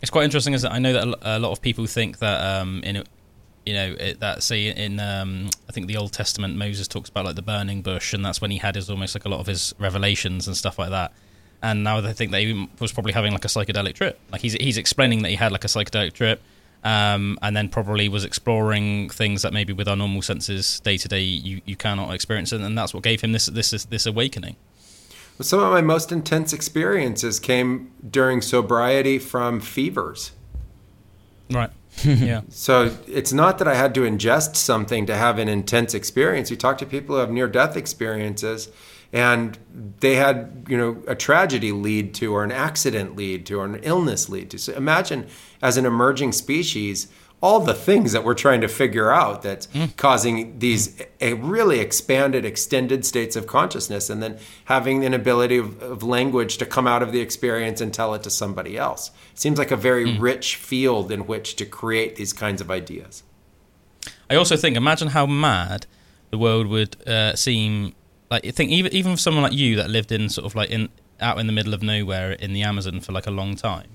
It's 0.00 0.10
quite 0.10 0.24
interesting, 0.24 0.54
is 0.54 0.62
that 0.62 0.72
I 0.72 0.78
know 0.78 0.92
that 0.92 1.18
a 1.22 1.38
lot 1.38 1.52
of 1.52 1.60
people 1.60 1.86
think 1.86 2.18
that 2.18 2.60
um, 2.60 2.82
in 2.84 3.04
you 3.68 3.74
know 3.74 3.96
it, 4.00 4.20
that 4.20 4.42
say 4.42 4.68
in 4.68 4.98
um, 4.98 5.50
I 5.68 5.72
think 5.72 5.88
the 5.88 5.98
Old 5.98 6.12
Testament 6.14 6.56
Moses 6.56 6.88
talks 6.88 7.10
about 7.10 7.26
like 7.26 7.36
the 7.36 7.42
burning 7.42 7.82
bush, 7.82 8.14
and 8.14 8.24
that's 8.24 8.40
when 8.40 8.50
he 8.50 8.56
had 8.56 8.76
his 8.76 8.88
almost 8.88 9.14
like 9.14 9.26
a 9.26 9.28
lot 9.28 9.40
of 9.40 9.46
his 9.46 9.74
revelations 9.78 10.46
and 10.46 10.56
stuff 10.56 10.78
like 10.78 10.88
that. 10.88 11.12
And 11.62 11.84
now 11.84 12.00
they 12.00 12.14
think 12.14 12.30
that 12.30 12.40
he 12.40 12.68
was 12.80 12.92
probably 12.92 13.12
having 13.12 13.32
like 13.32 13.44
a 13.44 13.48
psychedelic 13.48 13.92
trip. 13.94 14.18
Like 14.32 14.40
he's 14.40 14.54
he's 14.54 14.78
explaining 14.78 15.20
that 15.22 15.28
he 15.28 15.36
had 15.36 15.52
like 15.52 15.64
a 15.64 15.68
psychedelic 15.68 16.14
trip, 16.14 16.40
um, 16.82 17.38
and 17.42 17.54
then 17.54 17.68
probably 17.68 18.08
was 18.08 18.24
exploring 18.24 19.10
things 19.10 19.42
that 19.42 19.52
maybe 19.52 19.74
with 19.74 19.86
our 19.86 19.96
normal 19.96 20.22
senses 20.22 20.80
day 20.80 20.96
to 20.96 21.06
day 21.06 21.20
you 21.20 21.60
you 21.66 21.76
cannot 21.76 22.14
experience, 22.14 22.52
and, 22.52 22.64
and 22.64 22.78
that's 22.78 22.94
what 22.94 23.02
gave 23.02 23.20
him 23.20 23.32
this 23.32 23.46
this 23.46 23.70
this 23.84 24.06
awakening. 24.06 24.56
well, 25.36 25.44
Some 25.44 25.60
of 25.60 25.70
my 25.72 25.82
most 25.82 26.10
intense 26.10 26.54
experiences 26.54 27.38
came 27.38 27.90
during 28.10 28.40
sobriety 28.40 29.18
from 29.18 29.60
fevers. 29.60 30.32
Right. 31.50 31.70
yeah. 32.04 32.42
So 32.48 32.94
it's 33.06 33.32
not 33.32 33.58
that 33.58 33.68
I 33.68 33.74
had 33.74 33.94
to 33.94 34.00
ingest 34.02 34.56
something 34.56 35.06
to 35.06 35.16
have 35.16 35.38
an 35.38 35.48
intense 35.48 35.94
experience. 35.94 36.50
You 36.50 36.56
talk 36.56 36.78
to 36.78 36.86
people 36.86 37.16
who 37.16 37.20
have 37.20 37.30
near 37.30 37.48
death 37.48 37.76
experiences 37.76 38.68
and 39.12 39.58
they 40.00 40.16
had, 40.16 40.66
you 40.68 40.76
know, 40.76 41.02
a 41.06 41.14
tragedy 41.14 41.72
lead 41.72 42.14
to 42.14 42.34
or 42.34 42.44
an 42.44 42.52
accident 42.52 43.16
lead 43.16 43.46
to 43.46 43.60
or 43.60 43.64
an 43.64 43.76
illness 43.82 44.28
lead 44.28 44.50
to. 44.50 44.58
So 44.58 44.74
imagine 44.74 45.26
as 45.62 45.76
an 45.76 45.86
emerging 45.86 46.32
species 46.32 47.08
all 47.40 47.60
the 47.60 47.74
things 47.74 48.12
that 48.12 48.24
we're 48.24 48.34
trying 48.34 48.60
to 48.60 48.68
figure 48.68 49.12
out 49.12 49.42
that's 49.42 49.68
causing 49.96 50.58
these 50.58 51.00
a 51.20 51.34
really 51.34 51.78
expanded 51.78 52.44
extended 52.44 53.04
states 53.06 53.36
of 53.36 53.46
consciousness 53.46 54.10
and 54.10 54.22
then 54.22 54.38
having 54.64 55.04
an 55.04 55.14
ability 55.14 55.56
of, 55.56 55.80
of 55.82 56.02
language 56.02 56.58
to 56.58 56.66
come 56.66 56.86
out 56.86 57.02
of 57.02 57.12
the 57.12 57.20
experience 57.20 57.80
and 57.80 57.94
tell 57.94 58.12
it 58.14 58.22
to 58.22 58.30
somebody 58.30 58.76
else 58.76 59.10
seems 59.34 59.58
like 59.58 59.70
a 59.70 59.76
very 59.76 60.18
rich 60.18 60.56
field 60.56 61.12
in 61.12 61.26
which 61.26 61.54
to 61.56 61.64
create 61.64 62.16
these 62.16 62.32
kinds 62.32 62.60
of 62.60 62.70
ideas 62.70 63.22
I 64.30 64.36
also 64.36 64.56
think, 64.56 64.76
imagine 64.76 65.08
how 65.08 65.26
mad 65.26 65.86
the 66.30 66.38
world 66.38 66.66
would 66.68 66.96
uh, 67.06 67.34
seem. 67.34 67.94
Like, 68.30 68.46
I 68.46 68.50
think 68.50 68.70
even 68.70 68.92
even 68.92 69.12
for 69.12 69.18
someone 69.18 69.42
like 69.42 69.52
you 69.52 69.76
that 69.76 69.88
lived 69.88 70.12
in 70.12 70.28
sort 70.28 70.46
of 70.46 70.54
like 70.54 70.70
in 70.70 70.90
out 71.20 71.38
in 71.38 71.46
the 71.46 71.52
middle 71.52 71.74
of 71.74 71.82
nowhere 71.82 72.32
in 72.32 72.52
the 72.52 72.62
Amazon 72.62 73.00
for 73.00 73.12
like 73.12 73.26
a 73.26 73.30
long 73.30 73.56
time. 73.56 73.88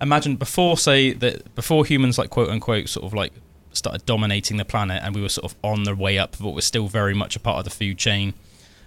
Imagine 0.00 0.36
before, 0.36 0.76
say 0.76 1.12
that 1.12 1.54
before 1.54 1.84
humans 1.84 2.18
like 2.18 2.30
quote 2.30 2.48
unquote 2.48 2.88
sort 2.88 3.04
of 3.04 3.12
like 3.12 3.32
started 3.72 4.04
dominating 4.06 4.56
the 4.56 4.64
planet, 4.64 5.02
and 5.04 5.14
we 5.14 5.20
were 5.20 5.28
sort 5.28 5.52
of 5.52 5.56
on 5.62 5.84
the 5.84 5.94
way 5.94 6.18
up, 6.18 6.36
but 6.40 6.50
we're 6.50 6.60
still 6.60 6.88
very 6.88 7.14
much 7.14 7.36
a 7.36 7.40
part 7.40 7.58
of 7.58 7.64
the 7.64 7.70
food 7.70 7.98
chain. 7.98 8.34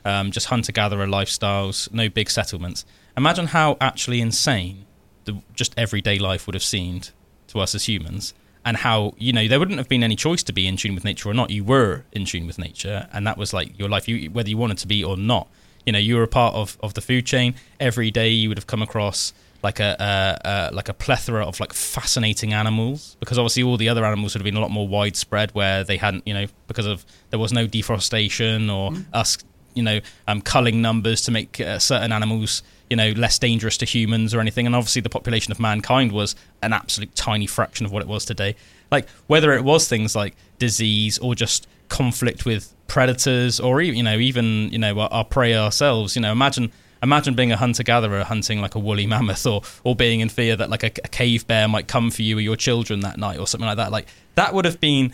Um, 0.06 0.32
just 0.32 0.48
hunter 0.48 0.74
gatherer 0.74 1.08
lifestyles, 1.08 1.92
no 1.94 2.10
big 2.10 2.30
settlements. 2.30 2.84
Imagine 3.16 3.48
how 3.48 3.78
actually 3.80 4.20
insane 4.20 4.86
the 5.26 5.42
just 5.54 5.74
everyday 5.78 6.20
life 6.20 6.46
would 6.46 6.56
have 6.56 6.64
seemed 6.64 7.12
to 7.48 7.60
us 7.60 7.74
as 7.76 7.88
humans 7.88 8.34
and 8.66 8.78
how 8.78 9.14
you 9.18 9.34
know 9.34 9.48
there 9.48 9.60
wouldn't 9.60 9.78
have 9.78 9.90
been 9.90 10.04
any 10.04 10.16
choice 10.16 10.44
to 10.44 10.54
be 10.54 10.68
in 10.68 10.78
tune 10.78 10.96
with 10.96 11.04
nature 11.04 11.30
or 11.30 11.34
not 11.34 11.50
you 11.50 11.64
were 11.64 12.04
in 12.12 12.26
tune 12.26 12.48
with 12.48 12.58
nature 12.58 13.08
and 13.12 13.26
that 13.28 13.38
was 13.38 13.54
like 13.54 13.78
your 13.78 13.90
life 13.90 14.08
you 14.08 14.30
whether 14.32 14.50
you 14.50 14.58
wanted 14.58 14.78
to 14.78 14.88
be 14.88 15.04
or 15.04 15.18
not 15.18 15.48
you 15.86 15.92
know 15.92 16.00
you 16.00 16.16
were 16.16 16.24
a 16.24 16.28
part 16.28 16.54
of, 16.56 16.78
of 16.82 16.94
the 16.94 17.02
food 17.02 17.26
chain 17.26 17.56
every 17.80 18.12
day 18.12 18.30
you 18.30 18.50
would 18.50 18.58
have 18.58 18.68
come 18.68 18.82
across 18.82 19.34
like 19.64 19.80
a 19.80 20.02
uh, 20.02 20.48
uh, 20.48 20.70
like 20.74 20.90
a 20.90 20.94
plethora 20.94 21.46
of 21.46 21.60
like 21.60 21.74
fascinating 21.74 22.54
animals 22.54 23.16
because 23.20 23.40
obviously 23.40 23.64
all 23.64 23.78
the 23.78 23.90
other 23.90 24.06
animals 24.06 24.34
would 24.34 24.42
have 24.42 24.46
been 24.46 24.58
a 24.58 24.62
lot 24.62 24.72
more 24.72 24.88
widespread 24.88 25.52
where 25.52 25.84
they 25.84 25.98
hadn't 25.98 26.28
you 26.28 26.34
know 26.34 26.46
because 26.68 26.86
of 26.86 27.06
there 27.30 27.40
was 27.40 27.54
no 27.54 27.66
deforestation 27.66 28.70
or 28.70 28.92
us 29.14 29.38
you 29.74 29.82
know 29.82 30.00
um, 30.28 30.42
culling 30.42 30.82
numbers 30.82 31.22
to 31.22 31.32
make 31.32 31.60
uh, 31.60 31.80
certain 31.80 32.12
animals 32.12 32.62
you 32.90 32.98
know 32.98 33.12
less 33.12 33.40
dangerous 33.40 33.78
to 33.78 33.86
humans 33.86 34.34
or 34.34 34.40
anything. 34.40 34.66
And 34.66 34.76
obviously 34.76 35.02
the 35.02 35.10
population 35.10 35.52
of 35.52 35.60
mankind 35.60 36.12
was 36.12 36.36
an 36.62 36.74
absolute 36.74 37.16
tiny 37.16 37.48
fraction 37.48 37.86
of 37.86 37.92
what 37.92 38.02
it 38.02 38.08
was 38.08 38.26
today. 38.26 38.56
Like 38.92 39.10
whether 39.28 39.54
it 39.54 39.64
was 39.64 39.88
things 39.88 40.16
like 40.16 40.36
disease 40.60 41.18
or 41.18 41.34
just 41.34 41.68
conflict 41.90 42.46
with 42.46 42.74
predators 42.88 43.60
or 43.60 43.82
even 43.82 43.98
you 43.98 44.04
know 44.04 44.18
even 44.18 44.70
you 44.72 44.78
know 44.78 45.00
our, 45.00 45.10
our 45.12 45.26
prey 45.26 45.56
ourselves 45.56 46.16
you 46.16 46.22
know 46.22 46.32
imagine 46.32 46.72
imagine 47.04 47.36
being 47.36 47.52
a 47.52 47.58
hunter 47.58 47.84
gatherer 47.84 48.24
hunting 48.24 48.62
like 48.62 48.76
a 48.76 48.80
woolly 48.80 49.06
mammoth 49.06 49.46
or 49.46 49.62
or 49.84 49.96
being 49.96 50.20
in 50.22 50.30
fear 50.30 50.56
that 50.56 50.70
like 50.70 50.84
a, 50.84 50.92
a 51.04 51.08
cave 51.10 51.46
bear 51.48 51.68
might 51.68 51.88
come 51.88 52.10
for 52.10 52.22
you 52.24 52.38
or 52.38 52.42
your 52.42 52.56
children 52.56 53.02
that 53.02 53.18
night 53.18 53.38
or 53.40 53.46
something 53.48 53.68
like 53.68 53.78
that 53.78 53.92
like 53.92 54.08
that 54.36 54.54
would 54.54 54.66
have 54.66 54.80
been 54.80 55.14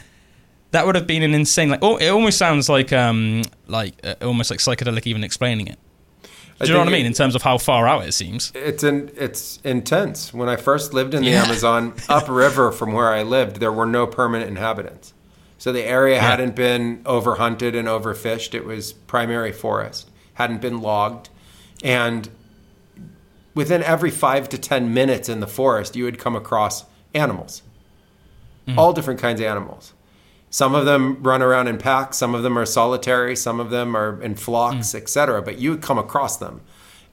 that 0.72 0.86
would 0.86 0.96
have 0.96 1.08
been 1.08 1.24
an 1.24 1.34
insane 1.34 1.70
like 1.70 1.80
oh 1.82 1.98
it 1.98 2.10
almost 2.10 2.38
sounds 2.38 2.70
like 2.70 2.94
um 2.94 3.42
like 3.68 3.94
uh, 4.04 4.14
almost 4.22 4.50
like 4.52 4.60
psychedelic 4.60 5.06
even 5.08 5.24
explaining 5.24 5.68
it 5.68 5.78
do 6.60 6.66
you 6.68 6.74
know 6.74 6.80
what 6.80 6.90
I 6.90 6.92
mean 6.92 7.06
in 7.06 7.14
terms 7.14 7.36
of 7.36 7.42
how 7.42 7.58
far 7.58 7.88
out 7.88 8.06
it 8.06 8.12
seems 8.12 8.52
It's 8.54 8.84
in, 8.84 9.10
it's 9.16 9.62
intense. 9.64 10.34
When 10.34 10.50
I 10.50 10.58
first 10.58 10.94
lived 10.94 11.14
in 11.14 11.24
the 11.24 11.30
Yeah. 11.32 11.44
Amazon, 11.46 11.94
upriver 12.10 12.74
from 12.74 12.92
where 12.92 13.14
I 13.14 13.24
lived, 13.24 13.62
there 13.62 13.72
were 13.72 13.86
no 13.86 14.06
permanent 14.06 14.50
inhabitants. 14.50 15.14
So 15.58 15.72
the 15.72 15.86
area 15.86 16.16
Yeah. 16.18 16.30
hadn't 16.32 16.56
been 16.58 17.02
overhunted 17.06 17.78
and 17.80 17.88
overfished. 17.88 18.54
It 18.54 18.66
was 18.66 18.92
primary 18.92 19.54
forest, 19.54 20.10
hadn't 20.34 20.60
been 20.60 20.82
logged, 20.82 21.30
and 21.84 22.30
within 23.56 23.84
every 23.84 24.12
five 24.12 24.50
to 24.50 24.58
ten 24.58 24.94
minutes 24.94 25.30
in 25.30 25.40
the 25.40 25.48
forest, 25.48 25.96
you 25.96 26.04
would 26.04 26.20
come 26.20 26.36
across 26.36 26.86
animals, 27.14 27.62
hmm. 28.66 28.78
all 28.78 28.94
different 28.94 29.20
kinds 29.20 29.40
of 29.40 29.46
animals. 29.46 29.94
Some 30.50 30.74
of 30.74 30.86
them 30.86 31.22
run 31.22 31.42
around 31.42 31.68
in 31.68 31.78
packs, 31.78 32.18
some 32.18 32.34
of 32.34 32.42
them 32.42 32.58
are 32.58 32.66
solitary, 32.66 33.36
some 33.36 33.60
of 33.60 33.70
them 33.70 33.96
are 33.96 34.22
in 34.22 34.36
flocks, 34.36 34.94
hmm. 34.94 34.98
etc. 34.98 35.42
But 35.42 35.60
you 35.60 35.72
would 35.72 35.82
come 35.82 35.98
across 35.98 36.38
them, 36.38 36.62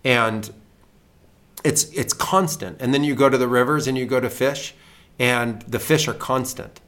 and 0.05 0.51
it's 1.65 1.85
it's 1.93 2.13
constant. 2.13 2.81
And 2.81 2.95
then 2.95 3.05
you 3.05 3.15
go 3.15 3.29
to 3.29 3.39
the 3.39 3.49
rivers 3.49 3.87
and 3.87 3.99
you 3.99 4.07
go 4.07 4.21
to 4.21 4.31
fish, 4.31 4.75
and 5.19 5.63
the 5.63 5.79
fish 5.79 6.09
are 6.09 6.15
constant. 6.15 6.81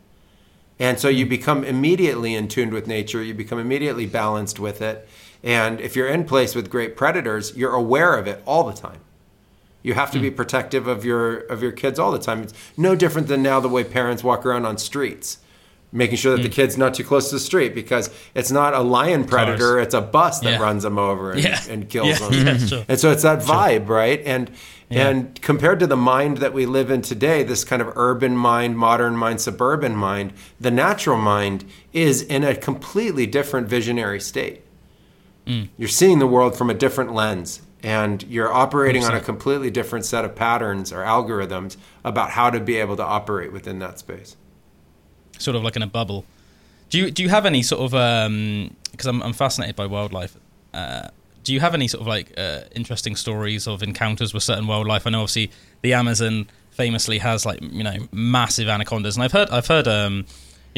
And 0.78 0.98
so 0.98 1.08
you 1.08 1.24
hmm. 1.24 1.30
become 1.30 1.64
immediately 1.64 2.34
in 2.34 2.48
tune 2.48 2.70
with 2.70 2.86
nature. 2.86 3.22
You 3.22 3.34
become 3.34 3.58
immediately 3.58 4.06
balanced 4.06 4.58
with 4.60 4.80
it. 4.80 5.08
And 5.42 5.80
if 5.80 5.94
you're 5.94 6.08
in 6.08 6.24
place 6.24 6.54
with 6.54 6.70
great 6.70 6.96
predators, 6.96 7.56
you're 7.56 7.74
aware 7.74 8.16
of 8.16 8.26
it 8.26 8.42
all 8.44 8.64
the 8.64 8.72
time. 8.72 9.00
You 9.82 9.94
have 9.94 10.10
to 10.10 10.18
be 10.18 10.30
hmm. 10.30 10.36
protective 10.36 10.86
of 10.86 11.04
your 11.04 11.38
of 11.38 11.62
your 11.62 11.72
kids 11.72 11.98
all 11.98 12.10
the 12.10 12.18
time. 12.18 12.42
It's 12.42 12.54
no 12.76 12.96
different 12.96 13.28
than 13.28 13.42
now 13.42 13.60
the 13.60 13.68
way 13.68 13.84
parents 13.84 14.24
walk 14.24 14.44
around 14.44 14.66
on 14.66 14.76
streets, 14.76 15.38
making 15.92 16.16
sure 16.16 16.36
that 16.36 16.42
the 16.42 16.48
hmm. 16.48 16.54
kid's 16.54 16.76
not 16.76 16.94
too 16.94 17.04
close 17.04 17.28
to 17.28 17.36
the 17.36 17.40
street 17.40 17.74
because 17.74 18.10
it's 18.34 18.50
not 18.50 18.74
a 18.74 18.80
lion 18.80 19.24
predator, 19.24 19.78
it's 19.78 19.94
a 19.94 20.00
bus 20.00 20.40
that 20.40 20.54
Yeah. 20.54 20.58
runs 20.58 20.82
them 20.82 20.98
over 20.98 21.32
and, 21.32 21.42
Yeah. 21.42 21.60
and 21.70 21.88
kills 21.88 22.08
Yeah. 22.08 22.28
them. 22.28 22.32
Yeah, 22.46 22.58
hmm. 22.58 22.66
sure. 22.66 22.84
And 22.88 22.98
so 22.98 23.12
it's 23.12 23.22
that 23.22 23.40
vibe, 23.40 23.88
right? 23.88 24.20
And 24.26 24.50
and 24.90 25.40
compared 25.42 25.80
to 25.80 25.86
the 25.86 25.96
mind 25.96 26.38
that 26.38 26.52
we 26.52 26.66
live 26.66 26.90
in 26.90 27.02
today, 27.02 27.42
this 27.42 27.62
kind 27.62 27.82
of 27.82 27.92
urban 27.94 28.36
mind, 28.36 28.76
modern 28.78 29.16
mind, 29.16 29.40
suburban 29.40 29.94
mind, 29.94 30.32
the 30.58 30.70
natural 30.70 31.18
mind 31.18 31.64
is 31.92 32.22
in 32.22 32.42
a 32.42 32.54
completely 32.56 33.26
different 33.26 33.68
visionary 33.68 34.20
state. 34.20 34.62
Mm. 35.48 35.68
You're 35.78 35.88
seeing 35.88 36.18
the 36.18 36.26
world 36.26 36.56
from 36.56 36.70
a 36.70 36.74
different 36.74 37.12
lens 37.12 37.62
and 37.82 38.22
you're 38.24 38.52
operating 38.52 39.04
on 39.04 39.14
a 39.14 39.20
completely 39.20 39.70
different 39.70 40.04
set 40.04 40.24
of 40.24 40.34
patterns 40.34 40.92
or 40.92 40.98
algorithms 40.98 41.76
about 42.04 42.30
how 42.30 42.50
to 42.50 42.60
be 42.60 42.76
able 42.76 42.96
to 42.96 43.04
operate 43.04 43.52
within 43.52 43.78
that 43.78 43.98
space. 43.98 44.36
sort 45.38 45.56
of 45.56 45.62
like 45.62 45.76
in 45.76 45.82
a 45.82 45.86
bubble. 45.86 46.24
Do 46.90 46.98
you 46.98 47.10
do 47.10 47.22
you 47.22 47.28
have 47.28 47.46
any 47.46 47.62
sort 47.62 47.80
of 47.80 47.90
because 47.90 49.06
I'm 49.06 49.22
I'm 49.22 49.32
fascinated 49.32 49.76
by 49.76 49.86
wildlife. 49.86 50.36
Uh, 50.74 51.08
do 51.44 51.54
you 51.54 51.60
have 51.60 51.74
any 51.74 51.88
sort 51.88 52.02
of 52.02 52.06
like 52.06 52.32
uh, 52.36 52.60
interesting 52.74 53.16
stories 53.16 53.66
of 53.66 53.82
encounters 53.82 54.34
with 54.34 54.42
certain 54.42 54.66
wildlife? 54.66 55.06
I 55.06 55.10
know 55.10 55.20
obviously 55.20 55.50
the 55.82 55.94
Amazon 55.94 56.48
famously 56.72 57.18
has 57.18 57.46
like 57.46 57.60
you 57.62 57.84
know 57.84 57.96
massive 58.12 58.68
anacondas, 58.68 59.16
and 59.16 59.24
I've 59.24 59.32
heard 59.32 59.50
I've 59.50 59.66
heard 59.66 59.86
um, 59.86 60.26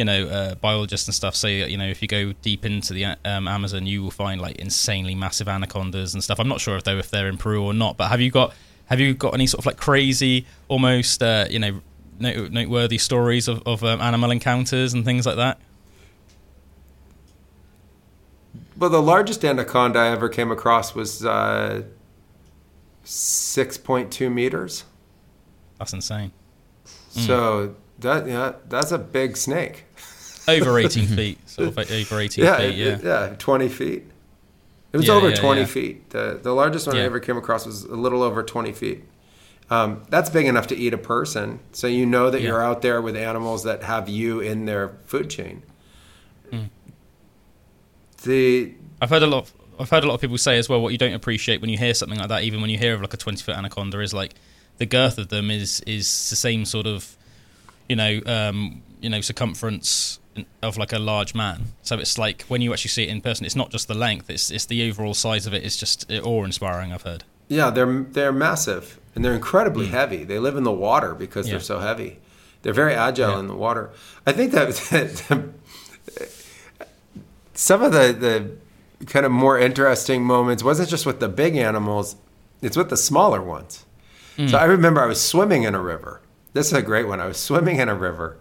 you 0.01 0.05
know 0.07 0.29
uh, 0.29 0.55
biologists 0.55 1.07
and 1.07 1.15
stuff 1.15 1.37
say 1.37 1.61
that 1.61 1.71
you 1.71 1.77
know 1.77 1.87
if 1.87 2.01
you 2.01 2.09
go 2.09 2.33
deep 2.41 2.65
into 2.65 2.95
the 2.95 3.05
um, 3.05 3.47
Amazon, 3.47 3.85
you 3.85 4.03
will 4.03 4.11
find 4.11 4.41
like 4.41 4.57
insanely 4.57 5.15
massive 5.15 5.47
anacondas 5.47 6.15
and 6.15 6.25
stuff. 6.25 6.41
I'm 6.41 6.49
not 6.49 6.59
sure 6.59 6.75
if 6.79 6.85
they're 6.85 6.99
if 6.99 7.11
they're 7.11 7.29
in 7.29 7.37
Peru 7.37 7.63
or 7.63 7.75
not, 7.75 7.99
but 7.99 8.09
have 8.09 8.19
you 8.19 8.31
got 8.31 8.55
have 8.87 8.99
you 8.99 9.13
got 9.13 9.35
any 9.35 9.47
sort 9.47 9.59
of 9.59 9.67
like 9.67 9.77
crazy, 9.77 10.47
almost 10.69 11.23
uh, 11.23 11.45
you 11.51 11.59
know 11.59 11.83
note- 12.19 12.51
noteworthy 12.51 12.97
stories 12.97 13.47
of, 13.47 13.63
of 13.67 13.85
um, 13.85 14.01
animal 14.01 14.31
encounters 14.31 14.95
and 14.95 15.05
things 15.05 15.27
like 15.27 15.37
that? 15.37 15.61
Well, 18.79 18.89
the 18.89 19.03
largest 19.03 19.45
anaconda 19.45 19.99
I 19.99 20.09
ever 20.09 20.31
came 20.31 20.51
across 20.51 20.95
was 20.95 21.27
uh, 21.27 21.83
6.2 23.05 24.33
meters. 24.33 24.85
That's 25.79 25.93
insane. 25.93 26.33
So 27.11 27.75
that 27.99 28.27
yeah, 28.27 28.55
that's 28.69 28.93
a 28.93 28.99
big 28.99 29.37
snake. 29.37 29.85
Over 30.51 30.79
18 30.79 31.07
feet, 31.17 31.49
sort 31.49 31.69
of 31.69 31.79
over 31.79 32.21
18 32.21 32.45
Yeah, 32.45 32.59
feet. 32.59 32.75
Yeah. 32.77 32.99
yeah, 33.03 33.35
20 33.39 33.69
feet. 33.69 34.05
It 34.93 34.97
was 34.97 35.07
Yeah, 35.07 35.15
over 35.15 35.29
yeah, 35.31 35.37
20 35.37 35.61
yeah. 35.61 35.67
feet. 35.67 36.11
The, 36.11 36.41
the 36.43 36.53
largest 36.53 36.87
one 36.87 36.97
I 36.97 37.01
ever 37.01 37.21
came 37.21 37.37
across 37.37 37.67
was 37.67 37.85
a 37.85 37.95
little 37.95 38.23
over 38.23 38.43
20 38.43 38.73
feet. 38.73 39.05
Um, 39.71 40.03
that's 40.09 40.29
big 40.31 40.47
enough 40.47 40.67
to 40.69 40.77
eat 40.77 40.93
a 40.95 40.99
person. 40.99 41.61
So 41.73 41.87
you 41.87 42.05
know 42.07 42.29
that 42.31 42.41
you're 42.43 42.63
out 42.63 42.83
there 42.83 43.01
with 43.01 43.15
animals 43.17 43.63
that 43.65 43.85
have 43.85 44.09
you 44.09 44.41
in 44.41 44.65
their 44.65 44.89
food 45.07 45.31
chain. 45.31 45.63
Hmm. 46.51 46.65
The 48.23 48.75
I've 49.01 49.11
heard 49.11 49.23
a 49.23 49.27
lot. 49.27 49.45
Of, 49.45 49.53
I've 49.79 49.91
heard 49.91 50.05
a 50.05 50.09
lot 50.09 50.15
of 50.15 50.21
people 50.21 50.39
say 50.39 50.59
as 50.59 50.69
well. 50.69 50.81
What 50.83 50.91
you 50.93 50.99
don't 50.99 51.15
appreciate 51.15 51.61
when 51.61 51.71
you 51.71 51.79
hear 51.79 51.95
something 51.95 52.19
like 52.19 52.29
that, 52.29 52.43
even 52.43 52.61
when 52.61 52.69
you 52.71 52.79
hear 52.79 52.95
of 52.95 53.01
like 53.01 53.15
a 53.15 53.17
twenty 53.17 53.43
foot 53.43 53.57
anaconda, 53.57 54.01
is 54.01 54.13
like 54.13 54.35
the 54.79 54.87
girth 54.87 55.19
of 55.19 55.29
them 55.29 55.51
is 55.51 55.81
is 55.87 56.31
the 56.31 56.37
same 56.37 56.65
sort 56.65 56.87
of, 56.87 57.17
you 57.89 57.97
know, 57.97 58.21
um, 58.27 58.83
you 59.01 59.09
know, 59.09 59.21
circumference 59.21 60.19
of 60.63 60.77
like 60.79 60.93
a 60.93 60.99
large 60.99 61.35
man. 61.35 61.67
So 61.83 61.99
it's 61.99 62.19
like 62.19 62.43
when 62.43 62.61
you 62.61 62.73
actually 62.73 62.91
see 62.91 63.05
it 63.05 63.09
in 63.09 63.21
person, 63.21 63.47
it's 63.47 63.57
not 63.57 63.71
just 63.71 63.89
the 63.89 63.95
length; 63.95 64.31
it's 64.31 64.51
it's 64.51 64.67
the 64.67 64.89
overall 64.89 65.15
size 65.15 65.47
of 65.47 65.55
it. 65.55 65.65
It's 65.65 65.77
just 65.77 66.11
awe 66.11 66.45
inspiring. 66.45 66.93
I've 66.93 67.03
heard. 67.03 67.25
Yeah, 67.49 67.71
they're 67.71 68.03
they're 68.03 68.33
massive 68.33 69.01
and 69.15 69.25
they're 69.25 69.35
incredibly 69.35 69.87
mm. 69.87 69.91
heavy. 69.91 70.25
They 70.25 70.39
live 70.39 70.57
in 70.57 70.65
the 70.65 70.73
water 70.73 71.15
because. 71.15 71.47
Yeah. 71.47 71.55
they're 71.55 71.61
so 71.61 71.81
heavy. 71.81 72.19
They're 72.63 72.73
very 72.73 72.95
agile 72.95 73.33
Yeah. 73.33 73.41
in 73.41 73.47
the 73.49 73.55
water. 73.55 73.91
I 74.27 74.33
think 74.33 74.53
that 74.53 74.75
some 77.55 77.83
of 77.83 77.93
the 77.93 78.13
the 78.99 79.07
kind 79.07 79.27
of 79.27 79.33
more 79.33 79.59
interesting 79.59 80.25
moments 80.25 80.63
wasn't 80.63 80.89
just 80.89 81.07
with 81.07 81.21
the 81.21 81.29
big 81.29 81.57
animals; 81.57 82.17
it's 82.63 82.77
with 82.77 82.91
the 82.91 82.97
smaller 82.97 83.43
ones. 83.43 83.85
So 84.37 84.45
mm. 84.45 84.55
I 84.55 84.65
remember 84.65 85.03
I 85.03 85.07
was 85.07 85.21
swimming 85.21 85.65
in 85.65 85.75
a 85.75 85.81
river. 85.81 86.23
This 86.53 86.69
is 86.69 86.73
a 86.73 86.83
great 86.83 87.07
one. 87.07 87.21
I 87.21 87.27
was 87.27 87.37
swimming 87.37 87.79
in 87.79 87.89
a 87.89 87.95
river, 87.95 88.39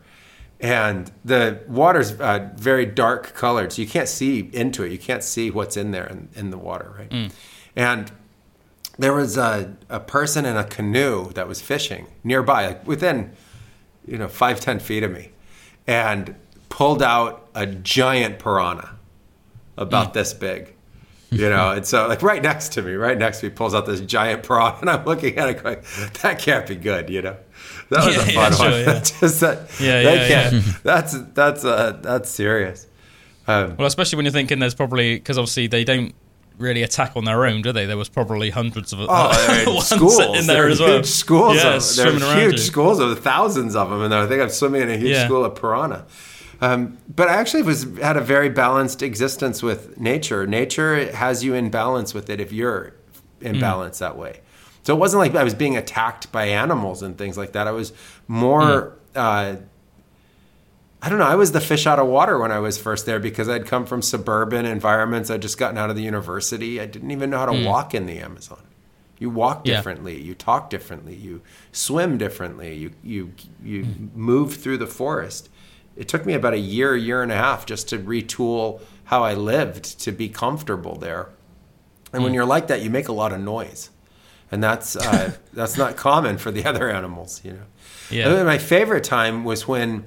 and 0.59 1.09
the 1.23 1.61
water's 1.67 2.19
uh, 2.19 2.49
very 2.55 2.85
dark 2.85 3.33
colored, 3.33 3.71
so 3.71 3.81
you 3.81 3.87
can't 3.87 4.09
see 4.09 4.49
into 4.51 4.83
it. 4.83 4.91
You 4.91 4.97
can't 4.97 5.23
see 5.23 5.49
what's 5.49 5.77
in 5.77 5.91
there 5.91 6.05
in, 6.05 6.29
in 6.35 6.49
the 6.49 6.57
water, 6.57 6.93
right? 6.97 7.31
And 7.75 8.11
there 8.97 9.13
was 9.13 9.37
a, 9.37 9.77
a 9.87 10.01
person 10.01 10.45
in 10.45 10.57
a 10.57 10.65
canoe 10.65 11.31
that 11.31 11.47
was 11.47 11.61
fishing 11.61 12.07
nearby, 12.25 12.67
like 12.67 12.85
within, 12.85 13.31
you 14.05 14.17
know, 14.17 14.27
five, 14.27 14.59
ten 14.59 14.79
feet 14.79 15.03
of 15.03 15.11
me, 15.11 15.31
and 15.87 16.35
pulled 16.67 17.01
out 17.01 17.47
a 17.55 17.65
giant 17.65 18.39
piranha 18.39 18.97
about 19.77 20.13
this 20.13 20.33
big. 20.33 20.75
You 21.31 21.49
know, 21.49 21.71
and 21.75 21.85
so 21.85 22.07
like 22.07 22.21
right 22.21 22.43
next 22.43 22.73
to 22.73 22.81
me, 22.81 22.93
right 22.93 23.17
next 23.17 23.39
to 23.39 23.45
me, 23.45 23.51
pulls 23.51 23.73
out 23.73 23.85
this 23.85 24.01
giant 24.01 24.43
piranha, 24.43 24.79
and 24.81 24.89
I'm 24.89 25.05
looking 25.05 25.37
at 25.37 25.47
it 25.47 25.63
going, 25.63 25.77
"That 26.21 26.39
can't 26.39 26.67
be 26.67 26.75
good," 26.75 27.09
you 27.09 27.21
know. 27.21 27.37
That 27.95 28.05
was 28.05 28.15
Yeah, 28.15 28.21
a 28.23 28.31
yeah, 28.31 28.49
fun 28.49 28.53
sure, 28.57 28.71
one. 28.71 28.79
yeah. 28.81 28.99
Just 29.19 29.39
that, 29.41 29.57
Yeah, 29.79 30.03
they 30.03 30.29
yeah, 30.29 30.49
can't. 30.49 30.63
That's 30.83 31.17
that's 31.33 31.65
uh, 31.65 31.99
that's 32.01 32.29
serious. 32.29 32.85
Um, 33.47 33.75
Well, 33.77 33.87
especially 33.87 34.17
when 34.17 34.25
you're 34.25 34.31
thinking 34.33 34.59
there's 34.59 34.75
probably 34.75 35.15
because 35.15 35.37
obviously 35.37 35.67
they 35.67 35.83
don't 35.83 36.13
really 36.59 36.83
attack 36.83 37.13
on 37.15 37.23
their 37.25 37.45
own, 37.45 37.61
do 37.61 37.71
they? 37.71 37.85
There 37.85 37.97
was 37.97 38.09
probably 38.09 38.49
hundreds 38.49 38.91
of 38.93 38.99
Oh, 39.09 39.63
ones 39.65 39.87
schools 39.87 40.19
in 40.19 40.45
There 40.45 40.55
there 40.63 40.67
as 40.69 40.79
well. 40.79 40.97
Huge 40.97 41.05
schools. 41.07 41.55
yeah, 41.55 41.75
of, 41.77 41.95
there 41.95 42.13
are 42.29 42.39
huge 42.41 42.51
you. 42.53 42.57
schools 42.59 42.99
of 42.99 43.17
thousands 43.19 43.75
of 43.75 43.89
them, 43.89 44.01
and 44.03 44.13
I 44.13 44.27
think 44.27 44.41
I'm 44.41 44.49
swimming 44.49 44.81
in 44.81 44.89
a 44.91 44.97
huge 44.97 45.11
Yeah. 45.11 45.25
school 45.25 45.45
of 45.45 45.55
piranha. 45.55 46.05
Um, 46.61 46.97
but 47.15 47.29
I 47.29 47.35
actually 47.35 47.63
was 47.63 47.87
had 48.01 48.17
a 48.17 48.21
very 48.21 48.49
balanced 48.49 49.01
existence 49.01 49.63
with 49.63 49.97
nature. 49.99 50.45
Nature 50.45 51.09
has 51.15 51.43
you 51.43 51.53
in 51.53 51.69
balance 51.69 52.13
with 52.13 52.29
it 52.29 52.41
if 52.41 52.51
you're 52.51 52.93
in 53.39 53.55
Mm. 53.55 53.61
balance 53.61 53.99
that 53.99 54.17
way. 54.17 54.41
So 54.89 54.95
it 54.95 54.97
wasn't 54.99 55.19
like 55.19 55.35
I 55.35 55.43
was 55.43 55.53
being 55.53 55.77
attacked 55.77 56.31
by 56.31 56.45
animals 56.45 57.03
and 57.03 57.15
things 57.15 57.37
like 57.37 57.51
that. 57.51 57.67
I 57.67 57.71
was 57.71 57.93
more. 58.27 58.97
Mm. 59.13 59.55
Uh, 59.55 59.55
I 60.99 61.09
don't 61.09 61.19
know. 61.19 61.27
I 61.27 61.35
was 61.35 61.51
the 61.51 61.61
fish 61.61 61.85
out 61.85 61.99
of 61.99 62.07
water 62.07 62.39
when 62.39 62.51
I 62.51 62.57
was 62.57 62.79
first 62.79 63.05
there 63.05 63.19
because 63.19 63.47
I'd 63.47 63.67
come 63.67 63.85
from 63.85 64.01
suburban 64.01 64.65
environments. 64.65 65.29
I'd 65.29 65.43
just 65.43 65.59
gotten 65.59 65.77
out 65.77 65.91
of 65.91 65.95
the 65.95 66.01
university. 66.01 66.81
I 66.81 66.87
didn't 66.87 67.11
even 67.11 67.29
know 67.29 67.37
how 67.37 67.45
to 67.45 67.63
walk 67.67 67.93
in 67.93 68.07
the 68.07 68.17
Amazon. 68.17 68.63
You 69.19 69.29
walk 69.29 69.59
Mm. 69.63 69.67
Yeah. 69.67 69.75
differently. 69.75 70.19
You 70.19 70.33
talk 70.33 70.71
differently. 70.71 71.13
You 71.13 71.41
swim 71.71 72.17
differently. 72.17 72.73
You 72.75 72.89
you 73.03 73.33
you 73.63 73.83
Mm. 73.83 74.15
move 74.15 74.55
through 74.55 74.79
the 74.79 74.87
forest. 74.87 75.49
It 75.95 76.07
took 76.07 76.25
me 76.25 76.33
about 76.33 76.53
a 76.55 76.57
year, 76.57 76.95
year 76.95 77.21
and 77.21 77.31
a 77.31 77.35
half 77.35 77.67
just 77.67 77.87
to 77.89 77.99
retool 77.99 78.81
how 79.03 79.23
I 79.23 79.35
lived 79.35 79.99
to 79.99 80.11
be 80.11 80.29
comfortable 80.29 80.95
there. 80.95 81.29
And 82.11 82.21
Mm. 82.21 82.23
when 82.23 82.33
you're 82.33 82.45
like 82.55 82.65
that, 82.69 82.81
you 82.81 82.89
make 82.89 83.07
a 83.07 83.11
lot 83.13 83.31
of 83.31 83.39
noise, 83.39 83.91
and 84.51 84.63
that's 84.63 84.95
uh, 84.95 85.33
that's 85.53 85.77
not 85.77 85.95
common 85.95 86.37
for 86.37 86.51
the 86.51 86.65
other 86.65 86.89
animals. 86.89 87.41
You 87.43 87.53
know. 87.53 87.65
Yeah. 88.09 88.29
And 88.29 88.45
my 88.45 88.57
favorite 88.57 89.03
time 89.03 89.43
was 89.43 89.67
when 89.67 90.05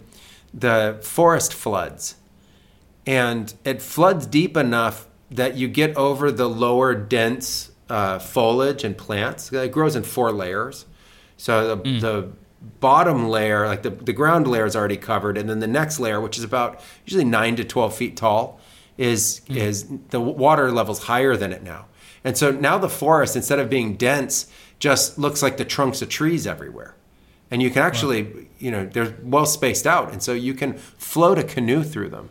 the 0.52 0.98
forest 1.02 1.54
floods. 1.54 2.16
And 3.06 3.52
it 3.64 3.82
floods 3.82 4.26
deep 4.26 4.56
enough 4.56 5.08
that 5.30 5.56
you 5.56 5.66
get 5.68 5.96
over 5.96 6.30
the 6.30 6.48
lower 6.48 6.94
dense 6.94 7.72
uh, 7.88 8.18
foliage 8.18 8.84
and 8.84 8.96
plants. 8.96 9.52
It 9.52 9.72
grows 9.72 9.96
in 9.96 10.02
four 10.02 10.30
layers. 10.30 10.86
So 11.36 11.74
the, 11.74 11.82
the 12.00 12.32
bottom 12.78 13.28
layer, 13.28 13.66
like 13.66 13.82
the, 13.82 13.90
the 13.90 14.12
ground 14.12 14.46
layer, 14.46 14.66
is 14.66 14.76
already 14.76 14.96
covered. 14.96 15.36
And 15.36 15.48
then 15.48 15.58
the 15.58 15.66
next 15.66 15.98
layer, 15.98 16.20
which 16.20 16.38
is 16.38 16.44
about 16.44 16.80
usually 17.04 17.24
9 17.24 17.56
to 17.56 17.64
12 17.64 17.94
feet 17.94 18.16
tall, 18.16 18.60
is, 18.96 19.40
is 19.48 19.86
the 20.10 20.20
water 20.20 20.70
level's 20.70 21.04
higher 21.04 21.36
than 21.36 21.52
it 21.52 21.62
now. 21.62 21.86
And 22.24 22.36
so 22.36 22.50
now 22.50 22.78
the 22.78 22.88
forest, 22.88 23.36
instead 23.36 23.58
of 23.58 23.68
being 23.68 23.96
dense, 23.96 24.46
just 24.78 25.18
looks 25.18 25.42
like 25.42 25.56
the 25.56 25.64
trunks 25.64 26.02
of 26.02 26.08
trees 26.08 26.46
everywhere. 26.46 26.94
And 27.50 27.62
you 27.62 27.70
can 27.70 27.82
actually 27.82 28.48
you 28.58 28.70
know 28.70 28.86
they're 28.86 29.14
well 29.22 29.46
spaced 29.46 29.86
out. 29.86 30.12
And 30.12 30.22
so 30.22 30.32
you 30.32 30.54
can 30.54 30.74
float 30.74 31.38
a 31.38 31.44
canoe 31.44 31.82
through 31.82 32.10
them. 32.10 32.30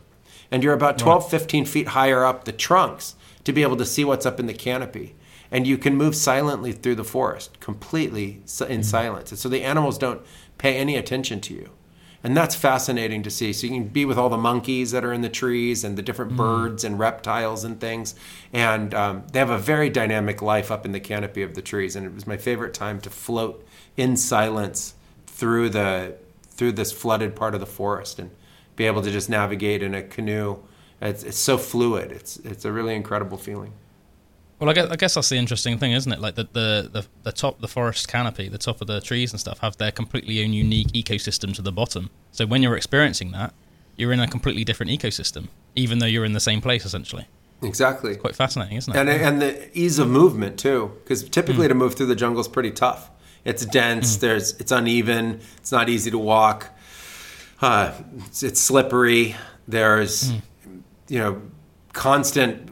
And 0.50 0.64
you're 0.64 0.74
about 0.74 0.98
12 0.98 1.30
15 1.30 1.66
feet 1.66 1.90
higher 1.90 2.26
up 2.26 2.46
the 2.46 2.52
trunks 2.52 3.16
to 3.44 3.54
be 3.54 3.64
able 3.64 3.78
to 3.78 3.86
see 3.86 4.04
what's 4.04 4.26
up 4.26 4.40
in 4.40 4.48
the 4.48 4.54
canopy. 4.54 5.16
And 5.50 5.68
you 5.68 5.78
can 5.78 5.96
move 5.96 6.16
silently 6.16 6.72
through 6.72 6.96
the 6.96 7.04
forest 7.04 7.60
completely 7.60 8.42
in 8.68 8.82
mm. 8.82 8.86
silence. 8.86 9.32
And 9.32 9.40
so 9.40 9.50
the 9.50 9.64
animals 9.64 9.98
don't 9.98 10.22
pay 10.58 10.78
any 10.78 10.96
attention 10.96 11.42
to 11.42 11.54
you 11.54 11.70
and 12.24 12.38
that's 12.38 12.56
fascinating 12.56 13.24
to 13.24 13.30
see 13.30 13.52
so 13.52 13.68
you 13.68 13.74
can 13.74 13.88
be 13.88 14.06
with 14.06 14.18
all 14.18 14.30
the 14.30 14.38
monkeys 14.38 14.92
that 14.92 15.04
are 15.04 15.14
in 15.14 15.22
the 15.22 15.30
trees 15.30 15.84
and 15.84 15.98
the 15.98 16.02
different 16.02 16.36
birds 16.36 16.84
and 16.84 17.00
reptiles 17.00 17.64
and 17.64 17.80
things 17.80 18.16
and 18.54 18.94
um, 18.94 19.24
they 19.32 19.40
have 19.40 19.50
a 19.50 19.58
very 19.58 19.90
dynamic 19.90 20.42
life 20.42 20.72
up 20.72 20.86
in 20.86 20.92
the 20.92 21.00
canopy 21.00 21.42
of 21.42 21.56
the 21.56 21.62
trees 21.62 21.96
and 21.96 22.06
it 22.06 22.14
was 22.14 22.28
my 22.28 22.38
favorite 22.38 22.74
time 22.74 23.00
to 23.02 23.10
float 23.10 23.66
in 23.98 24.16
silence 24.16 24.94
through 25.26 25.70
the 25.70 26.16
through 26.50 26.72
this 26.72 26.92
flooded 26.92 27.36
part 27.36 27.56
of 27.56 27.60
the 27.60 27.66
forest 27.66 28.20
and 28.20 28.30
be 28.76 28.86
able 28.86 29.02
to 29.02 29.10
just 29.10 29.30
navigate 29.30 29.82
in 29.82 29.96
a 29.96 30.04
canoe. 30.04 30.58
It's, 31.02 31.24
it's 31.24 31.40
so 31.40 31.58
fluid. 31.58 32.12
It's 32.12 32.38
it's 32.38 32.66
a 32.66 32.72
really 32.72 32.96
incredible 32.96 33.38
feeling. 33.38 33.74
Well, 34.62 34.70
I 34.70 34.74
guess, 34.74 34.90
I 34.92 34.96
guess 34.96 35.16
that's 35.16 35.30
the 35.30 35.38
interesting 35.38 35.80
thing, 35.80 35.92
isn't 35.94 36.12
it? 36.12 36.22
Like 36.22 36.36
the, 36.36 36.44
the, 36.44 36.90
the, 36.94 37.06
the 37.24 37.32
top, 37.32 37.62
the 37.62 37.68
forest 37.68 38.08
canopy, 38.08 38.48
the 38.48 38.60
top 38.60 38.80
of 38.80 38.86
the 38.86 39.02
trees 39.02 39.34
and 39.34 39.40
stuff 39.40 39.58
have 39.60 39.76
their 39.78 39.92
completely 39.92 40.44
own 40.44 40.54
unique 40.54 40.90
ecosystem 40.90 41.52
to 41.56 41.64
the 41.64 41.72
bottom. 41.72 42.12
So 42.32 42.46
when 42.46 42.62
you're 42.62 42.78
experiencing 42.78 43.32
that, 43.32 43.56
you're 43.96 44.14
in 44.14 44.20
a 44.20 44.28
completely 44.28 44.64
different 44.64 44.92
ecosystem, 44.92 45.48
even 45.76 45.98
though 45.98 46.06
you're 46.06 46.26
in 46.26 46.34
the 46.34 46.40
same 46.40 46.62
place 46.62 46.86
essentially. 46.86 47.26
Exactly. 47.64 48.16
Quite 48.16 48.36
fascinating, 48.36 48.78
isn't 48.78 48.96
it? 48.96 49.00
And 49.00 49.10
and 49.10 49.42
the 49.42 49.78
ease 49.78 49.98
of 49.98 50.10
movement 50.10 50.60
too, 50.60 50.92
because 51.04 51.28
typically 51.28 51.66
hmm. 51.66 51.70
to 51.70 51.76
move 51.76 51.96
through 51.96 52.08
the 52.08 52.16
jungle 52.16 52.42
is 52.42 52.48
pretty 52.48 52.72
tough. 52.72 53.10
It's 53.44 53.66
dense. 53.66 54.16
Hmm. 54.16 54.22
There's 54.22 54.54
it's 54.60 54.72
uneven. 54.72 55.42
It's 55.58 55.72
not 55.72 55.90
easy 55.90 56.12
to 56.12 56.18
walk. 56.18 56.70
Uh, 57.62 57.94
it's, 58.26 58.42
it's 58.42 58.60
slippery. 58.60 59.36
There's 59.68 60.32
hmm. 60.32 60.80
you 61.08 61.20
know 61.20 61.42
constant 61.94 62.71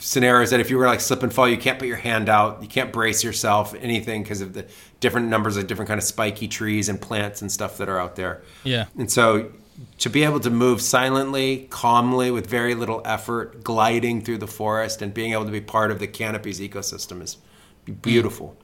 scenarios 0.00 0.50
that 0.50 0.60
if 0.60 0.70
you 0.70 0.78
were 0.78 0.86
like 0.86 1.00
slip 1.00 1.22
and 1.22 1.32
fall, 1.32 1.48
you 1.48 1.58
can't 1.58 1.78
put 1.78 1.86
your 1.86 1.98
hand 1.98 2.28
out. 2.28 2.62
You 2.62 2.68
can't 2.68 2.92
brace 2.92 3.22
yourself. 3.22 3.74
Anything 3.80 4.22
because 4.22 4.40
of 4.40 4.54
the 4.54 4.66
different 4.98 5.28
numbers 5.28 5.56
of 5.56 5.66
different 5.66 5.88
kind 5.88 5.98
of 5.98 6.04
spiky 6.04 6.48
trees 6.48 6.88
and 6.88 7.00
plants 7.00 7.40
and 7.42 7.52
stuff 7.52 7.78
that 7.78 7.88
are 7.88 7.98
out 7.98 8.16
there. 8.16 8.42
yeah. 8.64 8.86
And 8.96 9.10
so 9.10 9.52
to 9.98 10.10
be 10.10 10.24
able 10.24 10.40
to 10.40 10.50
move 10.50 10.80
silently, 10.80 11.66
calmly, 11.70 12.30
with 12.30 12.46
very 12.46 12.74
little 12.74 13.00
effort, 13.04 13.64
gliding 13.64 14.22
through 14.22 14.38
the 14.38 14.46
forest 14.46 15.00
and 15.02 15.14
being 15.14 15.32
able 15.32 15.44
to 15.44 15.50
be 15.50 15.60
part 15.60 15.90
of 15.90 15.98
the 15.98 16.06
canopy's 16.06 16.60
ecosystem 16.60 17.22
is 17.22 17.36
mm. 17.86 18.00
beautiful. 18.02 18.56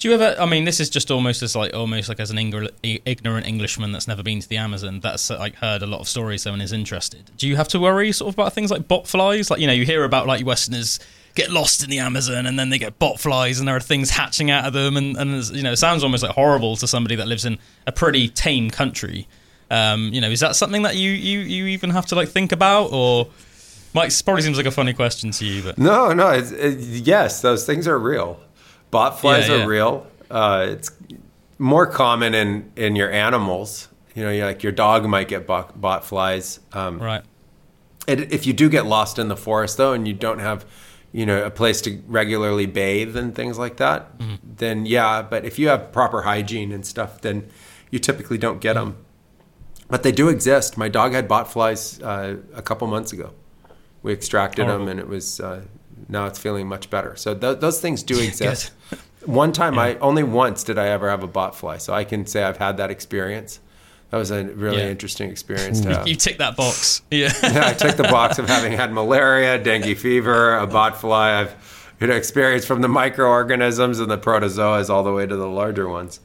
Do 0.00 0.08
you 0.08 0.14
ever? 0.14 0.34
I 0.40 0.46
mean, 0.46 0.64
this 0.64 0.80
is 0.80 0.88
just 0.88 1.10
almost 1.10 1.42
as 1.42 1.54
like 1.54 1.74
almost 1.74 2.08
like 2.08 2.20
as 2.20 2.30
an 2.30 2.38
ignorant 2.38 3.46
Englishman 3.46 3.92
that's 3.92 4.08
never 4.08 4.22
been 4.22 4.40
to 4.40 4.48
the 4.48 4.56
Amazon 4.56 5.00
that's 5.00 5.28
like 5.28 5.56
heard 5.56 5.82
a 5.82 5.86
lot 5.86 6.00
of 6.00 6.08
stories 6.08 6.46
and 6.46 6.62
is 6.62 6.72
interested. 6.72 7.30
Do 7.36 7.46
you 7.46 7.56
have 7.56 7.68
to 7.68 7.78
worry 7.78 8.10
sort 8.12 8.30
of 8.30 8.34
about 8.34 8.54
things 8.54 8.70
like 8.70 8.88
bot 8.88 9.06
flies? 9.06 9.50
Like 9.50 9.60
you 9.60 9.66
know, 9.66 9.74
you 9.74 9.84
hear 9.84 10.04
about 10.04 10.26
like 10.26 10.46
Westerners 10.46 11.00
get 11.34 11.50
lost 11.50 11.84
in 11.84 11.90
the 11.90 11.98
Amazon 11.98 12.46
and 12.46 12.58
then 12.58 12.70
they 12.70 12.78
get 12.78 12.98
bot 12.98 13.20
flies 13.20 13.58
and 13.58 13.68
there 13.68 13.76
are 13.76 13.80
things 13.80 14.08
hatching 14.08 14.50
out 14.50 14.64
of 14.64 14.72
them 14.72 14.96
and 14.96 15.18
and 15.18 15.46
you 15.50 15.62
know, 15.62 15.72
it 15.72 15.76
sounds 15.76 16.02
almost 16.02 16.22
like 16.22 16.32
horrible 16.32 16.76
to 16.76 16.86
somebody 16.86 17.14
that 17.16 17.28
lives 17.28 17.44
in 17.44 17.58
a 17.86 17.92
pretty 17.92 18.26
tame 18.26 18.70
country. 18.70 19.28
Um, 19.70 20.14
you 20.14 20.22
know, 20.22 20.30
is 20.30 20.40
that 20.40 20.56
something 20.56 20.80
that 20.80 20.96
you 20.96 21.10
you 21.10 21.40
you 21.40 21.66
even 21.66 21.90
have 21.90 22.06
to 22.06 22.14
like 22.14 22.30
think 22.30 22.52
about 22.52 22.90
or? 22.90 23.28
Mike, 23.92 24.12
probably 24.24 24.40
seems 24.40 24.56
like 24.56 24.66
a 24.66 24.70
funny 24.70 24.92
question 24.92 25.32
to 25.32 25.44
you, 25.44 25.64
but 25.64 25.76
no, 25.76 26.12
no, 26.12 26.30
it, 26.30 26.78
yes, 26.78 27.42
those 27.42 27.66
things 27.66 27.88
are 27.88 27.98
real. 27.98 28.38
Bot 28.90 29.20
flies 29.20 29.48
yeah, 29.48 29.56
yeah. 29.56 29.64
are 29.64 29.68
real. 29.68 30.06
Uh, 30.30 30.66
it's 30.70 30.90
more 31.58 31.86
common 31.86 32.34
in 32.34 32.72
in 32.76 32.96
your 32.96 33.10
animals. 33.10 33.88
You 34.14 34.24
know, 34.24 34.46
like 34.46 34.62
your 34.62 34.72
dog 34.72 35.06
might 35.06 35.28
get 35.28 35.46
bot, 35.46 35.80
bot 35.80 36.04
flies. 36.04 36.58
Um, 36.72 36.98
right. 36.98 37.22
And 38.08 38.20
if 38.32 38.46
you 38.46 38.52
do 38.52 38.68
get 38.68 38.86
lost 38.86 39.18
in 39.18 39.28
the 39.28 39.36
forest 39.36 39.76
though, 39.76 39.92
and 39.92 40.08
you 40.08 40.14
don't 40.14 40.40
have, 40.40 40.64
you 41.12 41.24
know, 41.24 41.44
a 41.44 41.50
place 41.50 41.80
to 41.82 42.02
regularly 42.08 42.66
bathe 42.66 43.16
and 43.16 43.34
things 43.34 43.56
like 43.56 43.76
that, 43.76 44.18
mm-hmm. 44.18 44.34
then 44.56 44.84
yeah. 44.86 45.22
But 45.22 45.44
if 45.44 45.58
you 45.58 45.68
have 45.68 45.92
proper 45.92 46.22
hygiene 46.22 46.72
and 46.72 46.84
stuff, 46.84 47.20
then 47.20 47.48
you 47.90 47.98
typically 47.98 48.38
don't 48.38 48.60
get 48.60 48.74
mm-hmm. 48.76 48.90
them. 48.90 49.04
But 49.88 50.02
they 50.02 50.12
do 50.12 50.28
exist. 50.28 50.76
My 50.76 50.88
dog 50.88 51.12
had 51.12 51.28
bot 51.28 51.52
flies 51.52 52.00
uh, 52.00 52.36
a 52.54 52.62
couple 52.62 52.86
months 52.86 53.12
ago. 53.12 53.32
We 54.02 54.12
extracted 54.12 54.66
oh. 54.66 54.78
them, 54.78 54.88
and 54.88 54.98
it 54.98 55.08
was 55.08 55.40
uh, 55.40 55.64
now 56.08 56.26
it's 56.26 56.38
feeling 56.38 56.66
much 56.66 56.90
better. 56.90 57.16
So 57.16 57.34
th- 57.34 57.60
those 57.60 57.80
things 57.80 58.02
do 58.02 58.18
exist. 58.22 58.72
One 59.24 59.52
time, 59.52 59.74
yeah. 59.74 59.82
I 59.82 59.94
only 59.98 60.22
once 60.22 60.64
did 60.64 60.78
I 60.78 60.88
ever 60.88 61.10
have 61.10 61.22
a 61.22 61.28
bot 61.28 61.54
fly, 61.54 61.76
so 61.76 61.92
I 61.92 62.04
can 62.04 62.26
say 62.26 62.42
I've 62.42 62.56
had 62.56 62.78
that 62.78 62.90
experience. 62.90 63.60
That 64.10 64.16
was 64.16 64.30
a 64.30 64.44
really 64.44 64.78
yeah. 64.78 64.88
interesting 64.88 65.30
experience 65.30 65.80
to 65.82 65.88
have. 65.94 66.08
You 66.08 66.16
tick 66.16 66.38
that 66.38 66.56
box. 66.56 67.02
Yeah. 67.10 67.32
yeah, 67.42 67.68
I 67.68 67.74
ticked 67.74 67.96
the 67.96 68.04
box 68.04 68.38
of 68.38 68.48
having 68.48 68.72
had 68.72 68.92
malaria, 68.92 69.62
dengue 69.62 69.96
fever, 69.96 70.56
a 70.56 70.66
bot 70.66 71.00
fly. 71.00 71.40
I've 71.40 71.54
you 72.00 72.06
know, 72.06 72.14
experienced 72.14 72.66
from 72.66 72.80
the 72.80 72.88
microorganisms 72.88 74.00
and 74.00 74.10
the 74.10 74.18
protozoas 74.18 74.88
all 74.88 75.02
the 75.02 75.12
way 75.12 75.26
to 75.26 75.36
the 75.36 75.48
larger 75.48 75.88
ones. 75.88 76.20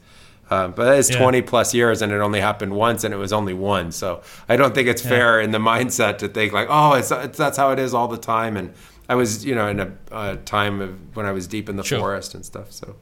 Uh, 0.48 0.68
but 0.68 0.96
it's 0.96 1.10
yeah. 1.10 1.18
20 1.18 1.42
plus 1.42 1.74
years 1.74 2.02
and 2.02 2.12
it 2.12 2.20
only 2.20 2.40
happened 2.40 2.72
once 2.72 3.04
and 3.04 3.12
it 3.12 3.16
was 3.16 3.32
only 3.32 3.52
one. 3.52 3.90
So 3.92 4.22
I 4.48 4.56
don't 4.56 4.74
think 4.74 4.88
it's 4.88 5.02
fair 5.02 5.40
in 5.40 5.50
the 5.50 5.58
mindset 5.58 6.18
to 6.18 6.28
think 6.28 6.52
like, 6.52 6.68
oh, 6.70 6.94
it's, 6.94 7.10
it's, 7.10 7.36
that's 7.36 7.56
how 7.56 7.72
it 7.72 7.78
is 7.78 7.92
all 7.92 8.06
the 8.08 8.16
time. 8.16 8.56
And 8.56 8.72
I 9.08 9.14
was, 9.14 9.44
you 9.44 9.54
know, 9.54 9.68
in 9.68 9.80
a, 9.80 9.92
a 10.10 10.36
time 10.36 10.80
of 10.80 11.16
when 11.16 11.26
I 11.26 11.32
was 11.32 11.46
deep 11.46 11.68
in 11.68 11.76
the 11.76 11.84
sure. 11.84 11.98
forest 11.98 12.34
and 12.34 12.44
stuff. 12.44 12.72
So, 12.72 12.96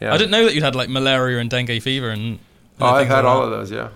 yeah. 0.00 0.12
I 0.12 0.18
didn't 0.18 0.30
know 0.30 0.44
that 0.44 0.54
you'd 0.54 0.62
had 0.62 0.74
like 0.74 0.88
malaria 0.88 1.38
and 1.38 1.48
dengue 1.48 1.80
fever 1.82 2.10
and. 2.10 2.22
and 2.22 2.38
oh, 2.80 2.86
I've 2.86 3.08
had 3.08 3.24
all 3.24 3.42
of 3.42 3.50
those. 3.50 3.70
Yeah. 3.70 3.88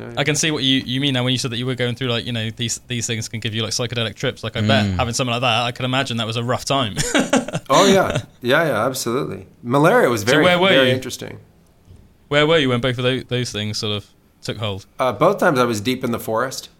Yeah, 0.00 0.14
I 0.16 0.24
can 0.24 0.34
see 0.34 0.50
what 0.50 0.62
you, 0.62 0.78
you 0.78 1.00
mean 1.00 1.12
now 1.12 1.24
when 1.24 1.32
you 1.32 1.38
said 1.38 1.50
that 1.50 1.58
you 1.58 1.66
were 1.66 1.74
going 1.74 1.94
through 1.94 2.08
like 2.08 2.24
you 2.24 2.32
know 2.32 2.48
these 2.50 2.78
these 2.86 3.06
things 3.06 3.28
can 3.28 3.40
give 3.40 3.54
you 3.54 3.62
like 3.62 3.72
psychedelic 3.72 4.14
trips. 4.14 4.42
Like 4.42 4.56
I 4.56 4.62
mm. 4.62 4.68
bet 4.68 4.86
having 4.86 5.12
something 5.12 5.32
like 5.32 5.42
that, 5.42 5.62
I 5.64 5.72
can 5.72 5.84
imagine 5.84 6.16
that 6.16 6.26
was 6.26 6.36
a 6.36 6.44
rough 6.44 6.64
time. 6.64 6.94
oh 7.68 7.86
yeah, 7.86 8.22
yeah, 8.40 8.64
yeah, 8.64 8.86
absolutely. 8.86 9.46
Malaria 9.62 10.08
was 10.08 10.22
very 10.22 10.46
so 10.46 10.58
very 10.58 10.88
you? 10.88 10.94
interesting. 10.94 11.38
Where 12.28 12.46
were 12.46 12.58
you 12.58 12.70
when 12.70 12.80
both 12.80 12.96
of 12.96 13.04
those, 13.04 13.24
those 13.24 13.52
things 13.52 13.76
sort 13.76 13.96
of 13.96 14.06
took 14.40 14.56
hold? 14.56 14.86
Uh, 14.98 15.12
both 15.12 15.38
times 15.38 15.58
I 15.58 15.64
was 15.64 15.80
deep 15.80 16.02
in 16.02 16.12
the 16.12 16.20
forest. 16.20 16.70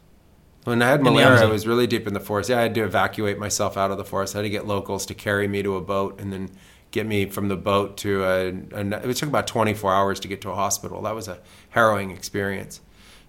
When 0.64 0.82
I 0.82 0.88
had 0.88 1.02
malaria, 1.02 1.42
I 1.42 1.46
was 1.46 1.66
really 1.66 1.86
deep 1.86 2.06
in 2.06 2.12
the 2.12 2.20
forest. 2.20 2.50
Yeah, 2.50 2.58
I 2.58 2.62
had 2.62 2.74
to 2.74 2.84
evacuate 2.84 3.38
myself 3.38 3.76
out 3.76 3.90
of 3.90 3.96
the 3.96 4.04
forest. 4.04 4.34
I 4.34 4.38
had 4.38 4.42
to 4.42 4.50
get 4.50 4.66
locals 4.66 5.06
to 5.06 5.14
carry 5.14 5.48
me 5.48 5.62
to 5.62 5.76
a 5.76 5.80
boat 5.80 6.20
and 6.20 6.32
then 6.32 6.50
get 6.90 7.06
me 7.06 7.26
from 7.26 7.48
the 7.48 7.56
boat 7.56 7.96
to 7.98 8.24
a, 8.24 8.48
a 8.72 9.08
it 9.08 9.16
took 9.16 9.28
about 9.28 9.46
24 9.46 9.94
hours 9.94 10.20
to 10.20 10.28
get 10.28 10.40
to 10.42 10.50
a 10.50 10.54
hospital. 10.54 11.02
That 11.02 11.14
was 11.14 11.28
a 11.28 11.38
harrowing 11.70 12.10
experience. 12.10 12.80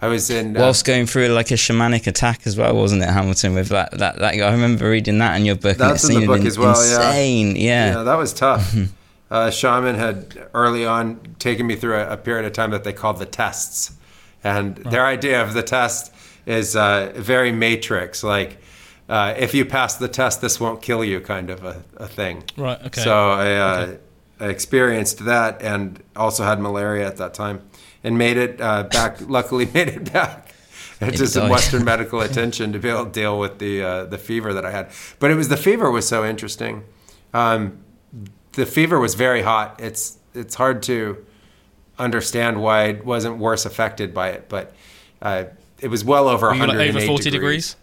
I 0.01 0.07
was 0.07 0.29
in 0.29 0.57
uh, 0.57 0.59
whilst 0.59 0.83
going 0.83 1.05
through 1.05 1.27
like 1.27 1.51
a 1.51 1.55
shamanic 1.55 2.07
attack 2.07 2.41
as 2.45 2.57
well, 2.57 2.75
wasn't 2.75 3.03
it, 3.03 3.09
Hamilton? 3.09 3.53
With 3.53 3.69
that, 3.69 3.91
that, 3.99 4.17
that 4.17 4.33
I 4.33 4.51
remember 4.51 4.89
reading 4.89 5.19
that 5.19 5.39
in 5.39 5.45
your 5.45 5.55
book. 5.55 5.77
That's 5.77 6.09
in 6.09 6.21
the 6.21 6.25
book 6.25 6.41
as 6.41 6.57
well. 6.57 6.71
Insane, 6.71 7.55
yeah. 7.55 7.61
yeah. 7.61 7.93
yeah 7.93 8.03
that 8.03 8.15
was 8.15 8.33
tough. 8.33 8.75
uh, 9.29 9.51
shaman 9.51 9.95
had 9.95 10.49
early 10.55 10.85
on 10.85 11.35
taken 11.37 11.67
me 11.67 11.75
through 11.75 11.95
a, 11.95 12.13
a, 12.13 12.17
period 12.17 12.45
of 12.45 12.53
time 12.53 12.71
that 12.71 12.83
they 12.83 12.93
called 12.93 13.19
the 13.19 13.27
tests, 13.27 13.95
and 14.43 14.77
their 14.77 15.05
idea 15.05 15.41
of 15.41 15.53
the 15.53 15.63
test 15.63 16.11
is 16.45 16.75
uh, 16.75 17.11
very 17.15 17.51
matrix 17.51 18.23
like 18.23 18.57
uh, 19.09 19.33
if 19.37 19.53
you 19.53 19.65
pass 19.65 19.97
the 19.97 20.07
test 20.07 20.41
this 20.41 20.59
won't 20.59 20.81
kill 20.81 21.03
you 21.03 21.19
kind 21.19 21.49
of 21.49 21.63
a, 21.63 21.83
a 21.97 22.07
thing 22.07 22.43
right 22.57 22.81
okay 22.85 23.01
so 23.01 23.31
I, 23.31 23.55
uh, 23.55 23.81
okay. 23.81 23.99
I, 24.39 24.47
experienced 24.47 25.25
that 25.25 25.61
and 25.61 26.01
also 26.15 26.43
had 26.43 26.59
malaria 26.59 27.07
at 27.07 27.17
that 27.17 27.33
time 27.33 27.61
and 28.03 28.17
made 28.17 28.37
it 28.37 28.59
uh, 28.61 28.83
back 28.83 29.17
luckily 29.27 29.65
made 29.73 29.89
it 29.89 30.11
back 30.11 30.51
to 31.01 31.25
some 31.25 31.49
Western 31.49 31.83
medical 31.83 32.21
attention 32.21 32.73
to 32.73 32.79
be 32.79 32.87
able 32.87 33.05
to 33.05 33.11
deal 33.11 33.39
with 33.39 33.57
the 33.57 33.83
uh, 33.83 34.05
the 34.05 34.19
fever 34.19 34.53
that 34.53 34.65
I 34.65 34.71
had. 34.71 34.91
But 35.19 35.31
it 35.31 35.35
was 35.35 35.49
the 35.49 35.57
fever 35.57 35.89
was 35.89 36.07
so 36.07 36.23
interesting. 36.23 36.83
Um, 37.33 37.83
the 38.53 38.65
fever 38.65 38.99
was 38.99 39.15
very 39.15 39.41
hot. 39.41 39.79
It's 39.81 40.17
it's 40.35 40.55
hard 40.55 40.83
to 40.83 41.25
understand 41.97 42.61
why 42.61 42.89
I 42.89 42.91
wasn't 42.93 43.37
worse 43.37 43.65
affected 43.65 44.13
by 44.13 44.29
it, 44.29 44.47
but 44.47 44.73
uh, 45.21 45.45
it 45.81 45.89
was 45.89 46.03
well 46.03 46.27
over 46.27 46.47
Were 46.47 46.51
108 46.51 46.89
over 46.89 47.05
40 47.05 47.23
degrees. 47.23 47.31
degrees? 47.31 47.75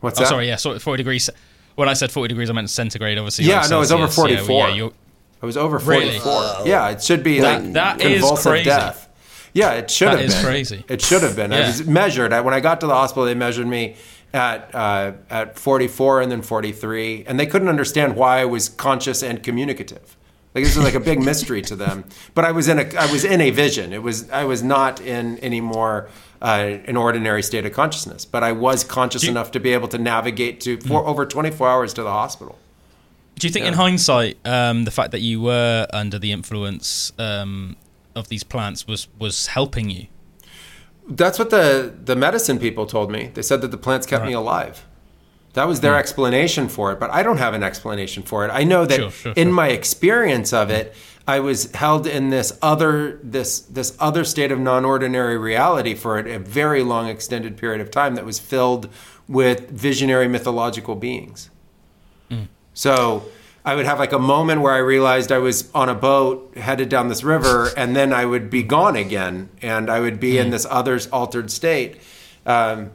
What's 0.00 0.18
oh, 0.18 0.22
that? 0.22 0.28
sorry, 0.28 0.46
yeah, 0.46 0.56
sorry, 0.56 0.78
40 0.78 1.02
degrees. 1.02 1.30
When 1.74 1.88
I 1.88 1.94
said 1.94 2.10
40 2.10 2.28
degrees, 2.28 2.50
I 2.50 2.52
meant 2.52 2.70
centigrade, 2.70 3.18
obviously. 3.18 3.44
Yeah, 3.44 3.66
no, 3.68 3.76
it 3.76 3.80
was 3.80 3.92
over 3.92 4.08
44. 4.08 4.68
Yeah, 4.68 4.74
yeah, 4.74 4.88
it 5.42 5.46
was 5.46 5.56
over 5.56 5.78
44. 5.78 6.32
Really? 6.32 6.70
Yeah, 6.70 6.90
it 6.90 7.02
should 7.02 7.22
be 7.22 7.40
like 7.40 7.72
that 7.72 8.00
convulsive 8.00 8.56
is 8.56 8.64
death. 8.64 9.08
Yeah, 9.54 9.72
it 9.72 9.90
should 9.90 10.08
that 10.08 10.18
have 10.20 10.30
been. 10.30 10.44
crazy. 10.44 10.84
It 10.88 11.00
should 11.02 11.22
have 11.22 11.36
been. 11.36 11.52
yeah. 11.52 11.58
I 11.58 11.66
was 11.66 11.86
measured. 11.86 12.32
When 12.32 12.54
I 12.54 12.60
got 12.60 12.80
to 12.80 12.86
the 12.86 12.94
hospital, 12.94 13.24
they 13.24 13.34
measured 13.34 13.66
me 13.66 13.96
at 14.32 14.74
uh, 14.74 15.12
at 15.30 15.58
44 15.58 16.22
and 16.22 16.30
then 16.30 16.42
43, 16.42 17.24
and 17.26 17.40
they 17.40 17.46
couldn't 17.46 17.68
understand 17.68 18.16
why 18.16 18.40
I 18.40 18.44
was 18.44 18.68
conscious 18.68 19.22
and 19.22 19.42
communicative. 19.42 20.16
Like 20.54 20.64
this 20.64 20.76
was 20.76 20.84
like 20.84 20.94
a 20.94 21.00
big 21.00 21.20
mystery 21.20 21.62
to 21.62 21.76
them. 21.76 22.04
But 22.34 22.44
I 22.44 22.52
was 22.52 22.68
in 22.68 22.78
a 22.78 22.96
I 22.96 23.10
was 23.10 23.24
in 23.24 23.40
a 23.40 23.50
vision. 23.50 23.92
It 23.92 24.02
was 24.02 24.28
I 24.30 24.44
was 24.44 24.62
not 24.62 25.00
in 25.00 25.38
any 25.38 25.60
more 25.60 26.08
uh, 26.40 26.78
an 26.86 26.96
ordinary 26.96 27.42
state 27.42 27.66
of 27.66 27.72
consciousness. 27.72 28.24
But 28.24 28.42
I 28.42 28.52
was 28.52 28.84
conscious 28.84 29.24
you, 29.24 29.30
enough 29.30 29.50
to 29.52 29.60
be 29.60 29.72
able 29.72 29.88
to 29.88 29.98
navigate 29.98 30.60
to 30.62 30.78
for 30.80 31.02
mm. 31.02 31.06
over 31.06 31.26
24 31.26 31.68
hours 31.68 31.94
to 31.94 32.02
the 32.02 32.10
hospital. 32.10 32.58
Do 33.38 33.46
you 33.46 33.52
think, 33.52 33.64
yeah. 33.64 33.68
in 33.68 33.74
hindsight, 33.74 34.38
um, 34.44 34.84
the 34.84 34.90
fact 34.90 35.12
that 35.12 35.20
you 35.20 35.40
were 35.40 35.86
under 35.92 36.18
the 36.18 36.32
influence 36.32 37.12
um, 37.18 37.76
of 38.16 38.28
these 38.28 38.42
plants 38.42 38.86
was 38.86 39.08
was 39.18 39.48
helping 39.48 39.90
you? 39.90 40.06
That's 41.08 41.38
what 41.38 41.50
the 41.50 41.94
the 42.04 42.16
medicine 42.16 42.58
people 42.58 42.86
told 42.86 43.10
me. 43.10 43.30
They 43.34 43.42
said 43.42 43.60
that 43.60 43.70
the 43.70 43.78
plants 43.78 44.06
kept 44.06 44.22
right. 44.22 44.28
me 44.28 44.34
alive. 44.34 44.84
That 45.54 45.66
was 45.66 45.80
their 45.80 45.94
mm. 45.94 46.00
explanation 46.00 46.68
for 46.68 46.92
it, 46.92 47.00
but 47.00 47.10
I 47.10 47.22
don't 47.22 47.38
have 47.38 47.54
an 47.54 47.62
explanation 47.62 48.22
for 48.22 48.44
it. 48.44 48.50
I 48.50 48.64
know 48.64 48.84
that 48.84 48.96
sure, 48.96 49.10
sure, 49.10 49.32
in 49.34 49.48
sure. 49.48 49.54
my 49.54 49.68
experience 49.68 50.52
of 50.52 50.70
it, 50.70 50.94
I 51.28 51.40
was 51.40 51.70
held 51.72 52.06
in 52.06 52.30
this 52.30 52.58
other 52.62 53.20
this 53.22 53.60
this 53.60 53.94
other 54.00 54.24
state 54.24 54.50
of 54.50 54.58
non-ordinary 54.58 55.36
reality 55.36 55.94
for 55.94 56.18
a 56.18 56.38
very 56.38 56.82
long 56.82 57.06
extended 57.06 57.58
period 57.58 57.82
of 57.82 57.90
time 57.90 58.14
that 58.14 58.24
was 58.24 58.38
filled 58.38 58.88
with 59.28 59.68
visionary 59.68 60.26
mythological 60.26 60.94
beings. 60.94 61.50
Mm. 62.30 62.48
So 62.72 63.26
I 63.62 63.74
would 63.74 63.84
have 63.84 63.98
like 63.98 64.12
a 64.12 64.18
moment 64.18 64.62
where 64.62 64.72
I 64.72 64.78
realized 64.78 65.30
I 65.30 65.36
was 65.36 65.70
on 65.74 65.90
a 65.90 65.94
boat 65.94 66.56
headed 66.56 66.88
down 66.88 67.08
this 67.08 67.22
river, 67.22 67.68
and 67.76 67.94
then 67.94 68.10
I 68.14 68.24
would 68.24 68.48
be 68.48 68.62
gone 68.62 68.96
again, 68.96 69.50
and 69.60 69.90
I 69.90 70.00
would 70.00 70.18
be 70.18 70.32
mm. 70.32 70.40
in 70.40 70.50
this 70.50 70.66
other's 70.70 71.08
altered 71.08 71.50
state. 71.50 72.00
Um, 72.46 72.92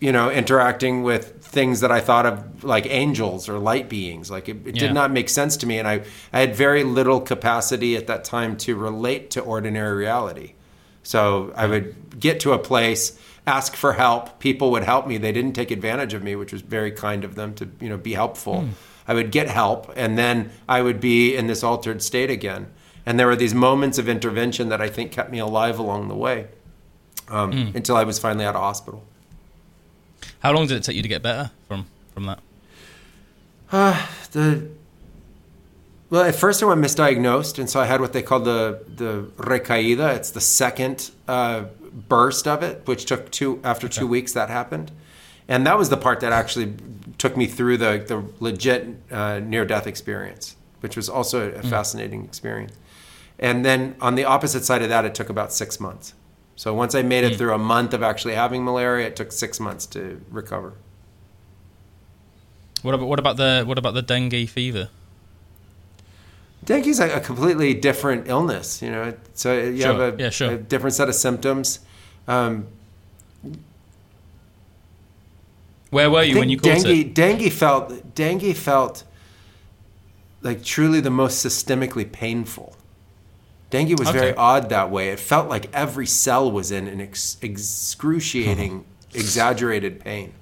you 0.00 0.12
know, 0.12 0.30
interacting 0.30 1.02
with 1.02 1.42
things 1.44 1.80
that 1.80 1.90
I 1.90 2.00
thought 2.00 2.26
of 2.26 2.64
like 2.64 2.86
angels 2.86 3.48
or 3.48 3.58
light 3.58 3.88
beings. 3.88 4.30
Like 4.30 4.48
it, 4.48 4.66
it 4.66 4.76
yeah. 4.76 4.80
did 4.80 4.94
not 4.94 5.10
make 5.10 5.28
sense 5.28 5.56
to 5.58 5.66
me. 5.66 5.78
And 5.78 5.88
I, 5.88 6.02
I 6.32 6.40
had 6.40 6.54
very 6.54 6.84
little 6.84 7.20
capacity 7.20 7.96
at 7.96 8.06
that 8.06 8.24
time 8.24 8.56
to 8.58 8.76
relate 8.76 9.30
to 9.32 9.40
ordinary 9.40 9.96
reality. 9.96 10.54
So 11.02 11.52
I 11.56 11.66
would 11.66 12.20
get 12.20 12.40
to 12.40 12.52
a 12.52 12.58
place, 12.58 13.18
ask 13.46 13.74
for 13.74 13.94
help. 13.94 14.38
People 14.38 14.70
would 14.72 14.84
help 14.84 15.06
me. 15.06 15.16
They 15.16 15.32
didn't 15.32 15.54
take 15.54 15.70
advantage 15.70 16.14
of 16.14 16.22
me, 16.22 16.36
which 16.36 16.52
was 16.52 16.62
very 16.62 16.92
kind 16.92 17.24
of 17.24 17.34
them 17.34 17.54
to, 17.54 17.68
you 17.80 17.88
know, 17.88 17.96
be 17.96 18.12
helpful. 18.12 18.62
Mm. 18.62 18.70
I 19.08 19.14
would 19.14 19.32
get 19.32 19.48
help 19.48 19.90
and 19.96 20.18
then 20.18 20.50
I 20.68 20.82
would 20.82 21.00
be 21.00 21.34
in 21.34 21.46
this 21.46 21.64
altered 21.64 22.02
state 22.02 22.30
again. 22.30 22.68
And 23.06 23.18
there 23.18 23.26
were 23.26 23.36
these 23.36 23.54
moments 23.54 23.96
of 23.96 24.06
intervention 24.06 24.68
that 24.68 24.82
I 24.82 24.88
think 24.88 25.12
kept 25.12 25.32
me 25.32 25.38
alive 25.38 25.78
along 25.78 26.08
the 26.08 26.14
way 26.14 26.48
um, 27.28 27.52
mm. 27.52 27.74
until 27.74 27.96
I 27.96 28.04
was 28.04 28.18
finally 28.18 28.44
out 28.44 28.54
of 28.54 28.60
hospital. 28.60 29.07
How 30.40 30.52
long 30.52 30.66
did 30.66 30.76
it 30.76 30.84
take 30.84 30.96
you 30.96 31.02
to 31.02 31.08
get 31.08 31.22
better 31.22 31.50
from 31.66 31.86
from 32.14 32.26
that? 32.26 32.40
Uh, 33.70 34.06
the 34.32 34.68
well, 36.10 36.22
at 36.22 36.34
first 36.34 36.62
I 36.62 36.66
went 36.66 36.80
misdiagnosed, 36.80 37.58
and 37.58 37.68
so 37.68 37.80
I 37.80 37.84
had 37.84 38.00
what 38.00 38.12
they 38.12 38.22
call 38.22 38.40
the 38.40 38.82
the 38.88 39.30
recaída. 39.36 40.16
It's 40.16 40.30
the 40.30 40.40
second 40.40 41.10
uh, 41.26 41.64
burst 42.08 42.48
of 42.48 42.62
it, 42.62 42.82
which 42.86 43.04
took 43.04 43.30
two 43.30 43.60
after 43.62 43.86
okay. 43.86 44.00
two 44.00 44.06
weeks. 44.06 44.32
That 44.32 44.48
happened, 44.48 44.90
and 45.48 45.66
that 45.66 45.76
was 45.76 45.90
the 45.90 45.98
part 45.98 46.20
that 46.20 46.32
actually 46.32 46.74
took 47.18 47.36
me 47.36 47.46
through 47.46 47.76
the 47.76 48.04
the 48.06 48.24
legit 48.40 48.88
uh, 49.10 49.40
near 49.40 49.66
death 49.66 49.86
experience, 49.86 50.56
which 50.80 50.96
was 50.96 51.08
also 51.10 51.50
a 51.50 51.60
mm. 51.60 51.68
fascinating 51.68 52.24
experience. 52.24 52.72
And 53.38 53.64
then 53.64 53.94
on 54.00 54.14
the 54.14 54.24
opposite 54.24 54.64
side 54.64 54.82
of 54.82 54.88
that, 54.88 55.04
it 55.04 55.14
took 55.14 55.28
about 55.28 55.52
six 55.52 55.78
months. 55.78 56.14
So 56.58 56.74
once 56.74 56.96
I 56.96 57.02
made 57.02 57.22
it 57.22 57.38
through 57.38 57.54
a 57.54 57.58
month 57.58 57.94
of 57.94 58.02
actually 58.02 58.34
having 58.34 58.64
malaria, 58.64 59.06
it 59.06 59.14
took 59.14 59.30
six 59.30 59.60
months 59.60 59.86
to 59.86 60.20
recover. 60.28 60.72
What 62.82 62.94
about 62.94 63.06
what 63.06 63.20
about 63.20 63.36
the 63.36 63.62
what 63.64 63.78
about 63.78 63.94
the 63.94 64.02
dengue 64.02 64.48
fever? 64.48 64.88
Dengue 66.64 66.88
is 66.88 66.98
a, 66.98 67.10
a 67.10 67.20
completely 67.20 67.74
different 67.74 68.26
illness, 68.26 68.82
you 68.82 68.90
know. 68.90 69.14
So 69.34 69.56
you 69.56 69.82
Sure. 69.82 69.92
have 69.94 70.14
a, 70.18 70.22
Yeah, 70.22 70.30
sure. 70.30 70.50
a 70.54 70.58
different 70.58 70.94
set 70.96 71.08
of 71.08 71.14
symptoms. 71.14 71.78
Um, 72.26 72.66
Where 75.90 76.10
were 76.10 76.24
you 76.24 76.40
when 76.40 76.48
you 76.50 76.58
caught 76.58 76.82
dengue, 76.82 76.86
it? 77.06 77.14
dengue 77.14 77.52
felt 77.52 78.14
dengue 78.16 78.56
felt 78.56 79.04
like 80.42 80.64
truly 80.64 80.98
the 81.00 81.10
most 81.10 81.44
systemically 81.46 82.10
painful. 82.10 82.74
Dengue 83.70 83.98
was 83.98 84.08
very 84.10 84.34
odd 84.34 84.70
that 84.70 84.90
way. 84.90 85.10
It 85.10 85.20
felt 85.20 85.48
like 85.48 85.72
every 85.74 86.06
cell 86.06 86.50
was 86.50 86.70
in 86.70 86.88
an 86.88 87.00
ex- 87.00 87.36
excruciating, 87.42 88.84
exaggerated 89.14 90.00
pain, 90.00 90.32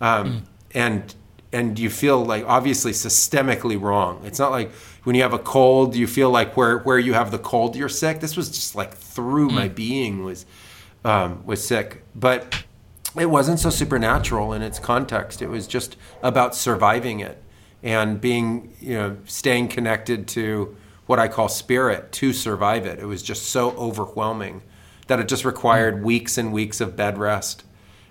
um, 0.00 0.44
and 0.74 1.14
and 1.52 1.78
you 1.78 1.90
feel 1.90 2.24
like 2.24 2.44
obviously 2.46 2.92
systemically 2.92 3.80
wrong. 3.80 4.22
It's 4.24 4.38
not 4.38 4.50
like 4.50 4.72
when 5.04 5.14
you 5.14 5.22
have 5.22 5.34
a 5.34 5.38
cold, 5.38 5.94
you 5.94 6.06
feel 6.06 6.30
like 6.30 6.56
where 6.56 6.78
where 6.78 6.98
you 6.98 7.12
have 7.12 7.30
the 7.30 7.38
cold, 7.38 7.76
you're 7.76 7.88
sick. 7.88 8.20
This 8.20 8.36
was 8.36 8.50
just 8.50 8.74
like 8.74 8.94
through 8.94 9.50
my 9.50 9.68
being 9.68 10.24
was 10.24 10.46
um, 11.04 11.44
was 11.44 11.66
sick, 11.66 12.02
but 12.14 12.64
it 13.18 13.26
wasn't 13.26 13.58
so 13.58 13.70
supernatural 13.70 14.52
in 14.52 14.62
its 14.62 14.78
context. 14.78 15.40
It 15.40 15.48
was 15.48 15.66
just 15.66 15.96
about 16.22 16.54
surviving 16.54 17.20
it 17.20 17.42
and 17.82 18.20
being, 18.20 18.74
you 18.80 18.94
know, 18.94 19.16
staying 19.26 19.68
connected 19.68 20.26
to 20.28 20.76
what 21.06 21.18
I 21.18 21.28
call 21.28 21.48
spirit 21.48 22.12
to 22.12 22.32
survive 22.32 22.86
it. 22.86 22.98
It 22.98 23.06
was 23.06 23.22
just 23.22 23.46
so 23.46 23.70
overwhelming 23.72 24.62
that 25.06 25.20
it 25.20 25.28
just 25.28 25.44
required 25.44 26.04
weeks 26.04 26.36
and 26.36 26.52
weeks 26.52 26.80
of 26.80 26.96
bed 26.96 27.16
rest. 27.18 27.64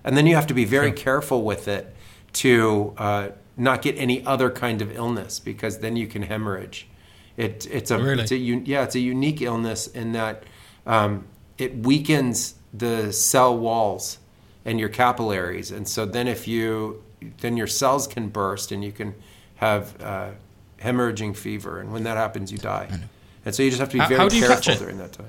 And 0.03 0.15
then 0.15 0.25
you 0.27 0.35
have 0.35 0.47
to 0.47 0.53
be 0.53 0.65
very 0.65 0.91
careful 0.91 1.43
with 1.43 1.67
it 1.67 1.93
to 2.33 2.93
uh, 2.97 3.29
not 3.57 3.81
get 3.81 3.97
any 3.97 4.25
other 4.25 4.49
kind 4.49 4.81
of 4.81 4.95
illness 4.95 5.39
because 5.39 5.79
then 5.79 5.95
you 5.95 6.07
can 6.07 6.23
hemorrhage. 6.23 6.87
It, 7.37 7.67
it's 7.69 7.91
a, 7.91 7.97
Really? 7.97 8.23
it's 8.23 8.31
a 8.31 8.37
un- 8.37 8.65
yeah, 8.65 8.83
it's 8.83 8.95
a 8.95 8.99
unique 8.99 9.41
illness 9.41 9.87
in 9.87 10.13
that 10.13 10.43
um, 10.85 11.25
it 11.57 11.75
weakens 11.75 12.55
the 12.73 13.11
cell 13.11 13.57
walls 13.57 14.19
and 14.63 14.79
your 14.79 14.89
capillaries, 14.89 15.71
and 15.71 15.87
so 15.87 16.05
then 16.05 16.27
if 16.27 16.47
you 16.47 17.03
then 17.39 17.57
your 17.57 17.67
cells 17.67 18.07
can 18.07 18.29
burst 18.29 18.71
and 18.71 18.83
you 18.83 18.91
can 18.91 19.15
have 19.55 19.99
uh, 20.01 20.29
hemorrhaging 20.85 21.35
fever, 21.35 21.79
and 21.79 21.91
when 21.91 22.03
that 22.03 22.17
happens, 22.17 22.51
you 22.51 22.57
die. 22.57 22.87
And 23.45 23.53
so 23.53 23.63
you 23.63 23.69
just 23.69 23.79
have 23.79 23.89
to 23.89 23.97
be 23.97 24.05
very 24.05 24.15
how 24.15 24.27
do 24.29 24.39
careful 24.39 24.75
during 24.75 24.97
that 24.97 25.13
time. 25.13 25.27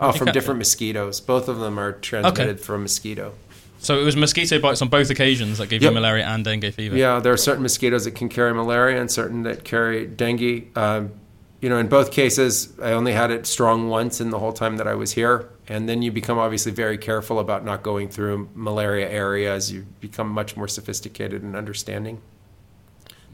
Oh, 0.00 0.12
from 0.12 0.32
different 0.32 0.58
it? 0.58 0.64
mosquitoes. 0.66 1.20
Both 1.20 1.48
of 1.48 1.58
them 1.60 1.78
are 1.78 1.92
transmitted 1.92 2.60
from 2.60 2.82
mosquito. 2.82 3.34
So 3.78 4.00
it 4.00 4.04
was 4.04 4.16
mosquito 4.16 4.60
bites 4.60 4.80
on 4.80 4.88
both 4.88 5.10
occasions 5.10 5.58
that 5.58 5.68
gave 5.68 5.82
Yep. 5.82 5.90
you 5.90 5.94
malaria 6.00 6.24
and 6.24 6.44
dengue 6.44 6.72
fever. 6.72 6.96
Yeah, 6.96 7.18
there 7.20 7.32
are 7.32 7.36
certain 7.36 7.62
mosquitoes 7.62 8.04
that 8.04 8.12
can 8.12 8.28
carry 8.28 8.54
malaria 8.54 9.00
and 9.00 9.10
certain 9.10 9.42
that 9.42 9.64
carry 9.64 10.06
dengue. 10.06 10.76
Um, 10.76 11.12
you 11.60 11.68
know, 11.68 11.78
in 11.78 11.88
both 11.88 12.10
cases, 12.10 12.72
I 12.80 12.92
only 12.92 13.12
had 13.12 13.30
it 13.30 13.46
strong 13.46 13.88
once 13.88 14.20
in 14.20 14.30
the 14.30 14.38
whole 14.38 14.52
time 14.52 14.76
that 14.78 14.86
I 14.88 14.94
was 14.94 15.12
here. 15.12 15.48
And 15.68 15.88
then 15.88 16.02
you 16.02 16.10
become 16.10 16.38
obviously 16.38 16.72
very 16.72 16.98
careful 16.98 17.38
about 17.38 17.64
not 17.64 17.82
going 17.82 18.08
through 18.08 18.48
malaria 18.54 19.08
areas. 19.08 19.70
You 19.70 19.86
become 20.00 20.28
much 20.28 20.56
more 20.56 20.66
sophisticated 20.68 21.42
in 21.42 21.54
understanding 21.54 22.20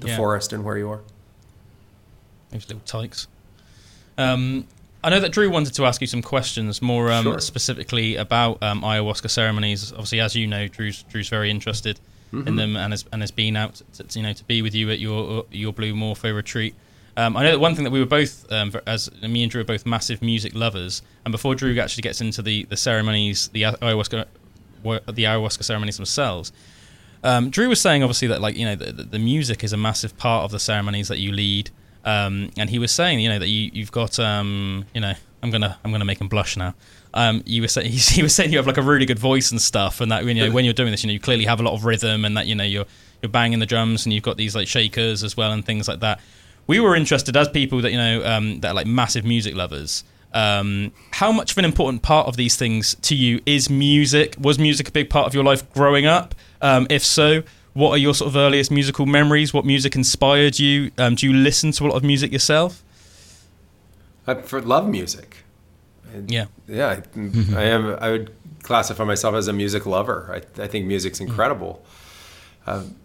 the 0.01 0.09
Yeah. 0.09 0.16
forest 0.16 0.53
and 0.53 0.65
where 0.65 0.79
you 0.79 0.89
are. 0.91 1.01
Those 2.51 2.66
little 2.69 2.83
tykes. 2.87 3.27
Um, 4.16 4.66
I 5.05 5.11
know 5.11 5.20
that 5.20 5.31
Drew 5.33 5.49
wanted 5.51 5.75
to 5.75 5.85
ask 5.85 6.01
you 6.01 6.07
some 6.07 6.23
questions 6.23 6.83
more 6.83 7.12
um, 7.12 7.23
Sure. 7.25 7.39
specifically 7.41 8.16
about 8.16 8.62
um, 8.62 8.83
ayahuasca 8.83 9.31
ceremonies. 9.31 9.93
Obviously, 9.93 10.20
as 10.20 10.35
you 10.35 10.47
know, 10.47 10.66
Drew's 10.69 11.03
Drew's 11.05 11.29
very 11.29 11.51
interested 11.51 12.01
Mm-hmm. 12.31 12.47
in 12.49 12.57
them 12.57 12.77
and 12.77 12.93
has 12.93 13.07
and 13.11 13.23
has 13.23 13.31
been 13.31 13.57
out 13.57 13.81
to, 13.95 14.05
you 14.19 14.23
know 14.23 14.35
to 14.35 14.45
be 14.45 14.61
with 14.61 14.75
you 14.75 14.91
at 14.91 14.99
your 14.99 15.47
your 15.51 15.73
Blue 15.73 15.95
Morpho 15.95 16.31
retreat. 16.31 16.75
Um, 17.16 17.39
I 17.39 17.43
know 17.43 17.53
that 17.53 17.59
one 17.59 17.75
thing 17.75 17.85
that 17.85 17.91
we 17.91 18.01
were 18.01 18.05
both, 18.07 18.45
um, 18.53 18.70
as 18.87 19.11
me 19.23 19.43
and 19.43 19.51
Drew 19.51 19.62
are 19.62 19.65
both 19.65 19.87
massive 19.87 20.20
music 20.20 20.55
lovers, 20.55 21.01
and 21.25 21.33
before 21.33 21.55
Drew 21.55 21.79
actually 21.81 22.03
gets 22.03 22.20
into 22.20 22.43
the, 22.43 22.65
the 22.65 22.77
ceremonies, 22.77 23.49
the 23.55 23.62
ayahuasca, 23.62 24.27
the 24.85 25.25
ayahuasca 25.25 25.65
ceremonies 25.65 25.97
themselves, 25.97 26.53
um, 27.23 27.51
Drew 27.51 27.69
was 27.69 27.81
saying 27.81 28.03
obviously 28.03 28.28
that 28.28 28.40
like 28.40 28.57
you 28.57 28.65
know 28.65 28.77
the, 28.77 28.93
the, 28.93 29.19
music 29.19 29.65
is 29.65 29.73
a 29.73 29.77
massive 29.77 30.16
part 30.16 30.45
of 30.45 30.51
the 30.51 30.59
ceremonies 30.59 31.09
that 31.09 31.19
you 31.19 31.32
lead, 31.32 31.70
um, 32.05 32.51
and 32.57 32.70
he 32.70 32.78
was 32.78 32.93
saying 32.93 33.20
you 33.20 33.28
know 33.28 33.39
that 33.39 33.49
you 33.49 33.70
you've 33.73 33.93
got 33.93 34.19
um, 34.19 34.85
you 34.95 35.01
know 35.01 35.15
I'm 35.43 35.51
gonna 35.51 35.78
I'm 35.85 35.90
gonna 35.90 36.05
make 36.05 36.20
him 36.20 36.28
blush 36.28 36.57
now. 36.57 36.74
Um, 37.15 37.43
you 37.47 37.62
were 37.62 37.69
saying 37.69 37.90
he 37.93 38.23
was 38.23 38.35
saying 38.35 38.53
you 38.53 38.59
have 38.59 38.66
like 38.66 38.77
a 38.77 38.82
really 38.82 39.07
good 39.07 39.19
voice 39.19 39.51
and 39.51 39.61
stuff, 39.61 40.01
and 40.01 40.11
that 40.12 40.24
you 40.24 40.35
know 40.35 40.51
when 40.51 40.65
you're 40.65 40.74
doing 40.74 40.90
this, 40.90 41.03
you 41.03 41.09
know 41.09 41.12
you 41.12 41.20
clearly 41.20 41.45
have 41.45 41.61
a 41.61 41.62
lot 41.62 41.74
of 41.74 41.85
rhythm, 41.85 42.24
and 42.24 42.36
that 42.36 42.47
you 42.47 42.55
know 42.55 42.65
you're 42.65 42.86
you're 43.23 43.31
banging 43.31 43.59
the 43.59 43.66
drums, 43.66 44.07
and 44.07 44.12
you've 44.12 44.23
got 44.23 44.36
these 44.36 44.55
like 44.55 44.69
shakers 44.69 45.24
as 45.24 45.36
well, 45.36 45.53
and 45.53 45.65
things 45.65 45.89
like 45.89 46.01
that. 46.01 46.20
We 46.66 46.81
were 46.81 46.95
interested 46.95 47.36
as 47.36 47.49
people 47.49 47.81
that 47.82 47.90
you 47.90 47.99
know 47.99 48.24
um, 48.24 48.61
that 48.61 48.69
are 48.69 48.74
like 48.74 48.86
massive 48.86 49.24
music 49.24 49.55
lovers. 49.55 50.05
Um, 50.35 50.93
how 51.12 51.32
much 51.32 51.53
of 51.53 51.59
an 51.59 51.65
important 51.65 52.03
part 52.03 52.27
of 52.27 52.36
these 52.36 52.55
things 52.57 52.95
to 53.03 53.15
you 53.15 53.40
is 53.47 53.70
music? 53.70 54.36
Was 54.39 54.59
music 54.59 54.89
a 54.89 54.93
big 54.93 55.09
part 55.09 55.27
of 55.27 55.35
your 55.35 55.45
life 55.45 55.70
growing 55.73 56.07
up? 56.07 56.35
Um, 56.60 56.86
if 56.90 57.05
so, 57.05 57.43
what 57.74 57.90
are 57.93 57.98
your 57.98 58.14
sort 58.14 58.28
of 58.30 58.36
earliest 58.36 58.70
musical 58.70 59.06
memories? 59.06 59.55
What 59.55 59.64
music 59.64 59.94
inspired 59.94 60.59
you? 60.59 60.90
Um, 60.98 61.14
do 61.14 61.26
you 61.26 61.32
listen 61.32 61.70
to 61.72 61.85
a 61.85 61.89
lot 61.89 61.97
of 61.97 62.02
music 62.05 62.32
yourself? 62.32 62.82
I 64.26 64.35
for 64.35 64.60
love 64.60 64.89
music. 64.89 65.39
And- 66.12 66.30
Yeah. 66.30 66.47
yeah. 66.66 67.01
I, 67.16 67.56
I 67.56 67.62
am. 67.64 67.97
I 68.01 68.10
would 68.10 68.32
classify 68.62 69.05
myself 69.05 69.35
as 69.35 69.47
a 69.48 69.52
music 69.52 69.86
lover. 69.86 70.30
I, 70.59 70.62
I 70.62 70.66
think 70.66 70.86
music's 70.86 71.20
incredible. 71.20 71.85
Um, 72.66 72.97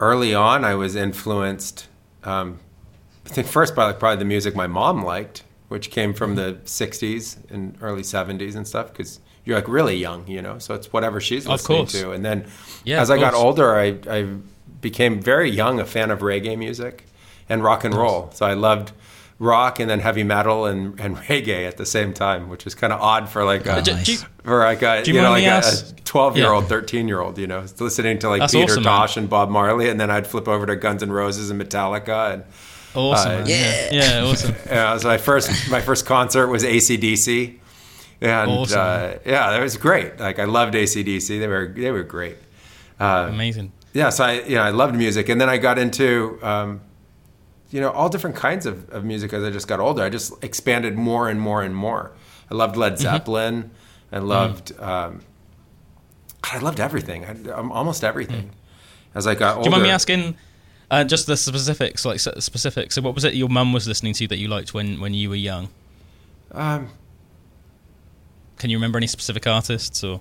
early 0.00 0.34
on, 0.34 0.64
I 0.64 0.74
was 0.74 0.96
influenced. 0.96 1.88
Um, 2.24 2.58
I 3.26 3.28
think 3.28 3.46
first 3.46 3.74
by 3.76 3.84
like 3.86 3.98
probably 3.98 4.18
the 4.18 4.24
music 4.24 4.54
my 4.56 4.66
mom 4.66 5.04
liked, 5.04 5.44
which 5.68 5.90
came 5.90 6.12
from 6.14 6.34
the 6.34 6.58
'60s 6.64 7.36
and 7.50 7.76
early 7.80 8.02
'70s 8.02 8.54
and 8.56 8.66
stuff. 8.66 8.88
Because 8.92 9.20
you're 9.44 9.56
like 9.56 9.68
really 9.68 9.96
young, 9.96 10.26
you 10.26 10.40
know, 10.42 10.58
so 10.58 10.74
it's 10.74 10.92
whatever 10.92 11.20
she's 11.20 11.46
listening 11.46 11.86
to. 11.86 12.10
And 12.12 12.24
then 12.24 12.46
Yeah, 12.84 13.00
as 13.00 13.10
of 13.10 13.16
I 13.18 13.20
got 13.20 13.34
older, 13.34 13.74
I, 13.74 13.98
I 14.08 14.28
became 14.80 15.20
very 15.20 15.50
young 15.50 15.80
a 15.80 15.84
fan 15.84 16.10
of 16.10 16.20
reggae 16.20 16.56
music 16.56 17.04
and 17.48 17.62
rock 17.62 17.84
and 17.84 17.94
roll. 17.94 18.30
So 18.34 18.46
I 18.46 18.54
loved 18.54 18.92
rock 19.38 19.80
and 19.80 19.90
then 19.90 19.98
heavy 20.00 20.22
metal 20.22 20.66
and, 20.66 20.98
and 21.00 21.16
reggae 21.28 21.66
at 21.66 21.76
the 21.76 21.86
same 21.86 22.12
time, 22.12 22.48
which 22.48 22.64
was 22.64 22.74
kind 22.76 22.92
of 22.92 23.00
odd 23.00 23.28
for 23.28 23.44
like 23.44 23.66
a, 23.66 23.82
Do- 23.82 23.94
do 24.02 24.12
you- 24.12 24.18
for 24.44 24.58
like 24.58 24.82
a 24.82 25.02
you, 25.06 25.14
you 25.14 25.20
know 25.22 25.30
like 25.30 25.44
a, 25.44 25.62
12 26.04 26.36
year 26.36 26.50
old 26.52 26.66
13 26.66 27.06
year 27.08 27.20
old 27.20 27.38
you 27.38 27.46
know 27.46 27.64
listening 27.78 28.18
to 28.18 28.28
like 28.28 28.40
That's 28.40 28.52
Peter 28.52 28.64
awesome, 28.72 28.82
man. 28.82 28.92
Tosh 28.92 29.16
and 29.16 29.30
Bob 29.30 29.50
Marley 29.50 29.88
and 29.88 29.98
then 30.00 30.10
I'd 30.10 30.26
flip 30.26 30.46
over 30.48 30.66
to 30.66 30.74
Guns 30.76 31.02
N' 31.02 31.10
Roses 31.12 31.48
and 31.50 31.60
Metallica 31.62 32.34
and 32.34 32.44
Awesome. 32.94 33.30
Uh, 33.30 33.34
man. 33.36 33.46
yeah. 33.46 33.88
Yeah. 33.92 34.24
Awesome. 34.24 34.54
yeah, 34.66 34.96
so 34.98 35.08
my 35.08 35.16
first 35.18 35.70
my 35.70 35.80
first 35.80 36.04
concert 36.06 36.48
was 36.48 36.62
ACDC 36.64 37.58
and 38.22 38.50
Awesome. 38.50 38.80
uh, 38.80 39.12
yeah 39.26 39.50
that 39.50 39.60
was 39.60 39.76
great 39.76 40.18
like 40.20 40.38
I 40.38 40.44
loved 40.44 40.74
ACDC 40.74 41.26
they 41.40 41.48
were 41.48 41.72
they 41.76 41.90
were 41.90 42.02
great 42.04 42.36
uh, 43.00 43.26
Amazing. 43.30 43.72
yeah, 43.94 44.10
so 44.10 44.24
I 44.24 44.32
you 44.42 44.54
know 44.54 44.62
I 44.62 44.70
loved 44.70 44.94
music, 44.94 45.28
and 45.28 45.40
then 45.40 45.48
I 45.48 45.58
got 45.58 45.76
into 45.78 46.38
um, 46.42 46.80
you 47.70 47.80
know 47.80 47.90
all 47.90 48.08
different 48.08 48.36
kinds 48.36 48.64
of, 48.66 48.88
of 48.90 49.04
music 49.04 49.32
as 49.32 49.42
I 49.42 49.50
just 49.50 49.66
got 49.66 49.80
older. 49.80 50.02
I 50.04 50.08
just 50.08 50.32
expanded 50.44 50.94
more 50.96 51.28
and 51.28 51.40
more 51.40 51.62
and 51.62 51.74
more. 51.74 52.12
I 52.50 52.54
loved 52.54 52.76
Led 52.76 52.92
Mm-hmm. 52.92 53.02
Zeppelin. 53.02 53.70
I 54.12 54.18
Mm. 54.18 54.26
loved 54.28 54.78
um, 54.80 55.20
I 56.44 56.58
loved 56.58 56.78
everything. 56.80 57.24
I, 57.24 57.52
almost 57.54 58.04
everything. 58.04 58.50
As 59.14 59.26
I 59.26 59.34
got 59.34 59.56
older, 59.56 59.60
Mm. 59.60 59.62
Do 59.64 59.68
you 59.68 59.70
mind 59.72 59.82
me 59.84 59.90
asking 59.90 60.36
uh, 60.90 61.04
just 61.04 61.26
the 61.26 61.36
specifics, 61.36 62.04
like 62.04 62.20
specifics? 62.20 62.94
So, 62.94 63.02
what 63.02 63.14
was 63.14 63.24
it 63.24 63.34
your 63.34 63.48
mum 63.48 63.72
was 63.72 63.88
listening 63.88 64.12
to 64.14 64.28
that 64.28 64.38
you 64.38 64.48
liked 64.48 64.74
when 64.74 65.00
when 65.00 65.12
you 65.14 65.28
were 65.30 65.34
young? 65.50 65.70
Um, 66.52 66.88
Can 68.62 68.70
you 68.70 68.76
remember 68.76 68.96
any 68.96 69.08
specific 69.08 69.44
artists 69.48 70.04
or 70.04 70.20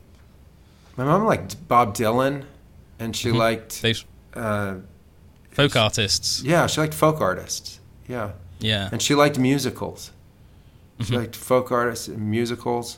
my 0.97 1.03
mom 1.05 1.25
liked 1.25 1.67
Bob 1.67 1.93
Dylan, 1.95 2.45
and 2.97 3.15
she 3.15 3.31
liked 3.31 3.83
those 3.83 4.03
uh, 4.33 4.77
folk 5.51 5.75
artists? 5.75 6.41
yeah, 6.41 6.65
she 6.65 6.81
liked 6.81 6.95
folk 6.95 7.21
artists. 7.21 7.79
Yeah. 8.07 8.31
Yeah. 8.59 8.89
and 8.91 8.99
she 8.99 9.13
liked 9.13 9.37
musicals. 9.37 10.09
She 11.01 11.05
Mm-hmm. 11.05 11.15
liked 11.17 11.35
folk 11.35 11.71
artists 11.71 12.07
and 12.07 12.31
musicals, 12.31 12.97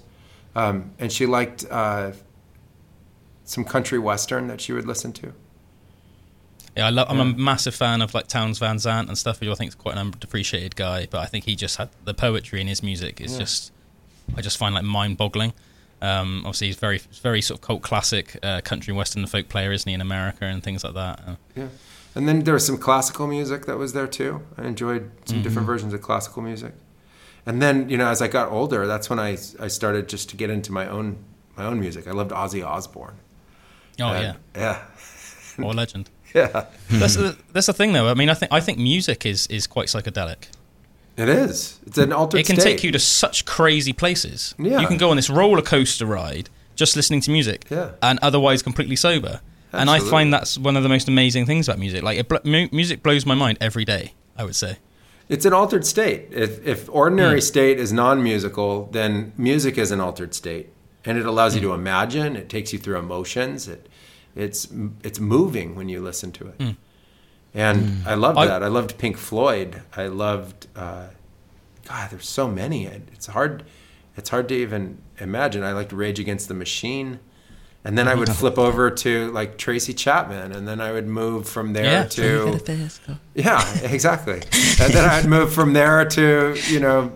um, 0.55 0.91
and 0.97 1.11
she 1.11 1.25
liked 1.25 1.65
uh, 1.69 2.13
some 3.43 3.65
country 3.65 3.99
western 3.99 4.47
that 4.47 4.61
she 4.61 4.71
would 4.71 4.85
listen 4.87 5.11
to. 5.11 5.33
Yeah, 6.77 6.87
I 6.87 6.89
love, 6.89 7.07
I'm 7.09 7.19
a 7.19 7.25
massive 7.25 7.75
fan 7.75 8.01
of 8.01 8.13
like 8.13 8.27
Townes 8.27 8.59
Van 8.59 8.79
Zandt 8.79 9.09
and 9.09 9.17
stuff, 9.17 9.39
who 9.41 9.51
I 9.51 9.55
think 9.55 9.67
is 9.67 9.75
quite 9.75 9.97
an 9.97 10.09
underappreciated 10.09 10.75
guy. 10.75 11.05
But 11.11 11.19
I 11.19 11.25
think 11.25 11.43
he 11.43 11.57
just 11.57 11.75
had 11.75 11.89
the 12.05 12.13
poetry 12.13 12.61
in 12.61 12.67
his 12.67 12.81
music 12.81 13.19
is 13.19 13.33
Yeah. 13.33 13.39
just, 13.39 13.72
I 14.37 14.41
just 14.41 14.57
find 14.57 14.73
like 14.75 14.83
mind-boggling. 14.83 15.53
Um, 16.01 16.39
obviously, 16.45 16.67
he's 16.67 16.75
very, 16.75 16.99
very 17.21 17.41
sort 17.41 17.59
of 17.59 17.61
cult 17.61 17.81
classic 17.81 18.37
uh, 18.43 18.61
country 18.61 18.93
western 18.93 19.25
folk 19.25 19.47
player, 19.47 19.71
isn't 19.71 19.87
he, 19.87 19.93
in 19.93 20.01
America 20.01 20.45
and 20.45 20.61
things 20.61 20.83
like 20.83 20.93
that. 20.95 21.19
Uh, 21.25 21.35
Yeah, 21.55 21.67
And 22.15 22.27
then 22.27 22.43
there 22.43 22.53
was 22.53 22.65
some 22.65 22.77
classical 22.77 23.25
music 23.27 23.65
that 23.67 23.77
was 23.77 23.93
there 23.93 24.07
too. 24.07 24.41
I 24.57 24.65
enjoyed 24.65 25.09
some 25.25 25.37
Mm-hmm. 25.37 25.43
different 25.43 25.65
versions 25.65 25.93
of 25.93 26.01
classical 26.01 26.41
music. 26.41 26.73
And 27.45 27.61
then, 27.61 27.89
you 27.89 27.97
know, 27.97 28.07
as 28.07 28.21
I 28.21 28.27
got 28.27 28.51
older, 28.51 28.85
that's 28.87 29.09
when 29.09 29.19
I, 29.19 29.37
I 29.59 29.67
started 29.69 30.09
just 30.09 30.29
to 30.29 30.35
get 30.37 30.49
into 30.49 30.71
my 30.71 30.87
own 30.87 31.17
my 31.57 31.65
own 31.65 31.79
music. 31.79 32.07
I 32.07 32.11
loved 32.11 32.31
Ozzy 32.31 32.65
Osbourne. 32.65 33.17
Oh 34.01 34.07
And- 34.07 34.37
yeah, 34.55 34.79
Yeah. 35.57 35.65
or 35.65 35.73
legend. 35.73 36.09
Yeah. 36.33 36.65
That's 36.89 37.15
the, 37.15 37.37
that's 37.53 37.67
the 37.67 37.73
thing 37.73 37.93
though. 37.93 38.07
I 38.09 38.15
mean, 38.15 38.27
I 38.29 38.33
think 38.33 38.51
I 38.51 38.59
think 38.59 38.79
music 38.79 39.23
is 39.25 39.45
is 39.47 39.67
quite 39.67 39.87
psychedelic. 39.87 40.47
It 41.15 41.30
is. 41.30 41.80
It's 41.85 41.98
an 41.98 42.11
altered 42.11 42.40
it 42.40 42.45
can 42.48 42.60
state. 42.60 42.77
take 42.77 42.84
you 42.84 42.91
to 42.91 42.99
such 42.99 43.45
crazy 43.45 43.94
places. 43.94 44.56
Yeah. 44.57 44.80
You 44.80 44.88
can 44.88 44.98
go 44.98 45.10
on 45.11 45.15
this 45.15 45.30
roller 45.30 45.61
coaster 45.61 46.06
ride 46.06 46.49
just 46.76 46.95
listening 46.95 47.22
to 47.22 47.31
music, 47.31 47.65
Yeah. 47.69 47.91
and 48.02 48.18
otherwise 48.23 48.64
completely 48.64 48.95
sober. 48.95 49.40
Absolutely. 49.72 49.80
And 49.80 49.90
I 49.90 49.99
find 50.10 50.34
that's 50.34 50.57
one 50.57 50.76
of 50.76 50.81
the 50.84 50.90
most 50.90 51.07
amazing 51.07 51.45
things 51.45 51.68
about 51.68 51.77
music. 51.80 52.02
Like, 52.03 52.18
it 52.18 52.27
bl- 52.27 52.38
mu- 52.44 52.68
music 52.72 53.03
blows 53.03 53.26
my 53.27 53.35
mind 53.35 53.57
every 53.61 53.85
day. 53.85 54.14
I 54.35 54.44
would 54.44 54.56
say. 54.56 54.77
It's 55.30 55.45
an 55.45 55.53
altered 55.53 55.85
state. 55.85 56.30
If, 56.31 56.65
if 56.65 56.90
ordinary 56.91 57.35
Hmm. 57.40 57.41
state 57.45 57.80
is 57.80 57.94
non-musical, 57.94 58.90
then 58.91 59.34
music 59.38 59.77
is 59.77 59.91
an 59.91 59.99
altered 60.02 60.34
state, 60.34 60.69
and 61.06 61.18
it 61.19 61.26
allows 61.27 61.53
you 61.56 61.61
Hmm. 61.61 61.68
to 61.68 61.73
imagine. 61.73 62.35
It 62.35 62.49
takes 62.49 62.73
you 62.73 62.80
through 62.80 62.98
emotions. 62.98 63.68
It, 63.68 63.88
it's 64.35 64.68
it's 65.03 65.19
moving 65.19 65.76
when 65.76 65.90
you 65.90 66.02
listen 66.02 66.31
to 66.34 66.48
it. 66.48 66.76
And 67.53 68.07
I 68.07 68.15
loved. 68.15 68.38
I- 68.39 68.47
that. 68.47 68.63
I 68.63 68.67
loved 68.67 68.97
Pink 68.97 69.17
Floyd. 69.17 69.81
I 69.95 70.07
loved. 70.07 70.67
Uh, 70.75 71.07
God, 71.88 72.09
there's 72.11 72.27
so 72.27 72.47
many. 72.47 72.85
It- 72.85 73.07
It's 73.13 73.27
hard. 73.27 73.63
It's 74.17 74.30
hard 74.30 74.47
to 74.49 74.55
even 74.55 74.99
imagine. 75.19 75.63
I 75.63 75.71
liked 75.73 75.91
Rage 75.91 76.19
Against 76.19 76.47
the 76.47 76.53
Machine. 76.53 77.19
And 77.85 77.97
then 77.97 78.07
I 78.07 78.15
would 78.15 78.30
flip 78.30 78.57
over 78.57 78.89
to 78.89 79.30
like 79.31 79.57
Tracy 79.57 79.93
Chapman, 79.93 80.53
and 80.53 80.65
then 80.65 80.80
I 80.80 80.93
would 80.93 81.05
move 81.07 81.49
from 81.49 81.73
there 81.73 81.84
Yeah. 81.84 82.03
to 82.05 82.59
yeah, 83.35 83.77
exactly. 83.84 84.35
and 84.80 84.93
then 84.93 85.03
I'd 85.09 85.25
move 85.25 85.53
from 85.53 85.73
there 85.73 86.05
to 86.05 86.55
you 86.69 86.80
know, 86.80 87.11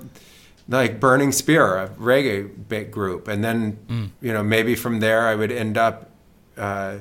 like 0.67 0.99
Burning 0.99 1.31
Spear, 1.31 1.77
a 1.77 1.87
reggae 1.91 2.49
big 2.67 2.91
group, 2.91 3.29
and 3.29 3.41
then 3.45 3.77
Mm. 3.89 4.09
you 4.19 4.33
know 4.33 4.43
maybe 4.43 4.75
from 4.75 4.99
there 4.99 5.25
I 5.25 5.35
would 5.35 5.53
end 5.53 5.77
up. 5.77 6.09
Uh, 6.57 6.95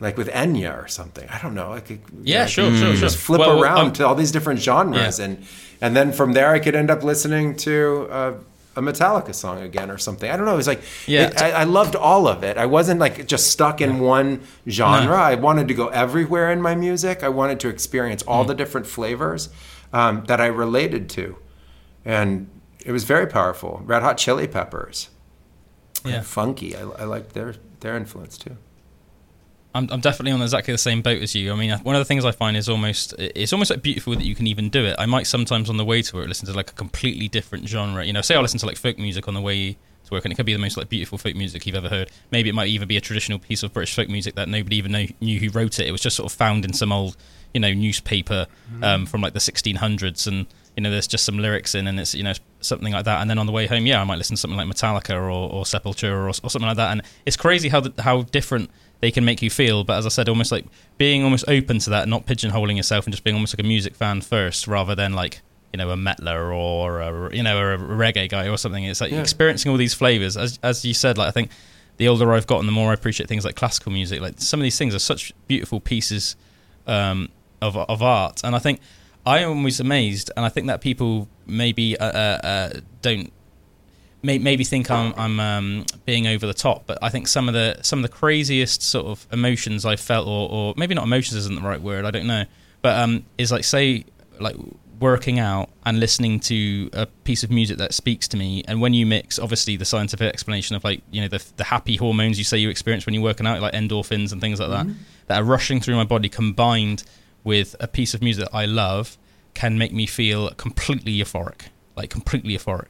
like 0.00 0.16
with 0.16 0.28
Enya 0.28 0.82
or 0.82 0.88
something, 0.88 1.28
I 1.28 1.38
don't 1.42 1.54
know. 1.54 1.72
I 1.72 1.80
could, 1.80 2.00
Yeah, 2.22 2.44
I 2.44 2.46
sure, 2.46 2.74
sure, 2.74 2.94
just 2.94 3.16
sure. 3.16 3.36
flip 3.36 3.40
Well, 3.40 3.62
around 3.62 3.78
um, 3.78 3.92
to 3.94 4.06
all 4.06 4.14
these 4.14 4.32
different 4.32 4.60
genres, 4.60 5.18
Yeah. 5.18 5.24
and 5.26 5.44
and 5.82 5.94
then 5.96 6.12
from 6.12 6.32
there 6.32 6.50
I 6.50 6.58
could 6.58 6.74
end 6.74 6.90
up 6.90 7.02
listening 7.02 7.56
to 7.56 8.08
uh, 8.10 8.32
a 8.76 8.80
Metallica 8.82 9.34
song 9.34 9.60
again 9.62 9.90
or 9.90 9.98
something. 9.98 10.30
I 10.30 10.36
don't 10.36 10.46
know. 10.46 10.54
It 10.54 10.56
was 10.64 10.66
like 10.68 10.82
Yeah. 11.06 11.26
it- 11.28 11.42
I, 11.42 11.50
I 11.50 11.64
loved 11.64 11.96
all 11.96 12.28
of 12.28 12.42
it. 12.44 12.56
I 12.56 12.66
wasn't 12.66 13.00
like 13.00 13.26
just 13.26 13.50
stuck 13.50 13.80
in 13.80 13.98
one 13.98 14.40
genre. 14.68 15.16
I 15.16 15.34
wanted 15.34 15.68
to 15.68 15.74
go 15.74 15.88
everywhere 15.88 16.50
in 16.52 16.60
my 16.62 16.74
music. 16.74 17.22
I 17.24 17.28
wanted 17.30 17.58
to 17.60 17.68
experience 17.68 18.22
Mm. 18.22 18.30
all 18.30 18.44
the 18.44 18.54
different 18.54 18.86
flavors 18.86 19.48
um, 19.92 20.24
that 20.28 20.40
I 20.40 20.46
related 20.46 21.08
to, 21.10 21.36
and 22.04 22.48
it 22.86 22.92
was 22.92 23.04
very 23.04 23.26
powerful. 23.26 23.82
Red 23.84 24.02
Hot 24.02 24.16
Chili 24.16 24.46
Peppers, 24.46 25.08
Yeah. 26.04 26.22
funky. 26.22 26.76
I, 26.76 26.82
I 26.82 27.04
liked 27.04 27.32
their 27.34 27.54
their 27.80 27.96
influence 27.96 28.38
too. 28.38 28.56
I'm, 29.74 29.88
I'm 29.90 30.00
definitely 30.00 30.32
on 30.32 30.42
exactly 30.42 30.72
the 30.72 30.78
same 30.78 31.00
boat 31.00 31.22
as 31.22 31.34
you. 31.34 31.52
I 31.52 31.56
mean, 31.56 31.70
one 31.80 31.94
of 31.94 32.00
the 32.00 32.04
things 32.04 32.24
I 32.24 32.32
find 32.32 32.56
is 32.56 32.68
almost 32.68 33.14
it's 33.18 33.52
almost 33.52 33.70
like 33.70 33.82
beautiful 33.82 34.14
that 34.14 34.24
you 34.24 34.34
can 34.34 34.46
even 34.46 34.68
do 34.68 34.84
it. 34.84 34.96
I 34.98 35.06
might 35.06 35.26
sometimes 35.26 35.70
on 35.70 35.76
the 35.76 35.84
way 35.84 36.02
to 36.02 36.16
work 36.16 36.28
listen 36.28 36.46
to 36.46 36.52
like 36.52 36.70
a 36.70 36.74
completely 36.74 37.28
different 37.28 37.68
genre. 37.68 38.04
You 38.04 38.12
know, 38.12 38.20
say 38.20 38.34
I 38.34 38.40
listen 38.40 38.58
to 38.60 38.66
like 38.66 38.76
folk 38.76 38.98
music 38.98 39.28
on 39.28 39.34
the 39.34 39.40
way 39.40 39.72
to 39.72 40.10
work, 40.10 40.24
and 40.24 40.32
it 40.32 40.36
could 40.36 40.46
be 40.46 40.52
the 40.52 40.58
most 40.58 40.76
like 40.76 40.88
beautiful 40.88 41.18
folk 41.18 41.36
music 41.36 41.66
you've 41.66 41.76
ever 41.76 41.88
heard. 41.88 42.10
Maybe 42.32 42.48
it 42.48 42.54
might 42.54 42.68
even 42.68 42.88
be 42.88 42.96
a 42.96 43.00
traditional 43.00 43.38
piece 43.38 43.62
of 43.62 43.72
British 43.72 43.94
folk 43.94 44.08
music 44.08 44.34
that 44.34 44.48
nobody 44.48 44.76
even 44.76 44.92
know, 44.92 45.06
knew 45.20 45.38
who 45.38 45.50
wrote 45.50 45.78
it. 45.78 45.86
It 45.86 45.92
was 45.92 46.00
just 46.00 46.16
sort 46.16 46.30
of 46.30 46.36
found 46.36 46.64
in 46.64 46.72
some 46.72 46.90
old, 46.90 47.16
you 47.54 47.60
know, 47.60 47.72
newspaper 47.72 48.46
um, 48.82 49.06
from 49.06 49.20
like 49.20 49.34
the 49.34 49.40
1600s, 49.40 50.26
and 50.26 50.46
you 50.76 50.82
know, 50.82 50.90
there's 50.90 51.06
just 51.06 51.24
some 51.24 51.38
lyrics 51.38 51.76
in, 51.76 51.86
and 51.86 52.00
it's 52.00 52.14
you 52.14 52.24
know 52.24 52.32
something 52.60 52.92
like 52.92 53.04
that. 53.04 53.20
And 53.20 53.30
then 53.30 53.38
on 53.38 53.46
the 53.46 53.52
way 53.52 53.68
home, 53.68 53.86
yeah, 53.86 54.00
I 54.00 54.04
might 54.04 54.18
listen 54.18 54.34
to 54.34 54.40
something 54.40 54.56
like 54.56 54.68
Metallica 54.68 55.14
or, 55.14 55.30
or 55.30 55.64
Sepultura 55.64 56.12
or, 56.12 56.28
or 56.28 56.32
something 56.32 56.62
like 56.62 56.76
that. 56.76 56.90
And 56.90 57.02
it's 57.24 57.36
crazy 57.36 57.68
how 57.68 57.80
the, 57.80 58.02
how 58.02 58.22
different 58.22 58.70
they 59.00 59.10
can 59.10 59.24
make 59.24 59.42
you 59.42 59.50
feel. 59.50 59.84
But 59.84 59.98
as 59.98 60.06
I 60.06 60.10
said, 60.10 60.28
almost 60.28 60.52
like 60.52 60.66
being 60.98 61.22
almost 61.24 61.44
open 61.48 61.78
to 61.80 61.90
that, 61.90 62.08
not 62.08 62.26
pigeonholing 62.26 62.76
yourself, 62.76 63.06
and 63.06 63.12
just 63.12 63.24
being 63.24 63.34
almost 63.36 63.54
like 63.54 63.64
a 63.64 63.68
music 63.68 63.94
fan 63.94 64.20
first, 64.20 64.66
rather 64.66 64.94
than 64.94 65.12
like 65.14 65.40
you 65.72 65.78
know 65.78 65.90
a 65.90 65.96
metler 65.96 66.54
or 66.54 67.00
a 67.00 67.34
you 67.36 67.42
know 67.42 67.58
a 67.58 67.78
reggae 67.78 68.28
guy 68.28 68.48
or 68.48 68.56
something. 68.56 68.84
It's 68.84 69.00
like 69.00 69.12
Yeah. 69.12 69.20
experiencing 69.20 69.70
all 69.70 69.78
these 69.78 69.94
flavors. 69.94 70.36
As 70.36 70.58
as 70.62 70.84
you 70.84 70.94
said, 70.94 71.16
like 71.18 71.28
I 71.28 71.30
think 71.30 71.50
the 71.96 72.08
older 72.08 72.32
I've 72.32 72.46
gotten, 72.46 72.66
the 72.66 72.72
more 72.72 72.90
I 72.90 72.94
appreciate 72.94 73.28
things 73.28 73.44
like 73.44 73.56
classical 73.56 73.92
music. 73.92 74.20
Like 74.20 74.34
some 74.38 74.58
of 74.60 74.64
these 74.64 74.78
things 74.78 74.94
are 74.94 74.98
such 74.98 75.32
beautiful 75.48 75.80
pieces 75.80 76.36
um, 76.86 77.28
of 77.62 77.76
of 77.76 78.02
art, 78.02 78.40
and 78.44 78.56
I 78.56 78.58
think 78.58 78.80
I 79.26 79.40
am 79.40 79.58
always 79.58 79.80
amazed, 79.80 80.30
and 80.36 80.44
I 80.46 80.48
think 80.48 80.66
that 80.66 80.80
people 80.80 81.28
maybe 81.46 81.96
uh, 81.98 82.04
uh, 82.06 82.40
uh, 82.42 82.80
don't 83.02 83.32
may, 84.22 84.38
maybe 84.38 84.64
think 84.64 84.90
I'm 84.90 85.14
I'm 85.16 85.40
um, 85.40 85.86
being 86.04 86.26
over 86.26 86.46
the 86.46 86.54
top, 86.54 86.86
but 86.86 86.98
I 87.02 87.08
think 87.08 87.28
some 87.28 87.48
of 87.48 87.54
the 87.54 87.78
some 87.82 88.00
of 88.00 88.02
the 88.02 88.14
craziest 88.14 88.82
sort 88.82 89.06
of 89.06 89.26
emotions 89.32 89.84
I 89.84 89.96
felt, 89.96 90.26
or, 90.26 90.50
or 90.50 90.74
maybe 90.76 90.94
not 90.94 91.04
emotions 91.04 91.36
isn't 91.36 91.54
the 91.54 91.66
right 91.66 91.80
word, 91.80 92.04
I 92.04 92.10
don't 92.10 92.26
know, 92.26 92.44
but 92.82 92.98
um, 92.98 93.24
is 93.38 93.52
like 93.52 93.64
say 93.64 94.04
like 94.38 94.56
working 94.98 95.38
out 95.38 95.70
and 95.86 95.98
listening 95.98 96.38
to 96.38 96.90
a 96.92 97.06
piece 97.06 97.42
of 97.42 97.50
music 97.50 97.78
that 97.78 97.94
speaks 97.94 98.28
to 98.28 98.36
me, 98.36 98.62
and 98.68 98.80
when 98.80 98.94
you 98.94 99.06
mix 99.06 99.38
obviously 99.38 99.76
the 99.76 99.84
scientific 99.84 100.32
explanation 100.32 100.76
of 100.76 100.84
like 100.84 101.02
you 101.10 101.20
know 101.20 101.28
the 101.28 101.44
the 101.56 101.64
happy 101.64 101.96
hormones 101.96 102.38
you 102.38 102.44
say 102.44 102.58
you 102.58 102.68
experience 102.68 103.06
when 103.06 103.14
you're 103.14 103.24
working 103.24 103.46
out, 103.46 103.60
like 103.60 103.74
endorphins 103.74 104.32
and 104.32 104.40
things 104.40 104.60
like 104.60 104.70
that, 104.70 104.86
that 105.28 105.40
are 105.40 105.44
rushing 105.44 105.80
through 105.80 105.96
my 105.96 106.04
body 106.04 106.28
combined 106.28 107.04
with 107.42 107.74
a 107.80 107.88
piece 107.88 108.12
of 108.12 108.20
music 108.20 108.44
that 108.44 108.54
I 108.54 108.66
love, 108.66 109.16
can 109.54 109.78
make 109.78 109.94
me 109.94 110.04
feel 110.04 110.50
completely 110.50 111.16
euphoric, 111.16 111.68
like 111.96 112.10
completely 112.10 112.54
euphoric 112.54 112.88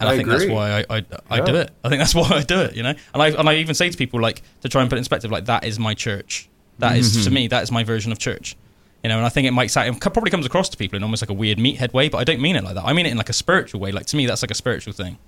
and 0.00 0.08
I, 0.08 0.12
I 0.12 0.16
think 0.16 0.28
that's 0.28 0.46
why 0.46 0.80
I, 0.80 0.96
I, 0.98 1.04
I 1.30 1.36
Yeah. 1.38 1.44
do 1.44 1.54
it. 1.56 1.70
I 1.84 1.88
think 1.88 2.00
that's 2.00 2.14
why 2.20 2.28
I 2.30 2.42
do 2.42 2.60
it. 2.60 2.74
You 2.74 2.82
know, 2.82 2.94
and 3.14 3.22
I 3.22 3.28
and 3.28 3.48
I 3.48 3.56
even 3.56 3.74
say 3.74 3.88
to 3.90 3.96
people 3.96 4.20
like 4.20 4.42
to 4.62 4.68
try 4.68 4.80
and 4.80 4.90
put 4.90 4.96
it 4.96 4.98
in 4.98 5.02
perspective, 5.02 5.30
like 5.30 5.44
that 5.44 5.64
is 5.64 5.78
my 5.78 5.94
church. 5.94 6.48
That 6.78 6.96
is 6.96 7.24
to 7.26 7.30
me, 7.30 7.46
that 7.48 7.62
is 7.62 7.70
my 7.70 7.84
version 7.84 8.10
of 8.10 8.18
church. 8.18 8.56
You 9.04 9.08
know, 9.08 9.16
and 9.18 9.24
I 9.26 9.28
think 9.30 9.46
it 9.46 9.52
might 9.52 9.70
sound, 9.70 9.94
it 9.96 10.00
probably 10.00 10.30
comes 10.30 10.44
across 10.44 10.68
to 10.70 10.76
people 10.76 10.96
in 10.96 11.02
almost 11.02 11.22
like 11.22 11.30
a 11.30 11.34
weird 11.34 11.56
meathead 11.58 11.92
way, 11.94 12.08
but 12.10 12.18
I 12.18 12.24
don't 12.24 12.40
mean 12.40 12.56
it 12.56 12.64
like 12.64 12.74
that. 12.74 12.84
I 12.84 12.92
mean 12.92 13.06
it 13.06 13.10
in 13.12 13.16
like 13.18 13.28
a 13.30 13.34
spiritual 13.34 13.80
way. 13.80 13.92
Like 13.92 14.06
to 14.06 14.16
me, 14.16 14.26
that's 14.26 14.42
like 14.42 14.50
a 14.50 14.54
spiritual 14.54 14.92
thing. 14.92 15.18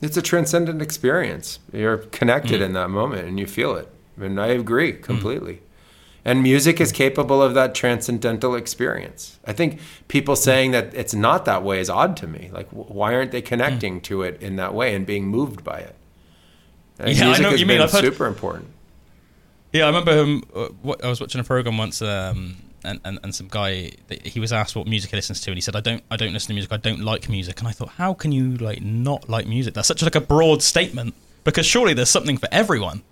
It's 0.00 0.16
a 0.16 0.22
transcendent 0.22 0.82
experience. 0.82 1.58
You're 1.72 1.98
connected 1.98 2.60
Mm. 2.60 2.64
in 2.66 2.72
that 2.74 2.88
moment 2.88 3.26
and 3.28 3.38
you 3.38 3.46
feel 3.46 3.76
it. 3.76 3.88
And 4.20 4.40
I 4.40 4.48
agree 4.48 4.92
completely. 4.94 5.60
And 6.24 6.42
music 6.42 6.80
is 6.80 6.92
capable 6.92 7.42
of 7.42 7.54
that 7.54 7.74
transcendental 7.74 8.54
experience. 8.54 9.40
I 9.44 9.52
think 9.52 9.80
people 10.06 10.36
saying 10.36 10.70
that 10.70 10.94
it's 10.94 11.14
not 11.14 11.44
that 11.46 11.64
way 11.64 11.80
is 11.80 11.90
odd 11.90 12.16
to 12.18 12.28
me. 12.28 12.48
Like, 12.52 12.68
why 12.70 13.14
aren't 13.14 13.32
they 13.32 13.42
connecting 13.42 14.00
to 14.02 14.22
it 14.22 14.40
in 14.40 14.54
that 14.56 14.72
way 14.72 14.94
and 14.94 15.04
being 15.04 15.26
moved 15.26 15.64
by 15.64 15.80
it? 15.80 15.96
And 17.00 17.16
Yeah, 17.16 17.24
I 17.24 17.26
music 17.26 17.42
know 17.42 17.48
what 17.48 17.52
has 17.52 17.60
you 17.60 17.66
mean. 17.66 17.80
I've 17.80 17.90
heard- 17.90 18.04
super 18.04 18.26
important. 18.26 18.68
Yeah, 19.72 19.84
I 19.84 19.86
remember 19.86 20.12
um, 20.20 20.44
uh, 20.54 20.66
what, 20.82 21.02
I 21.02 21.08
was 21.08 21.20
watching 21.20 21.40
a 21.40 21.44
program 21.44 21.78
once, 21.78 22.02
um, 22.02 22.56
and, 22.84 23.00
and, 23.04 23.18
and 23.22 23.34
some 23.34 23.48
guy 23.48 23.92
he 24.22 24.38
was 24.38 24.52
asked 24.52 24.76
what 24.76 24.86
music 24.86 25.10
he 25.10 25.16
listens 25.16 25.40
to, 25.40 25.50
and 25.50 25.56
he 25.56 25.62
said, 25.62 25.74
"I 25.74 25.80
don't, 25.80 26.02
I 26.10 26.16
don't 26.16 26.32
listen 26.34 26.48
to 26.48 26.54
music. 26.54 26.72
I 26.72 26.76
don't 26.76 27.00
like 27.00 27.28
music." 27.30 27.58
And 27.58 27.66
I 27.66 27.72
thought, 27.72 27.88
how 27.90 28.12
can 28.12 28.32
you 28.32 28.56
like 28.58 28.82
not 28.82 29.30
like 29.30 29.46
music? 29.46 29.72
That's 29.72 29.88
such 29.88 30.02
like 30.02 30.14
a 30.14 30.20
broad 30.20 30.62
statement 30.62 31.14
because 31.44 31.64
surely 31.64 31.94
there's 31.94 32.10
something 32.10 32.36
for 32.36 32.48
everyone. 32.52 33.02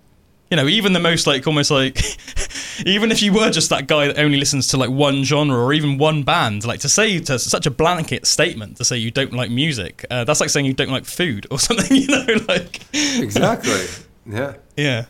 You 0.51 0.57
know, 0.57 0.67
even 0.67 0.91
the 0.91 0.99
most 0.99 1.27
like 1.27 1.47
almost 1.47 1.71
like, 1.71 1.97
even 2.85 3.09
if 3.09 3.21
you 3.21 3.31
were 3.31 3.49
just 3.49 3.69
that 3.69 3.87
guy 3.87 4.07
that 4.07 4.19
only 4.19 4.37
listens 4.37 4.67
to 4.67 4.77
like 4.77 4.89
one 4.89 5.23
genre 5.23 5.57
or 5.57 5.71
even 5.71 5.97
one 5.97 6.23
band, 6.23 6.65
like 6.65 6.81
to 6.81 6.89
say 6.89 7.19
to 7.19 7.39
such 7.39 7.65
a 7.65 7.71
blanket 7.71 8.27
statement 8.27 8.75
to 8.77 8.83
say 8.83 8.97
you 8.97 9.11
don't 9.11 9.31
like 9.31 9.49
music, 9.49 10.05
uh, 10.11 10.25
that's 10.25 10.41
like 10.41 10.49
saying 10.49 10.65
you 10.65 10.73
don't 10.73 10.89
like 10.91 11.05
food 11.05 11.47
or 11.49 11.57
something. 11.67 11.95
You 11.95 12.07
know, 12.07 12.25
like 12.49 12.81
Exactly. 12.93 13.85
yeah. 14.25 14.55
yeah. 14.75 15.05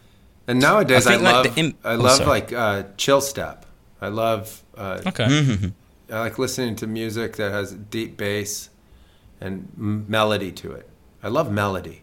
And 0.47 0.59
nowadays, 0.59 1.07
I, 1.07 1.11
I 1.11 1.13
think, 1.13 1.23
like, 1.23 1.33
love 1.33 1.55
the 1.55 1.75
I 1.83 1.93
oh, 1.93 1.97
love 1.97 2.17
sorry. 2.17 2.29
like 2.29 2.53
uh, 2.53 2.83
chill 2.97 3.21
step. 3.21 3.65
I 3.99 4.09
love 4.09 4.61
uh, 4.77 5.01
Okay. 5.07 5.71
I 6.11 6.19
like 6.19 6.37
listening 6.37 6.75
to 6.77 6.87
music 6.87 7.37
that 7.37 7.51
has 7.51 7.71
deep 7.73 8.15
bass 8.15 8.69
and 9.39 9.69
m- 9.77 10.05
melody 10.07 10.51
to 10.51 10.73
it. 10.73 10.87
I 11.23 11.29
love 11.29 11.51
melody. 11.51 12.01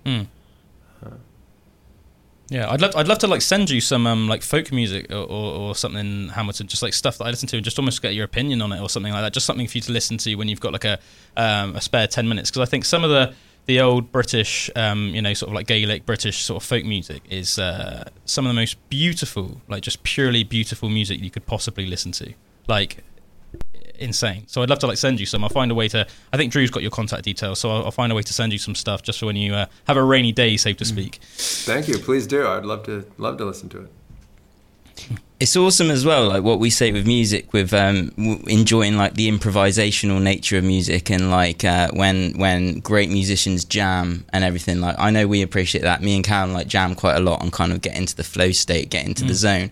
Yeah, 2.50 2.70
I'd 2.70 2.80
love 2.80 2.96
I'd 2.96 3.08
love 3.08 3.18
to 3.18 3.26
like 3.26 3.42
send 3.42 3.68
you 3.68 3.80
some 3.80 4.06
um 4.06 4.26
like 4.26 4.42
folk 4.42 4.72
music 4.72 5.10
or, 5.10 5.16
or, 5.16 5.54
or 5.54 5.74
something 5.74 6.28
Hamilton, 6.28 6.66
just 6.66 6.82
like 6.82 6.94
stuff 6.94 7.18
that 7.18 7.24
I 7.24 7.30
listen 7.30 7.48
to, 7.48 7.56
and 7.56 7.64
just 7.64 7.78
almost 7.78 8.00
get 8.00 8.14
your 8.14 8.24
opinion 8.24 8.62
on 8.62 8.72
it 8.72 8.80
or 8.80 8.88
something 8.88 9.12
like 9.12 9.22
that. 9.22 9.34
Just 9.34 9.44
something 9.44 9.66
for 9.66 9.76
you 9.76 9.82
to 9.82 9.92
listen 9.92 10.16
to 10.18 10.34
when 10.36 10.48
you've 10.48 10.60
got 10.60 10.72
like 10.72 10.84
a 10.84 10.98
um, 11.36 11.76
a 11.76 11.80
spare 11.80 12.06
ten 12.06 12.28
minutes. 12.28 12.50
Because 12.50 12.66
I 12.66 12.70
think 12.70 12.84
some 12.84 13.04
of 13.04 13.10
the 13.10 13.34
the 13.66 13.80
old 13.82 14.10
British, 14.10 14.70
um, 14.76 15.14
you 15.14 15.20
know, 15.20 15.34
sort 15.34 15.50
of 15.50 15.54
like 15.54 15.66
Gaelic 15.66 16.06
British 16.06 16.42
sort 16.42 16.62
of 16.62 16.66
folk 16.66 16.86
music 16.86 17.22
is 17.28 17.58
uh, 17.58 18.08
some 18.24 18.46
of 18.46 18.50
the 18.50 18.58
most 18.58 18.76
beautiful, 18.88 19.60
like 19.68 19.82
just 19.82 20.02
purely 20.02 20.42
beautiful 20.42 20.88
music 20.88 21.20
you 21.20 21.30
could 21.30 21.44
possibly 21.44 21.84
listen 21.84 22.12
to. 22.12 22.32
Like 22.66 23.04
insane. 23.98 24.44
So 24.46 24.62
I'd 24.62 24.70
love 24.70 24.78
to 24.80 24.86
like 24.86 24.98
send 24.98 25.20
you 25.20 25.26
some. 25.26 25.42
I'll 25.44 25.50
find 25.50 25.70
a 25.70 25.74
way 25.74 25.88
to. 25.88 26.06
I 26.32 26.36
think 26.36 26.52
Drew's 26.52 26.70
got 26.70 26.82
your 26.82 26.90
contact 26.90 27.24
details, 27.24 27.60
so 27.60 27.70
I'll, 27.70 27.84
I'll 27.86 27.90
find 27.90 28.12
a 28.12 28.14
way 28.14 28.22
to 28.22 28.32
send 28.32 28.52
you 28.52 28.58
some 28.58 28.74
stuff 28.74 29.02
just 29.02 29.18
for 29.18 29.26
when 29.26 29.36
you 29.36 29.54
uh, 29.54 29.66
have 29.86 29.96
a 29.96 30.02
rainy 30.02 30.32
day, 30.32 30.56
so 30.56 30.72
to 30.72 30.84
speak. 30.84 31.18
Thank 31.22 31.88
you. 31.88 31.98
Please 31.98 32.26
do. 32.26 32.46
I'd 32.46 32.64
love 32.64 32.84
to 32.84 33.04
love 33.18 33.38
to 33.38 33.44
listen 33.44 33.68
to 33.70 33.82
it. 33.82 33.90
it's 35.40 35.56
awesome 35.56 35.90
as 35.90 36.04
well 36.04 36.26
like 36.26 36.42
what 36.42 36.58
we 36.58 36.70
say 36.70 36.90
with 36.90 37.06
music 37.06 37.52
with 37.52 37.72
um 37.72 38.08
w- 38.16 38.42
enjoying 38.48 38.96
like 38.96 39.14
the 39.14 39.30
improvisational 39.30 40.20
nature 40.20 40.58
of 40.58 40.64
music 40.64 41.10
and 41.10 41.30
like 41.30 41.64
uh, 41.64 41.88
when 41.92 42.36
when 42.38 42.80
great 42.80 43.08
musicians 43.08 43.64
jam 43.64 44.24
and 44.32 44.42
everything 44.42 44.80
like 44.80 44.96
i 44.98 45.10
know 45.10 45.26
we 45.26 45.42
appreciate 45.42 45.82
that 45.82 46.02
me 46.02 46.16
and 46.16 46.24
Callum 46.24 46.52
like 46.52 46.66
jam 46.66 46.94
quite 46.94 47.16
a 47.16 47.20
lot 47.20 47.42
and 47.42 47.52
kind 47.52 47.72
of 47.72 47.80
get 47.80 47.96
into 47.96 48.16
the 48.16 48.24
flow 48.24 48.50
state 48.50 48.90
get 48.90 49.06
into 49.06 49.24
mm. 49.24 49.28
the 49.28 49.34
zone 49.34 49.70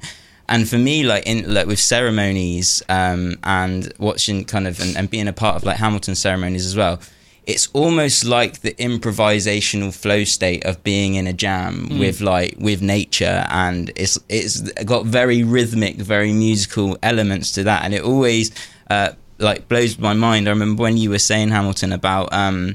and 0.48 0.68
for 0.68 0.78
me 0.78 1.02
like 1.02 1.26
in 1.26 1.52
like 1.52 1.66
with 1.66 1.78
ceremonies 1.78 2.82
um 2.88 3.36
and 3.44 3.92
watching 3.98 4.44
kind 4.44 4.66
of 4.66 4.80
and, 4.80 4.96
and 4.96 5.10
being 5.10 5.28
a 5.28 5.32
part 5.32 5.56
of 5.56 5.64
like 5.64 5.76
hamilton 5.76 6.14
ceremonies 6.14 6.64
as 6.64 6.76
well 6.76 7.00
it's 7.46 7.68
almost 7.72 8.24
like 8.24 8.60
the 8.62 8.72
improvisational 8.74 9.94
flow 9.94 10.24
state 10.24 10.66
of 10.66 10.82
being 10.82 11.14
in 11.14 11.28
a 11.28 11.32
jam 11.32 11.88
mm. 11.88 11.98
with 12.00 12.20
like 12.20 12.56
with 12.58 12.82
nature. 12.82 13.46
And 13.48 13.92
it's 13.94 14.18
it's 14.28 14.60
got 14.84 15.06
very 15.06 15.44
rhythmic 15.44 15.96
very 15.96 16.32
musical 16.32 16.98
elements 17.02 17.52
to 17.52 17.62
that. 17.62 17.84
And 17.84 17.94
it 17.94 18.02
always 18.02 18.50
uh, 18.90 19.12
like 19.38 19.68
blows 19.68 19.96
my 19.98 20.12
mind. 20.12 20.48
I 20.48 20.50
remember 20.50 20.82
when 20.82 20.96
you 20.96 21.10
were 21.10 21.20
saying 21.20 21.50
hamilton 21.50 21.92
about 21.92 22.32
um, 22.32 22.74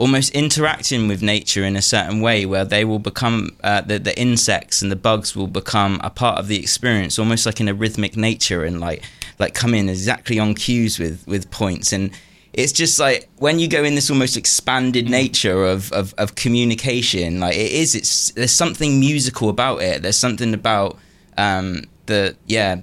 almost 0.00 0.30
interacting 0.30 1.08
with 1.08 1.22
nature 1.22 1.62
in 1.62 1.76
a 1.76 1.82
certain 1.82 2.22
way 2.22 2.46
where 2.46 2.64
they 2.64 2.86
will 2.86 2.98
become 2.98 3.50
uh, 3.62 3.82
the, 3.82 3.98
the 3.98 4.18
insects 4.18 4.80
and 4.80 4.90
the 4.90 4.96
bugs 4.96 5.36
will 5.36 5.46
become 5.46 6.00
a 6.02 6.08
part 6.08 6.38
of 6.38 6.48
the 6.48 6.58
experience 6.58 7.18
almost 7.18 7.44
like 7.44 7.60
in 7.60 7.68
a 7.68 7.74
rhythmic 7.74 8.16
nature 8.16 8.64
and 8.64 8.80
like 8.80 9.04
like 9.38 9.52
come 9.52 9.74
in 9.74 9.90
exactly 9.90 10.38
on 10.38 10.54
cues 10.54 10.98
with 10.98 11.22
with 11.26 11.50
points 11.50 11.92
and 11.92 12.10
it's 12.54 12.72
just 12.72 12.98
like 12.98 13.28
when 13.36 13.58
you 13.58 13.68
go 13.68 13.84
in 13.84 13.94
this 13.94 14.10
almost 14.10 14.38
expanded 14.38 15.04
mm. 15.04 15.10
nature 15.10 15.66
of, 15.66 15.92
of, 15.92 16.14
of 16.16 16.34
communication 16.34 17.38
like 17.38 17.54
it 17.54 17.70
is 17.70 17.94
it's 17.94 18.30
there's 18.30 18.50
something 18.50 18.98
musical 18.98 19.50
about 19.50 19.82
it 19.82 20.00
there's 20.00 20.16
something 20.16 20.54
about 20.54 20.96
um, 21.36 21.82
the 22.06 22.34
yeah 22.46 22.80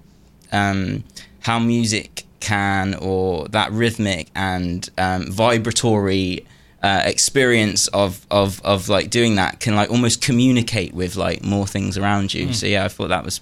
um, 0.52 1.04
how 1.40 1.58
music 1.58 2.26
can 2.42 2.94
or 2.94 3.48
that 3.48 3.72
rhythmic 3.72 4.30
and 4.36 4.92
um, 5.00 5.32
vibratory 5.32 6.46
uh, 6.84 7.02
experience 7.06 7.88
of, 7.88 8.26
of 8.30 8.62
of 8.64 8.88
like 8.88 9.10
doing 9.10 9.36
that 9.36 9.60
can 9.60 9.76
like 9.76 9.90
almost 9.90 10.22
communicate 10.22 10.94
with 10.94 11.16
like 11.16 11.44
more 11.44 11.66
things 11.66 11.98
around 11.98 12.34
you 12.34 12.48
mm. 12.48 12.54
so 12.54 12.68
yeah 12.68 12.86
i 12.86 12.88
thought 12.88 13.10
that 13.10 13.26
was 13.26 13.42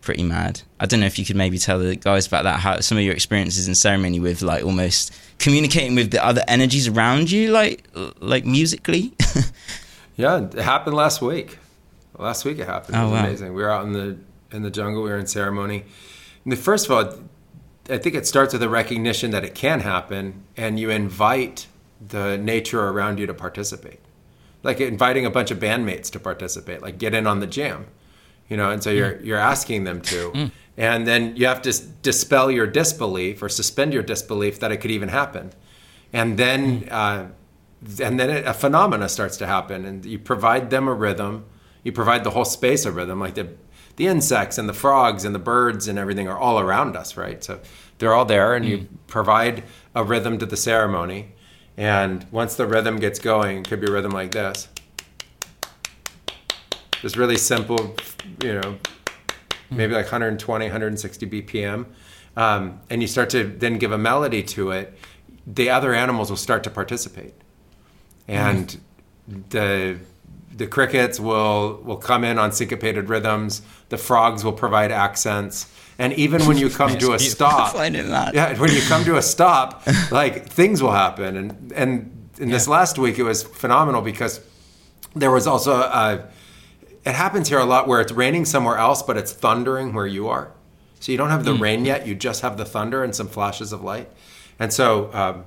pretty 0.00 0.22
mad. 0.22 0.62
I 0.78 0.86
don't 0.86 1.00
know 1.00 1.06
if 1.06 1.18
you 1.18 1.24
could 1.24 1.36
maybe 1.36 1.58
tell 1.58 1.78
the 1.78 1.96
guys 1.96 2.26
about 2.26 2.44
that, 2.44 2.60
how 2.60 2.80
some 2.80 2.98
of 2.98 3.04
your 3.04 3.14
experiences 3.14 3.68
in 3.68 3.74
ceremony 3.74 4.20
with 4.20 4.42
like 4.42 4.64
almost 4.64 5.12
communicating 5.38 5.94
with 5.94 6.10
the 6.10 6.24
other 6.24 6.42
energies 6.48 6.88
around 6.88 7.30
you, 7.30 7.50
like 7.50 7.86
like 8.20 8.44
musically. 8.44 9.12
yeah, 10.16 10.38
it 10.44 10.54
happened 10.54 10.96
last 10.96 11.22
week. 11.22 11.58
Last 12.18 12.44
week 12.44 12.58
it 12.58 12.66
happened. 12.66 12.96
It 12.96 13.00
was 13.00 13.10
oh, 13.10 13.14
wow. 13.14 13.24
amazing. 13.24 13.54
We 13.54 13.62
were 13.62 13.70
out 13.70 13.84
in 13.84 13.92
the 13.92 14.18
in 14.50 14.62
the 14.62 14.70
jungle. 14.70 15.02
We 15.02 15.10
were 15.10 15.18
in 15.18 15.26
ceremony. 15.26 15.84
And 16.44 16.52
the, 16.52 16.56
first 16.56 16.86
of 16.86 16.92
all, 16.92 17.14
I 17.88 17.98
think 17.98 18.14
it 18.14 18.26
starts 18.26 18.52
with 18.52 18.62
a 18.62 18.68
recognition 18.68 19.30
that 19.32 19.44
it 19.44 19.54
can 19.54 19.80
happen, 19.80 20.44
and 20.56 20.80
you 20.80 20.90
invite 20.90 21.66
the 22.00 22.38
nature 22.38 22.88
around 22.88 23.18
you 23.18 23.26
to 23.26 23.34
participate. 23.34 24.00
Like 24.62 24.80
inviting 24.80 25.24
a 25.24 25.30
bunch 25.30 25.50
of 25.50 25.58
bandmates 25.58 26.10
to 26.10 26.20
participate, 26.20 26.82
like 26.82 26.98
get 26.98 27.14
in 27.14 27.26
on 27.26 27.40
the 27.40 27.46
jam 27.46 27.86
you 28.50 28.56
know, 28.56 28.70
and 28.70 28.82
so 28.82 28.90
you're 28.90 29.12
mm. 29.12 29.24
you're 29.24 29.38
asking 29.38 29.84
them 29.84 30.02
to, 30.02 30.32
mm. 30.32 30.50
and 30.76 31.06
then 31.06 31.36
you 31.36 31.46
have 31.46 31.62
to 31.62 31.72
dispel 32.02 32.50
your 32.50 32.66
disbelief 32.66 33.42
or 33.42 33.48
suspend 33.48 33.94
your 33.94 34.02
disbelief 34.02 34.58
that 34.58 34.72
it 34.72 34.78
could 34.78 34.90
even 34.90 35.08
happen, 35.08 35.52
and 36.12 36.36
then 36.36 36.82
mm. 36.82 36.88
uh, 36.92 37.26
and 38.02 38.18
then 38.20 38.28
it, 38.28 38.46
a 38.46 38.52
phenomena 38.52 39.08
starts 39.08 39.36
to 39.38 39.46
happen, 39.46 39.84
and 39.84 40.04
you 40.04 40.18
provide 40.18 40.68
them 40.70 40.88
a 40.88 40.92
rhythm, 40.92 41.46
you 41.84 41.92
provide 41.92 42.24
the 42.24 42.30
whole 42.30 42.44
space 42.44 42.84
a 42.84 42.90
rhythm, 42.90 43.20
like 43.20 43.34
the 43.34 43.48
the 43.94 44.08
insects 44.08 44.58
and 44.58 44.68
the 44.68 44.74
frogs 44.74 45.24
and 45.24 45.32
the 45.32 45.38
birds 45.38 45.86
and 45.86 45.98
everything 45.98 46.26
are 46.26 46.38
all 46.38 46.58
around 46.58 46.96
us, 46.96 47.16
right? 47.16 47.44
So 47.44 47.60
they're 47.98 48.14
all 48.14 48.24
there, 48.24 48.54
and 48.56 48.64
mm. 48.64 48.68
you 48.68 48.88
provide 49.06 49.62
a 49.94 50.02
rhythm 50.02 50.38
to 50.38 50.46
the 50.46 50.56
ceremony, 50.56 51.34
and 51.80 52.26
once 52.30 52.54
the 52.56 52.66
rhythm 52.66 53.00
gets 53.00 53.18
going, 53.18 53.58
it 53.58 53.68
could 53.68 53.80
be 53.80 53.88
a 53.88 53.92
rhythm 53.92 54.12
like 54.12 54.30
this 54.32 54.68
just 57.00 57.16
really 57.16 57.36
simple, 57.36 57.96
you 58.42 58.60
know, 58.60 58.78
maybe 59.70 59.94
like 59.94 60.04
120, 60.04 60.66
160 60.66 61.26
BPM. 61.26 61.86
Um, 62.36 62.80
and 62.90 63.02
you 63.02 63.08
start 63.08 63.30
to 63.30 63.44
then 63.44 63.78
give 63.78 63.92
a 63.92 63.98
melody 63.98 64.42
to 64.44 64.70
it, 64.70 64.96
the 65.46 65.70
other 65.70 65.94
animals 65.94 66.30
will 66.30 66.36
start 66.36 66.62
to 66.64 66.70
participate. 66.70 67.34
And 68.28 68.78
mm. 69.28 69.42
the 69.50 69.98
the 70.50 70.66
crickets 70.66 71.20
will 71.20 71.80
will 71.84 71.96
come 71.96 72.24
in 72.24 72.38
on 72.38 72.52
syncopated 72.52 73.08
rhythms. 73.08 73.62
The 73.88 73.98
frogs 73.98 74.44
will 74.44 74.52
provide 74.52 74.90
accents. 74.92 75.66
And 75.98 76.12
even 76.14 76.46
when 76.46 76.56
you 76.56 76.70
come 76.80 76.98
to 76.98 77.12
a 77.12 77.18
stop, 77.18 77.74
yeah, 78.34 78.58
when 78.58 78.72
you 78.72 78.80
come 78.82 79.04
to 79.04 79.16
a 79.16 79.22
stop, 79.22 79.86
like 80.10 80.46
things 80.46 80.82
will 80.82 80.92
happen. 80.92 81.36
And 81.36 81.72
and 81.72 82.30
in 82.38 82.48
yeah. 82.48 82.54
this 82.54 82.66
last 82.66 82.98
week, 82.98 83.18
it 83.18 83.22
was 83.22 83.42
phenomenal 83.42 84.02
because 84.02 84.40
there 85.14 85.30
was 85.30 85.46
also 85.46 85.72
a, 85.74 86.24
it 87.04 87.14
happens 87.14 87.48
here 87.48 87.58
a 87.58 87.64
lot 87.64 87.86
where 87.86 88.00
it's 88.00 88.12
raining 88.12 88.44
somewhere 88.44 88.76
else, 88.76 89.02
but 89.02 89.16
it's 89.16 89.32
thundering 89.32 89.92
where 89.92 90.06
you 90.06 90.28
are. 90.28 90.52
So 91.00 91.12
you 91.12 91.18
don't 91.18 91.30
have 91.30 91.44
the 91.44 91.54
mm. 91.54 91.60
rain 91.60 91.84
yet; 91.84 92.06
you 92.06 92.14
just 92.14 92.42
have 92.42 92.56
the 92.56 92.64
thunder 92.64 93.04
and 93.04 93.14
some 93.14 93.28
flashes 93.28 93.72
of 93.72 93.82
light. 93.82 94.10
And 94.58 94.72
so 94.72 95.10
um, 95.14 95.44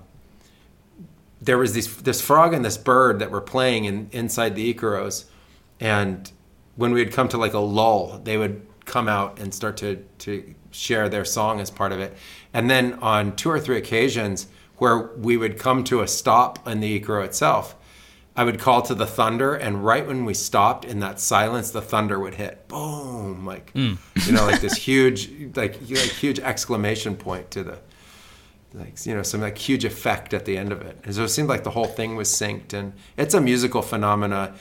there 1.43 1.57
was 1.57 1.73
these, 1.73 1.97
this 1.97 2.21
frog 2.21 2.53
and 2.53 2.63
this 2.63 2.77
bird 2.77 3.19
that 3.19 3.31
were 3.31 3.41
playing 3.41 3.85
in, 3.85 4.09
inside 4.11 4.55
the 4.55 4.73
Icaros, 4.73 5.25
and 5.79 6.31
when 6.75 6.93
we 6.93 7.03
would 7.03 7.13
come 7.13 7.27
to 7.29 7.37
like 7.37 7.53
a 7.53 7.59
lull, 7.59 8.19
they 8.23 8.37
would 8.37 8.65
come 8.85 9.07
out 9.07 9.39
and 9.39 9.53
start 9.53 9.77
to 9.77 10.03
to 10.19 10.53
share 10.71 11.07
their 11.07 11.23
song 11.23 11.59
as 11.59 11.69
part 11.69 11.91
of 11.91 11.99
it. 11.99 12.17
And 12.53 12.69
then 12.69 12.93
on 12.95 13.35
two 13.35 13.49
or 13.49 13.59
three 13.59 13.77
occasions 13.77 14.47
where 14.77 14.97
we 14.97 15.37
would 15.37 15.59
come 15.59 15.83
to 15.85 16.01
a 16.01 16.07
stop 16.07 16.67
in 16.67 16.79
the 16.79 16.99
Icaro 16.99 17.23
itself, 17.23 17.75
I 18.35 18.43
would 18.43 18.59
call 18.59 18.81
to 18.83 18.95
the 18.95 19.05
thunder, 19.05 19.53
and 19.53 19.85
right 19.85 20.05
when 20.05 20.25
we 20.25 20.33
stopped 20.33 20.85
in 20.85 20.99
that 21.01 21.19
silence, 21.19 21.69
the 21.69 21.81
thunder 21.81 22.19
would 22.19 22.35
hit. 22.35 22.67
Boom! 22.67 23.45
Like 23.45 23.71
mm. 23.73 23.97
you 24.25 24.31
know, 24.31 24.45
like 24.45 24.61
this 24.67 24.75
huge, 24.75 25.29
like, 25.55 25.79
like 25.81 25.99
huge 25.99 26.39
exclamation 26.39 27.15
point 27.15 27.51
to 27.51 27.63
the, 27.63 27.79
like 28.73 29.05
you 29.05 29.13
know, 29.13 29.23
some 29.23 29.41
like 29.41 29.57
huge 29.57 29.85
effect 29.85 30.33
at 30.33 30.45
the 30.45 30.57
end 30.57 30.71
of 30.71 30.81
it. 30.81 30.97
And 31.03 31.13
so 31.13 31.23
it 31.23 31.29
seemed 31.29 31.49
like 31.49 31.63
the 31.63 31.71
whole 31.71 31.85
thing 31.85 32.15
was 32.15 32.29
synced, 32.29 32.73
and 32.73 32.93
it's 33.17 33.33
a 33.33 33.41
musical 33.41 33.81
phenomena. 33.81 34.55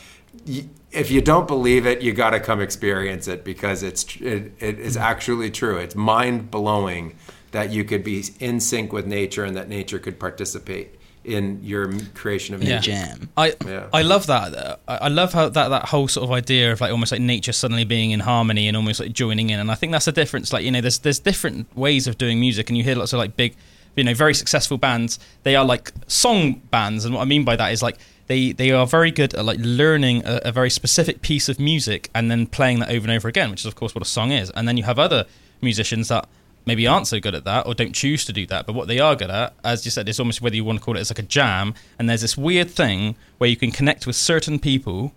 If 0.91 1.11
you 1.11 1.21
don't 1.21 1.47
believe 1.47 1.87
it, 1.87 2.03
you 2.03 2.13
got 2.13 2.31
to 2.31 2.41
come 2.41 2.61
experience 2.61 3.29
it 3.29 3.45
because 3.45 3.83
it's 3.83 4.17
it, 4.17 4.53
it 4.59 4.79
is 4.79 4.97
actually 4.97 5.51
true. 5.51 5.79
It's 5.79 5.95
mind 5.95 6.51
blowing 6.51 7.17
that 7.53 7.71
you 7.71 7.85
could 7.85 8.03
be 8.03 8.25
in 8.41 8.61
sync 8.61 8.93
with 8.93 9.07
nature 9.07 9.45
and 9.45 9.57
that 9.57 9.69
nature 9.69 9.99
could 9.99 10.19
participate 10.19 10.99
in 11.25 11.61
your 11.63 11.93
creation 12.15 12.55
of 12.55 12.63
yeah. 12.63 12.81
jam. 12.81 13.31
I 13.37 13.55
yeah. 13.65 13.87
I 13.93 14.03
love 14.03 14.27
that. 14.27 14.55
Uh, 14.55 14.77
I 14.89 15.09
love 15.09 15.33
how 15.33 15.49
that 15.49 15.69
that 15.69 15.85
whole 15.87 16.09
sort 16.09 16.25
of 16.25 16.33
idea 16.33 16.73
of 16.73 16.81
like 16.81 16.91
almost 16.91 17.13
like 17.13 17.21
nature 17.21 17.53
suddenly 17.53 17.85
being 17.85 18.11
in 18.11 18.21
harmony 18.21 18.69
and 18.69 18.77
almost 18.77 19.01
like 19.01 19.13
joining 19.13 19.51
in. 19.51 19.61
And 19.61 19.71
I 19.71 19.75
think 19.75 19.93
that's 19.93 20.07
the 20.07 20.13
difference. 20.13 20.53
Like 20.53 20.65
you 20.65 20.71
know, 20.71 20.81
there's 20.81 20.99
there's 20.99 21.21
different 21.21 21.75
ways 21.77 22.07
of 22.07 22.19
doing 22.19 22.41
music, 22.41 22.69
and 22.69 22.77
you 22.77 22.85
hear 22.85 22.97
lots 22.97 23.13
of 23.13 23.19
like 23.19 23.37
big, 23.37 23.55
you 23.97 24.05
know, 24.05 24.15
very 24.15 24.35
successful 24.35 24.79
bands. 24.79 25.19
They 25.43 25.57
are 25.57 25.65
like 25.65 25.93
song 26.07 26.55
bands, 26.71 27.05
and 27.05 27.15
what 27.15 27.23
I 27.23 27.25
mean 27.25 27.45
by 27.45 27.57
that 27.57 27.73
is 27.73 27.83
like 27.83 27.99
they 28.27 28.53
they 28.53 28.71
are 28.71 28.87
very 28.87 29.11
good 29.11 29.35
at 29.35 29.45
like 29.45 29.59
learning 29.61 30.25
a, 30.25 30.41
a 30.47 30.53
very 30.53 30.71
specific 30.71 31.23
piece 31.23 31.49
of 31.49 31.59
music 31.59 32.11
and 32.15 32.31
then 32.31 32.47
playing 32.47 32.81
that 32.81 32.91
over 32.91 33.07
and 33.07 33.11
over 33.11 33.29
again, 33.29 33.51
which 33.51 33.61
is 33.61 33.67
of 33.67 33.75
course 33.75 33.95
what 33.95 34.03
a 34.03 34.09
song 34.09 34.33
is. 34.33 34.51
And 34.51 34.67
then 34.67 34.77
you 34.77 34.85
have 34.85 34.99
other 34.99 35.27
musicians 35.61 36.09
that 36.09 36.29
maybe 36.65 36.87
aren't 36.87 37.07
so 37.07 37.19
good 37.19 37.35
at 37.35 37.45
that 37.45 37.67
or 37.67 37.75
don't 37.75 37.93
choose 37.93 38.25
to 38.25 38.33
do 38.33 38.47
that. 38.47 38.67
But 38.67 38.75
what 38.75 38.89
they 38.89 39.01
are 39.01 39.17
good 39.17 39.31
at, 39.31 39.53
as 39.65 39.85
you 39.85 39.91
said, 39.91 40.09
it's 40.09 40.21
almost 40.21 40.41
whether 40.41 40.55
you 40.55 40.65
want 40.65 40.79
to 40.79 40.85
call 40.85 40.97
it 40.97 41.01
as 41.01 41.11
like 41.11 41.19
a 41.19 41.23
jam. 41.23 41.75
And 41.99 42.09
there's 42.09 42.21
this 42.21 42.37
weird 42.37 42.71
thing 42.71 43.17
where 43.39 43.51
you 43.51 43.57
can 43.57 43.73
connect 43.73 44.07
with 44.07 44.17
certain 44.17 44.59
people 44.59 45.13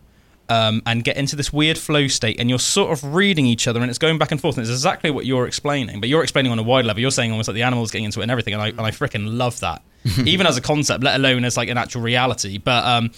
um, 0.50 0.82
and 0.86 1.04
get 1.04 1.18
into 1.18 1.36
this 1.36 1.52
weird 1.52 1.78
flow 1.78 2.08
state, 2.08 2.40
and 2.40 2.50
you're 2.50 2.60
sort 2.60 2.92
of 2.92 3.16
reading 3.16 3.46
each 3.46 3.68
other, 3.68 3.82
and 3.82 3.90
it's 3.90 4.00
going 4.00 4.18
back 4.18 4.32
and 4.32 4.40
forth. 4.40 4.58
And 4.58 4.64
it's 4.64 4.72
exactly 4.72 5.12
what 5.12 5.26
you're 5.26 5.48
explaining, 5.48 6.00
but 6.00 6.10
you're 6.10 6.24
explaining 6.24 6.52
on 6.52 6.60
a 6.60 6.64
wide 6.64 6.86
level. 6.86 7.02
You're 7.02 7.12
saying 7.12 7.32
almost 7.32 7.48
like 7.48 7.56
the 7.56 7.64
animals 7.64 7.92
getting 7.92 8.06
into 8.06 8.20
it 8.20 8.24
and 8.24 8.32
everything, 8.32 8.54
and 8.54 8.62
I, 8.62 8.68
and 8.70 8.82
I 8.82 8.92
freaking 8.92 9.38
love 9.38 9.60
that, 9.62 9.82
even 10.26 10.48
as 10.48 10.58
a 10.58 10.62
concept, 10.62 11.04
let 11.04 11.16
alone 11.16 11.46
as 11.46 11.58
like 11.58 11.70
an 11.70 11.78
actual 11.78 12.02
reality. 12.02 12.58
But 12.58 12.86
um, 12.86 13.12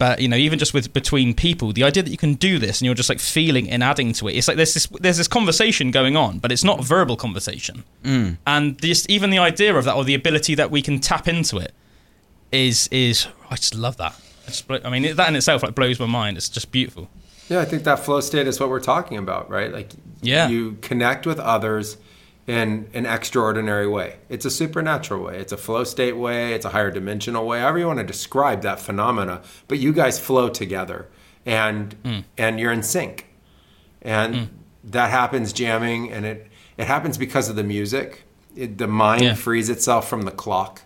but 0.00 0.18
you 0.20 0.26
know 0.26 0.36
even 0.36 0.58
just 0.58 0.74
with 0.74 0.92
between 0.92 1.32
people 1.34 1.72
the 1.72 1.84
idea 1.84 2.02
that 2.02 2.10
you 2.10 2.16
can 2.16 2.34
do 2.34 2.58
this 2.58 2.80
and 2.80 2.86
you're 2.86 2.94
just 2.94 3.10
like 3.10 3.20
feeling 3.20 3.70
and 3.70 3.84
adding 3.84 4.12
to 4.12 4.26
it 4.26 4.32
it's 4.32 4.48
like 4.48 4.56
there's 4.56 4.74
this 4.74 4.86
there's 4.98 5.18
this 5.18 5.28
conversation 5.28 5.92
going 5.92 6.16
on 6.16 6.38
but 6.38 6.50
it's 6.50 6.64
not 6.64 6.82
verbal 6.82 7.16
conversation 7.16 7.84
mm. 8.02 8.36
and 8.46 8.80
just 8.80 9.08
even 9.08 9.30
the 9.30 9.38
idea 9.38 9.76
of 9.76 9.84
that 9.84 9.94
or 9.94 10.02
the 10.02 10.14
ability 10.14 10.56
that 10.56 10.70
we 10.70 10.82
can 10.82 10.98
tap 10.98 11.28
into 11.28 11.58
it 11.58 11.72
is 12.50 12.88
is 12.88 13.28
i 13.50 13.56
just 13.56 13.74
love 13.76 13.96
that 13.98 14.18
just, 14.50 14.70
I 14.70 14.90
mean 14.90 15.14
that 15.16 15.28
in 15.28 15.36
itself 15.36 15.62
like 15.62 15.74
blows 15.74 15.98
my 15.98 16.06
mind 16.06 16.36
it's 16.36 16.48
just 16.48 16.70
beautiful 16.70 17.08
yeah 17.48 17.60
i 17.60 17.64
think 17.64 17.84
that 17.84 18.00
flow 18.00 18.20
state 18.20 18.46
is 18.46 18.60
what 18.60 18.68
we're 18.68 18.80
talking 18.80 19.18
about 19.18 19.50
right 19.50 19.72
like 19.72 19.90
yeah 20.22 20.48
you 20.48 20.78
connect 20.82 21.26
with 21.26 21.38
others 21.40 21.96
in 22.50 22.88
an 22.94 23.06
extraordinary 23.06 23.86
way. 23.86 24.16
It's 24.28 24.44
a 24.44 24.50
supernatural 24.50 25.22
way. 25.22 25.38
It's 25.38 25.52
a 25.52 25.56
flow 25.56 25.84
state 25.84 26.16
way. 26.16 26.52
It's 26.52 26.64
a 26.64 26.70
higher 26.70 26.90
dimensional 26.90 27.46
way. 27.46 27.60
However 27.60 27.78
you 27.78 27.86
want 27.86 28.00
to 28.00 28.04
describe 28.04 28.62
that 28.62 28.80
phenomena, 28.80 29.42
but 29.68 29.78
you 29.78 29.92
guys 29.92 30.18
flow 30.18 30.48
together, 30.48 31.08
and 31.46 31.94
mm. 32.02 32.24
and 32.36 32.58
you're 32.58 32.72
in 32.72 32.82
sync, 32.82 33.28
and 34.02 34.34
mm. 34.34 34.48
that 34.82 35.10
happens 35.10 35.52
jamming, 35.52 36.10
and 36.10 36.26
it 36.26 36.48
it 36.76 36.88
happens 36.88 37.18
because 37.18 37.48
of 37.48 37.54
the 37.54 37.62
music. 37.62 38.24
It, 38.56 38.78
the 38.78 38.88
mind 38.88 39.22
Yeah. 39.22 39.34
frees 39.34 39.70
itself 39.70 40.08
from 40.08 40.22
the 40.22 40.32
clock, 40.32 40.82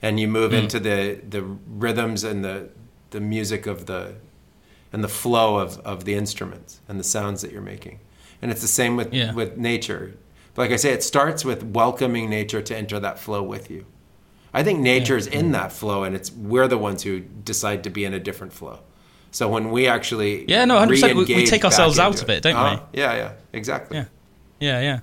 and 0.00 0.18
you 0.18 0.28
move 0.28 0.54
into 0.54 0.80
the 0.80 1.20
the 1.28 1.42
rhythms 1.42 2.24
and 2.24 2.42
the 2.42 2.70
the 3.12 3.20
music 3.20 3.66
of 3.66 3.86
the 3.86 4.14
and 4.92 5.02
the 5.02 5.08
flow 5.08 5.56
of, 5.58 5.78
of 5.80 6.04
the 6.04 6.14
instruments 6.14 6.80
and 6.88 7.00
the 7.00 7.04
sounds 7.04 7.40
that 7.42 7.50
you're 7.52 7.62
making. 7.62 7.98
And 8.42 8.50
it's 8.50 8.60
the 8.60 8.68
same 8.68 8.96
with 8.96 9.14
Yeah. 9.14 9.32
with 9.32 9.56
nature. 9.56 10.14
But 10.54 10.62
like 10.62 10.72
I 10.72 10.76
say, 10.76 10.92
it 10.92 11.02
starts 11.02 11.44
with 11.44 11.62
welcoming 11.62 12.28
nature 12.28 12.60
to 12.60 12.76
enter 12.76 13.00
that 13.00 13.18
flow 13.18 13.42
with 13.42 13.70
you. 13.70 13.86
I 14.52 14.62
think 14.62 14.80
nature 14.80 15.16
is 15.16 15.26
in 15.26 15.52
that 15.52 15.72
flow, 15.72 16.04
and 16.04 16.14
it's 16.14 16.30
we're 16.30 16.68
the 16.68 16.76
ones 16.76 17.02
who 17.04 17.20
decide 17.20 17.84
to 17.84 17.90
be 17.90 18.04
in 18.04 18.12
a 18.12 18.18
different 18.20 18.52
flow. 18.52 18.80
So 19.30 19.48
when 19.48 19.70
we 19.70 19.86
actually 19.86 20.44
Yeah, 20.46 20.66
no, 20.66 20.76
100%. 20.78 21.16
We- 21.16 21.24
we 21.34 21.46
take 21.46 21.64
ourselves 21.64 21.98
out 21.98 22.12
into 22.12 22.24
of 22.24 22.30
it, 22.30 22.42
don't 22.42 22.54
we? 22.54 22.60
Uh-huh. 22.60 22.80
Yeah, 22.92 23.14
yeah, 23.14 23.32
exactly. 23.54 23.96
Yeah. 23.96 24.04
Yeah, 24.60 24.80
yeah. 24.82 25.00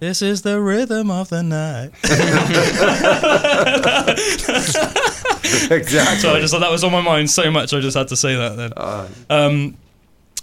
This 0.00 0.22
is 0.22 0.42
the 0.42 0.60
rhythm 0.60 1.10
of 1.10 1.28
the 1.28 1.42
night. 1.42 1.90
exactly. 5.70 6.18
So 6.18 6.34
I 6.34 6.40
just 6.40 6.58
that 6.58 6.70
was 6.70 6.84
on 6.84 6.92
my 6.92 7.00
mind 7.02 7.30
so 7.30 7.50
much. 7.50 7.74
I 7.74 7.80
just 7.80 7.96
had 7.96 8.08
to 8.08 8.16
say 8.16 8.34
that 8.34 8.56
then. 8.56 8.72
Uh, 8.76 9.08
Um, 9.28 9.76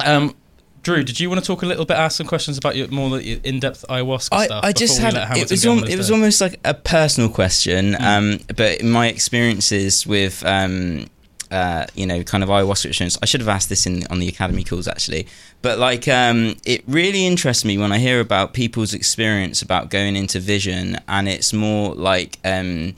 um, 0.05 0.35
Drew, 0.83 1.03
did 1.03 1.19
you 1.19 1.29
want 1.29 1.41
to 1.43 1.47
talk 1.47 1.63
a 1.63 1.65
little 1.65 1.85
bit, 1.85 1.97
ask 1.97 2.17
some 2.17 2.27
questions 2.27 2.57
about 2.57 2.75
your 2.75 2.87
more 2.89 3.09
the 3.17 3.41
in-depth 3.43 3.83
ayahuasca 3.89 4.29
I, 4.31 4.45
stuff? 4.45 4.63
I 4.63 4.71
just 4.71 4.99
had 4.99 5.15
it 5.37 5.49
was 5.49 5.65
al- 5.65 5.83
it 5.83 5.97
was 5.97 6.11
almost 6.11 6.39
like 6.39 6.59
a 6.63 6.73
personal 6.73 7.29
question, 7.29 7.93
Mm. 7.93 8.01
um, 8.01 8.39
but 8.55 8.83
my 8.83 9.07
experiences 9.07 10.05
with 10.07 10.43
um, 10.45 11.07
uh, 11.51 11.85
you 11.95 12.05
know 12.05 12.23
kind 12.23 12.43
of 12.43 12.49
ayahuasca 12.49 12.85
experience, 12.85 13.17
I 13.21 13.25
should 13.25 13.41
have 13.41 13.49
asked 13.49 13.69
this 13.69 13.85
in 13.85 14.05
on 14.07 14.19
the 14.19 14.27
academy 14.27 14.63
calls 14.63 14.87
actually, 14.87 15.27
but 15.61 15.79
like 15.79 16.07
um, 16.07 16.55
it 16.65 16.83
really 16.87 17.25
interests 17.25 17.65
me 17.65 17.77
when 17.77 17.91
I 17.91 17.99
hear 17.99 18.19
about 18.19 18.53
people's 18.53 18.93
experience 18.93 19.61
about 19.61 19.89
going 19.89 20.15
into 20.15 20.39
vision, 20.39 20.97
and 21.07 21.27
it's 21.27 21.53
more 21.53 21.93
like. 21.95 22.39
Um, 22.43 22.95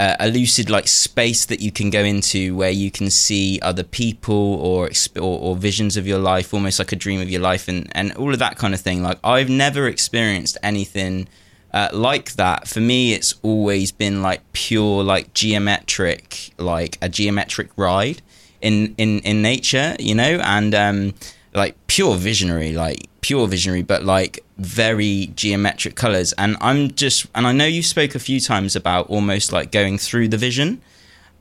a 0.00 0.30
lucid 0.30 0.70
like 0.70 0.86
space 0.86 1.46
that 1.46 1.58
you 1.58 1.72
can 1.72 1.90
go 1.90 2.04
into 2.04 2.54
where 2.54 2.70
you 2.70 2.88
can 2.88 3.10
see 3.10 3.58
other 3.62 3.82
people 3.82 4.54
or, 4.60 4.88
exp- 4.88 5.16
or 5.16 5.40
or 5.40 5.56
visions 5.56 5.96
of 5.96 6.06
your 6.06 6.20
life 6.20 6.54
almost 6.54 6.78
like 6.78 6.92
a 6.92 6.96
dream 6.96 7.20
of 7.20 7.28
your 7.28 7.40
life 7.40 7.66
and 7.66 7.90
and 7.96 8.12
all 8.12 8.32
of 8.32 8.38
that 8.38 8.56
kind 8.56 8.74
of 8.74 8.80
thing 8.80 9.02
like 9.02 9.18
i've 9.24 9.48
never 9.48 9.88
experienced 9.88 10.56
anything 10.62 11.26
uh, 11.72 11.88
like 11.92 12.32
that 12.32 12.66
for 12.66 12.80
me 12.80 13.12
it's 13.12 13.34
always 13.42 13.92
been 13.92 14.22
like 14.22 14.40
pure 14.52 15.02
like 15.02 15.32
geometric 15.34 16.50
like 16.58 16.98
a 17.02 17.08
geometric 17.08 17.68
ride 17.76 18.22
in 18.60 18.94
in 18.98 19.20
in 19.20 19.42
nature 19.42 19.94
you 19.98 20.14
know? 20.14 20.40
And 20.42 20.74
um 20.74 21.14
like 21.54 21.74
pure 21.86 22.16
visionary 22.16 22.72
like 22.72 23.08
pure 23.20 23.46
visionary 23.46 23.82
but 23.82 24.04
like 24.04 24.40
very 24.58 25.30
geometric 25.34 25.94
colors. 25.94 26.32
And 26.38 26.56
i'm 26.60 26.92
just 26.92 27.26
and 27.34 27.46
i 27.46 27.52
know 27.52 27.66
you 27.66 27.82
spoke 27.82 28.14
a 28.14 28.18
few 28.18 28.40
times 28.40 28.74
about 28.74 29.08
almost 29.08 29.52
like 29.52 29.70
going 29.70 29.98
through 29.98 30.28
the 30.28 30.38
vision 30.38 30.80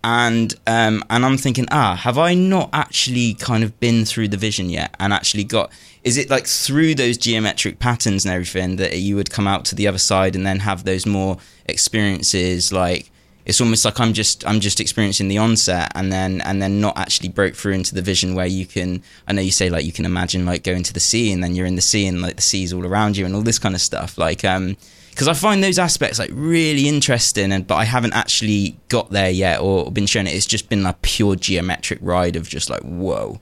and 0.07 0.55
um 0.67 1.03
and 1.09 1.25
i'm 1.25 1.37
thinking 1.37 1.65
ah 1.71 1.95
have 1.95 2.17
i 2.17 2.33
not 2.33 2.69
actually 2.71 3.33
kind 3.33 3.63
of 3.63 3.77
been 3.79 4.05
through 4.05 4.27
the 4.27 4.37
vision 4.37 4.69
yet 4.69 4.95
and 4.99 5.11
actually 5.11 5.43
got 5.43 5.71
is 6.07 6.15
it 6.15 6.29
like 6.29 6.47
through 6.47 6.95
those 6.95 7.17
geometric 7.17 7.79
patterns 7.79 8.23
and 8.23 8.33
everything 8.33 8.77
that 8.77 8.97
you 8.97 9.17
would 9.17 9.29
come 9.29 9.45
out 9.45 9.65
to 9.65 9.75
the 9.75 9.89
other 9.89 9.97
side 9.97 10.37
and 10.37 10.47
then 10.47 10.59
have 10.59 10.85
those 10.85 11.05
more 11.05 11.35
experiences? 11.65 12.71
Like 12.71 13.11
it's 13.45 13.59
almost 13.59 13.83
like 13.83 13.99
I'm 13.99 14.13
just 14.13 14.47
I'm 14.47 14.61
just 14.61 14.79
experiencing 14.79 15.27
the 15.27 15.37
onset 15.37 15.91
and 15.95 16.09
then 16.09 16.39
and 16.41 16.61
then 16.61 16.79
not 16.79 16.97
actually 16.97 17.27
broke 17.27 17.55
through 17.55 17.73
into 17.73 17.93
the 17.93 18.01
vision 18.01 18.35
where 18.35 18.45
you 18.45 18.65
can 18.65 19.03
I 19.27 19.33
know 19.33 19.41
you 19.41 19.51
say 19.51 19.69
like 19.69 19.83
you 19.83 19.91
can 19.91 20.05
imagine 20.05 20.45
like 20.45 20.63
going 20.63 20.83
to 20.83 20.93
the 20.93 21.01
sea 21.01 21.33
and 21.33 21.43
then 21.43 21.55
you're 21.55 21.65
in 21.65 21.75
the 21.75 21.81
sea 21.81 22.07
and 22.07 22.21
like 22.21 22.37
the 22.37 22.41
sea's 22.41 22.71
all 22.71 22.85
around 22.85 23.17
you 23.17 23.25
and 23.25 23.35
all 23.35 23.41
this 23.41 23.59
kind 23.59 23.75
of 23.75 23.81
stuff. 23.81 24.17
Like 24.17 24.45
um 24.45 24.77
because 25.17 25.27
I 25.27 25.33
find 25.33 25.63
those 25.63 25.79
aspects 25.79 26.19
like 26.19 26.29
really 26.31 26.87
interesting 26.87 27.51
and 27.51 27.65
but 27.65 27.75
I 27.75 27.85
haven't 27.85 28.13
actually 28.13 28.77
got 28.87 29.09
there 29.09 29.31
yet 29.31 29.59
or 29.59 29.91
been 29.91 30.05
shown 30.05 30.27
it 30.27 30.35
it's 30.35 30.45
just 30.45 30.69
been 30.69 30.85
a 30.85 30.95
pure 31.01 31.35
geometric 31.35 31.97
ride 32.03 32.35
of 32.35 32.47
just 32.47 32.69
like 32.69 32.83
whoa 32.83 33.41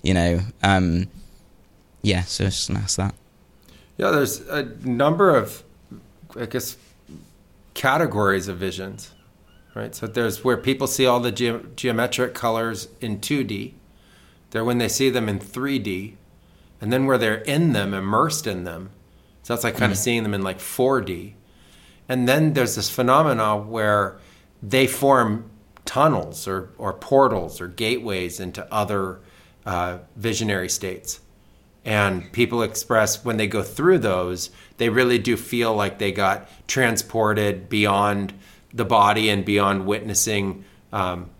you 0.00 0.14
know 0.14 0.38
um 0.62 1.08
yeah 2.02 2.22
so 2.22 2.44
just 2.44 2.70
ask 2.70 2.96
that 2.98 3.16
Yeah, 3.98 4.12
there's 4.12 4.40
a 4.48 4.62
number 4.84 5.34
of, 5.34 5.64
I 6.38 6.46
guess, 6.46 6.76
categories 7.74 8.46
of 8.46 8.56
visions, 8.56 9.12
right? 9.74 9.92
So 9.92 10.06
there's 10.06 10.44
where 10.44 10.56
people 10.56 10.86
see 10.86 11.04
all 11.04 11.18
the 11.18 11.32
ge- 11.32 11.76
geometric 11.76 12.32
colors 12.32 12.88
in 13.00 13.18
2D. 13.18 13.72
They're 14.50 14.64
when 14.64 14.78
they 14.78 14.88
see 14.88 15.10
them 15.10 15.28
in 15.28 15.40
3D, 15.40 16.14
and 16.80 16.92
then 16.92 17.06
where 17.06 17.18
they're 17.18 17.42
in 17.42 17.72
them, 17.72 17.92
immersed 17.92 18.46
in 18.46 18.62
them. 18.62 18.90
So 19.48 19.54
that's 19.54 19.64
like 19.64 19.78
kind 19.78 19.90
of 19.90 19.96
seeing 19.96 20.24
them 20.24 20.34
in 20.34 20.42
like 20.42 20.58
4D. 20.58 21.32
And 22.06 22.28
then 22.28 22.52
there's 22.52 22.74
this 22.74 22.90
phenomena 22.90 23.56
where 23.56 24.18
they 24.62 24.86
form 24.86 25.50
tunnels 25.86 26.46
or, 26.46 26.68
or 26.76 26.92
portals 26.92 27.58
or 27.58 27.66
gateways 27.66 28.40
into 28.40 28.70
other 28.70 29.20
uh, 29.64 30.00
visionary 30.16 30.68
states 30.68 31.20
and 31.82 32.30
people 32.32 32.62
express 32.62 33.24
when 33.24 33.38
they 33.38 33.46
go 33.46 33.62
through 33.62 33.98
those 33.98 34.50
they 34.76 34.90
really 34.90 35.18
do 35.18 35.34
feel 35.36 35.74
like 35.74 35.98
they 35.98 36.12
got 36.12 36.46
transported 36.66 37.70
beyond 37.70 38.34
the 38.74 38.84
body 38.84 39.30
and 39.30 39.46
beyond 39.46 39.86
witnessing 39.86 40.64
um, 40.92 41.30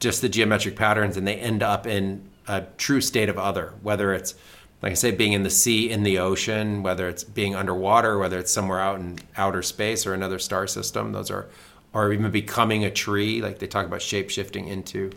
just 0.00 0.22
the 0.22 0.28
geometric 0.28 0.74
patterns 0.74 1.18
and 1.18 1.26
they 1.26 1.36
end 1.36 1.62
up 1.62 1.86
in 1.86 2.26
a 2.46 2.62
true 2.78 3.00
state 3.00 3.28
of 3.28 3.38
other 3.38 3.74
whether 3.82 4.14
it's 4.14 4.34
like 4.82 4.92
i 4.92 4.94
say 4.94 5.10
being 5.10 5.32
in 5.32 5.42
the 5.42 5.50
sea 5.50 5.90
in 5.90 6.02
the 6.02 6.18
ocean 6.18 6.82
whether 6.82 7.08
it's 7.08 7.24
being 7.24 7.54
underwater 7.54 8.18
whether 8.18 8.38
it's 8.38 8.52
somewhere 8.52 8.80
out 8.80 8.98
in 8.98 9.18
outer 9.36 9.62
space 9.62 10.06
or 10.06 10.14
another 10.14 10.38
star 10.38 10.66
system 10.66 11.12
those 11.12 11.30
are 11.30 11.48
or 11.92 12.12
even 12.12 12.30
becoming 12.30 12.84
a 12.84 12.90
tree 12.90 13.40
like 13.40 13.58
they 13.58 13.66
talk 13.66 13.86
about 13.86 14.02
shape 14.02 14.30
shifting 14.30 14.68
into 14.68 15.10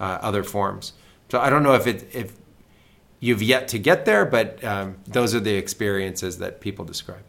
uh, 0.00 0.18
other 0.20 0.42
forms 0.42 0.92
so 1.30 1.38
i 1.40 1.48
don't 1.48 1.62
know 1.62 1.74
if 1.74 1.86
it 1.86 2.08
if 2.14 2.32
you've 3.24 3.42
yet 3.42 3.68
to 3.68 3.78
get 3.78 4.04
there, 4.04 4.26
but 4.26 4.62
um, 4.62 4.96
those 5.06 5.34
are 5.34 5.40
the 5.40 5.54
experiences 5.54 6.38
that 6.38 6.60
people 6.60 6.84
describe. 6.84 7.22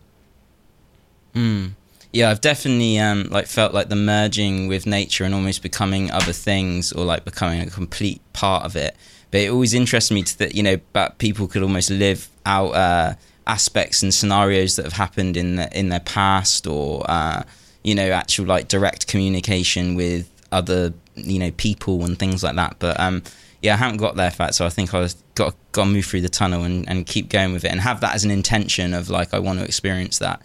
Mm. 1.33 1.71
Yeah, 2.11 2.29
I've 2.29 2.41
definitely 2.41 2.99
um, 2.99 3.29
like 3.31 3.47
felt 3.47 3.73
like 3.73 3.87
the 3.87 3.95
merging 3.95 4.67
with 4.67 4.85
nature 4.85 5.23
and 5.23 5.33
almost 5.33 5.63
becoming 5.63 6.11
other 6.11 6.33
things, 6.33 6.91
or 6.91 7.05
like 7.05 7.23
becoming 7.23 7.61
a 7.61 7.69
complete 7.69 8.21
part 8.33 8.65
of 8.65 8.75
it. 8.75 8.95
But 9.35 9.41
it 9.41 9.49
always 9.49 9.73
interests 9.73 10.11
me 10.11 10.23
to 10.23 10.37
that 10.37 10.55
you 10.55 10.63
know, 10.63 10.79
but 10.93 11.17
people 11.17 11.49
could 11.49 11.61
almost 11.61 11.89
live 11.89 12.29
out 12.45 12.69
uh, 12.73 13.15
aspects 13.45 14.01
and 14.01 14.13
scenarios 14.13 14.77
that 14.77 14.85
have 14.85 14.93
happened 14.93 15.35
in 15.35 15.57
the, 15.57 15.77
in 15.77 15.89
their 15.89 15.99
past, 15.99 16.65
or 16.65 17.03
uh, 17.11 17.43
you 17.83 17.95
know, 17.95 18.11
actual 18.11 18.45
like 18.45 18.69
direct 18.69 19.07
communication 19.07 19.95
with 19.95 20.31
other 20.53 20.93
you 21.15 21.37
know 21.37 21.51
people 21.51 22.05
and 22.05 22.17
things 22.17 22.45
like 22.45 22.55
that. 22.55 22.77
But 22.79 22.97
um, 22.97 23.23
yeah, 23.61 23.73
I 23.73 23.75
haven't 23.75 23.97
got 23.97 24.15
there 24.15 24.31
fat, 24.31 24.55
so 24.55 24.65
I 24.65 24.69
think 24.69 24.93
I 24.93 24.99
was 24.99 25.15
got 25.35 25.53
got 25.73 25.83
to 25.83 25.89
move 25.89 26.05
through 26.05 26.21
the 26.21 26.29
tunnel 26.29 26.63
and, 26.63 26.87
and 26.87 27.05
keep 27.05 27.27
going 27.27 27.51
with 27.51 27.65
it, 27.65 27.71
and 27.71 27.81
have 27.81 27.99
that 27.99 28.15
as 28.15 28.23
an 28.23 28.31
intention 28.31 28.93
of 28.93 29.09
like 29.09 29.33
I 29.33 29.39
want 29.39 29.59
to 29.59 29.65
experience 29.65 30.17
that. 30.19 30.41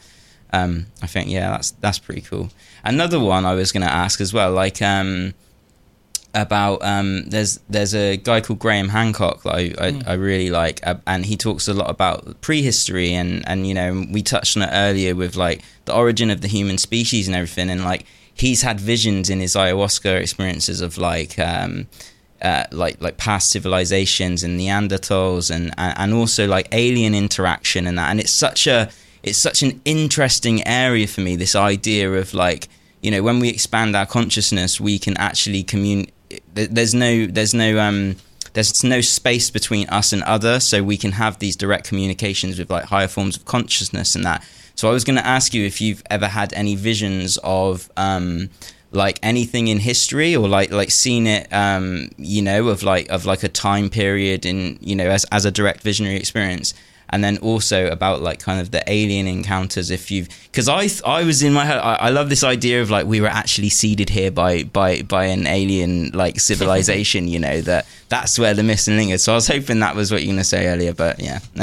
Um, 0.53 0.87
I 1.01 1.07
think 1.07 1.31
yeah, 1.31 1.51
that's 1.51 1.71
that's 1.71 2.01
pretty 2.01 2.23
cool. 2.23 2.51
Another 2.83 3.21
one 3.21 3.47
I 3.47 3.55
was 3.55 3.71
going 3.71 3.87
to 3.87 3.93
ask 3.93 4.21
as 4.21 4.35
well, 4.35 4.51
like 4.51 4.83
um, 4.83 5.35
about 6.35 6.82
um, 6.82 7.28
there's 7.28 7.59
there's 7.69 7.94
a 7.94 8.16
guy 8.16 8.40
called 8.40 8.59
Graham 8.59 8.89
Hancock 8.89 9.43
that 9.43 9.55
I, 9.55 9.74
I, 9.78 10.02
I 10.07 10.12
really 10.15 10.51
like, 10.51 10.81
uh, 10.86 10.97
and 11.07 11.27
he 11.27 11.36
talks 11.36 11.69
a 11.69 11.74
lot 11.74 11.90
about 11.90 12.40
prehistory, 12.40 13.12
and 13.12 13.47
and 13.48 13.66
you 13.66 13.74
know 13.74 14.07
we 14.11 14.23
touched 14.23 14.57
on 14.57 14.62
it 14.62 14.70
earlier 14.73 15.15
with 15.15 15.36
like 15.36 15.62
the 15.86 15.94
origin 15.94 16.31
of 16.31 16.40
the 16.40 16.48
human 16.48 16.78
species 16.78 17.27
and 17.27 17.35
everything, 17.35 17.70
and 17.70 17.85
like 17.85 18.07
he's 18.32 18.62
had 18.62 18.81
visions 18.81 19.28
in 19.28 19.40
his 19.40 19.55
ayahuasca 19.55 20.20
experiences 20.20 20.81
of 20.81 20.98
like. 20.98 21.39
Um, 21.39 21.89
uh, 22.43 22.65
like 22.73 22.98
like 23.02 23.19
past 23.19 23.51
civilizations 23.51 24.43
and 24.43 24.59
Neanderthals 24.59 25.55
and, 25.55 25.74
and 25.77 25.98
and 25.98 26.15
also 26.15 26.47
like 26.47 26.69
alien 26.73 27.15
interaction 27.15 27.86
and 27.86 27.98
that 27.98 28.09
and 28.09 28.19
it's 28.19 28.32
such 28.32 28.66
a 28.66 28.89
it's 29.23 29.36
such 29.36 29.62
an 29.62 29.78
interesting 29.85 30.66
area 30.66 31.07
for 31.07 31.20
me 31.20 31.36
this 31.36 31.55
idea 31.55 32.11
of 32.15 32.32
like 32.32 32.69
you 33.02 33.11
know 33.11 33.23
when 33.23 33.40
we 33.40 33.51
expand 33.51 33.94
our 33.94 34.07
consciousness 34.07 34.81
we 34.81 34.98
can 34.98 35.19
actually 35.19 35.62
commune 35.62 36.07
there's 36.55 36.94
no 36.94 37.27
there's 37.27 37.55
no 37.55 37.78
um 37.78 38.16
there's 38.52 38.82
no 38.82 39.01
space 39.01 39.51
between 39.51 39.89
us 39.89 40.12
and 40.12 40.23
other 40.24 40.61
so 40.61 40.82
we 40.82 40.97
can 40.97 41.12
have 41.12 41.39
these 41.39 41.57
direct 41.57 41.86
communications 41.86 42.59
with 42.59 42.70
like 42.70 42.85
higher 42.85 43.09
forms 43.09 43.36
of 43.36 43.44
consciousness 43.44 44.15
and 44.15 44.24
that. 44.24 44.44
So 44.74 44.89
I 44.89 44.93
was 44.93 45.05
going 45.05 45.16
to 45.16 45.27
ask 45.27 45.52
you 45.52 45.65
if 45.66 45.81
you've 45.81 46.02
ever 46.11 46.27
had 46.27 46.52
any 46.55 46.74
visions 46.74 47.39
of 47.44 47.90
um 47.97 48.51
like 48.93 49.20
anything 49.23 49.69
in 49.69 49.78
history 49.78 50.35
or 50.35 50.48
like 50.48 50.73
like 50.73 50.90
seen 50.90 51.27
it 51.27 51.52
um 51.52 52.09
you 52.16 52.43
know 52.43 52.69
of 52.69 52.82
like 52.82 53.09
of 53.09 53.24
like 53.24 53.44
a 53.44 53.48
time 53.48 53.89
period 53.89 54.44
in 54.44 54.78
you 54.81 54.97
know 54.97 55.09
as 55.09 55.24
as 55.31 55.44
a 55.44 55.51
direct 55.51 55.82
visionary 55.82 56.16
experience 56.16 56.74
and 57.11 57.23
then 57.23 57.37
also 57.39 57.87
about 57.91 58.23
like 58.23 58.39
kind 58.39 58.61
of 58.61 58.70
the 58.70 58.82
alien 58.91 59.27
encounters 59.27 59.91
if 59.91 60.11
you've 60.11 60.28
because 60.51 60.69
I 60.69 60.87
th- 60.87 61.03
I 61.05 61.24
was 61.24 61.43
in 61.43 61.53
my 61.53 61.65
head 61.65 61.78
I, 61.78 61.95
I 61.95 62.09
love 62.11 62.28
this 62.28 62.43
idea 62.43 62.81
of 62.82 62.91
like 62.91 63.07
we 63.07 63.20
were 63.20 63.28
actually 63.28 63.69
seeded 63.69 64.09
here 64.09 64.31
by 64.31 64.65
by 64.65 65.03
by 65.03 65.27
an 65.27 65.47
alien 65.47 66.11
like 66.11 66.41
civilization 66.51 67.28
you 67.28 67.39
know 67.39 67.61
that 67.62 67.87
that's 68.09 68.39
where 68.39 68.55
the 68.55 68.62
missing 68.62 68.97
link 68.97 69.11
is 69.12 69.23
so 69.23 69.32
I 69.32 69.35
was 69.37 69.49
hoping 69.49 69.81
that 69.81 69.95
was 69.95 70.11
what 70.11 70.23
you 70.23 70.28
were 70.28 70.35
gonna 70.35 70.45
say 70.45 70.66
earlier 70.66 70.95
but 70.95 71.20
yeah 71.20 71.41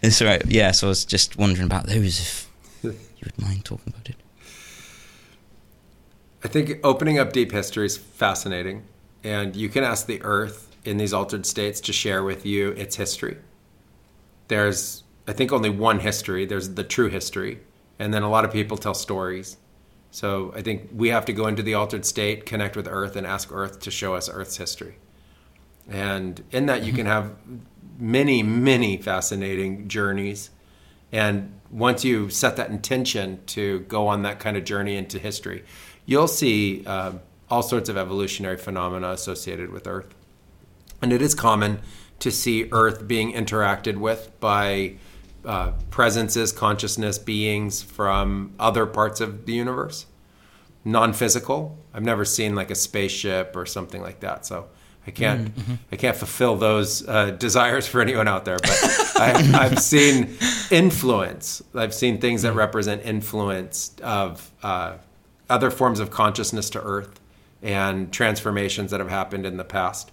That's 0.00 0.22
right. 0.22 0.42
Yeah, 0.46 0.70
so 0.72 0.86
I 0.86 0.90
was 0.90 1.04
just 1.04 1.36
wondering 1.36 1.66
about 1.66 1.86
those 1.86 2.20
if 2.20 2.48
you 2.82 2.92
would 3.24 3.38
mind 3.40 3.64
talking 3.64 3.92
about 3.92 4.08
it. 4.08 4.16
I 6.42 6.48
think 6.48 6.80
opening 6.82 7.18
up 7.18 7.32
deep 7.32 7.52
history 7.52 7.86
is 7.86 7.96
fascinating, 7.96 8.84
and 9.22 9.54
you 9.54 9.68
can 9.68 9.84
ask 9.84 10.06
the 10.06 10.22
Earth 10.22 10.74
in 10.84 10.96
these 10.96 11.12
altered 11.12 11.44
states 11.44 11.80
to 11.82 11.92
share 11.92 12.24
with 12.24 12.46
you 12.46 12.70
its 12.70 12.96
history. 12.96 13.36
There's, 14.50 15.04
I 15.28 15.32
think, 15.32 15.52
only 15.52 15.70
one 15.70 16.00
history. 16.00 16.44
There's 16.44 16.70
the 16.74 16.82
true 16.82 17.08
history, 17.08 17.60
and 18.00 18.12
then 18.12 18.24
a 18.24 18.28
lot 18.28 18.44
of 18.44 18.52
people 18.52 18.76
tell 18.76 18.94
stories. 18.94 19.58
So 20.10 20.52
I 20.56 20.60
think 20.60 20.90
we 20.92 21.10
have 21.10 21.24
to 21.26 21.32
go 21.32 21.46
into 21.46 21.62
the 21.62 21.74
altered 21.74 22.04
state, 22.04 22.46
connect 22.46 22.76
with 22.76 22.88
Earth, 22.90 23.14
and 23.14 23.24
ask 23.24 23.52
Earth 23.52 23.78
to 23.78 23.92
show 23.92 24.16
us 24.16 24.28
Earth's 24.28 24.56
history. 24.56 24.96
And 25.88 26.42
in 26.50 26.66
that, 26.66 26.82
you 26.82 26.92
can 26.92 27.06
have 27.06 27.36
many, 27.96 28.42
many 28.42 28.96
fascinating 28.96 29.86
journeys. 29.86 30.50
And 31.12 31.60
once 31.70 32.04
you 32.04 32.28
set 32.28 32.56
that 32.56 32.70
intention 32.70 33.38
to 33.54 33.80
go 33.80 34.08
on 34.08 34.22
that 34.22 34.40
kind 34.40 34.56
of 34.56 34.64
journey 34.64 34.96
into 34.96 35.20
history, 35.20 35.62
you'll 36.06 36.26
see 36.26 36.82
uh, 36.86 37.12
all 37.48 37.62
sorts 37.62 37.88
of 37.88 37.96
evolutionary 37.96 38.56
phenomena 38.56 39.10
associated 39.10 39.70
with 39.70 39.86
Earth. 39.86 40.12
And 41.00 41.12
it 41.12 41.22
is 41.22 41.36
common 41.36 41.82
to 42.20 42.30
see 42.30 42.68
Earth 42.70 43.06
being 43.06 43.32
interacted 43.32 43.96
with 43.96 44.30
by 44.40 44.94
uh, 45.44 45.72
presences, 45.90 46.52
consciousness, 46.52 47.18
beings 47.18 47.82
from 47.82 48.52
other 48.58 48.86
parts 48.86 49.20
of 49.20 49.46
the 49.46 49.52
universe, 49.52 50.06
non 50.84 51.12
physical. 51.12 51.78
I've 51.92 52.04
never 52.04 52.24
seen 52.24 52.54
like 52.54 52.70
a 52.70 52.74
spaceship 52.74 53.56
or 53.56 53.66
something 53.66 54.00
like 54.00 54.20
that. 54.20 54.46
So 54.46 54.68
I 55.06 55.10
can't 55.10 55.54
mm-hmm. 55.54 55.74
I 55.90 55.96
can't 55.96 56.16
fulfill 56.16 56.56
those 56.56 57.06
uh, 57.08 57.30
desires 57.30 57.86
for 57.86 58.00
anyone 58.00 58.28
out 58.28 58.44
there. 58.44 58.58
But 58.58 58.78
I, 59.16 59.50
I've 59.54 59.78
seen 59.78 60.36
influence. 60.70 61.62
I've 61.74 61.94
seen 61.94 62.20
things 62.20 62.42
that 62.42 62.52
mm. 62.52 62.56
represent 62.56 63.02
influence 63.04 63.94
of 64.02 64.50
uh, 64.62 64.98
other 65.48 65.70
forms 65.70 66.00
of 66.00 66.10
consciousness 66.10 66.68
to 66.70 66.82
Earth 66.82 67.18
and 67.62 68.12
transformations 68.12 68.90
that 68.90 69.00
have 69.00 69.10
happened 69.10 69.46
in 69.46 69.56
the 69.56 69.64
past. 69.64 70.12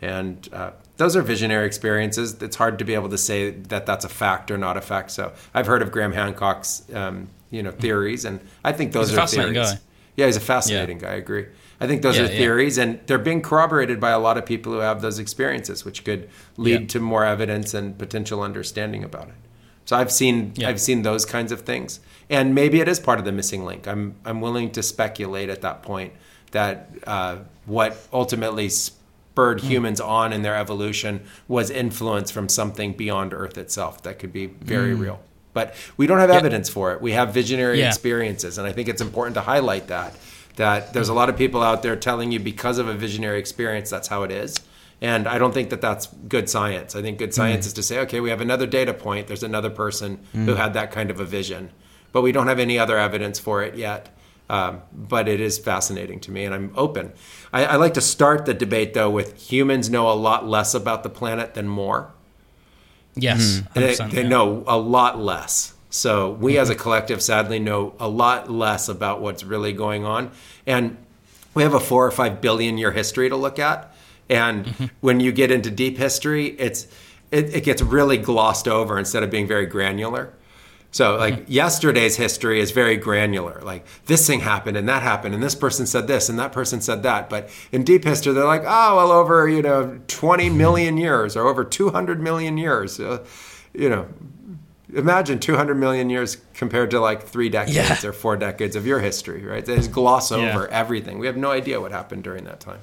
And 0.00 0.48
uh, 0.52 0.72
those 0.96 1.16
are 1.16 1.22
visionary 1.22 1.66
experiences. 1.66 2.40
It's 2.42 2.56
hard 2.56 2.78
to 2.78 2.84
be 2.84 2.94
able 2.94 3.08
to 3.08 3.18
say 3.18 3.50
that 3.50 3.86
that's 3.86 4.04
a 4.04 4.08
fact 4.08 4.50
or 4.50 4.58
not 4.58 4.76
a 4.76 4.80
fact. 4.80 5.10
So 5.10 5.32
I've 5.54 5.66
heard 5.66 5.82
of 5.82 5.90
Graham 5.90 6.12
Hancock's 6.12 6.82
um, 6.92 7.28
you 7.50 7.62
know 7.62 7.70
theories, 7.70 8.24
and 8.24 8.40
I 8.64 8.72
think 8.72 8.92
those 8.92 9.10
he's 9.10 9.18
are 9.18 9.26
theories. 9.26 9.72
Guy. 9.72 9.78
Yeah, 10.16 10.26
he's 10.26 10.36
a 10.36 10.40
fascinating 10.40 11.00
yeah. 11.00 11.06
guy. 11.06 11.12
I 11.12 11.16
agree. 11.16 11.46
I 11.80 11.86
think 11.86 12.02
those 12.02 12.16
yeah, 12.16 12.24
are 12.24 12.28
theories, 12.28 12.76
yeah. 12.76 12.84
and 12.84 13.00
they're 13.06 13.18
being 13.18 13.42
corroborated 13.42 13.98
by 13.98 14.10
a 14.10 14.18
lot 14.18 14.38
of 14.38 14.46
people 14.46 14.72
who 14.72 14.78
have 14.78 15.02
those 15.02 15.18
experiences, 15.18 15.84
which 15.84 16.04
could 16.04 16.28
lead 16.56 16.88
to 16.90 17.00
more 17.00 17.24
evidence 17.24 17.74
and 17.74 17.98
potential 17.98 18.40
understanding 18.40 19.02
about 19.02 19.28
it. 19.28 19.34
So 19.84 19.96
I've 19.96 20.12
seen 20.12 20.54
I've 20.64 20.80
seen 20.80 21.02
those 21.02 21.24
kinds 21.24 21.50
of 21.50 21.62
things, 21.62 22.00
and 22.30 22.54
maybe 22.54 22.80
it 22.80 22.88
is 22.88 23.00
part 23.00 23.18
of 23.18 23.24
the 23.24 23.32
missing 23.32 23.64
link. 23.64 23.88
I'm 23.88 24.14
I'm 24.24 24.40
willing 24.40 24.70
to 24.72 24.82
speculate 24.82 25.48
at 25.48 25.62
that 25.62 25.82
point 25.82 26.12
that 26.52 26.90
uh, 27.06 27.38
what 27.66 27.96
ultimately 28.12 28.68
spurred 28.68 29.01
mm. 29.34 29.60
humans 29.60 30.00
on 30.00 30.32
in 30.32 30.42
their 30.42 30.56
evolution 30.56 31.22
was 31.48 31.70
influenced 31.70 32.32
from 32.32 32.48
something 32.48 32.92
beyond 32.92 33.32
Earth 33.32 33.58
itself 33.58 34.02
that 34.02 34.18
could 34.18 34.32
be 34.32 34.46
very 34.46 34.94
mm. 34.94 35.00
real. 35.00 35.20
But 35.54 35.74
we 35.96 36.06
don't 36.06 36.18
have 36.18 36.30
evidence 36.30 36.70
for 36.70 36.92
it. 36.92 37.02
We 37.02 37.12
have 37.12 37.34
visionary 37.34 37.82
experiences, 37.82 38.56
and 38.56 38.66
I 38.66 38.72
think 38.72 38.88
it's 38.88 39.02
important 39.02 39.34
to 39.34 39.42
highlight 39.42 39.88
that 39.88 40.16
that 40.56 40.92
there's 40.92 41.08
a 41.08 41.14
lot 41.14 41.28
of 41.28 41.36
people 41.36 41.62
out 41.62 41.82
there 41.82 41.96
telling 41.96 42.32
you 42.32 42.38
because 42.38 42.78
of 42.78 42.88
a 42.88 42.94
visionary 42.94 43.38
experience 43.38 43.90
that's 43.90 44.08
how 44.08 44.22
it 44.22 44.30
is 44.30 44.56
and 45.00 45.26
i 45.26 45.38
don't 45.38 45.54
think 45.54 45.70
that 45.70 45.80
that's 45.80 46.06
good 46.28 46.48
science 46.48 46.94
i 46.94 47.02
think 47.02 47.18
good 47.18 47.32
science 47.32 47.64
mm. 47.64 47.68
is 47.68 47.72
to 47.72 47.82
say 47.82 47.98
okay 48.00 48.20
we 48.20 48.30
have 48.30 48.40
another 48.40 48.66
data 48.66 48.92
point 48.92 49.26
there's 49.26 49.42
another 49.42 49.70
person 49.70 50.18
mm. 50.34 50.44
who 50.44 50.54
had 50.54 50.74
that 50.74 50.90
kind 50.90 51.10
of 51.10 51.20
a 51.20 51.24
vision 51.24 51.70
but 52.12 52.22
we 52.22 52.32
don't 52.32 52.48
have 52.48 52.58
any 52.58 52.78
other 52.78 52.98
evidence 52.98 53.38
for 53.38 53.62
it 53.62 53.74
yet 53.76 54.14
um, 54.50 54.82
but 54.92 55.28
it 55.28 55.40
is 55.40 55.58
fascinating 55.58 56.20
to 56.20 56.30
me 56.30 56.44
and 56.44 56.54
i'm 56.54 56.72
open 56.76 57.12
I, 57.52 57.64
I 57.64 57.76
like 57.76 57.94
to 57.94 58.00
start 58.00 58.46
the 58.46 58.54
debate 58.54 58.94
though 58.94 59.10
with 59.10 59.50
humans 59.50 59.90
know 59.90 60.10
a 60.10 60.14
lot 60.14 60.46
less 60.46 60.74
about 60.74 61.02
the 61.02 61.10
planet 61.10 61.54
than 61.54 61.68
more 61.68 62.12
yes 63.14 63.62
they, 63.74 63.94
they 63.94 64.22
yeah. 64.22 64.28
know 64.28 64.64
a 64.66 64.78
lot 64.78 65.18
less 65.18 65.74
so 65.92 66.30
we 66.30 66.56
as 66.56 66.70
a 66.70 66.74
collective 66.74 67.22
sadly 67.22 67.58
know 67.58 67.94
a 68.00 68.08
lot 68.08 68.50
less 68.50 68.88
about 68.88 69.20
what's 69.20 69.44
really 69.44 69.74
going 69.74 70.06
on. 70.06 70.30
And 70.66 70.96
we 71.52 71.62
have 71.64 71.74
a 71.74 71.80
four 71.80 72.06
or 72.06 72.10
five 72.10 72.40
billion 72.40 72.78
year 72.78 72.92
history 72.92 73.28
to 73.28 73.36
look 73.36 73.58
at. 73.58 73.94
And 74.30 74.64
mm-hmm. 74.64 74.86
when 75.02 75.20
you 75.20 75.32
get 75.32 75.50
into 75.50 75.70
deep 75.70 75.98
history, 75.98 76.46
it's 76.58 76.86
it, 77.30 77.54
it, 77.54 77.64
gets 77.64 77.82
really 77.82 78.16
glossed 78.16 78.66
over 78.66 78.98
instead 78.98 79.22
of 79.22 79.30
being 79.30 79.46
very 79.46 79.66
granular. 79.66 80.32
So 80.92 81.16
like 81.16 81.44
yesterday's 81.48 82.16
history 82.16 82.60
is 82.60 82.70
very 82.70 82.98
granular. 82.98 83.62
Like 83.62 83.86
this 84.06 84.26
thing 84.26 84.40
happened 84.40 84.76
and 84.76 84.86
that 84.90 85.02
happened 85.02 85.34
and 85.34 85.42
this 85.42 85.54
person 85.54 85.86
said 85.86 86.06
this 86.06 86.28
and 86.28 86.38
that 86.38 86.52
person 86.52 86.82
said 86.82 87.02
that. 87.02 87.30
But 87.30 87.48
in 87.72 87.82
deep 87.82 88.04
history, 88.04 88.34
they're 88.34 88.44
like, 88.44 88.64
oh 88.66 88.96
well, 88.96 89.10
over 89.10 89.48
you 89.48 89.62
know 89.62 89.98
20 90.06 90.50
million 90.50 90.98
years 90.98 91.34
or 91.34 91.48
over 91.48 91.64
200 91.64 92.20
million 92.20 92.58
years. 92.58 93.00
Uh, 93.00 93.24
you 93.72 93.88
know, 93.88 94.06
imagine 94.94 95.38
200 95.38 95.74
million 95.74 96.10
years 96.10 96.36
compared 96.52 96.90
to 96.90 97.00
like 97.00 97.22
three 97.22 97.48
decades 97.48 98.02
yeah. 98.02 98.08
or 98.08 98.12
four 98.12 98.36
decades 98.36 98.76
of 98.76 98.86
your 98.86 99.00
history, 99.00 99.44
right? 99.46 99.64
They 99.64 99.76
just 99.76 99.92
gloss 99.92 100.30
over 100.30 100.68
yeah. 100.70 100.78
everything. 100.78 101.18
We 101.18 101.26
have 101.26 101.38
no 101.38 101.50
idea 101.50 101.80
what 101.80 101.90
happened 101.90 102.22
during 102.24 102.44
that 102.44 102.60
time. 102.60 102.80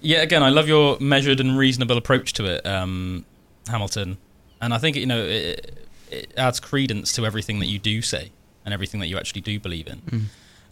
Yeah, 0.00 0.22
again, 0.22 0.42
I 0.42 0.48
love 0.48 0.66
your 0.66 0.98
measured 0.98 1.38
and 1.38 1.56
reasonable 1.56 1.96
approach 1.96 2.32
to 2.34 2.46
it, 2.46 2.66
um, 2.66 3.24
Hamilton. 3.68 4.18
And 4.60 4.74
I 4.74 4.78
think, 4.78 4.96
you 4.96 5.06
know, 5.06 5.24
it, 5.24 5.86
it, 6.12 6.32
adds 6.36 6.60
credence 6.60 7.12
to 7.12 7.26
everything 7.26 7.58
that 7.60 7.66
you 7.66 7.78
do 7.78 8.02
say 8.02 8.32
and 8.64 8.72
everything 8.72 9.00
that 9.00 9.08
you 9.08 9.16
actually 9.16 9.40
do 9.40 9.58
believe 9.58 9.86
in. 9.86 9.98
Mm. 9.98 10.22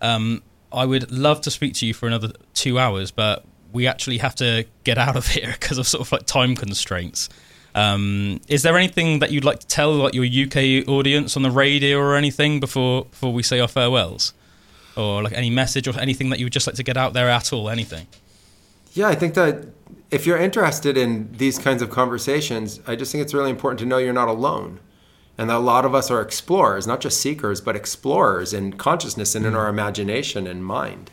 Um, 0.01 0.43
I 0.73 0.87
would 0.87 1.11
love 1.11 1.41
to 1.43 1.51
speak 1.51 1.75
to 1.75 1.87
you 1.87 1.95
for 1.95 2.07
another 2.07 2.33
two 2.55 2.79
hours, 2.79 3.11
but 3.11 3.45
we 3.73 3.87
actually 3.87 4.19
have 4.19 4.35
to 4.37 4.67
get 4.85 4.99
out 4.99 5.17
of 5.17 5.27
here 5.35 5.57
because 5.59 5.79
of 5.79 5.87
sort 5.87 6.07
of 6.07 6.13
like 6.13 6.27
time 6.27 6.55
constraints. 6.55 7.29
Um, 7.75 8.41
is 8.49 8.63
there 8.63 8.77
anything 8.77 9.21
that 9.21 9.31
you'd 9.31 9.45
like 9.45 9.61
to 9.61 9.67
tell 9.67 9.93
like 9.93 10.15
your 10.15 10.25
UK 10.25 10.89
audience 10.89 11.37
on 11.37 11.43
the 11.43 11.51
radio 11.51 11.99
or 11.99 12.17
anything 12.17 12.59
before 12.59 13.05
before 13.05 13.33
we 13.33 13.45
say 13.45 13.61
our 13.61 13.69
farewells, 13.69 14.35
or 14.97 15.23
like 15.23 15.33
any 15.35 15.51
message 15.51 15.87
or 15.87 15.99
anything 15.99 16.31
that 16.31 16.41
you 16.41 16.47
would 16.47 16.53
just 16.53 16.67
like 16.67 16.77
to 16.77 16.83
get 16.83 16.97
out 16.97 17.13
there 17.13 17.29
at 17.29 17.53
all? 17.53 17.69
Anything? 17.71 18.09
Yeah, 18.93 19.07
I 19.07 19.15
think 19.15 19.35
that 19.35 19.69
if 20.11 20.27
you're 20.27 20.39
interested 20.39 20.97
in 20.97 21.31
these 21.37 21.59
kinds 21.59 21.81
of 21.81 21.91
conversations, 21.91 22.81
I 22.89 22.97
just 22.97 23.13
think 23.13 23.23
it's 23.23 23.35
really 23.35 23.51
important 23.51 23.79
to 23.81 23.87
know 23.87 23.99
you're 23.99 24.13
not 24.13 24.29
alone. 24.29 24.81
And 25.41 25.49
that 25.49 25.57
a 25.57 25.59
lot 25.59 25.87
of 25.87 25.95
us 25.95 26.11
are 26.11 26.21
explorers, 26.21 26.87
not 26.87 27.01
just 27.01 27.19
seekers, 27.19 27.63
but 27.63 27.75
explorers 27.75 28.53
in 28.53 28.75
consciousness 28.75 29.35
and 29.35 29.47
in 29.47 29.57
our 29.57 29.69
imagination 29.69 30.47
and 30.47 30.63
mind 30.63 31.11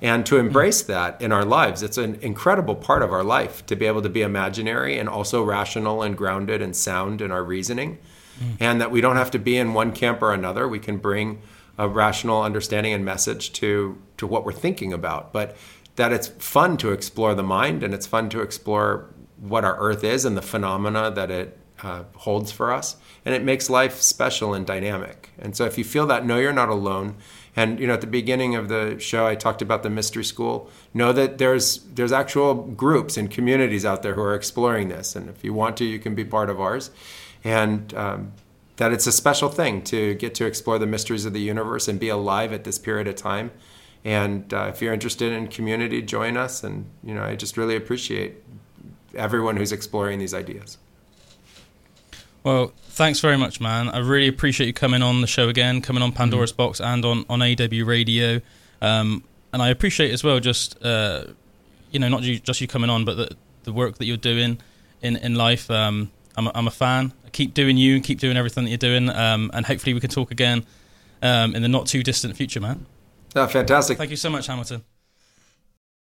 and 0.00 0.26
to 0.26 0.36
embrace 0.36 0.82
that 0.82 1.20
in 1.20 1.32
our 1.32 1.44
lives. 1.44 1.82
It's 1.82 1.98
an 1.98 2.16
incredible 2.16 2.74
part 2.74 3.02
of 3.02 3.12
our 3.12 3.24
life 3.24 3.64
to 3.66 3.74
be 3.74 3.86
able 3.86 4.02
to 4.02 4.08
be 4.08 4.22
imaginary 4.22 4.98
and 4.98 5.08
also 5.08 5.42
rational 5.42 6.02
and 6.02 6.16
grounded 6.16 6.60
and 6.62 6.76
sound 6.76 7.20
in 7.20 7.32
our 7.32 7.42
reasoning, 7.42 7.98
mm. 8.38 8.56
and 8.60 8.80
that 8.80 8.90
we 8.90 9.00
don't 9.00 9.16
have 9.16 9.30
to 9.32 9.38
be 9.38 9.56
in 9.56 9.72
one 9.72 9.92
camp 9.92 10.22
or 10.22 10.32
another. 10.32 10.68
We 10.68 10.78
can 10.78 10.98
bring 10.98 11.40
a 11.78 11.88
rational 11.88 12.42
understanding 12.42 12.92
and 12.92 13.04
message 13.04 13.52
to 13.54 14.00
to 14.18 14.26
what 14.26 14.44
we're 14.44 14.52
thinking 14.52 14.92
about, 14.92 15.32
but 15.32 15.56
that 15.96 16.12
it's 16.12 16.28
fun 16.28 16.76
to 16.76 16.92
explore 16.92 17.34
the 17.34 17.42
mind 17.42 17.82
and 17.82 17.94
it's 17.94 18.06
fun 18.06 18.28
to 18.28 18.40
explore 18.40 19.08
what 19.40 19.64
our 19.64 19.76
earth 19.78 20.04
is 20.04 20.24
and 20.24 20.36
the 20.36 20.42
phenomena 20.42 21.10
that 21.10 21.30
it 21.30 21.58
uh, 21.82 22.04
holds 22.14 22.52
for 22.52 22.72
us 22.72 22.96
and 23.24 23.34
it 23.34 23.42
makes 23.42 23.70
life 23.70 24.00
special 24.00 24.54
and 24.54 24.66
dynamic 24.66 25.30
and 25.38 25.56
so 25.56 25.64
if 25.64 25.76
you 25.78 25.84
feel 25.84 26.06
that 26.06 26.24
know 26.26 26.38
you're 26.38 26.52
not 26.52 26.68
alone 26.68 27.16
and 27.56 27.78
you 27.78 27.86
know, 27.86 27.94
at 27.94 28.00
the 28.00 28.06
beginning 28.08 28.56
of 28.56 28.68
the 28.68 28.98
show, 28.98 29.26
I 29.26 29.36
talked 29.36 29.62
about 29.62 29.82
the 29.82 29.90
mystery 29.90 30.24
school. 30.24 30.68
Know 30.92 31.12
that 31.12 31.38
there's 31.38 31.78
there's 31.84 32.10
actual 32.10 32.54
groups 32.54 33.16
and 33.16 33.30
communities 33.30 33.84
out 33.84 34.02
there 34.02 34.14
who 34.14 34.22
are 34.22 34.34
exploring 34.34 34.88
this, 34.88 35.14
and 35.14 35.28
if 35.28 35.44
you 35.44 35.54
want 35.54 35.76
to, 35.76 35.84
you 35.84 35.98
can 36.00 36.14
be 36.14 36.24
part 36.24 36.50
of 36.50 36.60
ours. 36.60 36.90
And 37.44 37.94
um, 37.94 38.32
that 38.76 38.92
it's 38.92 39.06
a 39.06 39.12
special 39.12 39.50
thing 39.50 39.82
to 39.82 40.14
get 40.14 40.34
to 40.36 40.46
explore 40.46 40.78
the 40.78 40.86
mysteries 40.86 41.24
of 41.26 41.32
the 41.32 41.40
universe 41.40 41.86
and 41.86 42.00
be 42.00 42.08
alive 42.08 42.52
at 42.52 42.64
this 42.64 42.78
period 42.78 43.06
of 43.06 43.14
time. 43.14 43.52
And 44.04 44.52
uh, 44.52 44.70
if 44.70 44.82
you're 44.82 44.92
interested 44.92 45.32
in 45.32 45.46
community, 45.46 46.02
join 46.02 46.36
us. 46.36 46.64
And 46.64 46.86
you 47.04 47.14
know, 47.14 47.22
I 47.22 47.36
just 47.36 47.56
really 47.56 47.76
appreciate 47.76 48.42
everyone 49.14 49.56
who's 49.58 49.70
exploring 49.70 50.18
these 50.18 50.34
ideas. 50.34 50.78
Well, 52.44 52.74
thanks 52.90 53.20
very 53.20 53.38
much, 53.38 53.58
man. 53.58 53.88
I 53.88 53.98
really 53.98 54.28
appreciate 54.28 54.66
you 54.66 54.74
coming 54.74 55.02
on 55.02 55.22
the 55.22 55.26
show 55.26 55.48
again, 55.48 55.80
coming 55.80 56.02
on 56.02 56.12
Pandora's 56.12 56.52
mm 56.52 56.56
Box 56.56 56.80
and 56.80 57.04
on, 57.04 57.24
on 57.28 57.40
AW 57.42 57.84
Radio. 57.84 58.42
Um, 58.82 59.24
and 59.52 59.62
I 59.62 59.70
appreciate 59.70 60.12
as 60.12 60.22
well 60.22 60.40
just, 60.40 60.82
uh, 60.84 61.24
you 61.90 61.98
know, 61.98 62.08
not 62.08 62.22
you, 62.22 62.38
just 62.38 62.60
you 62.60 62.68
coming 62.68 62.90
on, 62.90 63.06
but 63.06 63.16
the, 63.16 63.36
the 63.62 63.72
work 63.72 63.96
that 63.96 64.04
you're 64.04 64.18
doing 64.18 64.58
in, 65.00 65.16
in 65.16 65.36
life. 65.36 65.70
Um, 65.70 66.10
I'm, 66.36 66.48
a, 66.48 66.52
I'm 66.54 66.66
a 66.66 66.70
fan. 66.70 67.12
I 67.24 67.30
Keep 67.30 67.54
doing 67.54 67.78
you, 67.78 67.94
and 67.94 68.04
keep 68.04 68.20
doing 68.20 68.36
everything 68.36 68.64
that 68.64 68.70
you're 68.70 68.76
doing. 68.76 69.08
Um, 69.08 69.50
and 69.54 69.64
hopefully 69.64 69.94
we 69.94 70.00
can 70.00 70.10
talk 70.10 70.30
again 70.30 70.66
um, 71.22 71.54
in 71.54 71.62
the 71.62 71.68
not 71.68 71.86
too 71.86 72.02
distant 72.02 72.36
future, 72.36 72.60
man. 72.60 72.84
Oh, 73.34 73.46
fantastic. 73.46 73.96
Thank 73.96 74.10
you 74.10 74.16
so 74.16 74.28
much, 74.28 74.46
Hamilton. 74.46 74.84